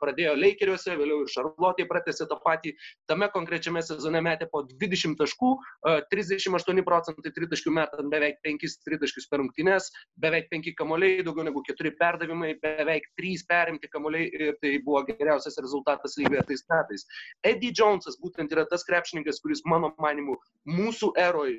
pradėjo 0.00 0.34
Lakeriuose, 0.36 0.96
vėliau 0.98 1.22
ir 1.24 1.30
Šarlotė 1.32 1.86
pratęsė 1.88 2.26
tą 2.30 2.38
patį. 2.44 2.74
Tame 3.10 3.28
konkrečiame 3.32 3.82
sezone 3.84 4.20
metė 4.24 4.48
po 4.52 4.62
20 4.68 5.16
taškų, 5.20 5.52
38 6.12 6.84
procentai 6.86 7.32
tritaškių 7.34 7.74
metant 7.78 8.12
beveik 8.12 8.40
5 8.46 8.76
tritaškius 8.86 9.28
per 9.30 9.42
rungtynes, 9.42 9.90
beveik 10.20 10.50
5 10.52 10.74
kamuoliai, 10.78 11.24
daugiau 11.26 11.46
negu 11.48 11.64
4 11.68 11.94
perdavimai, 12.00 12.54
beveik 12.62 13.08
3 13.20 13.46
perimti 13.48 13.90
kamuoliai 13.92 14.30
ir 14.32 14.56
tai 14.62 14.76
buvo 14.84 15.04
geriausias 15.08 15.58
rezultatas 15.62 16.18
lygoje 16.20 16.44
tais 16.48 16.66
metais. 16.72 17.06
Eddie 17.42 17.72
Jonesas 17.72 18.18
būtent 18.22 18.52
yra 18.52 18.66
tas 18.68 18.84
krepšininkas, 18.88 19.40
kuris 19.42 19.64
mano 19.68 19.94
manimu 20.02 20.38
mūsų 20.68 21.14
eroj 21.20 21.56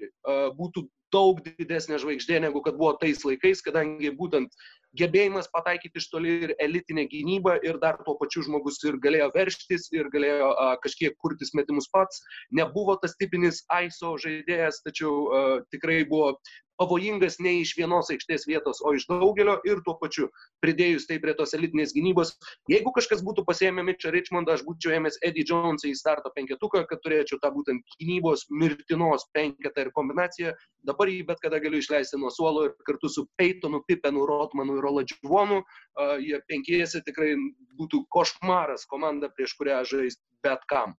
būtų 0.57 0.88
daug 1.14 1.41
didesnė 1.45 1.99
žvaigždė 2.02 2.41
negu 2.48 2.61
kad 2.65 2.77
buvo 2.80 2.95
tais 3.02 3.22
laikais, 3.27 3.61
kadangi 3.65 4.11
būtent 4.18 4.53
gebėjimas 4.99 5.49
pataikyti 5.53 6.02
iš 6.02 6.07
toli 6.11 6.34
ir 6.48 6.53
elitinė 6.61 7.06
gynyba 7.10 7.56
ir 7.65 7.80
dar 7.81 7.98
tuo 8.06 8.15
pačiu 8.19 8.44
žmogus 8.45 8.77
ir 8.85 8.99
galėjo 9.03 9.30
verštis 9.35 9.90
ir 9.95 10.10
galėjo 10.14 10.52
a, 10.53 10.68
kažkiek 10.84 11.18
kurtis 11.23 11.53
metimus 11.57 11.90
pats. 11.94 12.22
Nebuvo 12.53 12.95
tas 13.02 13.18
tipinis 13.19 13.64
ISO 13.88 14.14
žaidėjas, 14.26 14.84
tačiau 14.85 15.14
a, 15.14 15.44
tikrai 15.73 16.03
buvo 16.10 16.35
pavojingas 16.81 17.37
ne 17.43 17.55
iš 17.61 17.73
vienos 17.77 18.09
aikštės 18.13 18.47
vietos, 18.49 18.81
o 18.83 18.93
iš 18.97 19.05
daugelio 19.09 19.55
ir 19.67 19.81
tuo 19.85 19.95
pačiu 20.01 20.29
pridėjus 20.63 21.07
tai 21.09 21.19
prie 21.23 21.35
tos 21.37 21.53
elitinės 21.57 21.93
gynybos. 21.95 22.33
Jeigu 22.71 22.93
kažkas 22.95 23.23
būtų 23.25 23.45
pasėmę 23.47 23.85
Mitchą 23.87 24.13
Richmondą, 24.15 24.57
aš 24.57 24.65
būčiau 24.67 24.95
ėmęs 24.97 25.19
Eddie 25.25 25.45
Jonesą 25.49 25.89
į 25.91 25.95
starto 25.99 26.31
penketuką, 26.35 26.85
kad 26.89 27.03
turėčiau 27.05 27.39
tą 27.43 27.53
būtent 27.55 27.97
gynybos 27.99 28.47
mirtinos 28.49 29.27
penketą 29.35 29.87
ir 29.87 29.93
kombinaciją. 29.95 30.55
Dabar 30.87 31.11
jį 31.11 31.21
bet 31.29 31.43
kada 31.43 31.61
galiu 31.63 31.81
išleisti 31.83 32.19
nuo 32.19 32.31
suolo 32.33 32.67
ir 32.69 32.75
kartu 32.87 33.11
su 33.11 33.27
Peytonu, 33.39 33.83
Pipenu, 33.87 34.25
Rotmanu 34.29 34.79
ir 34.79 34.89
Oladžiuonu. 34.89 35.61
Uh, 35.93 36.17
jie 36.23 36.39
penkiesi 36.49 37.03
tikrai 37.05 37.35
būtų 37.79 38.03
košmaras 38.13 38.87
komanda, 38.89 39.29
prieš 39.29 39.55
kurią 39.59 39.83
žais 39.87 40.19
bet 40.43 40.65
kam. 40.69 40.97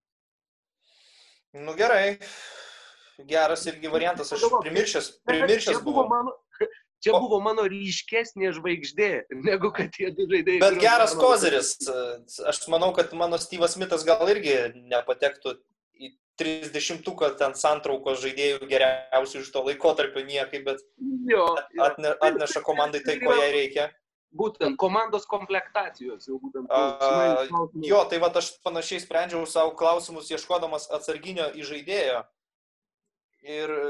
Nu 1.55 1.77
gerai, 1.79 2.19
geras 3.19 3.67
irgi 3.71 3.91
variantas, 3.93 4.33
aš 4.35 4.47
primiršęs, 4.63 5.11
primiršęs 5.29 5.83
buvau. 5.85 6.09
Mano, 6.11 6.35
čia 7.05 7.15
buvo 7.21 7.41
mano 7.45 7.67
ryškesnė 7.69 8.53
žvaigždė, 8.57 9.11
negu 9.49 9.71
kad 9.75 9.93
tie 9.95 10.11
du 10.15 10.27
žaidėjai. 10.31 10.63
Bet 10.63 10.81
geras 10.83 11.15
mano... 11.15 11.29
kozeris. 11.29 11.77
Aš 12.51 12.65
manau, 12.73 12.93
kad 12.97 13.13
mano 13.17 13.41
Styvas 13.41 13.79
Mitas 13.81 14.07
gal 14.09 14.25
irgi 14.33 14.57
nepatektų 14.93 15.59
į 16.01 16.15
30-uką 16.41 17.35
ten 17.39 17.55
santraukos 17.59 18.23
žaidėjų 18.25 18.71
geriausių 18.71 19.45
iš 19.45 19.53
to 19.55 19.67
laikotarpio 19.69 20.25
niekaip, 20.27 20.65
bet 20.67 20.81
jo, 21.31 21.45
jo. 21.55 21.85
Atne, 21.85 22.17
atneša 22.19 22.65
komandai 22.67 23.05
tai, 23.05 23.21
ko 23.23 23.37
jai 23.39 23.53
reikia. 23.55 23.91
Būtent 24.35 24.75
komandos 24.83 25.29
komplektacijos 25.31 26.27
jau 26.27 26.41
būtent. 26.43 26.67
A, 26.75 27.45
jo, 27.87 28.01
tai 28.11 28.19
va 28.19 28.33
aš 28.35 28.57
panašiai 28.67 29.05
sprendžiau 29.05 29.45
savo 29.47 29.77
klausimus, 29.79 30.33
ieškodamas 30.35 30.89
atsarginio 30.91 31.53
įžaidėjo 31.55 32.25
ir 33.45 33.71
e, 33.71 33.85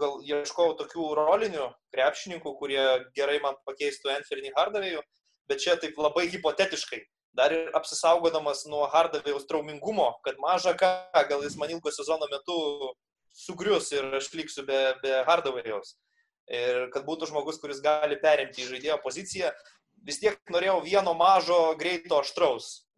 gal 0.00 0.18
ieškojau 0.24 0.74
tokių 0.80 1.06
rolinių 1.18 1.68
krepšininkų, 1.94 2.54
kurie 2.58 2.82
gerai 3.16 3.38
man 3.44 3.58
pakeistų 3.68 4.12
Anthony 4.14 4.52
Hardavėjų, 4.56 5.04
bet 5.48 5.62
čia 5.64 5.76
taip 5.80 6.00
labai 6.00 6.28
hipotetiškai. 6.32 7.04
dar 7.38 7.52
ir 7.52 7.68
apsisaugodamas 7.76 8.64
nuo 8.66 8.88
Hardavėjaus 8.90 9.44
traumingumo, 9.46 10.08
kad 10.24 10.40
maža 10.42 10.72
ką, 10.74 10.88
gal 11.28 11.44
jis 11.44 11.54
man 11.60 11.70
ilgo 11.70 11.92
sezono 11.94 12.26
metu 12.32 12.56
sugrius 13.30 13.92
ir 13.92 14.08
aš 14.18 14.32
liksiu 14.34 14.64
be, 14.66 14.78
be 15.02 15.20
Hardavėjaus. 15.28 15.94
Ir 16.48 16.88
kad 16.94 17.04
būtų 17.06 17.28
žmogus, 17.30 17.60
kuris 17.60 17.82
gali 17.84 18.16
perimti 18.18 18.64
į 18.64 18.70
žaidėjo 18.72 18.98
poziciją, 19.04 19.52
vis 20.08 20.18
tiek 20.18 20.38
norėjau 20.50 20.80
vieno 20.82 21.14
mažo 21.14 21.76
greito 21.78 22.18
aštraus, 22.18 22.88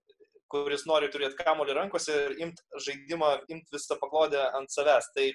kuris 0.51 0.87
nori 0.87 1.11
turėti 1.11 1.37
kamuolį 1.43 1.77
rankose 1.77 2.15
ir 2.15 2.37
imt 2.47 2.63
žaidimą, 2.87 3.33
imt 3.53 3.75
visą 3.75 3.99
paklodę 4.01 4.47
ant 4.57 4.73
savęs. 4.73 5.11
Tai 5.17 5.27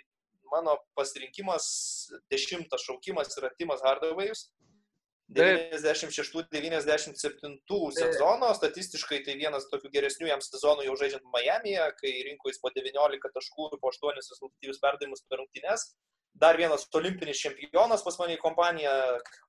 mano 0.52 0.78
pasirinkimas, 0.98 1.66
dešimtas 2.32 2.86
šaukimas 2.88 3.38
yra 3.40 3.50
Timas 3.58 3.82
Hardavėjus. 3.86 4.42
96-97 5.34 7.18
sezono, 7.98 8.54
statistiškai 8.54 9.24
tai 9.26 9.34
vienas 9.40 9.66
tokių 9.72 9.90
geresnių 9.96 10.28
jam 10.30 10.42
sezonų 10.46 10.86
jau 10.86 10.96
žaidžiant 11.02 11.26
Miami'e, 11.34 11.88
kai 11.98 12.12
rinko 12.28 12.52
jis 12.52 12.62
po 12.62 12.70
19 12.76 13.34
taškų 13.34 13.64
ir 13.72 13.80
po 13.82 13.90
8 13.90 14.14
rezultatyvius 14.20 14.82
perdavimus 14.84 15.26
per 15.26 15.38
rungtynes. 15.42 15.82
Dar 16.36 16.60
vienas 16.60 16.86
olimpinis 16.94 17.42
čempionas 17.42 18.04
pas 18.06 18.20
mane 18.20 18.34
į 18.36 18.44
kompaniją, 18.44 18.94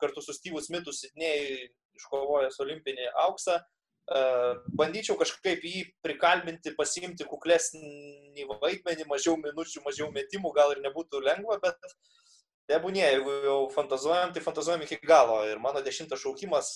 kartu 0.01 0.21
su 0.25 0.33
Steve'u 0.33 0.63
Smithu 0.65 0.93
Sidnėjui 0.95 1.69
iškovojęs 1.99 2.57
olimpinį 2.65 3.07
auksą. 3.27 3.59
Bandyčiau 4.07 5.17
kažkaip 5.19 5.65
jį 5.67 5.81
prikalbinti, 6.05 6.77
pasiimti 6.79 7.27
kuklesnį 7.27 8.47
vaidmenį, 8.63 9.09
mažiau 9.11 9.35
minučių, 9.41 9.83
mažiau 9.87 10.13
metimų, 10.15 10.53
gal 10.55 10.77
ir 10.77 10.85
nebūtų 10.85 11.25
lengva, 11.25 11.59
bet 11.63 11.97
Tebūnie, 12.67 13.05
jeigu 13.05 13.33
jau 13.45 13.59
fantazuojam, 13.71 14.33
tai 14.35 14.41
fantazuojam 14.43 14.81
iki 14.83 14.97
galo. 15.07 15.37
Ir 15.47 15.61
mano 15.63 15.79
dešimtas 15.87 16.19
šaukimas 16.19 16.71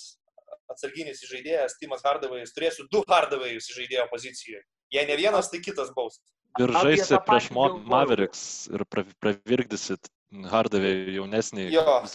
atsarginis 0.71 1.23
žaidėjas, 1.27 1.75
Timas 1.81 2.05
Hardavėjus, 2.07 2.53
turėsiu 2.55 2.87
du 2.93 3.03
Hardavėjus 3.11 3.73
žaidėjo 3.75 4.07
pozicijoje. 4.13 4.63
Jei 4.95 5.07
ne 5.09 5.17
vienas, 5.19 5.51
tai 5.51 5.59
kitas 5.65 5.91
baus. 5.97 6.21
Ir 6.63 6.71
žaisi 6.75 7.19
prieš 7.27 7.51
Mavericks 7.55 8.45
ir 8.71 8.87
pravirkdysit 8.91 10.11
Hardavėjų 10.51 11.17
jaunesnį, 11.19 11.67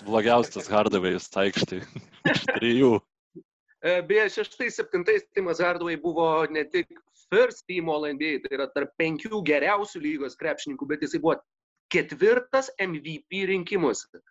blogiausias 0.07 0.71
Hardavėjus 0.71 1.27
aikštį 1.43 1.81
iš 2.31 2.47
trijų. 2.53 2.93
E, 3.85 3.99
beje, 4.01 4.29
šeštais, 4.39 4.79
septintais 4.79 5.27
Timas 5.37 5.59
Hardaway 5.61 5.97
buvo 6.01 6.25
ne 6.49 6.63
tik 6.65 6.87
first 7.29 7.67
team 7.69 7.89
All 7.93 8.07
NBA, 8.09 8.39
tai 8.41 8.57
yra 8.57 8.65
tarp 8.73 8.95
penkių 8.97 9.43
geriausių 9.45 10.01
lygos 10.01 10.37
krepšininkų, 10.39 10.87
bet 10.89 11.05
jisai 11.05 11.21
buvo 11.21 11.35
ketvirtas 11.93 12.71
MVP 12.81 13.45
rinkimuose. 13.51 14.23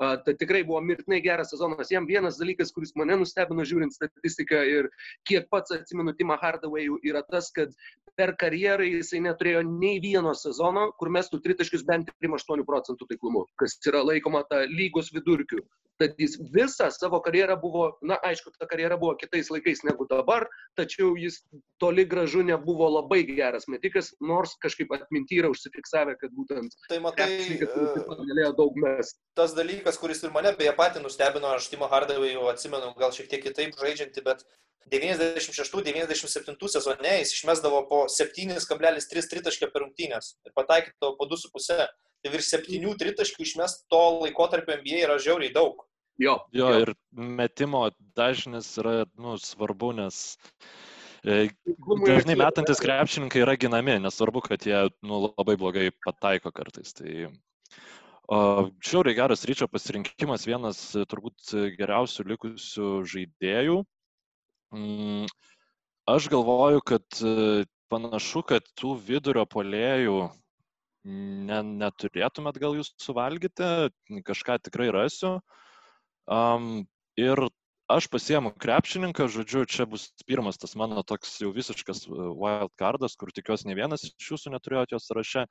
Tai 0.00 0.32
tikrai 0.40 0.62
buvo 0.64 0.80
mirtinai 0.80 1.20
geras 1.20 1.52
sezonas. 1.52 1.90
Jam 1.92 2.06
vienas 2.08 2.38
dalykas, 2.40 2.72
kuris 2.72 2.94
mane 2.96 3.18
nustebino 3.20 3.66
žiūrint 3.68 3.92
statistiką 3.92 4.62
ir 4.64 4.88
kiek 5.28 5.50
pats 5.52 5.74
atsimenu 5.76 6.16
Timą 6.16 6.38
Hardaway'ų, 6.40 6.96
yra 7.04 7.20
tas, 7.28 7.50
kad 7.52 7.76
per 8.16 8.32
karjerą 8.40 8.88
jisai 8.88 9.20
neturėjo 9.28 9.60
nei 9.68 10.00
vieno 10.00 10.32
sezono, 10.32 10.88
kur 10.96 11.12
mestų 11.12 11.42
tritaškius 11.44 11.84
bent 11.84 12.08
3-8 12.24 12.64
procentų 12.64 13.12
taiklumu, 13.12 13.44
kas 13.60 13.76
yra 13.84 14.00
laikoma 14.08 14.46
ta 14.48 14.64
lygos 14.72 15.12
vidurkiu. 15.12 15.60
Tad 16.02 16.18
jis 16.18 16.32
visą 16.50 16.88
savo 16.90 17.20
karjerą 17.22 17.54
buvo, 17.62 17.82
na 18.02 18.16
aišku, 18.26 18.50
ta 18.58 18.66
karjera 18.66 18.96
buvo 18.98 19.14
kitais 19.20 19.50
laikais 19.54 19.84
negu 19.86 20.06
dabar, 20.10 20.48
tačiau 20.78 21.12
jis 21.20 21.36
toli 21.82 22.02
gražu 22.08 22.42
nebuvo 22.46 22.88
labai 22.90 23.20
geras 23.28 23.68
metikas, 23.70 24.10
nors 24.32 24.56
kažkaip 24.64 24.90
atminti 24.96 25.38
yra 25.38 25.52
užsifiksavę, 25.52 26.16
kad 26.18 26.34
būtent... 26.34 26.74
Tai 26.90 26.98
matai, 27.04 27.28
galėjo 27.62 28.50
daug 28.58 28.82
mes. 28.82 29.14
Tas 29.38 29.54
dalykas, 29.54 30.00
kuris 30.02 30.24
ir 30.26 30.34
mane 30.34 30.56
beje 30.58 30.74
patį 30.80 31.04
nustebino, 31.04 31.54
aš 31.54 31.70
Timo 31.70 31.86
Hardavai 31.92 32.32
jau 32.32 32.48
atsimenu, 32.50 32.90
gal 32.98 33.14
šiek 33.14 33.30
tiek 33.30 33.46
kitaip 33.46 33.78
žaidžianti, 33.78 34.26
bet 34.26 34.42
96-97 34.90 36.72
sezone 36.74 37.14
jis 37.20 37.36
išmesdavo 37.36 37.84
po 37.88 38.02
7,3 38.10 39.30
tritaškio 39.30 39.70
per 39.70 39.86
rungtynės 39.86 40.34
ir 40.42 40.56
pataikydavo 40.58 41.14
po 41.20 41.30
2,5. 41.30 41.86
Tai 42.22 42.30
virš 42.30 42.50
7 42.54 42.98
tritaškių 42.98 43.46
išmest 43.46 43.86
to 43.90 44.02
laikotarpio 44.22 44.76
NBA 44.82 45.06
yra 45.06 45.18
žiauriai 45.22 45.54
daug. 45.54 45.80
Jo, 46.20 46.36
jo, 46.52 46.68
jo. 46.68 46.80
ir 46.82 46.92
metimo 47.12 47.86
dažnis 48.16 48.68
yra 48.80 49.04
nu, 49.16 49.36
svarbu, 49.40 49.92
nes 49.96 50.18
e, 51.24 51.48
dažnai 52.04 52.36
metantis 52.36 52.82
krepšininkai 52.84 53.40
yra 53.46 53.56
ginami, 53.56 53.96
nesvarbu, 54.04 54.42
kad 54.44 54.66
jie 54.68 54.84
nu, 55.00 55.22
labai 55.30 55.56
blogai 55.60 55.88
pataiko 56.04 56.52
kartais. 56.52 56.92
Tai 56.98 57.32
Šiauriai 58.32 59.16
geras 59.18 59.42
ryčio 59.48 59.66
pasirinkimas, 59.68 60.46
vienas 60.48 60.78
turbūt 61.10 61.52
geriausių 61.76 62.24
likusių 62.30 62.90
žaidėjų. 63.12 63.80
Mm, 64.72 65.26
aš 66.08 66.28
galvoju, 66.32 66.84
kad 66.86 67.18
panašu, 67.92 68.44
kad 68.48 68.68
tų 68.78 68.94
vidurio 69.08 69.42
polėjų 69.44 70.20
ne, 71.50 71.58
neturėtumėt 71.82 72.62
gal 72.62 72.78
jūs 72.78 72.94
suvalgyti, 73.02 73.90
kažką 74.24 74.62
tikrai 74.62 74.88
rasiu. 74.94 75.34
Uh, 75.42 75.62
Um, 76.30 76.84
ir 77.18 77.40
aš 77.92 78.06
pasiemu 78.08 78.52
krepšininką, 78.56 79.26
žodžiu, 79.28 79.64
čia 79.68 79.86
bus 79.90 80.10
pirmas 80.26 80.58
tas 80.60 80.74
mano 80.78 81.02
toks 81.02 81.34
jau 81.42 81.50
visiškas 81.52 82.06
e, 82.06 82.12
wild 82.12 82.72
cardas, 82.80 83.16
kur 83.18 83.32
tikiuosi 83.34 83.68
ne 83.68 83.76
vienas 83.76 84.06
iš 84.06 84.30
jūsų 84.32 84.54
neturėjote 84.54 84.96
jo 84.96 85.00
sąraše. 85.02 85.44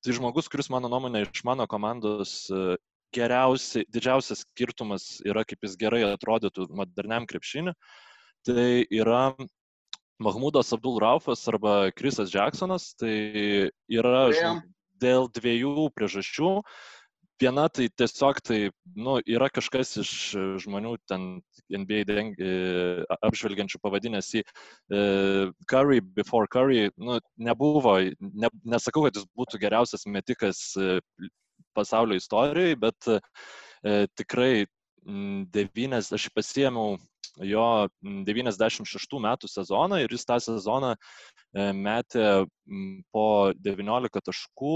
Tai 0.00 0.16
žmogus, 0.16 0.48
kuris 0.52 0.70
mano 0.72 0.88
nuomonė 0.92 1.24
iš 1.26 1.42
mano 1.48 1.66
komandos 1.70 2.46
e, 2.52 2.76
geriausiai, 3.16 3.88
didžiausias 3.90 4.44
skirtumas 4.44 5.18
yra, 5.26 5.42
kaip 5.44 5.66
jis 5.66 5.74
gerai 5.80 6.04
atrodytų 6.12 6.68
moderniam 6.78 7.26
krepšiniui, 7.26 7.74
tai 8.46 8.86
yra 8.94 9.32
Mahmudas 10.20 10.72
Abdul 10.76 11.00
Raufas 11.00 11.42
arba 11.48 11.90
Krisas 11.96 12.30
Jacksonas. 12.32 12.92
Tai 13.00 13.14
yra 13.88 14.28
dėl 15.00 15.30
dviejų 15.32 15.88
priežasčių 15.96 16.50
viena 17.40 17.66
tai 17.72 17.88
tiesiog 17.96 18.40
tai, 18.44 18.58
nu, 18.96 19.18
yra 19.28 19.48
kažkas 19.52 19.94
iš 20.02 20.12
e, 20.36 20.44
žmonių 20.62 20.94
ten 21.10 21.26
NBA 21.72 22.02
deng, 22.08 22.38
e, 22.40 23.04
apžvelgiančių 23.26 23.80
pavadinęs 23.82 24.30
į 24.40 24.42
uh, 24.44 25.52
Curry 25.70 26.00
before 26.00 26.50
Curry, 26.50 26.88
nu, 26.98 27.18
nebuvo, 27.38 27.96
ne, 28.20 28.50
nesakau, 28.64 29.04
kad 29.06 29.18
jis 29.18 29.28
būtų 29.38 29.60
geriausias 29.62 30.06
metikas 30.10 30.62
pasaulio 31.76 32.18
istorijoje, 32.18 32.78
bet 32.80 33.10
uh, 33.12 33.20
tikrai 34.18 34.66
devynės, 35.54 36.10
aš 36.12 36.28
pasiėmiau 36.36 36.98
jo 37.46 37.68
96 38.02 39.20
metų 39.24 39.48
sezoną 39.48 40.02
ir 40.02 40.12
jis 40.12 40.26
tą 40.28 40.36
sezoną 40.44 40.90
metė 41.54 42.26
po 43.14 43.28
19 43.64 44.22
taškų, 44.26 44.74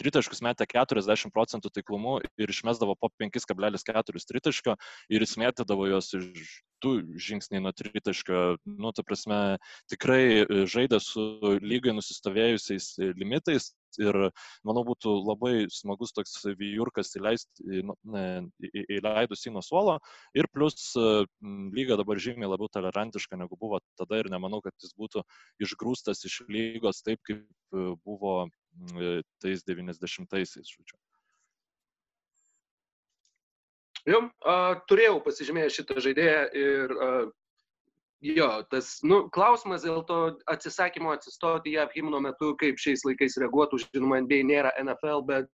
tritaškus 0.00 0.42
metė 0.44 0.66
40 0.70 1.32
procentų 1.34 1.72
taiklumu 1.76 2.18
ir 2.40 2.52
išmesdavo 2.52 2.96
po 3.00 3.10
5,4 3.20 4.26
tritaškio 4.32 4.76
ir 5.12 5.26
jis 5.26 5.36
mėtydavo 5.40 5.88
juos 5.90 6.12
iš 6.18 6.60
du 6.80 6.94
žingsniai 7.20 7.62
nuo 7.62 7.72
tritaškio. 7.76 8.40
Nu, 8.64 8.92
ta 8.96 9.04
prasme, 9.06 9.58
tikrai 9.92 10.22
e, 10.40 10.64
žaidė 10.70 11.00
su 11.04 11.24
lygai 11.60 11.94
nusistovėjusiais 11.96 12.94
e, 12.98 13.10
limitais 13.20 13.70
ir 14.00 14.16
manau 14.66 14.84
būtų 14.86 15.12
labai 15.26 15.66
smagus 15.74 16.14
toks 16.14 16.36
vyjurkas 16.60 17.10
nu, 17.18 17.96
įleidus 18.70 19.42
į 19.48 19.54
nuo 19.56 19.64
suolo 19.66 19.96
ir 20.38 20.46
plus 20.54 20.92
e, 20.94 21.24
lyga 21.76 21.98
dabar 22.00 22.22
žymiai 22.22 22.52
labiau 22.52 22.70
tolerantiška 22.72 23.36
negu 23.40 23.58
buvo 23.60 23.82
tada 23.98 24.22
ir 24.22 24.30
nemanau, 24.30 24.62
kad 24.62 24.72
jis 24.80 24.94
būtų 24.96 25.26
išgrūstas 25.66 26.24
iš 26.24 26.42
lygos 26.48 27.02
taip, 27.02 27.20
kaip 27.26 27.44
buvo 28.06 28.48
tais 29.42 29.64
90-aisiais, 29.66 30.68
žodžiu. 30.70 30.98
Jo, 34.08 34.24
a, 34.48 34.80
turėjau 34.88 35.20
pasižymėję 35.24 35.74
šitą 35.74 36.00
žaidėją 36.00 36.44
ir 36.56 36.92
a, 36.96 37.08
jo, 38.24 38.48
tas, 38.72 38.94
nu, 39.04 39.22
klausimas 39.32 39.84
dėl 39.84 40.00
to 40.08 40.20
atsisakymo 40.52 41.12
atsistoti 41.12 41.74
JAV 41.74 41.92
himno 41.96 42.20
metu, 42.24 42.54
kaip 42.60 42.80
šiais 42.80 43.04
laikais 43.04 43.36
reaguotų, 43.42 43.82
žinoma, 43.82 44.22
NBA 44.24 44.40
nėra 44.48 44.72
NFL, 44.80 45.24
bet, 45.28 45.50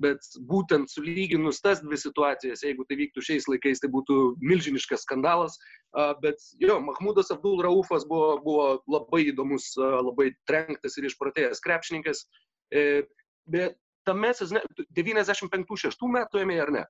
bet 0.00 0.26
būtent 0.50 0.90
sulyginus 0.90 1.62
tas 1.62 1.84
dvi 1.84 1.98
situacijas, 2.00 2.64
jeigu 2.66 2.86
tai 2.88 2.98
vyktų 3.02 3.22
šiais 3.28 3.46
laikais, 3.50 3.82
tai 3.82 3.92
būtų 3.94 4.18
milžiniškas 4.42 5.06
skandalas, 5.06 5.58
a, 5.94 6.12
bet 6.22 6.42
jo, 6.62 6.80
Mahmudas 6.82 7.30
Abdul 7.34 7.62
Raufas 7.62 8.08
buvo, 8.10 8.40
buvo 8.42 8.66
labai 8.90 9.28
įdomus, 9.30 9.70
a, 9.78 10.00
labai 10.02 10.32
trenktas 10.50 10.98
ir 10.98 11.06
išpratėjęs 11.12 11.62
krepšininkas. 11.62 12.26
Bet 13.54 13.78
sezone 14.38 14.64
95-6 14.96 16.10
metų 16.16 16.42
ėmė 16.44 16.58
ar 16.64 16.74
ne? 16.74 16.84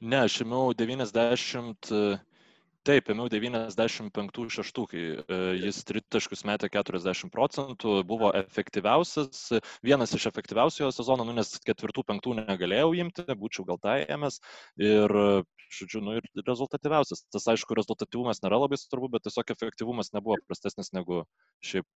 Ne, 0.00 0.24
aš 0.26 0.42
ėmiau 0.44 0.74
90. 0.76 1.92
Taip, 2.84 3.06
ėmiau 3.08 3.30
95-6, 3.32 4.80
kai 4.90 5.02
e, 5.16 5.36
jis 5.56 5.78
tritaškus 5.88 6.42
metė 6.44 6.68
40 6.68 7.30
procentų, 7.32 7.94
buvo 8.04 8.28
efektyviausias, 8.36 9.54
vienas 9.80 10.12
iš 10.18 10.26
efektyviausių 10.28 10.82
jo 10.82 10.90
sezono, 10.92 11.24
nu, 11.24 11.32
nes 11.38 11.54
ketvirtų, 11.64 12.04
penktų 12.10 12.34
negalėjau 12.42 12.90
imti, 13.00 13.24
būčiau 13.40 13.64
gal 13.70 13.80
tai 13.80 13.96
ėmęs 14.04 14.36
ir, 14.76 15.16
žodžiu, 15.78 16.04
nu, 16.04 16.18
ir 16.20 16.44
rezultatyviausias. 16.44 17.24
Tas, 17.32 17.48
aišku, 17.54 17.72
rezultatyvumas 17.80 18.44
nėra 18.44 18.60
labai 18.60 18.76
svarbu, 18.82 19.14
bet 19.16 19.24
tiesiog 19.30 19.56
efektyvumas 19.56 20.12
nebuvo 20.12 20.36
prastesnis 20.44 20.92
negu 20.92 21.24
šiaip. 21.64 21.88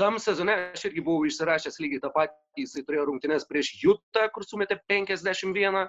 Tam 0.00 0.18
sezone 0.18 0.54
aš 0.74 0.88
irgi 0.88 1.04
buvau 1.06 1.26
išsirašęs 1.28 1.78
lygiai 1.82 2.02
tą 2.02 2.10
patį, 2.14 2.64
jisai 2.64 2.82
turėjo 2.86 3.10
rungtynes 3.10 3.46
prieš 3.46 3.76
Jutą, 3.82 4.24
kur 4.34 4.46
sumetė 4.46 4.80
51 4.90 5.86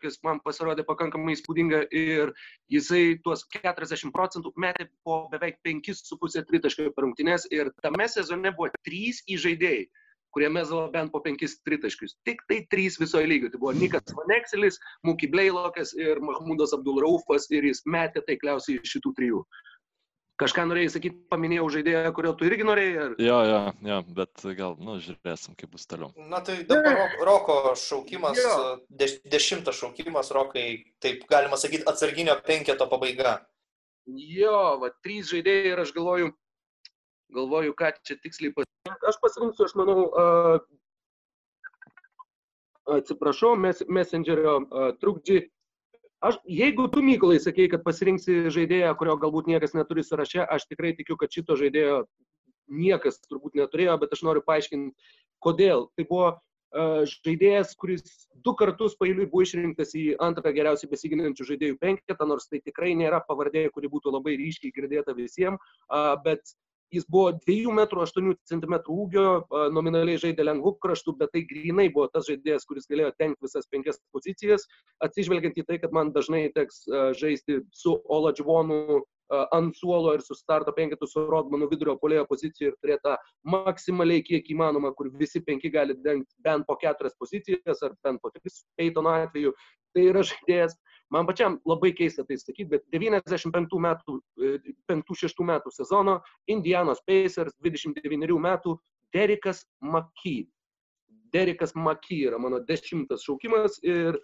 kas 0.00 0.16
man 0.24 0.40
pasirodė 0.40 0.82
pakankamai 0.88 1.34
įspūdinga 1.36 1.82
ir 1.92 2.32
jisai 2.72 3.20
tuos 3.24 3.44
40 3.52 4.12
procentų 4.14 4.52
metė 4.56 4.88
po 5.04 5.28
beveik 5.32 5.60
5,5 5.66 6.46
tritaškio 6.48 6.90
per 6.96 7.04
rungtynes 7.04 7.46
ir 7.52 7.70
tame 7.84 8.08
sezone 8.08 8.54
buvo 8.56 8.70
trys 8.86 9.22
įžaidėjai 9.28 9.84
kurie 10.30 10.48
mesdavo 10.48 10.88
bent 10.94 11.10
po 11.12 11.20
penkis 11.20 11.56
tritaškius. 11.66 12.14
Tik 12.24 12.44
tai 12.48 12.60
trys 12.70 12.98
visoje 13.00 13.26
lygoje. 13.26 13.50
Tai 13.50 13.60
buvo 13.62 13.72
Nikas 13.74 14.14
Vanekselis, 14.14 14.78
Muki 15.02 15.26
Bleilokas 15.26 15.90
ir 15.98 16.20
Mahmudas 16.22 16.74
Abdulraufas 16.76 17.48
ir 17.50 17.66
jis 17.66 17.82
metė 17.86 18.22
taikliausiai 18.28 18.78
iš 18.78 18.94
šitų 18.94 19.14
trijų. 19.18 19.42
Kažką 20.40 20.62
norėjai 20.70 20.90
sakyti, 20.94 21.18
paminėjau 21.28 21.66
žaidėją, 21.74 22.10
kurio 22.16 22.30
tu 22.38 22.46
irgi 22.48 22.64
norėjai? 22.64 23.00
Ar... 23.02 23.14
Jo, 23.20 23.38
jo, 23.44 23.58
jo, 23.90 23.98
bet 24.16 24.44
gal, 24.56 24.76
nu, 24.80 24.96
žiūrėsim, 25.04 25.52
kaip 25.58 25.74
bus 25.74 25.84
toliau. 25.90 26.08
Na 26.32 26.40
tai 26.44 26.62
dabar 26.68 27.12
Roko 27.28 27.74
šaukimas, 27.76 28.40
deš, 28.88 29.18
dešimtas 29.28 29.76
šaukimas, 29.76 30.32
Rokai, 30.32 30.64
taip 31.04 31.26
galima 31.28 31.60
sakyti, 31.60 31.84
atsarginio 31.90 32.38
penketo 32.46 32.88
pabaiga. 32.88 33.34
Jo, 34.08 34.80
va, 34.80 34.88
trys 35.04 35.28
žaidėjai 35.34 35.74
ir 35.74 35.84
aš 35.84 35.92
galvoju, 35.98 36.32
galvoju, 37.36 37.76
ką 37.76 37.92
čia 38.00 38.16
tiksliai 38.24 38.56
pasirinkti. 38.56 39.08
Aš 39.12 39.20
pasirinksiu, 39.20 39.68
aš 39.68 39.76
manau, 39.76 40.08
uh, 40.08 40.56
atsiprašau, 42.96 43.52
mes, 43.60 43.84
Messengerio 43.92 44.56
uh, 44.62 44.92
trukdžiai 45.02 45.50
Aš, 46.20 46.36
jeigu 46.44 46.84
tu, 46.92 47.00
Mykolai, 47.00 47.38
sakei, 47.40 47.68
kad 47.72 47.80
pasirinksi 47.80 48.50
žaidėją, 48.52 48.92
kurio 49.00 49.16
galbūt 49.22 49.46
niekas 49.48 49.72
neturi 49.72 50.04
sąraše, 50.04 50.42
aš 50.44 50.66
tikrai 50.68 50.92
tikiu, 50.98 51.16
kad 51.20 51.32
šito 51.32 51.56
žaidėjo 51.56 52.02
niekas 52.68 53.22
turbūt 53.24 53.56
neturėjo, 53.56 53.96
bet 54.02 54.12
aš 54.12 54.22
noriu 54.28 54.44
paaiškinti, 54.44 54.92
kodėl. 55.40 55.86
Tai 55.96 56.06
buvo 56.10 56.26
uh, 56.28 57.00
žaidėjas, 57.08 57.72
kuris 57.80 58.04
du 58.44 58.52
kartus 58.58 58.98
pailiui 59.00 59.30
buvo 59.32 59.46
išrinktas 59.46 59.96
į 59.96 60.04
antrą 60.20 60.52
geriausiai 60.56 60.92
besiginančių 60.92 61.48
žaidėjų 61.54 61.80
penketą, 61.80 62.28
nors 62.28 62.50
tai 62.52 62.60
tikrai 62.60 62.92
nėra 63.00 63.22
pavardė, 63.24 63.70
kuri 63.72 63.88
būtų 63.88 64.12
labai 64.12 64.36
ryškiai 64.42 64.76
girdėta 64.76 65.16
visiems, 65.16 65.56
uh, 65.88 66.14
bet 66.26 66.52
jis 66.94 67.06
buvo 67.10 67.32
2 67.46 67.70
m 67.70 67.84
8 67.84 68.34
cm 68.50 68.76
ūgio, 68.94 69.26
nominaliai 69.74 70.20
žaidė 70.20 70.46
lengvų 70.48 70.74
kraštų, 70.82 71.16
bet 71.20 71.32
tai 71.34 71.44
grinai 71.48 71.88
buvo 71.92 72.08
tas 72.12 72.26
žaidėjas, 72.30 72.66
kuris 72.68 72.90
galėjo 72.90 73.12
tenkti 73.18 73.46
visas 73.46 73.70
penkias 73.70 74.00
pozicijas, 74.14 74.66
atsižvelgiant 75.06 75.58
į 75.60 75.66
tai, 75.68 75.78
kad 75.82 75.94
man 75.96 76.12
dažnai 76.16 76.48
teks 76.56 76.84
žaisti 77.20 77.62
su 77.72 77.96
Ola 78.10 78.34
Džvonu 78.34 79.02
ant 79.30 79.76
suolo 79.78 80.14
ir 80.16 80.22
su 80.26 80.34
starto 80.34 80.72
penketu 80.74 81.06
su 81.06 81.22
Rodmanu 81.30 81.68
vidurio 81.70 81.94
polėjo 82.02 82.24
pozicijoje 82.30 82.72
ir 82.72 82.78
turėti 82.82 83.04
tą 83.04 83.16
maksimaliai 83.54 84.24
kiek 84.26 84.48
įmanoma, 84.50 84.90
kur 84.98 85.10
visi 85.20 85.42
penki 85.46 85.70
gali 85.70 85.94
dengti 86.02 86.34
bent 86.42 86.66
po 86.66 86.76
keturias 86.80 87.14
pozicijas 87.18 87.84
ar 87.86 87.94
bent 88.04 88.20
po 88.22 88.32
tris 88.34 88.64
Peitono 88.78 89.14
atveju. 89.14 89.54
Tai 89.94 90.02
yra 90.06 90.24
žaidėjas, 90.26 90.74
Man 91.10 91.26
pačiam 91.26 91.58
labai 91.66 91.90
keista 91.96 92.22
tai 92.26 92.36
sakyti, 92.38 92.68
bet 92.70 92.84
95 92.94 93.80
metų, 93.82 94.18
5-6 94.90 95.46
metų 95.48 95.72
sezono 95.74 96.20
Indianos 96.50 97.02
Pacers 97.06 97.56
29 97.64 98.38
metų 98.38 98.76
Derikas 99.14 99.64
Maky. 99.82 100.44
Derikas 101.34 101.74
Maky 101.74 102.20
yra 102.28 102.38
mano 102.38 102.60
dešimtas 102.66 103.26
šaukimas 103.26 103.80
ir 103.82 104.18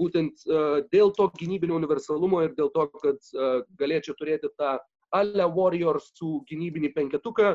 būtent 0.00 0.40
uh, 0.48 0.80
dėl 0.92 1.12
to 1.16 1.28
gynybinio 1.36 1.76
universalumo 1.76 2.40
ir 2.46 2.54
dėl 2.56 2.70
to, 2.72 2.86
kad 3.02 3.20
uh, 3.36 3.60
galėčiau 3.80 4.16
turėti 4.16 4.48
tą 4.56 4.78
Ale 5.10 5.44
Warriors 5.50 6.12
su 6.14 6.38
gynybinį 6.46 6.92
penketuką, 6.94 7.48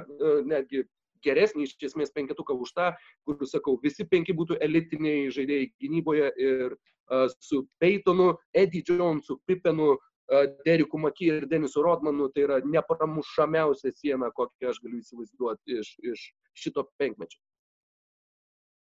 netgi 0.43 0.81
geresnį 1.25 1.67
iš 1.67 1.75
esmės 1.89 2.13
penketuką 2.15 2.57
už 2.65 2.73
tą, 2.77 2.89
kur, 3.25 3.39
sakau, 3.49 3.77
visi 3.83 4.07
penki 4.09 4.35
būtų 4.37 4.59
elitiniai 4.65 5.31
žaidėjai 5.35 5.71
gynyboje 5.81 6.33
ir 6.47 6.75
uh, 6.75 7.25
su 7.39 7.65
Peytonu, 7.81 8.35
Eddie 8.53 8.83
Jonesu, 8.87 9.39
Pipenu, 9.47 9.95
uh, 9.95 10.45
Deriku 10.65 11.01
Maky 11.01 11.31
ir 11.31 11.49
Denisu 11.49 11.83
Rodmanu, 11.85 12.29
tai 12.33 12.45
yra 12.47 12.61
nepramušamiausia 12.65 13.93
siena, 13.93 14.31
kokią 14.33 14.71
aš 14.71 14.79
galiu 14.83 15.01
įsivaizduoti 15.01 15.81
iš, 15.81 15.91
iš 16.13 16.29
šito 16.65 16.87
penkmečio. 16.99 17.41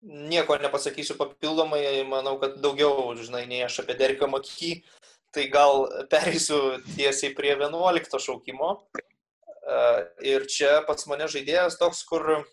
Nieko 0.03 0.57
nepasakysiu 0.59 1.15
papildomai, 1.15 2.03
manau, 2.07 2.35
kad 2.41 2.57
daugiau, 2.63 3.13
žinai, 3.15 3.45
nei 3.47 3.61
aš 3.63 3.79
apie 3.83 3.95
Deriką 3.99 4.27
Maky, 4.27 4.81
tai 5.33 5.47
gal 5.51 5.87
pereisiu 6.11 6.77
tiesiai 6.93 7.31
prie 7.35 7.55
11 7.55 8.19
šaukimo. 8.19 8.75
Ir 10.23 10.47
čia 10.51 10.81
pats 10.87 11.07
mane 11.07 11.29
žaidėjas 11.31 11.77
toks, 11.79 12.01
kur 12.07 12.43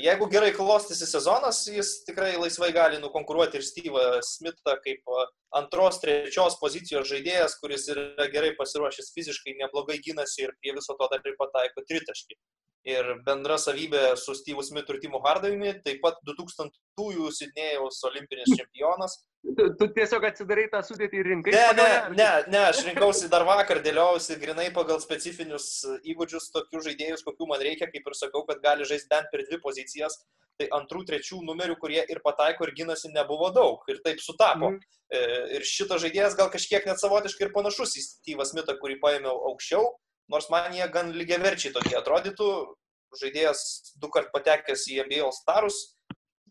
jeigu 0.00 0.26
gerai 0.30 0.50
klostysi 0.54 1.06
sezonas, 1.06 1.62
jis 1.70 2.00
tikrai 2.06 2.32
laisvai 2.38 2.72
gali 2.74 2.98
nukonkuruoti 3.02 3.60
ir 3.60 3.66
Steve'ą 3.66 4.22
Smithą 4.26 4.74
kaip 4.84 5.14
antros, 5.56 6.00
trečios 6.02 6.58
pozicijos 6.60 7.08
žaidėjas, 7.10 7.58
kuris 7.62 7.88
yra 7.94 8.26
gerai 8.32 8.52
pasiruošęs 8.58 9.12
fiziškai, 9.14 9.58
neblogai 9.62 10.00
gynasi 10.02 10.46
ir 10.46 10.56
prie 10.58 10.74
viso 10.76 10.98
to 10.98 11.10
dar 11.12 11.22
ir 11.24 11.38
pataiko 11.38 11.86
tritaškį 11.86 12.38
ir 12.88 13.08
bendra 13.26 13.58
savybė 13.60 14.14
su 14.16 14.34
Steve'u 14.36 14.64
Smithu 14.64 14.94
ir 14.94 15.00
Timu 15.02 15.20
Hardavimi, 15.24 15.74
taip 15.84 16.00
pat 16.04 16.20
2000-ųjų 16.28 17.32
Sidnėjaus 17.36 18.00
olimpinis 18.08 18.52
čempionas. 18.56 19.18
Tu, 19.56 19.70
tu 19.80 19.88
tiesiog 19.96 20.24
atsidarai 20.28 20.66
tą 20.72 20.82
sudėtį 20.84 21.20
ir 21.20 21.30
rinkai? 21.32 21.54
Ne, 21.54 21.68
ne, 21.76 21.88
ne, 22.16 22.28
ne, 22.52 22.60
aš 22.72 22.82
rinkausi 22.88 23.30
dar 23.32 23.44
vakar, 23.48 23.80
dėliausi 23.84 24.36
grinai 24.40 24.68
pagal 24.76 25.00
specifinius 25.00 25.70
įgūdžius, 26.04 26.50
tokių 26.56 26.84
žaidėjus, 26.88 27.24
kokių 27.24 27.48
man 27.48 27.64
reikia, 27.64 27.88
kaip 27.92 28.04
ir 28.04 28.16
sakau, 28.18 28.44
kad 28.48 28.60
gali 28.64 28.88
žaisti 28.88 29.08
bent 29.12 29.32
per 29.32 29.44
dvi 29.48 29.60
pozicijas. 29.64 30.20
Tai 30.60 30.66
antrų, 30.76 31.06
trečių 31.08 31.38
numerių, 31.40 31.78
kurie 31.80 32.02
ir 32.04 32.18
pataiko, 32.20 32.66
ir 32.68 32.74
gynasi, 32.76 33.08
nebuvo 33.14 33.48
daug. 33.56 33.80
Ir 33.88 34.02
taip 34.04 34.20
sutapo. 34.20 34.74
Mm. 34.74 34.98
Ir 35.56 35.64
šitas 35.64 36.02
žaidėjas 36.04 36.36
gal 36.36 36.50
kažkiek 36.52 36.84
net 36.84 37.00
savotiškai 37.00 37.46
ir 37.46 37.54
panašus 37.54 37.96
į 37.96 38.04
Steve'ą 38.04 38.44
Smithą, 38.44 38.76
kurį 38.82 38.98
paėmiau 39.00 39.32
aukščiau 39.48 39.88
nors 40.30 40.48
man 40.52 40.74
jie 40.74 40.86
gan 40.92 41.12
lygiaverčiai 41.16 41.74
tokie 41.74 41.96
atrodytų. 41.98 42.50
Žaidėjas 43.20 43.60
du 43.98 44.06
kart 44.14 44.30
patekęs 44.30 44.84
į 44.86 45.00
All 45.02 45.32
Starus, 45.34 45.96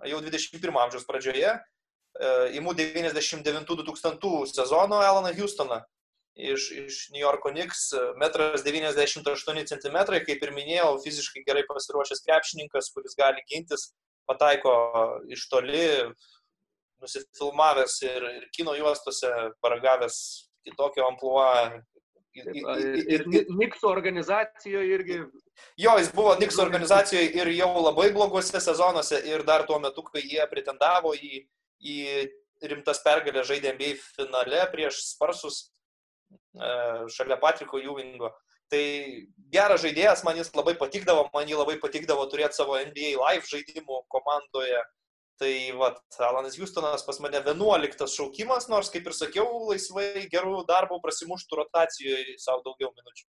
jau 0.04 0.20
21 0.20 0.76
amžiaus 0.76 1.06
pradžioje, 1.08 1.54
įmų 2.60 2.74
99-2000 2.76 4.52
sezono 4.52 5.00
Alaną 5.00 5.32
Houstoną 5.38 5.80
iš, 6.40 6.72
iš 6.72 6.98
New 7.14 7.22
Yorko 7.22 7.52
Knicks, 7.52 7.92
metras 8.18 8.64
98 8.64 9.66
cm, 9.68 9.98
kaip 10.26 10.44
ir 10.44 10.54
minėjau, 10.56 10.98
fiziškai 11.04 11.44
gerai 11.48 11.66
pasiruošęs 11.68 12.24
krepšininkas, 12.26 12.92
kuris 12.96 13.18
gali 13.20 13.44
gintis, 13.52 13.92
pataiko 14.30 14.74
iš 15.32 15.48
toli, 15.52 15.88
nusifilmavęs 17.04 18.02
ir, 18.08 18.28
ir 18.40 18.48
kino 18.56 18.76
juostose, 18.78 19.32
paragavęs 19.64 20.20
kitokio 20.68 21.08
ampluo, 21.08 21.48
Ir, 22.38 22.50
ir 23.10 23.24
Nikso 23.58 23.90
organizacijoje 23.90 24.94
irgi. 24.94 25.16
Jo, 25.82 25.96
jis 25.98 26.12
buvo 26.14 26.36
Nikso 26.40 26.62
organizacijoje 26.62 27.32
ir 27.40 27.50
jau 27.58 27.72
labai 27.82 28.12
blogose 28.16 28.62
sezonuose 28.62 29.22
ir 29.28 29.44
dar 29.48 29.66
tuo 29.68 29.80
metu, 29.82 30.04
kai 30.06 30.22
jie 30.22 30.46
pretendavo 30.52 31.16
į, 31.18 31.42
į 31.82 31.98
rimtas 32.70 33.02
pergalę 33.06 33.44
žaidė 33.48 33.74
NBA 33.74 33.96
finale 34.04 34.62
prieš 34.74 35.02
Sparsus 35.08 35.60
e, 35.66 36.70
šalia 37.16 37.40
Patriko 37.42 37.82
Juvingo. 37.82 38.32
Tai 38.70 38.84
geras 39.50 39.82
žaidėjas, 39.82 40.22
man 40.28 40.38
jis 40.38 40.52
labai 40.54 40.76
patikdavo, 40.78 41.26
man 41.34 41.50
jį 41.50 41.58
labai 41.58 41.80
patikdavo 41.82 42.28
turėti 42.30 42.60
savo 42.60 42.78
NBA 42.78 43.16
live 43.18 43.50
žaidimų 43.50 44.04
komandoje. 44.14 44.84
Tai 45.40 45.52
vat, 45.80 46.00
Alanas 46.20 46.58
Houstonas 46.60 47.06
pas 47.08 47.20
mane 47.24 47.40
11 47.40 48.10
šaukimas, 48.12 48.66
nors, 48.68 48.90
kaip 48.92 49.06
ir 49.08 49.16
sakiau, 49.16 49.46
laisvai 49.70 50.26
gerų 50.34 50.66
darbų 50.68 50.98
prasimuštų 51.06 51.60
rotacijoje 51.62 52.36
savo 52.44 52.60
daugiau 52.66 52.92
minučių. 52.98 53.28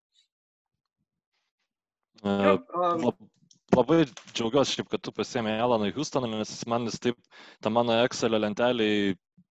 Uh, 2.25 3.09
labai 3.73 4.03
džiaugiuosi 4.37 4.77
šiaip, 4.77 4.91
kad 4.93 5.05
tu 5.05 5.15
pasėmė 5.17 5.57
Alaną 5.65 5.89
Houstoną, 5.97 6.29
nes 6.37 6.53
man 6.69 6.85
jis 6.91 7.01
taip, 7.09 7.41
ta 7.65 7.73
mano 7.73 7.97
Excelio 8.05 8.43
lentelė 8.45 8.91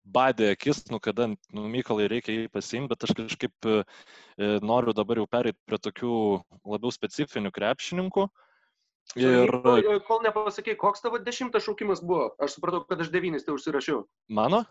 badė 0.04 0.52
akis, 0.52 0.84
nu 0.92 1.00
kada, 1.00 1.30
nu, 1.32 1.66
Mykolai 1.72 2.10
reikia 2.12 2.36
jį 2.36 2.52
pasiimti, 2.52 2.92
bet 2.92 3.08
aš 3.08 3.16
kažkaip 3.16 3.68
e, 3.70 3.80
noriu 4.60 4.92
dabar 4.96 5.22
jau 5.22 5.28
pereiti 5.30 5.60
prie 5.64 5.80
tokių 5.88 6.14
labiau 6.68 6.92
specifinių 6.92 7.52
krepšininkų. 7.54 8.28
Uh, 8.28 8.51
Ir... 9.18 9.50
Kol 10.08 10.22
nepasakai, 10.24 10.76
koks 10.80 11.04
tavo 11.04 11.18
dešimtas 11.20 11.66
šaukimas 11.66 12.00
buvo, 12.04 12.30
aš 12.40 12.56
supratau, 12.56 12.84
kad 12.88 13.02
aš 13.04 13.10
devynis 13.12 13.44
tai 13.44 13.56
užsirašiau. 13.56 14.04
Mano? 14.32 14.64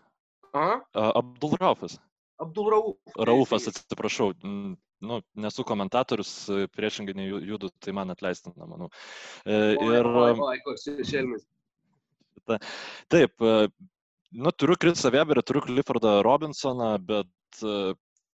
Aha. 0.52 0.80
Abdulrafas. 1.14 2.00
Abdul 2.42 2.70
Rauf. 2.70 2.96
Raufas, 3.16 3.68
atsiprašau, 3.70 4.32
nu, 4.42 5.18
nesu 5.38 5.64
komentatorius, 5.66 6.32
priešingai 6.74 7.14
nei 7.14 7.28
judu, 7.30 7.70
tai 7.82 7.94
man 7.94 8.10
atleistina, 8.14 8.66
manau. 8.66 8.90
Ir... 9.46 10.08
Oi, 10.08 10.32
oi, 10.34 10.56
koks 10.66 10.88
šelmis. 11.06 11.46
Taip, 13.12 13.46
nu, 14.34 14.54
turiu 14.58 14.78
Krisą 14.80 15.12
Weberį, 15.14 15.44
turiu 15.46 15.62
Cliffordą 15.68 16.16
Robinsoną, 16.26 16.96
bet 17.06 17.62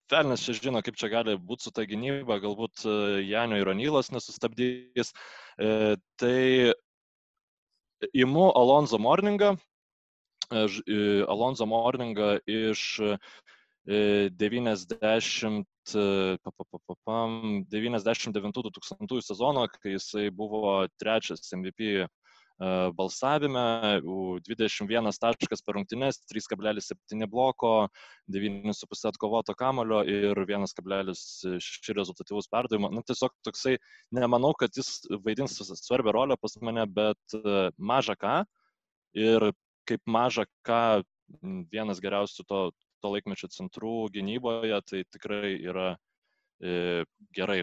Velnis 0.09 0.44
čia 0.44 0.55
žino, 0.56 0.80
kaip 0.85 0.97
čia 0.97 1.09
gali 1.12 1.36
būti 1.36 1.68
su 1.68 1.70
ta 1.74 1.82
gynyba, 1.89 2.39
galbūt 2.43 2.85
Janio 3.28 3.59
ir 3.60 3.68
Onylas 3.72 4.09
nesustabdys. 4.14 5.12
Tai 6.20 6.39
imu 8.14 8.47
Alonso 8.56 8.98
Morningą, 9.02 9.56
Alonso 11.28 11.66
Morningą 11.68 12.39
iš 12.48 13.01
90, 13.89 14.86
99-2000 17.72 19.22
sezono, 19.24 19.66
kai 19.80 19.90
jisai 19.97 20.30
buvo 20.30 20.86
trečias 21.01 21.52
MVP 21.56 22.06
balsavime, 22.98 24.01
21 24.02 25.20
taškas 25.22 25.62
per 25.62 25.76
rungtynes, 25.78 26.18
3,7 26.32 27.28
bloko, 27.30 27.89
9,5 28.35 29.06
atkovoto 29.12 29.55
kamulio 29.55 30.02
ir 30.02 30.43
1,6 30.43 31.94
rezultatyvus 31.94 32.51
perdavimo. 32.51 32.90
Nu, 32.90 33.05
tiesiog 33.06 33.36
toksai, 33.47 33.76
nemanau, 34.10 34.55
kad 34.59 34.74
jis 34.74 35.06
vaidins 35.24 35.60
svarbią 35.62 36.16
rolę 36.16 36.39
pas 36.40 36.59
mane, 36.62 36.86
bet 36.86 37.39
maža 37.78 38.18
ką. 38.18 38.43
Ir 39.18 39.52
kaip 39.89 40.02
maža 40.05 40.44
ką, 40.66 41.02
vienas 41.72 42.02
geriausių 42.02 42.44
to, 42.48 42.60
to 43.02 43.14
laikmečio 43.14 43.48
centrų 43.55 44.09
gynyboje, 44.14 44.82
tai 44.89 45.05
tikrai 45.12 45.55
yra 45.62 45.93
e, 46.60 47.05
gerai. 47.36 47.62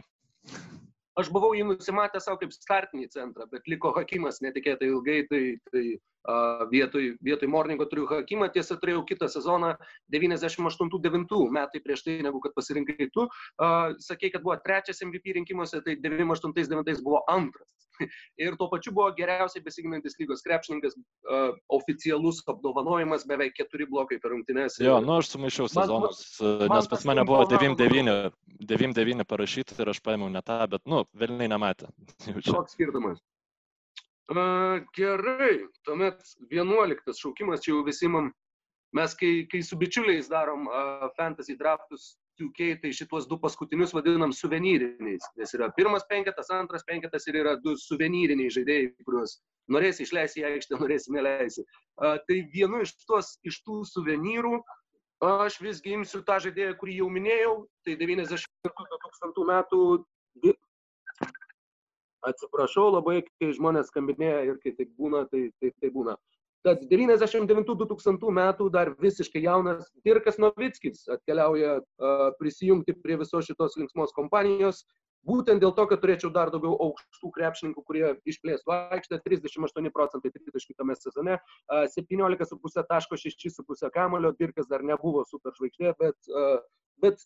Aš 1.20 1.30
buvau 1.32 1.54
jį 1.56 1.64
nusimatęs 1.70 2.26
savo 2.28 2.40
kaip 2.42 2.52
startinį 2.52 3.08
centrą, 3.14 3.48
bet 3.52 3.70
liko 3.72 3.94
Hakimas 3.96 4.42
netikėtai 4.44 4.90
ilgai, 4.92 5.22
tai, 5.30 5.44
tai 5.72 5.84
vietoj, 6.72 7.15
vietoj 7.23 7.49
Morningo 7.52 7.88
turiu 7.89 8.07
Hakimą, 8.10 8.49
tiesa 8.53 8.77
turėjau 8.81 9.06
kitą 9.10 9.30
sezoną 9.31 9.73
98-9 10.14 11.49
metai 11.53 11.81
prieš 11.84 12.06
tai, 12.06 12.19
negu 12.26 12.41
kad 12.43 12.56
pasirinkai 12.57 13.10
tu. 13.14 13.27
Sakei, 14.02 14.31
kad 14.34 14.45
buvo 14.45 14.57
trečias 14.65 15.03
MVP 15.06 15.38
rinkimuose, 15.39 15.81
tai 15.85 15.97
98-9 16.02 17.03
buvo 17.06 17.23
antras. 17.31 17.76
ir 18.45 18.56
tuo 18.60 18.68
pačiu 18.72 18.93
buvo 18.95 19.10
geriausiai 19.18 19.64
besiginantis 19.64 20.18
lygos 20.19 20.43
krepšininkas, 20.45 20.95
uh, 20.95 21.52
oficialus 21.77 22.41
apdovanojimas, 22.52 23.26
beveik 23.30 23.56
keturi 23.57 23.88
blokai 23.89 24.19
per 24.22 24.34
rungtynės. 24.35 24.80
Jo, 24.84 24.99
nu 25.03 25.18
aš 25.19 25.34
sumaišiau 25.35 25.69
sezonus, 25.72 26.23
man, 26.41 26.76
nes 26.76 26.89
pas 26.91 27.07
mane 27.10 27.26
buvo 27.27 27.45
9-9, 27.52 28.34
9-9 28.73 29.30
parašyti 29.30 29.80
ir 29.81 29.93
aš 29.93 30.02
paėmiau 30.06 30.31
ne 30.34 30.43
tą, 30.45 30.60
bet, 30.72 30.84
nu, 30.89 31.06
velniai 31.18 31.52
nematė. 31.52 31.91
Koks 32.52 32.77
skirtumas? 32.77 33.22
Gerai, 34.34 35.68
tuomet 35.85 36.22
11 36.49 37.14
šaukimas, 37.14 37.61
čia 37.61 37.76
jau 37.76 37.84
visi 37.85 38.07
man, 38.10 38.31
mes 38.97 39.14
kai, 39.19 39.45
kai 39.52 39.61
su 39.61 39.77
bičiuliais 39.77 40.30
darom 40.31 40.65
uh, 40.65 41.10
fantasy 41.18 41.53
draftus, 41.60 42.15
2K, 42.41 42.81
tai 42.81 42.91
šituos 42.91 43.27
du 43.30 43.38
paskutinius 43.39 43.93
vadinam 43.93 44.34
suvenyriniais, 44.34 45.30
nes 45.38 45.53
yra 45.56 45.69
pirmas 45.77 46.03
penketas, 46.10 46.49
antras 46.52 46.84
penketas 46.88 47.27
ir 47.30 47.38
yra 47.43 47.53
du 47.61 47.76
suvenyriniai 47.77 48.49
žaidėjai, 48.57 48.89
kuriuos 49.06 49.38
norėsi 49.72 50.03
išleisti 50.03 50.41
į 50.41 50.47
aikštę, 50.49 50.81
norėsi 50.81 51.14
neleisi. 51.14 51.64
Uh, 52.02 52.18
tai 52.26 52.41
vienu 52.52 52.81
iš, 52.81 52.95
tos, 53.06 53.38
iš 53.45 53.61
tų 53.61 53.84
suvenyrų 53.93 54.57
aš 55.26 55.61
visgi 55.61 55.93
imsiu 55.95 56.26
tą 56.26 56.41
žaidėją, 56.43 56.76
kurį 56.81 56.97
jau 56.99 57.14
minėjau, 57.14 57.56
tai 57.85 57.95
90 58.02 59.45
metų. 59.53 59.81
Atsiprašau 62.26 62.88
labai, 62.95 63.19
kai 63.39 63.52
žmonės 63.53 63.91
skambinėja 63.91 64.45
ir 64.49 64.57
kai 64.64 64.73
taip 64.77 64.91
būna, 64.97 65.26
tai 65.31 65.49
taip 65.61 65.76
tai, 65.81 65.91
būna 65.93 66.15
kad 66.65 66.81
99-2000 66.89 68.34
metų 68.39 68.69
dar 68.73 68.91
visiškai 69.02 69.43
jaunas 69.43 69.85
Dirkas 70.06 70.39
Novickis 70.41 71.06
atkeliauja 71.14 71.80
uh, 71.80 72.30
prisijungti 72.39 72.95
prie 73.03 73.19
visos 73.22 73.45
šitos 73.45 73.77
linksmos 73.77 74.15
kompanijos. 74.18 74.81
Būtent 75.26 75.61
dėl 75.61 75.72
to, 75.73 75.88
kad 75.89 76.02
turėčiau 76.03 76.30
dar 76.34 76.52
daugiau 76.53 76.76
aukštų 76.85 77.31
krepšininkų, 77.34 77.81
kurie 77.88 78.11
išplėstų 78.30 78.73
aikštę, 78.76 79.18
38 79.26 79.89
procentai 79.93 80.30
tritaškių 80.30 80.76
tame 80.77 80.93
sezone, 80.99 81.39
17,5 81.95 82.84
taško, 82.91 83.18
6,5 83.18 83.89
kamulio, 83.95 84.35
Dirkas 84.38 84.69
dar 84.69 84.85
nebuvo 84.85 85.23
superžvaigždė, 85.31 85.95
bet, 85.97 86.30
uh, 86.30 86.61
bet 87.02 87.26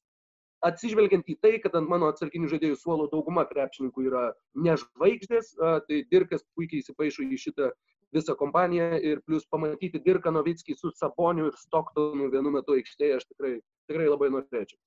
atsižvelgiant 0.65 1.27
į 1.31 1.37
tai, 1.43 1.53
kad 1.63 1.75
ant 1.79 1.89
mano 1.91 2.09
atsarginių 2.11 2.49
žaidėjų 2.51 2.79
suolo 2.79 3.07
dauguma 3.11 3.45
krepšininkų 3.49 4.07
yra 4.09 4.25
nežvaigždės, 4.59 5.53
tai 5.87 6.01
Dirkas 6.11 6.43
puikiai 6.55 6.83
įsipaišo 6.83 7.25
į 7.25 7.39
šitą 7.45 7.71
visą 8.15 8.35
kompaniją 8.35 8.99
ir 9.05 9.21
plus 9.25 9.45
pamatyti 9.49 10.01
Dirką 10.05 10.33
Novickį 10.33 10.75
su 10.77 10.91
Saboniu 10.97 11.49
ir 11.49 11.59
Stocktonu 11.61 12.29
vienu 12.33 12.53
metu 12.53 12.77
aikštėje 12.77 13.19
aš 13.19 13.27
tikrai, 13.29 13.59
tikrai 13.89 14.09
labai 14.09 14.31
norėčiau. 14.33 14.79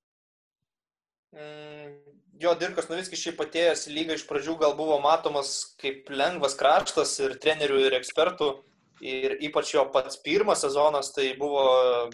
Mm, 1.33 1.93
jo, 2.43 2.53
Dirkas 2.61 2.91
Novickis 2.91 3.23
šiaip 3.23 3.41
atėjęs 3.41 3.87
lyga 3.95 4.19
iš 4.19 4.27
pradžių 4.29 4.59
gal 4.61 4.75
buvo 4.77 4.99
matomas 5.01 5.55
kaip 5.81 6.11
lengvas 6.13 6.59
kraštas 6.59 7.15
ir 7.25 7.39
trenerių 7.41 7.87
ir 7.87 7.97
ekspertų. 8.03 8.51
Ir 9.03 9.33
ypač 9.43 9.73
jo 9.75 9.83
pats 9.91 10.21
pirmas 10.23 10.61
sezonas, 10.63 11.09
tai 11.11 11.33
buvo, 11.35 11.63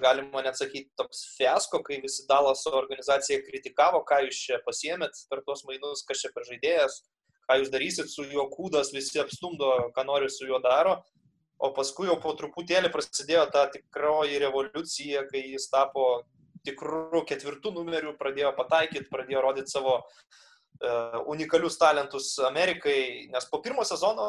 galima 0.00 0.40
net 0.40 0.56
sakyti, 0.56 0.88
toks 0.96 1.26
fiasko, 1.36 1.82
kai 1.84 1.98
visi 2.00 2.24
Dalaso 2.30 2.72
organizacija 2.78 3.42
kritikavo, 3.44 4.00
ką 4.08 4.22
jūs 4.24 4.38
čia 4.46 4.56
pasiemėt 4.64 5.20
per 5.28 5.42
tuos 5.44 5.66
mainus, 5.68 6.00
kas 6.08 6.22
čia 6.22 6.30
per 6.32 6.48
žaidėjas, 6.48 7.02
ką 7.44 7.58
jūs 7.60 7.68
darysit 7.74 8.08
su 8.08 8.24
juo 8.32 8.46
kūdas, 8.54 8.94
visi 8.96 9.20
apstumdo, 9.20 9.68
ką 9.92 10.06
nori 10.08 10.32
su 10.32 10.48
juo 10.48 10.62
daro. 10.64 10.96
O 11.60 11.74
paskui 11.76 12.08
jau 12.08 12.16
po 12.22 12.32
truputėlį 12.38 12.88
prasidėjo 12.94 13.44
ta 13.52 13.66
tikroji 13.68 14.40
revoliucija, 14.46 15.26
kai 15.28 15.44
jis 15.44 15.68
tapo 15.68 16.22
tikrų 16.64 17.24
ketvirtų 17.28 17.74
numerių, 17.76 18.16
pradėjo 18.16 18.54
pataikyti, 18.56 19.10
pradėjo 19.12 19.44
rodyti 19.44 19.76
savo 19.76 19.98
uh, 20.00 21.20
unikalius 21.28 21.76
talentus 21.76 22.36
Amerikai, 22.48 23.28
nes 23.34 23.48
po 23.52 23.60
pirmo 23.60 23.84
sezono 23.84 24.28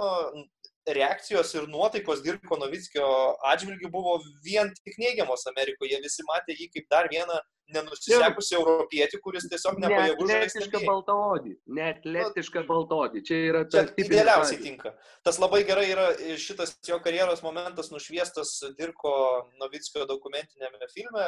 reakcijos 0.95 1.53
ir 1.55 1.67
nuotaikos 1.71 2.23
Dirko 2.25 2.57
Novickio 2.59 3.05
atžvilgių 3.51 3.91
buvo 3.93 4.17
vien 4.45 4.71
tik 4.83 4.99
neigiamos 5.01 5.45
Amerikoje. 5.51 6.01
Visi 6.03 6.25
matė 6.27 6.57
jį 6.57 6.69
kaip 6.73 6.89
dar 6.91 7.09
vieną 7.11 7.39
nenusisekusi 7.73 8.55
europietį, 8.57 9.19
kuris 9.23 9.45
tiesiog 9.51 9.77
nepajėgus 9.83 10.31
žaisti. 10.31 10.59
Neatletišką 10.59 10.81
baltaodį. 10.87 11.55
Neatletišką 11.79 12.63
baltaodį. 12.69 13.23
Čia 13.27 13.39
yra 13.51 13.63
tas 13.69 13.91
idealiausiai 14.01 14.61
tinka. 14.63 14.93
Tas 15.25 15.39
labai 15.41 15.61
gerai 15.69 15.87
yra 15.91 16.07
šitas 16.41 16.77
jo 16.87 16.97
karjeros 17.05 17.43
momentas 17.45 17.91
nušviestas 17.93 18.55
Dirko 18.79 19.13
Novickio 19.61 20.07
dokumentinėme 20.09 20.89
filme, 20.93 21.27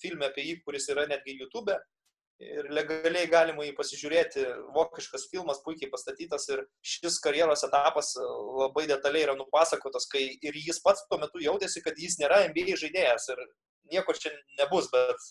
filme 0.00 0.30
apie 0.30 0.46
jį, 0.48 0.60
kuris 0.64 0.88
yra 0.92 1.08
netgi 1.10 1.36
YouTube. 1.40 1.76
E 1.76 2.01
ir 2.40 2.68
legaliai 2.74 3.28
galima 3.30 3.66
jį 3.66 3.74
pasižiūrėti. 3.78 4.44
Vokiškas 4.74 5.28
filmas 5.32 5.60
puikiai 5.64 5.90
pastatytas 5.92 6.48
ir 6.50 6.64
šis 6.84 7.18
karjeros 7.24 7.64
etapas 7.66 8.14
labai 8.18 8.86
detaliai 8.90 9.26
yra 9.28 9.36
nupasakotas, 9.38 10.08
kai 10.10 10.24
ir 10.40 10.56
jis 10.56 10.80
pats 10.84 11.04
tuo 11.08 11.20
metu 11.22 11.42
jautėsi, 11.42 11.82
kad 11.84 11.98
jis 11.98 12.18
nėra 12.22 12.42
NBA 12.48 12.78
žaidėjas 12.80 13.28
ir 13.34 13.44
nieko 13.92 14.16
čia 14.16 14.32
nebus, 14.58 14.88
bet 14.92 15.28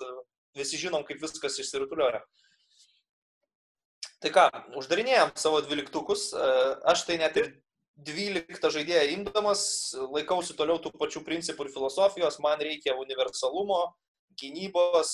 visi 0.57 0.79
žinom, 0.79 1.05
kaip 1.07 1.21
viskas 1.23 1.59
išsirutulioja. 1.63 2.21
Tai 4.21 4.29
ką, 4.29 4.45
uždarinėjom 4.77 5.33
savo 5.39 5.63
dvyliktukus, 5.65 6.29
aš 6.85 7.07
tai 7.07 7.17
net 7.17 7.39
ir 7.41 7.47
dvyliktą 8.05 8.69
žaidėją 8.73 9.07
imdamas 9.15 9.63
laikausi 10.13 10.53
toliau 10.57 10.77
tų 10.81 10.93
pačių 11.01 11.23
principų 11.25 11.65
ir 11.65 11.73
filosofijos, 11.73 12.37
man 12.43 12.61
reikia 12.61 12.95
universalumo, 13.01 13.81
gynybos, 14.37 15.11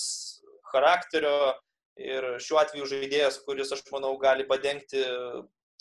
charakterio, 0.72 1.54
Ir 1.98 2.26
šiuo 2.42 2.60
atveju 2.60 2.86
žaidėjas, 2.86 3.40
kuris, 3.42 3.72
aš 3.74 3.82
manau, 3.90 4.12
gali 4.22 4.44
padengti 4.46 5.02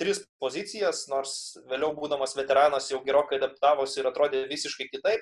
tris 0.01 0.23
pozicijas, 0.41 1.03
nors 1.11 1.57
vėliau 1.69 1.91
būdamas 1.97 2.35
veteranas 2.37 2.89
jau 2.91 3.01
gerokai 3.05 3.37
adaptavosi 3.37 3.99
ir 4.01 4.09
atrodė 4.09 4.45
visiškai 4.49 4.87
kitaip. 4.89 5.21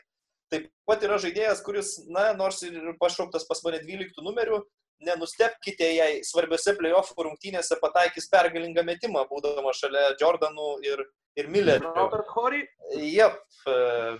Taip 0.51 0.69
pat 0.88 1.03
yra 1.03 1.17
žaidėjas, 1.19 1.63
kuris, 1.65 1.95
na, 2.11 2.30
nors 2.38 2.61
ir 2.63 2.93
pašauktas 3.01 3.47
pas 3.49 3.63
mane 3.65 3.81
12 3.84 4.23
numerių, 4.23 4.61
nenustepkite, 5.03 5.88
jei 5.97 6.22
svarbiose 6.23 6.76
playoffų 6.77 7.26
rungtynėse 7.27 7.76
pataikys 7.81 8.30
pergalingą 8.31 8.85
metimą, 8.88 9.26
būdama 9.31 9.73
šalia 9.76 10.13
Jordanų 10.22 10.69
ir, 10.88 11.03
ir 11.35 11.49
Millerio. 11.51 11.91
Robert 11.97 12.30
Horry? 12.35 12.61
Jep, 13.01 13.41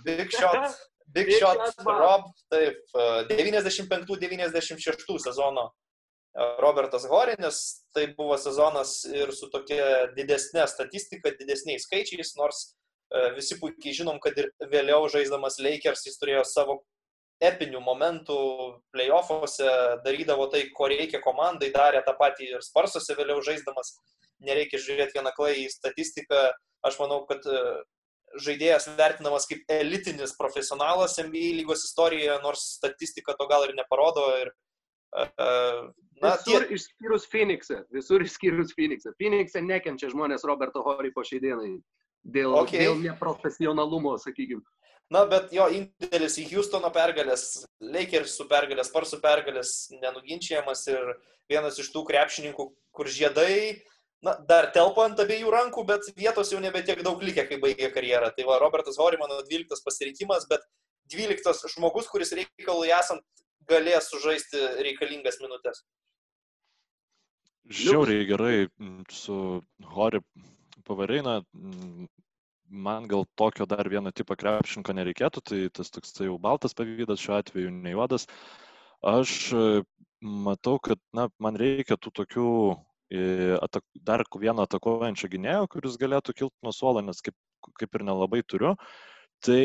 big 0.04 0.28
shot, 0.34 0.76
big, 1.14 1.30
big 1.30 1.38
shot, 1.38 1.62
shot 1.72 1.88
Rob, 1.88 2.28
taip, 2.52 2.82
95-96 3.32 5.16
sezono 5.30 5.70
Robertas 6.60 7.06
Horinis, 7.08 7.58
tai 7.94 8.06
buvo 8.16 8.36
sezonas 8.36 9.04
ir 9.08 9.32
su 9.32 9.48
tokia 9.52 10.10
didesnė 10.16 10.66
statistika, 10.68 11.32
didesniais 11.38 11.86
skaičiais, 11.88 12.34
nors 12.36 12.58
e, 12.66 13.30
visi 13.38 13.56
puikiai 13.60 13.94
žinom, 13.96 14.20
kad 14.20 14.36
ir 14.36 14.50
vėliau 14.72 15.08
žaisdamas 15.12 15.56
Lakers 15.64 16.04
jis 16.04 16.20
turėjo 16.20 16.44
savo 16.44 16.82
epinių 17.40 17.80
momentų 17.84 18.36
playoffuose, 18.92 19.70
darydavo 20.04 20.48
tai, 20.52 20.66
ko 20.76 20.90
reikia 20.92 21.22
komandai, 21.24 21.72
darė 21.72 22.04
tą 22.04 22.16
patį 22.20 22.52
ir 22.52 22.64
Sparsuose 22.64 23.16
vėliau 23.16 23.40
žaisdamas, 23.44 23.94
nereikia 24.44 24.80
žiūrėti 24.80 25.16
vienaklai 25.16 25.54
į 25.64 25.66
statistiką, 25.72 26.50
aš 26.84 27.00
manau, 27.00 27.22
kad 27.28 27.48
e, 27.48 27.64
žaidėjas 28.44 28.90
vertinamas 28.98 29.48
kaip 29.48 29.64
elitinis 29.72 30.36
profesionalas 30.36 31.16
NBA 31.22 31.56
lygos 31.62 31.88
istorijoje, 31.88 32.38
nors 32.44 32.68
statistika 32.76 33.36
to 33.38 33.48
gal 33.48 33.64
ir 33.64 33.76
neparodo. 33.76 34.28
Ir, 34.42 34.52
na, 35.16 36.36
visur 36.36 36.64
tie... 36.66 36.76
išskyrus 36.76 37.26
Phoenixą, 37.32 37.82
visur 37.94 38.24
išskyrus 38.24 38.74
Phoenixą. 38.76 39.14
Phoenixą 39.20 39.62
nekenčia 39.64 40.10
žmonės 40.12 40.46
Roberto 40.48 40.84
Hori 40.86 41.12
po 41.14 41.24
šiai 41.26 41.42
dienai 41.44 41.72
dėl, 42.26 42.56
okay. 42.60 42.86
dėl 42.86 43.00
neprofesionalumo, 43.04 44.16
sakykime. 44.22 44.64
Na, 45.12 45.22
bet 45.30 45.52
jo 45.54 45.68
indėlis 45.70 46.34
į 46.42 46.48
Houstono 46.50 46.90
pergalės, 46.94 47.66
Lakersų 47.78 48.48
pergalės, 48.50 48.88
Sparsų 48.90 49.20
pergalės 49.22 49.74
nenuginčiamas 50.00 50.82
ir 50.90 51.12
vienas 51.50 51.78
iš 51.78 51.92
tų 51.94 52.02
krepšininkų, 52.08 52.66
kur 52.96 53.10
žiedai, 53.12 53.84
na, 54.26 54.34
dar 54.48 54.72
telpa 54.74 55.04
ant 55.06 55.22
abiejų 55.22 55.52
rankų, 55.54 55.84
bet 55.86 56.10
vietos 56.18 56.50
jau 56.50 56.58
nebe 56.62 56.82
tiek 56.82 57.04
daug 57.06 57.22
likę, 57.22 57.46
kai 57.46 57.60
baigė 57.62 57.92
karjerą. 57.94 58.32
Tai 58.34 58.48
va, 58.48 58.58
Robertas 58.58 58.98
Hori, 58.98 59.20
mano 59.20 59.38
12 59.46 59.86
pasirinkimas, 59.86 60.48
bet 60.50 60.66
12 61.14 61.70
žmogus, 61.76 62.10
kuris 62.10 62.34
reikalui 62.34 62.90
esant 62.90 63.22
galės 63.70 64.10
sužaisti 64.12 64.60
reikalingas 64.86 65.40
minutės. 65.42 65.82
Žiauriai 67.66 68.26
gerai 68.28 68.68
su 69.10 69.36
Hori 69.90 70.20
pavareina, 70.86 71.40
man 72.70 73.08
gal 73.10 73.26
tokio 73.34 73.66
dar 73.66 73.88
vieno 73.90 74.12
tipo 74.14 74.36
krepšinko 74.38 74.94
nereikėtų, 74.94 75.42
tai 75.42 75.58
tas 75.74 75.90
toks 75.90 76.14
tai 76.14 76.28
jau 76.28 76.38
baltas 76.42 76.74
pavydas 76.78 77.22
šiuo 77.22 77.36
atveju, 77.40 77.72
ne 77.74 77.94
juodas. 77.94 78.26
Aš 79.06 79.32
e, 79.52 79.64
matau, 80.22 80.78
kad 80.82 81.00
na, 81.14 81.28
man 81.42 81.58
reikia 81.58 81.98
tų 81.98 82.12
tokių 82.20 82.48
e, 83.10 83.20
atak, 83.62 83.84
dar 83.94 84.24
vieno 84.38 84.66
atakuojančio 84.66 85.30
gynėjo, 85.34 85.66
kuris 85.74 85.98
galėtų 86.00 86.34
kilti 86.34 86.66
nuo 86.66 86.74
suolo, 86.74 87.02
nes 87.04 87.22
kaip, 87.22 87.36
kaip 87.80 87.98
ir 87.98 88.06
nelabai 88.06 88.42
turiu. 88.46 88.74
Tai 89.44 89.60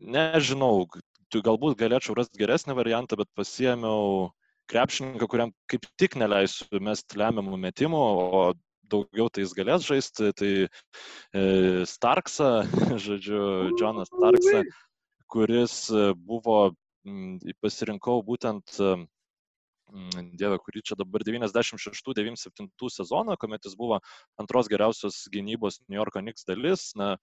nežinau, 0.00 0.86
galbūt 1.38 1.78
galėčiau 1.78 2.16
rasti 2.18 2.40
geresnį 2.42 2.74
variantą, 2.74 3.16
bet 3.20 3.30
pasiemiau 3.38 4.32
krepšininką, 4.70 5.28
kuriam 5.30 5.54
kaip 5.70 5.86
tik 5.98 6.16
neleisiu 6.18 6.82
mest 6.82 7.14
lemiamų 7.18 7.58
metimų, 7.62 8.02
o 8.40 8.42
daugiau 8.90 9.30
tai 9.30 9.44
jis 9.44 9.54
galės 9.54 9.86
žaisti, 9.86 10.32
tai 10.34 10.50
e, 10.66 11.44
Starksą, 11.86 12.50
žodžiu, 13.06 13.70
Jonas 13.78 14.10
Starksą, 14.10 14.64
kuris 15.30 15.76
e, 15.94 16.10
buvo, 16.18 16.72
pasirinkau 17.62 18.20
būtent 18.26 18.78
e, 18.82 18.94
Dieve, 20.38 20.58
kurį 20.62 20.84
čia 20.86 20.94
dabar 20.98 21.24
96-97 21.26 22.90
sezoną, 22.94 23.34
kuomet 23.40 23.64
jis 23.66 23.74
buvo 23.78 23.98
antros 24.38 24.68
geriausios 24.70 25.24
gynybos 25.34 25.80
New 25.88 25.98
Yorko 25.98 26.22
Knicks 26.22 26.46
dalis. 26.46 26.92
Na, 26.94 27.16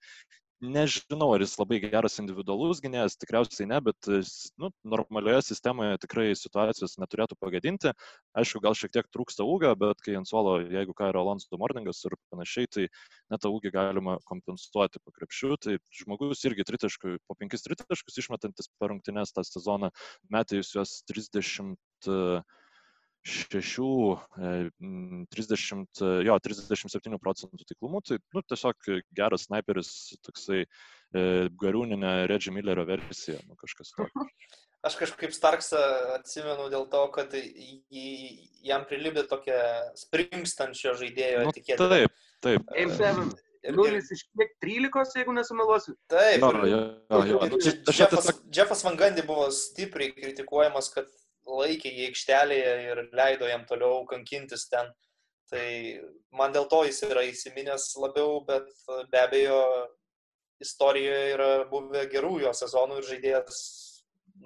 Nežinau, 0.58 1.28
ar 1.36 1.42
jis 1.44 1.52
labai 1.54 1.76
geras 1.84 2.16
individualus 2.18 2.80
gynėjas, 2.82 3.14
tikriausiai 3.22 3.68
ne, 3.70 3.76
bet 3.88 4.08
nu, 4.58 4.70
normalioje 4.82 5.44
sistemoje 5.52 6.00
tikrai 6.02 6.32
situacijos 6.34 6.96
neturėtų 6.98 7.36
pagadinti. 7.38 7.92
Aišku, 8.42 8.58
gal 8.64 8.74
šiek 8.74 8.90
tiek 8.96 9.06
trūksta 9.14 9.46
ūgio, 9.46 9.70
bet 9.78 10.02
kai 10.02 10.16
ant 10.18 10.26
suolo, 10.26 10.56
jeigu 10.58 10.96
ką 10.98 11.12
yra 11.12 11.22
Alonso 11.22 11.60
Morningas 11.62 12.02
ir 12.10 12.18
panašiai, 12.34 12.66
tai 12.74 12.88
net 13.30 13.44
tą 13.44 13.52
ūgį 13.54 13.70
galima 13.76 14.18
kompensuoti 14.26 14.98
po 15.04 15.14
krepšių. 15.14 15.54
Tai 15.62 15.78
žmogus 16.00 16.42
irgi 16.50 16.66
tritaškų, 16.72 17.20
po 17.30 17.38
penkis 17.38 17.62
tritaškus 17.62 18.18
išmetantis 18.24 18.72
per 18.82 18.90
rungtynės 18.90 19.36
tą 19.38 19.46
sezoną, 19.46 19.94
metė 20.26 20.58
jūs 20.58 20.74
juos 20.74 20.98
30 21.06 21.78
šešių, 23.28 23.90
30, 25.34 26.02
e, 26.02 26.12
jo, 26.28 26.36
37 26.44 27.18
procentų 27.22 27.66
taiklumu, 27.68 28.02
tai 28.06 28.18
nu, 28.36 28.42
tiesiog 28.42 28.88
geras 29.16 29.46
sniperis, 29.48 29.90
toksai 30.26 30.62
e, 30.64 30.68
gariūninė 31.60 32.14
Reggie 32.30 32.54
Millerio 32.54 32.86
versija, 32.88 33.40
nu, 33.46 33.58
kažkas 33.60 33.94
tokio. 33.96 34.26
Aš 34.86 34.94
kažkaip 34.94 35.32
Starksą 35.34 35.78
atsimenu 36.14 36.68
dėl 36.70 36.84
to, 36.90 37.00
kad 37.10 37.32
jį, 37.34 38.10
jam 38.62 38.84
prilibė 38.86 39.24
tokia 39.26 39.58
springstančio 39.98 40.94
žaidėjo 41.00 41.40
nu, 41.42 41.50
etiketė. 41.50 41.88
Taip, 41.90 42.24
taip. 42.46 42.70
M7. 42.86 43.32
Ir, 43.66 43.74
Nulis 43.74 44.12
iš 44.14 44.22
kiek 44.38 44.52
13, 44.62 45.16
jeigu 45.18 45.34
nesumeluosiu. 45.34 45.96
Taip. 46.06 46.44
Jo, 46.44 46.52
jo, 46.70 46.78
jo. 47.26 47.40
Nu, 47.50 47.58
Jeffas, 47.90 48.30
Jeffas 48.54 48.84
Van 48.86 48.94
Gundy 49.00 49.24
buvo 49.26 49.48
stipriai 49.52 50.14
kritikuojamas, 50.14 50.92
kad 50.94 51.10
laikė 51.48 51.92
jį 51.92 52.08
aikštelėje 52.10 52.72
ir 52.90 53.02
leido 53.16 53.48
jam 53.48 53.64
toliau 53.68 54.04
kankintis 54.08 54.68
ten. 54.72 54.90
Tai 55.48 55.68
man 56.36 56.52
dėl 56.52 56.68
to 56.68 56.82
jis 56.84 57.00
yra 57.08 57.24
įsiminęs 57.24 57.94
labiau, 58.02 58.42
bet 58.44 58.68
be 59.12 59.20
abejo 59.22 59.60
istorijoje 60.60 61.34
yra 61.34 61.50
buvę 61.70 62.04
gerų 62.12 62.34
jo 62.44 62.52
sezonų 62.56 62.98
ir 63.00 63.08
žaidėjas 63.08 63.60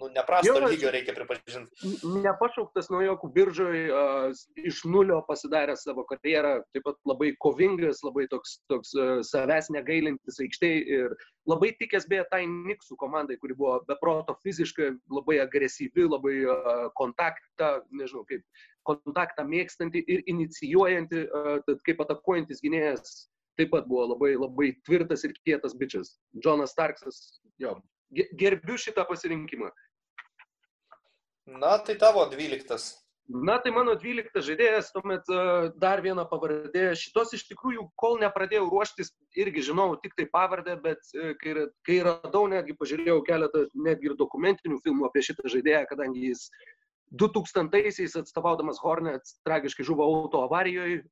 nu, 0.00 0.08
neprasto 0.14 0.52
jo, 0.52 0.66
lygio 0.66 0.90
reikia 0.94 1.14
pripažinti. 1.16 1.90
Nepašauktas 2.24 2.88
naujokų 2.92 3.30
biržoj, 3.34 3.78
uh, 3.92 4.42
iš 4.62 4.82
nulio 4.88 5.20
pasidaręs 5.28 5.84
savo 5.86 6.04
karjerą, 6.08 6.54
taip 6.74 6.86
pat 6.86 6.98
labai 7.08 7.32
kovingas, 7.44 8.02
labai 8.06 8.26
toks, 8.32 8.58
toks 8.72 8.94
uh, 8.98 9.12
savęs 9.26 9.70
negailintis 9.74 10.40
aikštėje 10.44 10.82
ir 10.98 11.16
labai 11.50 11.72
tikęs 11.80 12.08
beje 12.10 12.26
tai 12.32 12.44
Niksų 12.52 12.96
komandai, 13.00 13.38
kuri 13.42 13.56
buvo 13.58 13.78
beproto 13.88 14.36
fiziškai, 14.44 14.92
labai 15.12 15.40
agresyvi, 15.44 16.06
labai 16.08 16.36
uh, 16.46 16.86
kontaktą, 16.98 17.74
nežinau 17.90 18.24
kaip, 18.28 18.46
kontaktą 18.88 19.44
mėgstanti 19.46 20.02
ir 20.10 20.24
inicijuojanti, 20.30 21.26
uh, 21.28 21.78
kaip 21.86 22.02
atakuojantis 22.06 22.64
gynėjas 22.64 23.28
taip 23.60 23.72
pat 23.72 23.88
buvo 23.88 24.06
labai, 24.14 24.32
labai 24.40 24.72
tvirtas 24.86 25.26
ir 25.26 25.34
kietas 25.44 25.74
bičias. 25.78 26.16
Jonas 26.44 26.72
Starksas, 26.72 27.18
jo, 27.60 27.76
gerbiu 28.12 28.78
šitą 28.80 29.06
pasirinkimą. 29.08 29.70
Na, 31.58 31.78
tai 31.82 31.96
tavo 31.98 32.24
dvyliktas. 32.30 32.92
Na, 33.32 33.54
tai 33.62 33.70
mano 33.72 33.94
dvyliktas 33.96 34.44
žaidėjas, 34.44 34.90
tuomet 34.92 35.28
uh, 35.30 35.70
dar 35.80 36.02
viena 36.04 36.24
pavardė. 36.28 36.90
Šitos 36.98 37.32
iš 37.38 37.46
tikrųjų, 37.48 37.86
kol 37.98 38.18
nepradėjau 38.20 38.66
ruoštis, 38.68 39.12
irgi 39.38 39.62
žinau 39.70 39.94
tik 40.02 40.16
tai 40.18 40.26
pavardę, 40.30 40.74
bet 40.82 41.00
uh, 41.16 41.30
kai, 41.40 41.54
kai 41.86 42.00
radau, 42.04 42.44
netgi 42.50 42.76
pažiūrėjau 42.78 43.22
keletą 43.26 43.64
netgi 43.78 44.10
ir 44.10 44.18
dokumentinių 44.18 44.80
filmų 44.84 45.08
apie 45.08 45.22
šitą 45.28 45.54
žaidėją, 45.54 45.84
kadangi 45.94 46.32
jis 46.32 46.48
2000-aisiais 47.22 48.18
atstovaudamas 48.18 48.82
Hornets 48.82 49.38
tragiškai 49.46 49.84
žuvo 49.86 50.04
auto 50.08 50.42
avarijoje, 50.46 51.02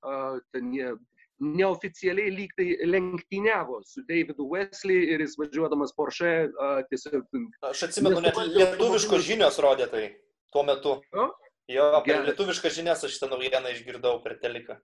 ten 0.54 0.70
jie 0.72 0.94
neoficialiai 1.40 2.30
lyg 2.34 2.52
tai 2.56 2.68
lenktyniavo 2.84 3.80
su 3.88 4.04
Davidu 4.08 4.46
Wesley 4.50 5.14
ir 5.14 5.24
jis 5.24 5.38
važiuodamas 5.40 5.94
Porsche 5.96 6.32
uh, 6.48 6.80
tiesiog. 6.90 7.24
Aš 7.70 7.86
atsimenu, 7.88 8.20
net 8.24 8.36
lietuviškos 8.36 9.24
žinios 9.24 9.58
rodė 9.62 9.88
tai 9.92 10.04
tuo 10.52 10.64
metu. 10.68 10.98
O? 11.16 11.30
Jo, 11.70 11.86
per 12.02 12.10
Geras. 12.10 12.28
lietuviškas 12.28 12.76
žinias 12.76 13.04
aš 13.06 13.16
šitą 13.16 13.30
naujieną 13.30 13.72
išgirdau 13.76 14.18
per 14.24 14.36
teliką. 14.42 14.76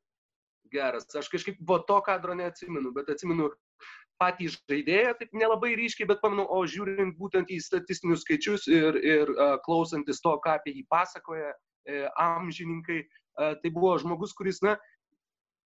Geras, 0.72 1.08
aš 1.18 1.28
kažkaip 1.30 1.58
po 1.66 1.78
to 1.86 1.98
kadro 2.06 2.34
neatsimenu, 2.38 2.92
bet 2.94 3.10
atsimenu 3.12 3.50
patį 4.20 4.48
žaidėją, 4.54 5.12
taip 5.18 5.34
nelabai 5.36 5.74
ryškiai, 5.78 6.08
bet 6.08 6.22
pamenu, 6.22 6.46
o 6.48 6.62
žiūrint 6.66 7.18
būtent 7.20 7.50
į 7.52 7.60
statistinius 7.62 8.24
skaičius 8.24 8.66
ir, 8.70 8.96
ir 8.96 9.32
uh, 9.34 9.56
klausantis 9.66 10.22
to, 10.24 10.32
ką 10.44 10.56
apie 10.56 10.72
jį 10.78 10.86
pasakoja 10.92 11.52
uh, 11.52 12.06
amžininkai, 12.22 13.02
uh, 13.04 13.52
tai 13.60 13.72
buvo 13.74 13.92
žmogus, 14.00 14.32
kuris, 14.38 14.62
na, 14.64 14.78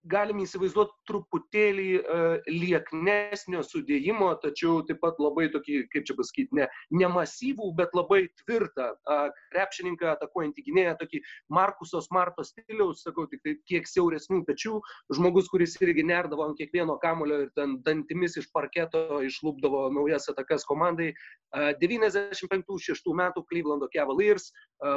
galim 0.09 0.41
įsivaizduoti 0.41 0.95
truputėlį 1.09 1.87
uh, 1.99 2.49
lieknesnio 2.49 3.61
sudėjimo, 3.65 4.31
tačiau 4.41 4.81
taip 4.87 5.01
pat 5.03 5.19
labai 5.21 5.47
tokį, 5.53 5.83
kaip 5.93 6.07
čia 6.09 6.15
pasakyti, 6.17 6.57
ne, 6.57 6.67
ne 6.97 7.09
masyvų, 7.11 7.71
bet 7.77 7.93
labai 7.97 8.23
tvirtą 8.41 8.91
uh, 8.95 9.27
krepšininką, 9.53 10.15
atakuojantį 10.15 10.65
gynėją, 10.69 10.95
tokį 11.01 11.21
Markuso 11.53 12.01
Smarto 12.01 12.45
stiliaus, 12.47 13.03
sakau, 13.05 13.27
tik 13.29 13.43
tai 13.45 13.55
kiek 13.69 13.89
siauresnių 13.89 14.41
pečių, 14.47 14.79
žmogus, 15.13 15.51
kuris 15.53 15.77
irgi 15.81 16.05
nerdavo 16.07 16.47
ant 16.47 16.57
kiekvieno 16.57 16.97
kamulio 17.03 17.43
ir 17.45 17.53
ten 17.57 17.77
dantimis 17.85 18.39
iš 18.41 18.49
parketo 18.55 19.21
išlūpdavo 19.27 19.87
naujas 19.93 20.29
atakas 20.33 20.65
komandai. 20.69 21.11
Uh, 21.51 21.71
95-6 21.81 23.13
metų 23.17 23.43
Clevelando 23.49 23.89
Cavaliers, 23.93 24.49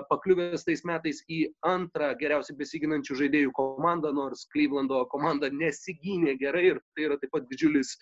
pakliuvęs 0.08 0.64
tais 0.64 0.84
metais 0.86 1.20
į 1.28 1.40
antrą 1.66 2.12
geriausiai 2.20 2.56
besiginančių 2.58 3.18
žaidėjų 3.20 3.52
komandą, 3.56 4.12
nors 4.16 4.46
Clevelando 4.52 4.93
Portlando 4.94 5.08
komanda 5.10 5.48
nesigynė 5.50 6.36
gerai 6.38 6.64
ir 6.70 6.80
tai 6.94 7.06
yra 7.08 7.16
taip 7.18 7.32
pat 7.34 7.46
didžiulis, 7.50 7.96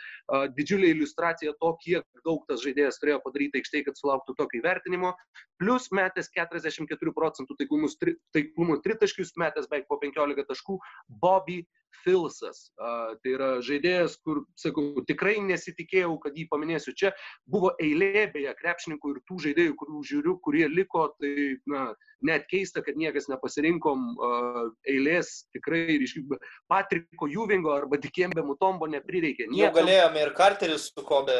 didžiulė 0.56 0.92
iliustracija 0.92 1.54
to, 1.60 1.70
kiek 1.84 2.04
daug 2.26 2.44
tas 2.48 2.62
žaidėjas 2.64 3.00
turėjo 3.00 3.20
padaryti 3.24 3.60
aikštėje, 3.60 3.86
kad 3.88 3.96
sulauktų 3.96 4.34
tokio 4.36 4.60
įvertinimo. 4.60 5.14
Plus 5.62 5.90
metęs 5.94 6.32
44 6.34 7.14
procentų 7.14 7.54
taiklumus, 7.60 7.94
tri, 8.00 8.16
taiklumo 8.34 8.80
tritaškius, 8.82 9.36
metęs 9.38 9.70
beveik 9.70 9.86
po 9.90 10.00
15 10.02 10.48
taškų, 10.48 10.80
Bobby 11.22 11.62
Filsas. 12.02 12.70
Tai 12.78 13.32
yra 13.34 13.50
žaidėjas, 13.64 14.16
kur, 14.26 14.42
sakau, 14.58 15.04
tikrai 15.08 15.36
nesitikėjau, 15.44 16.16
kad 16.22 16.36
jį 16.38 16.46
paminėsiu. 16.50 16.94
Čia 16.98 17.12
buvo 17.50 17.72
eilė 17.82 18.26
beje 18.34 18.54
krepšininkų 18.58 19.12
ir 19.14 19.20
tų 19.28 19.38
žaidėjų, 19.46 19.76
kurių 19.82 20.02
žiūriu, 20.10 20.36
kurie 20.44 20.64
liko, 20.72 21.06
tai 21.20 21.32
na, 21.70 21.84
net 22.26 22.48
keista, 22.50 22.82
kad 22.86 22.98
niekas 22.98 23.28
nepasirinkom 23.30 24.06
uh, 24.16 24.62
eilės 24.88 25.44
tikrai 25.54 25.98
ryškiai. 26.02 26.40
Patriko 26.70 27.28
Juvingo 27.30 27.74
arba 27.76 28.00
Dikėmbė 28.02 28.44
Mutombo 28.46 28.88
neprireikė. 28.90 29.50
Niekam... 29.50 29.68
Jau 29.68 29.74
galėjome 29.82 30.26
ir 30.26 30.34
Karteris 30.38 30.88
su 30.90 31.06
Kobe 31.06 31.38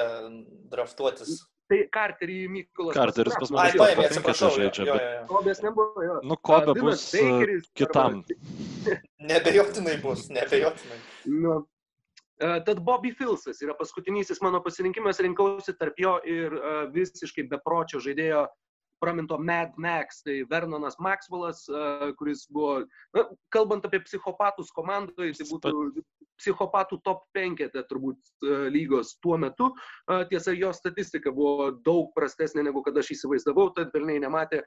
draftuotis. 0.73 1.41
Tai 1.73 1.79
Karterį 1.89 2.39
Mykolas. 2.53 2.97
Karteris 2.97 3.37
pas 3.41 3.51
mane. 3.55 3.71
Ai, 3.71 3.77
paėmė, 3.81 4.07
atsiprašau, 4.11 4.51
žaidžia. 4.59 4.85
Jo, 4.85 4.97
Bet, 4.97 5.05
jo, 5.05 5.13
jo. 5.17 5.27
Kobės 5.31 5.63
nebuvo. 5.65 6.03
Jo. 6.05 6.17
nu, 6.29 6.37
Bilas 6.37 6.81
bus 6.85 7.05
uh, 7.17 7.29
Bakeris 7.31 7.69
kitam. 7.81 8.19
Nebejotinai 9.33 9.95
bus, 10.03 10.27
nebejotinai. 10.35 10.99
Nu, 11.33 11.55
e, 12.37 12.51
Tad 12.67 12.83
Bobby 12.85 13.15
Filsas 13.17 13.63
yra 13.65 13.77
paskutinysis 13.79 14.43
mano 14.45 14.61
pasirinkimas, 14.61 15.23
rinkausi 15.25 15.73
tarp 15.79 15.97
jo 16.03 16.19
ir 16.29 16.59
e, 16.59 16.75
visiškai 16.93 17.47
bepročio 17.49 18.03
žaidėjo 18.05 18.45
praminto 19.03 19.39
Mad 19.41 19.73
Max, 19.81 20.21
tai 20.27 20.43
Vernonas 20.51 21.01
Maxwellas, 21.01 21.65
e, 21.73 22.13
kuris 22.21 22.45
buvo, 22.53 22.83
na, 23.17 23.25
kalbant 23.55 23.89
apie 23.89 24.03
psichopatus 24.05 24.75
komandoje, 24.77 25.39
tai 25.41 25.49
būtų 25.49 25.73
psichopatų 26.43 26.99
top 27.07 27.25
5 27.39 27.63
turbūt 27.89 28.19
e, 28.19 28.57
lygos 28.75 29.17
tuo 29.23 29.39
metu. 29.41 29.71
E, 30.11 30.23
Tiesa, 30.31 30.55
jo 30.59 30.73
statistika 30.77 31.33
buvo 31.35 31.71
daug 31.87 32.11
prastesnė 32.17 32.67
negu 32.67 32.83
kad 32.83 32.99
aš 32.99 33.15
įsivaizdavau, 33.17 33.71
tad 33.77 33.95
velniai 33.95 34.23
nematė. 34.27 34.63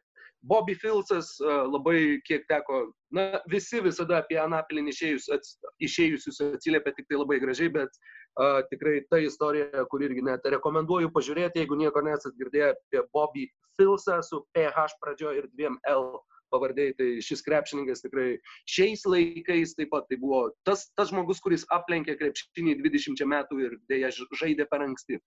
Bobby 0.45 0.76
Filsas 0.77 1.34
e, 1.41 1.56
labai 1.73 1.99
kiek 2.27 2.45
teko, 2.49 2.85
na, 3.15 3.41
visi 3.52 3.81
visada 3.84 4.22
apie 4.22 4.38
Anapilin 4.41 4.91
išėjus, 4.91 5.27
ats, 5.34 5.57
išėjusius 5.84 6.41
atsiliepia 6.52 6.93
tik 6.95 7.10
tai 7.10 7.19
labai 7.19 7.39
gražiai, 7.41 7.72
bet 7.73 7.89
uh, 7.89 8.60
tikrai 8.69 8.99
ta 9.10 9.18
istorija, 9.23 9.85
kur 9.89 10.03
irgi 10.06 10.22
net 10.27 10.45
rekomenduoju 10.53 11.10
pažiūrėti, 11.15 11.64
jeigu 11.64 11.80
nieko 11.80 12.03
nesat 12.06 12.38
girdėję 12.38 12.73
apie 12.76 13.03
Bobby 13.15 13.47
Filsą 13.80 14.19
su 14.23 14.43
PH 14.53 14.99
pradžio 15.02 15.34
ir 15.35 15.49
dviem 15.56 15.80
L 15.89 16.19
pavardėjai, 16.56 16.95
tai 16.99 17.10
šis 17.27 17.44
krepšininkas 17.45 18.06
tikrai 18.06 18.30
šiais 18.72 19.03
laikais 19.10 19.76
taip 19.76 19.91
pat 19.91 20.07
tai 20.10 20.18
buvo 20.22 20.48
tas, 20.68 20.88
tas 20.95 21.11
žmogus, 21.11 21.44
kuris 21.44 21.68
aplenkė 21.76 22.15
krepšinį 22.22 22.80
20 22.82 23.27
metų 23.36 23.61
ir 23.68 23.77
dėja 23.91 24.15
žaidė 24.15 24.69
per 24.72 24.88
anksti. 24.88 25.19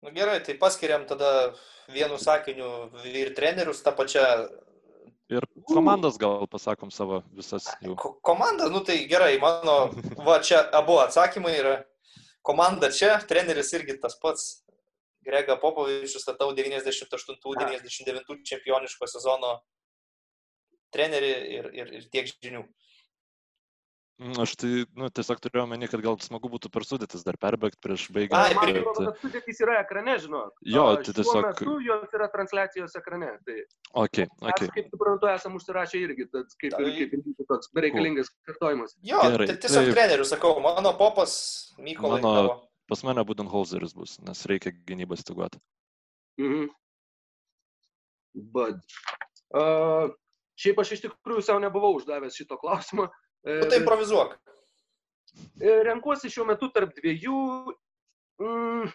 Nu, 0.00 0.14
gerai, 0.16 0.40
tai 0.40 0.56
paskiriam 0.56 1.04
tada 1.06 1.52
vienu 1.92 2.16
sakiniu 2.16 2.88
ir 3.12 3.34
trenerius 3.36 3.84
tą 3.84 3.92
pačią 3.92 4.24
Ir 5.30 5.44
komandas 5.70 6.16
gal 6.18 6.42
pasakom 6.50 6.90
savo 6.90 7.20
visas 7.38 7.68
jau. 7.84 7.94
Ko 7.94 8.16
komanda, 8.26 8.66
nu 8.68 8.80
tai 8.82 8.96
gerai, 9.06 9.36
mano, 9.38 9.76
va 10.26 10.40
čia 10.42 10.64
abu 10.74 10.98
atsakymai 10.98 11.54
yra. 11.54 11.76
Komanda 12.42 12.90
čia, 12.90 13.12
treneris 13.30 13.70
irgi 13.78 14.00
tas 14.02 14.18
pats. 14.18 14.64
Grega 15.20 15.58
Popovičius 15.60 16.24
statau 16.24 16.50
98-99 16.56 18.40
čempioniško 18.50 19.06
sezono 19.06 19.50
trenerį 20.94 21.32
ir, 21.58 21.70
ir, 21.74 21.92
ir 22.00 22.08
tiek 22.12 22.26
žinių. 22.42 22.64
Mm, 24.20 24.34
Aš 24.42 24.52
tai, 24.60 24.68
nu, 25.00 25.06
tiesiog 25.16 25.38
turėjau 25.40 25.62
omeny, 25.64 25.86
kad 25.88 26.02
gal 26.04 26.18
smagu 26.20 26.50
būtų 26.52 26.68
per 26.68 26.84
sudėtis 26.84 27.22
dar 27.24 27.38
perbėgti 27.40 27.78
prieš 27.80 28.02
Ai, 28.10 28.12
baigiant. 28.18 28.52
Man 28.58 28.68
atrodo, 28.76 29.04
kad 29.06 29.22
sudėtys 29.22 29.60
yra 29.64 29.78
ekrane, 29.80 30.16
žinot. 30.20 30.52
Jo, 30.60 30.82
tai 31.00 31.14
tiesiog- 31.16 31.46
metu 31.46 31.76
jos 31.86 32.12
yra 32.18 32.28
transliacijos 32.28 32.96
ekrane. 33.00 33.30
Tai 33.46 33.56
Ok, 34.04 34.18
ok. 34.44 34.60
kaip 34.76 34.90
suprantu, 34.92 35.30
esam 35.32 35.56
užsirašę 35.56 36.02
irgi, 36.04 36.26
tad 36.30 36.52
kaip, 36.60 36.76
Tai- 36.76 36.84
kaip 36.98 37.14
ir 37.16 37.46
toks 37.48 37.72
bereikalingas 37.72 38.28
kartojimas. 38.44 38.92
Jo, 39.00 39.22
Gerai, 39.24 39.46
tai 39.46 39.56
tiesiog 39.56 39.88
tai- 39.88 39.94
trenerių 39.96 40.28
sakau, 40.28 40.52
mano 40.60 40.92
popas, 41.00 41.72
Mykolai. 41.78 42.20
Mano- 42.20 42.34
tavo. 42.48 42.68
Pas 42.90 43.02
mane 43.06 43.24
Budenholzeris 43.24 43.94
bus, 43.94 44.18
nes 44.20 44.44
reikia 44.50 44.72
gynybą 44.84 45.16
stiguoti. 45.16 45.56
Mhm. 46.36 46.68
Bud. 48.34 48.80
Uh, 49.54 50.10
šiaip 50.60 50.80
aš 50.82 50.94
iš 50.96 51.04
tikrųjų 51.06 51.44
savo 51.46 51.62
nebuvau 51.62 51.94
uždavęs 51.98 52.36
šito 52.36 52.58
klausimo. 52.60 53.08
E, 53.44 53.60
Nu, 53.62 53.68
tai 53.70 53.80
improvizuok. 53.80 54.36
E, 55.60 55.78
renkuosi 55.86 56.32
šiuo 56.32 56.46
metu 56.50 56.68
tarp 56.74 56.92
dviejų. 56.98 57.40
Mm, 58.40 58.90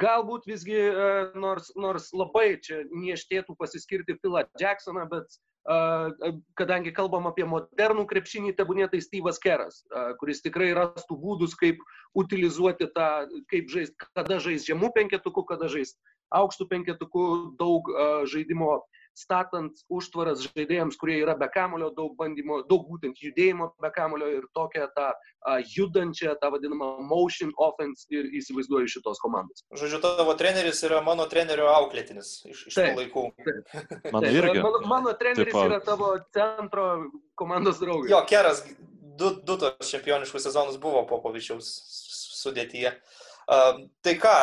galbūt 0.00 0.48
visgi, 0.48 0.76
e, 0.76 1.10
nors, 1.38 1.70
nors 1.76 2.10
labai 2.16 2.58
čia 2.64 2.82
nieštėtų 2.92 3.56
pasiskirti 3.58 4.18
Philą 4.20 4.44
Jacksoną, 4.60 5.06
bet 5.08 5.38
e, 5.68 6.32
kadangi 6.60 6.92
kalbam 6.96 7.28
apie 7.30 7.46
modernų 7.48 8.04
krepšinį, 8.10 8.54
tebūnė 8.58 8.90
tai 8.92 9.00
Steve'as 9.04 9.40
Keras, 9.40 9.80
e, 9.88 10.04
kuris 10.20 10.44
tikrai 10.44 10.70
rastų 10.76 11.16
būdus, 11.22 11.56
kaip 11.60 11.80
utilizuoti 12.18 12.90
tą, 12.96 13.08
kaip 13.52 13.72
žaisti, 13.72 13.96
kada 14.12 14.40
žaisti 14.44 14.74
žemų 14.74 14.92
penketukų, 14.96 15.46
kada 15.54 15.72
žaisti 15.72 15.96
aukštų 16.36 16.68
penketukų, 16.74 17.26
daug 17.60 17.88
e, 17.88 18.08
žaidimo 18.28 18.82
statant 19.18 19.80
užtvaras 19.92 20.44
žaidėjams, 20.46 20.96
kurie 21.00 21.18
yra 21.22 21.34
be 21.38 21.48
kamulio, 21.52 21.90
daug 21.96 22.14
bandymo, 22.18 22.60
daug 22.68 22.86
būtent 22.88 23.18
judėjimo 23.22 23.70
be 23.82 23.90
kamulio 23.94 24.30
ir 24.38 24.46
tokią 24.56 24.86
tą 24.96 25.08
a, 25.10 25.58
judančią, 25.74 26.36
tą 26.40 26.52
vadinamą 26.54 26.90
motion 27.08 27.52
offense 27.68 28.06
ir 28.14 28.30
įsivaizduoju 28.40 28.92
šitos 28.94 29.22
komandos. 29.24 29.64
Žodžiu, 29.82 30.00
tavo 30.04 30.34
treneris 30.38 30.82
yra 30.86 31.00
mano 31.04 31.26
trenerio 31.30 31.68
auklėtinis 31.74 32.32
iš, 32.48 32.66
iš 32.70 32.78
tų 32.78 32.84
Taip. 32.84 33.00
laikų. 33.02 33.24
Mano 34.14 34.24
Taip, 34.24 34.34
irgi. 34.38 34.62
Mano, 34.64 34.82
mano 34.88 35.14
treneris 35.18 35.52
Tipo- 35.52 35.66
yra 35.68 35.80
tavo 35.84 36.12
centro 36.34 36.88
komandos 37.38 37.82
draugas. 37.82 38.10
Jo, 38.10 38.22
Keras 38.28 38.64
du, 39.18 39.34
du 39.42 39.58
tos 39.60 39.90
čempioniškus 39.90 40.48
sezonus 40.48 40.78
buvo 40.82 41.02
Popovičiaus 41.10 41.68
sudėtyje. 42.38 42.94
Uh, 42.94 43.27
tai 43.48 44.12
ką, 44.20 44.34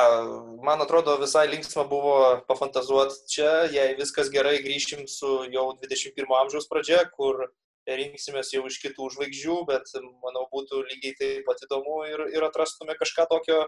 man 0.66 0.82
atrodo, 0.82 1.20
visai 1.22 1.46
linksma 1.52 1.84
buvo 1.86 2.42
pafantazuoti 2.48 3.28
čia, 3.30 3.52
jei 3.70 3.94
viskas 4.00 4.32
gerai, 4.34 4.58
grįšim 4.66 5.06
su 5.06 5.44
jau 5.54 5.68
21 5.78 6.26
amžiaus 6.40 6.66
pradžia, 6.72 7.04
kur 7.14 7.44
rinksimės 7.86 8.50
jau 8.56 8.64
iš 8.66 8.80
kitų 8.82 9.12
žvaigždžių, 9.14 9.58
bet 9.70 9.92
manau 10.26 10.48
būtų 10.50 10.82
lygiai 10.90 11.14
taip 11.20 11.46
pat 11.46 11.62
įdomu 11.68 12.00
ir, 12.10 12.24
ir 12.34 12.48
atrastume 12.48 12.96
kažką 12.98 13.28
tokio 13.30 13.60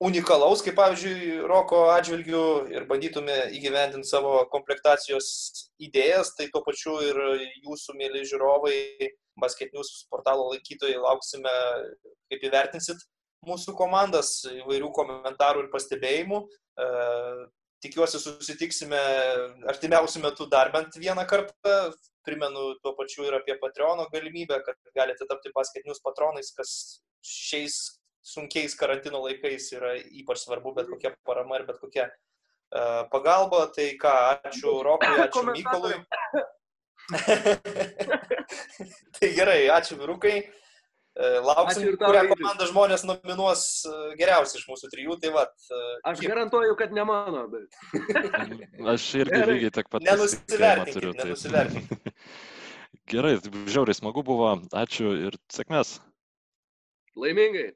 unikalaus, 0.00 0.62
kaip 0.64 0.78
pavyzdžiui, 0.78 1.42
Roko 1.50 1.82
atžvilgių 1.92 2.46
ir 2.72 2.88
bandytume 2.88 3.36
įgyvendinti 3.58 4.08
savo 4.08 4.46
komplektacijos 4.48 5.28
idėjas, 5.82 6.32
tai 6.38 6.48
tuo 6.54 6.64
pačiu 6.64 6.96
ir 7.04 7.20
jūsų, 7.66 7.98
mėly 8.00 8.24
žiūrovai, 8.32 8.78
basketinius 9.36 10.06
portalo 10.08 10.48
lankytojai, 10.54 10.96
lauksime, 11.04 11.52
kaip 12.32 12.48
įvertinsit 12.48 13.04
mūsų 13.46 13.76
komandas, 13.78 14.40
įvairių 14.50 14.90
komentarų 14.96 15.66
ir 15.66 15.70
pastebėjimų. 15.74 16.42
E, 16.78 16.88
Tikiuosi 17.78 18.18
susitiksime 18.18 18.98
artimiausiu 19.70 20.18
metu 20.24 20.48
dar 20.50 20.72
bent 20.74 20.96
vieną 20.98 21.22
kartą. 21.30 21.74
Primenu 22.26 22.72
tuo 22.82 22.90
pačiu 22.98 23.28
ir 23.28 23.36
apie 23.38 23.54
Patreono 23.60 24.08
galimybę, 24.10 24.58
kad 24.66 24.74
galite 24.98 25.28
tapti 25.30 25.52
paskatinius 25.54 26.02
patronais, 26.02 26.50
kas 26.56 26.72
šiais 27.22 27.76
sunkiais 28.26 28.74
karantino 28.76 29.22
laikais 29.22 29.70
yra 29.78 29.94
ypač 29.94 30.42
svarbu, 30.42 30.74
bet 30.74 30.90
kokia 30.90 31.14
parama 31.24 31.60
ir 31.60 31.68
bet 31.70 31.78
kokia 31.78 32.08
uh, 32.10 33.06
pagalba. 33.14 33.68
Tai 33.76 33.86
ką, 34.02 34.16
ačiū 34.50 34.74
Rokui, 34.84 35.14
ačiū 35.28 35.46
Mykolui. 35.46 35.94
tai 39.20 39.32
gerai, 39.38 39.60
ačiū 39.78 40.02
Vyrukai. 40.02 40.36
Uh, 41.18 41.40
Lauksim, 41.42 41.96
kurią 41.98 42.20
komandą 42.30 42.66
žmonės 42.70 43.02
nominuos 43.08 43.62
uh, 43.90 43.94
geriausiai 44.20 44.60
iš 44.60 44.68
mūsų 44.70 44.90
trijų. 44.92 45.16
Tai 45.18 45.32
va, 45.34 45.42
uh, 45.50 45.88
Aš 46.12 46.20
garantuoju, 46.22 46.76
kad 46.78 46.92
ne 46.94 47.02
mano, 47.08 47.40
bet. 47.50 47.74
Aš 48.94 49.06
irgi 49.24 49.34
Gerai. 49.34 49.56
lygiai 49.56 49.72
tiek 49.80 49.90
pat 49.90 50.06
Nenusivertinkit, 50.06 51.00
tai- 51.02 51.26
nenusivertinkit. 51.26 52.22
Gerai, 53.10 53.34
žiauriai 53.66 53.98
smagu 53.98 54.22
buvo. 54.22 54.52
Ačiū 54.78 55.10
ir 55.26 55.34
sėkmės. 55.50 55.96
Laimingai. 57.18 57.72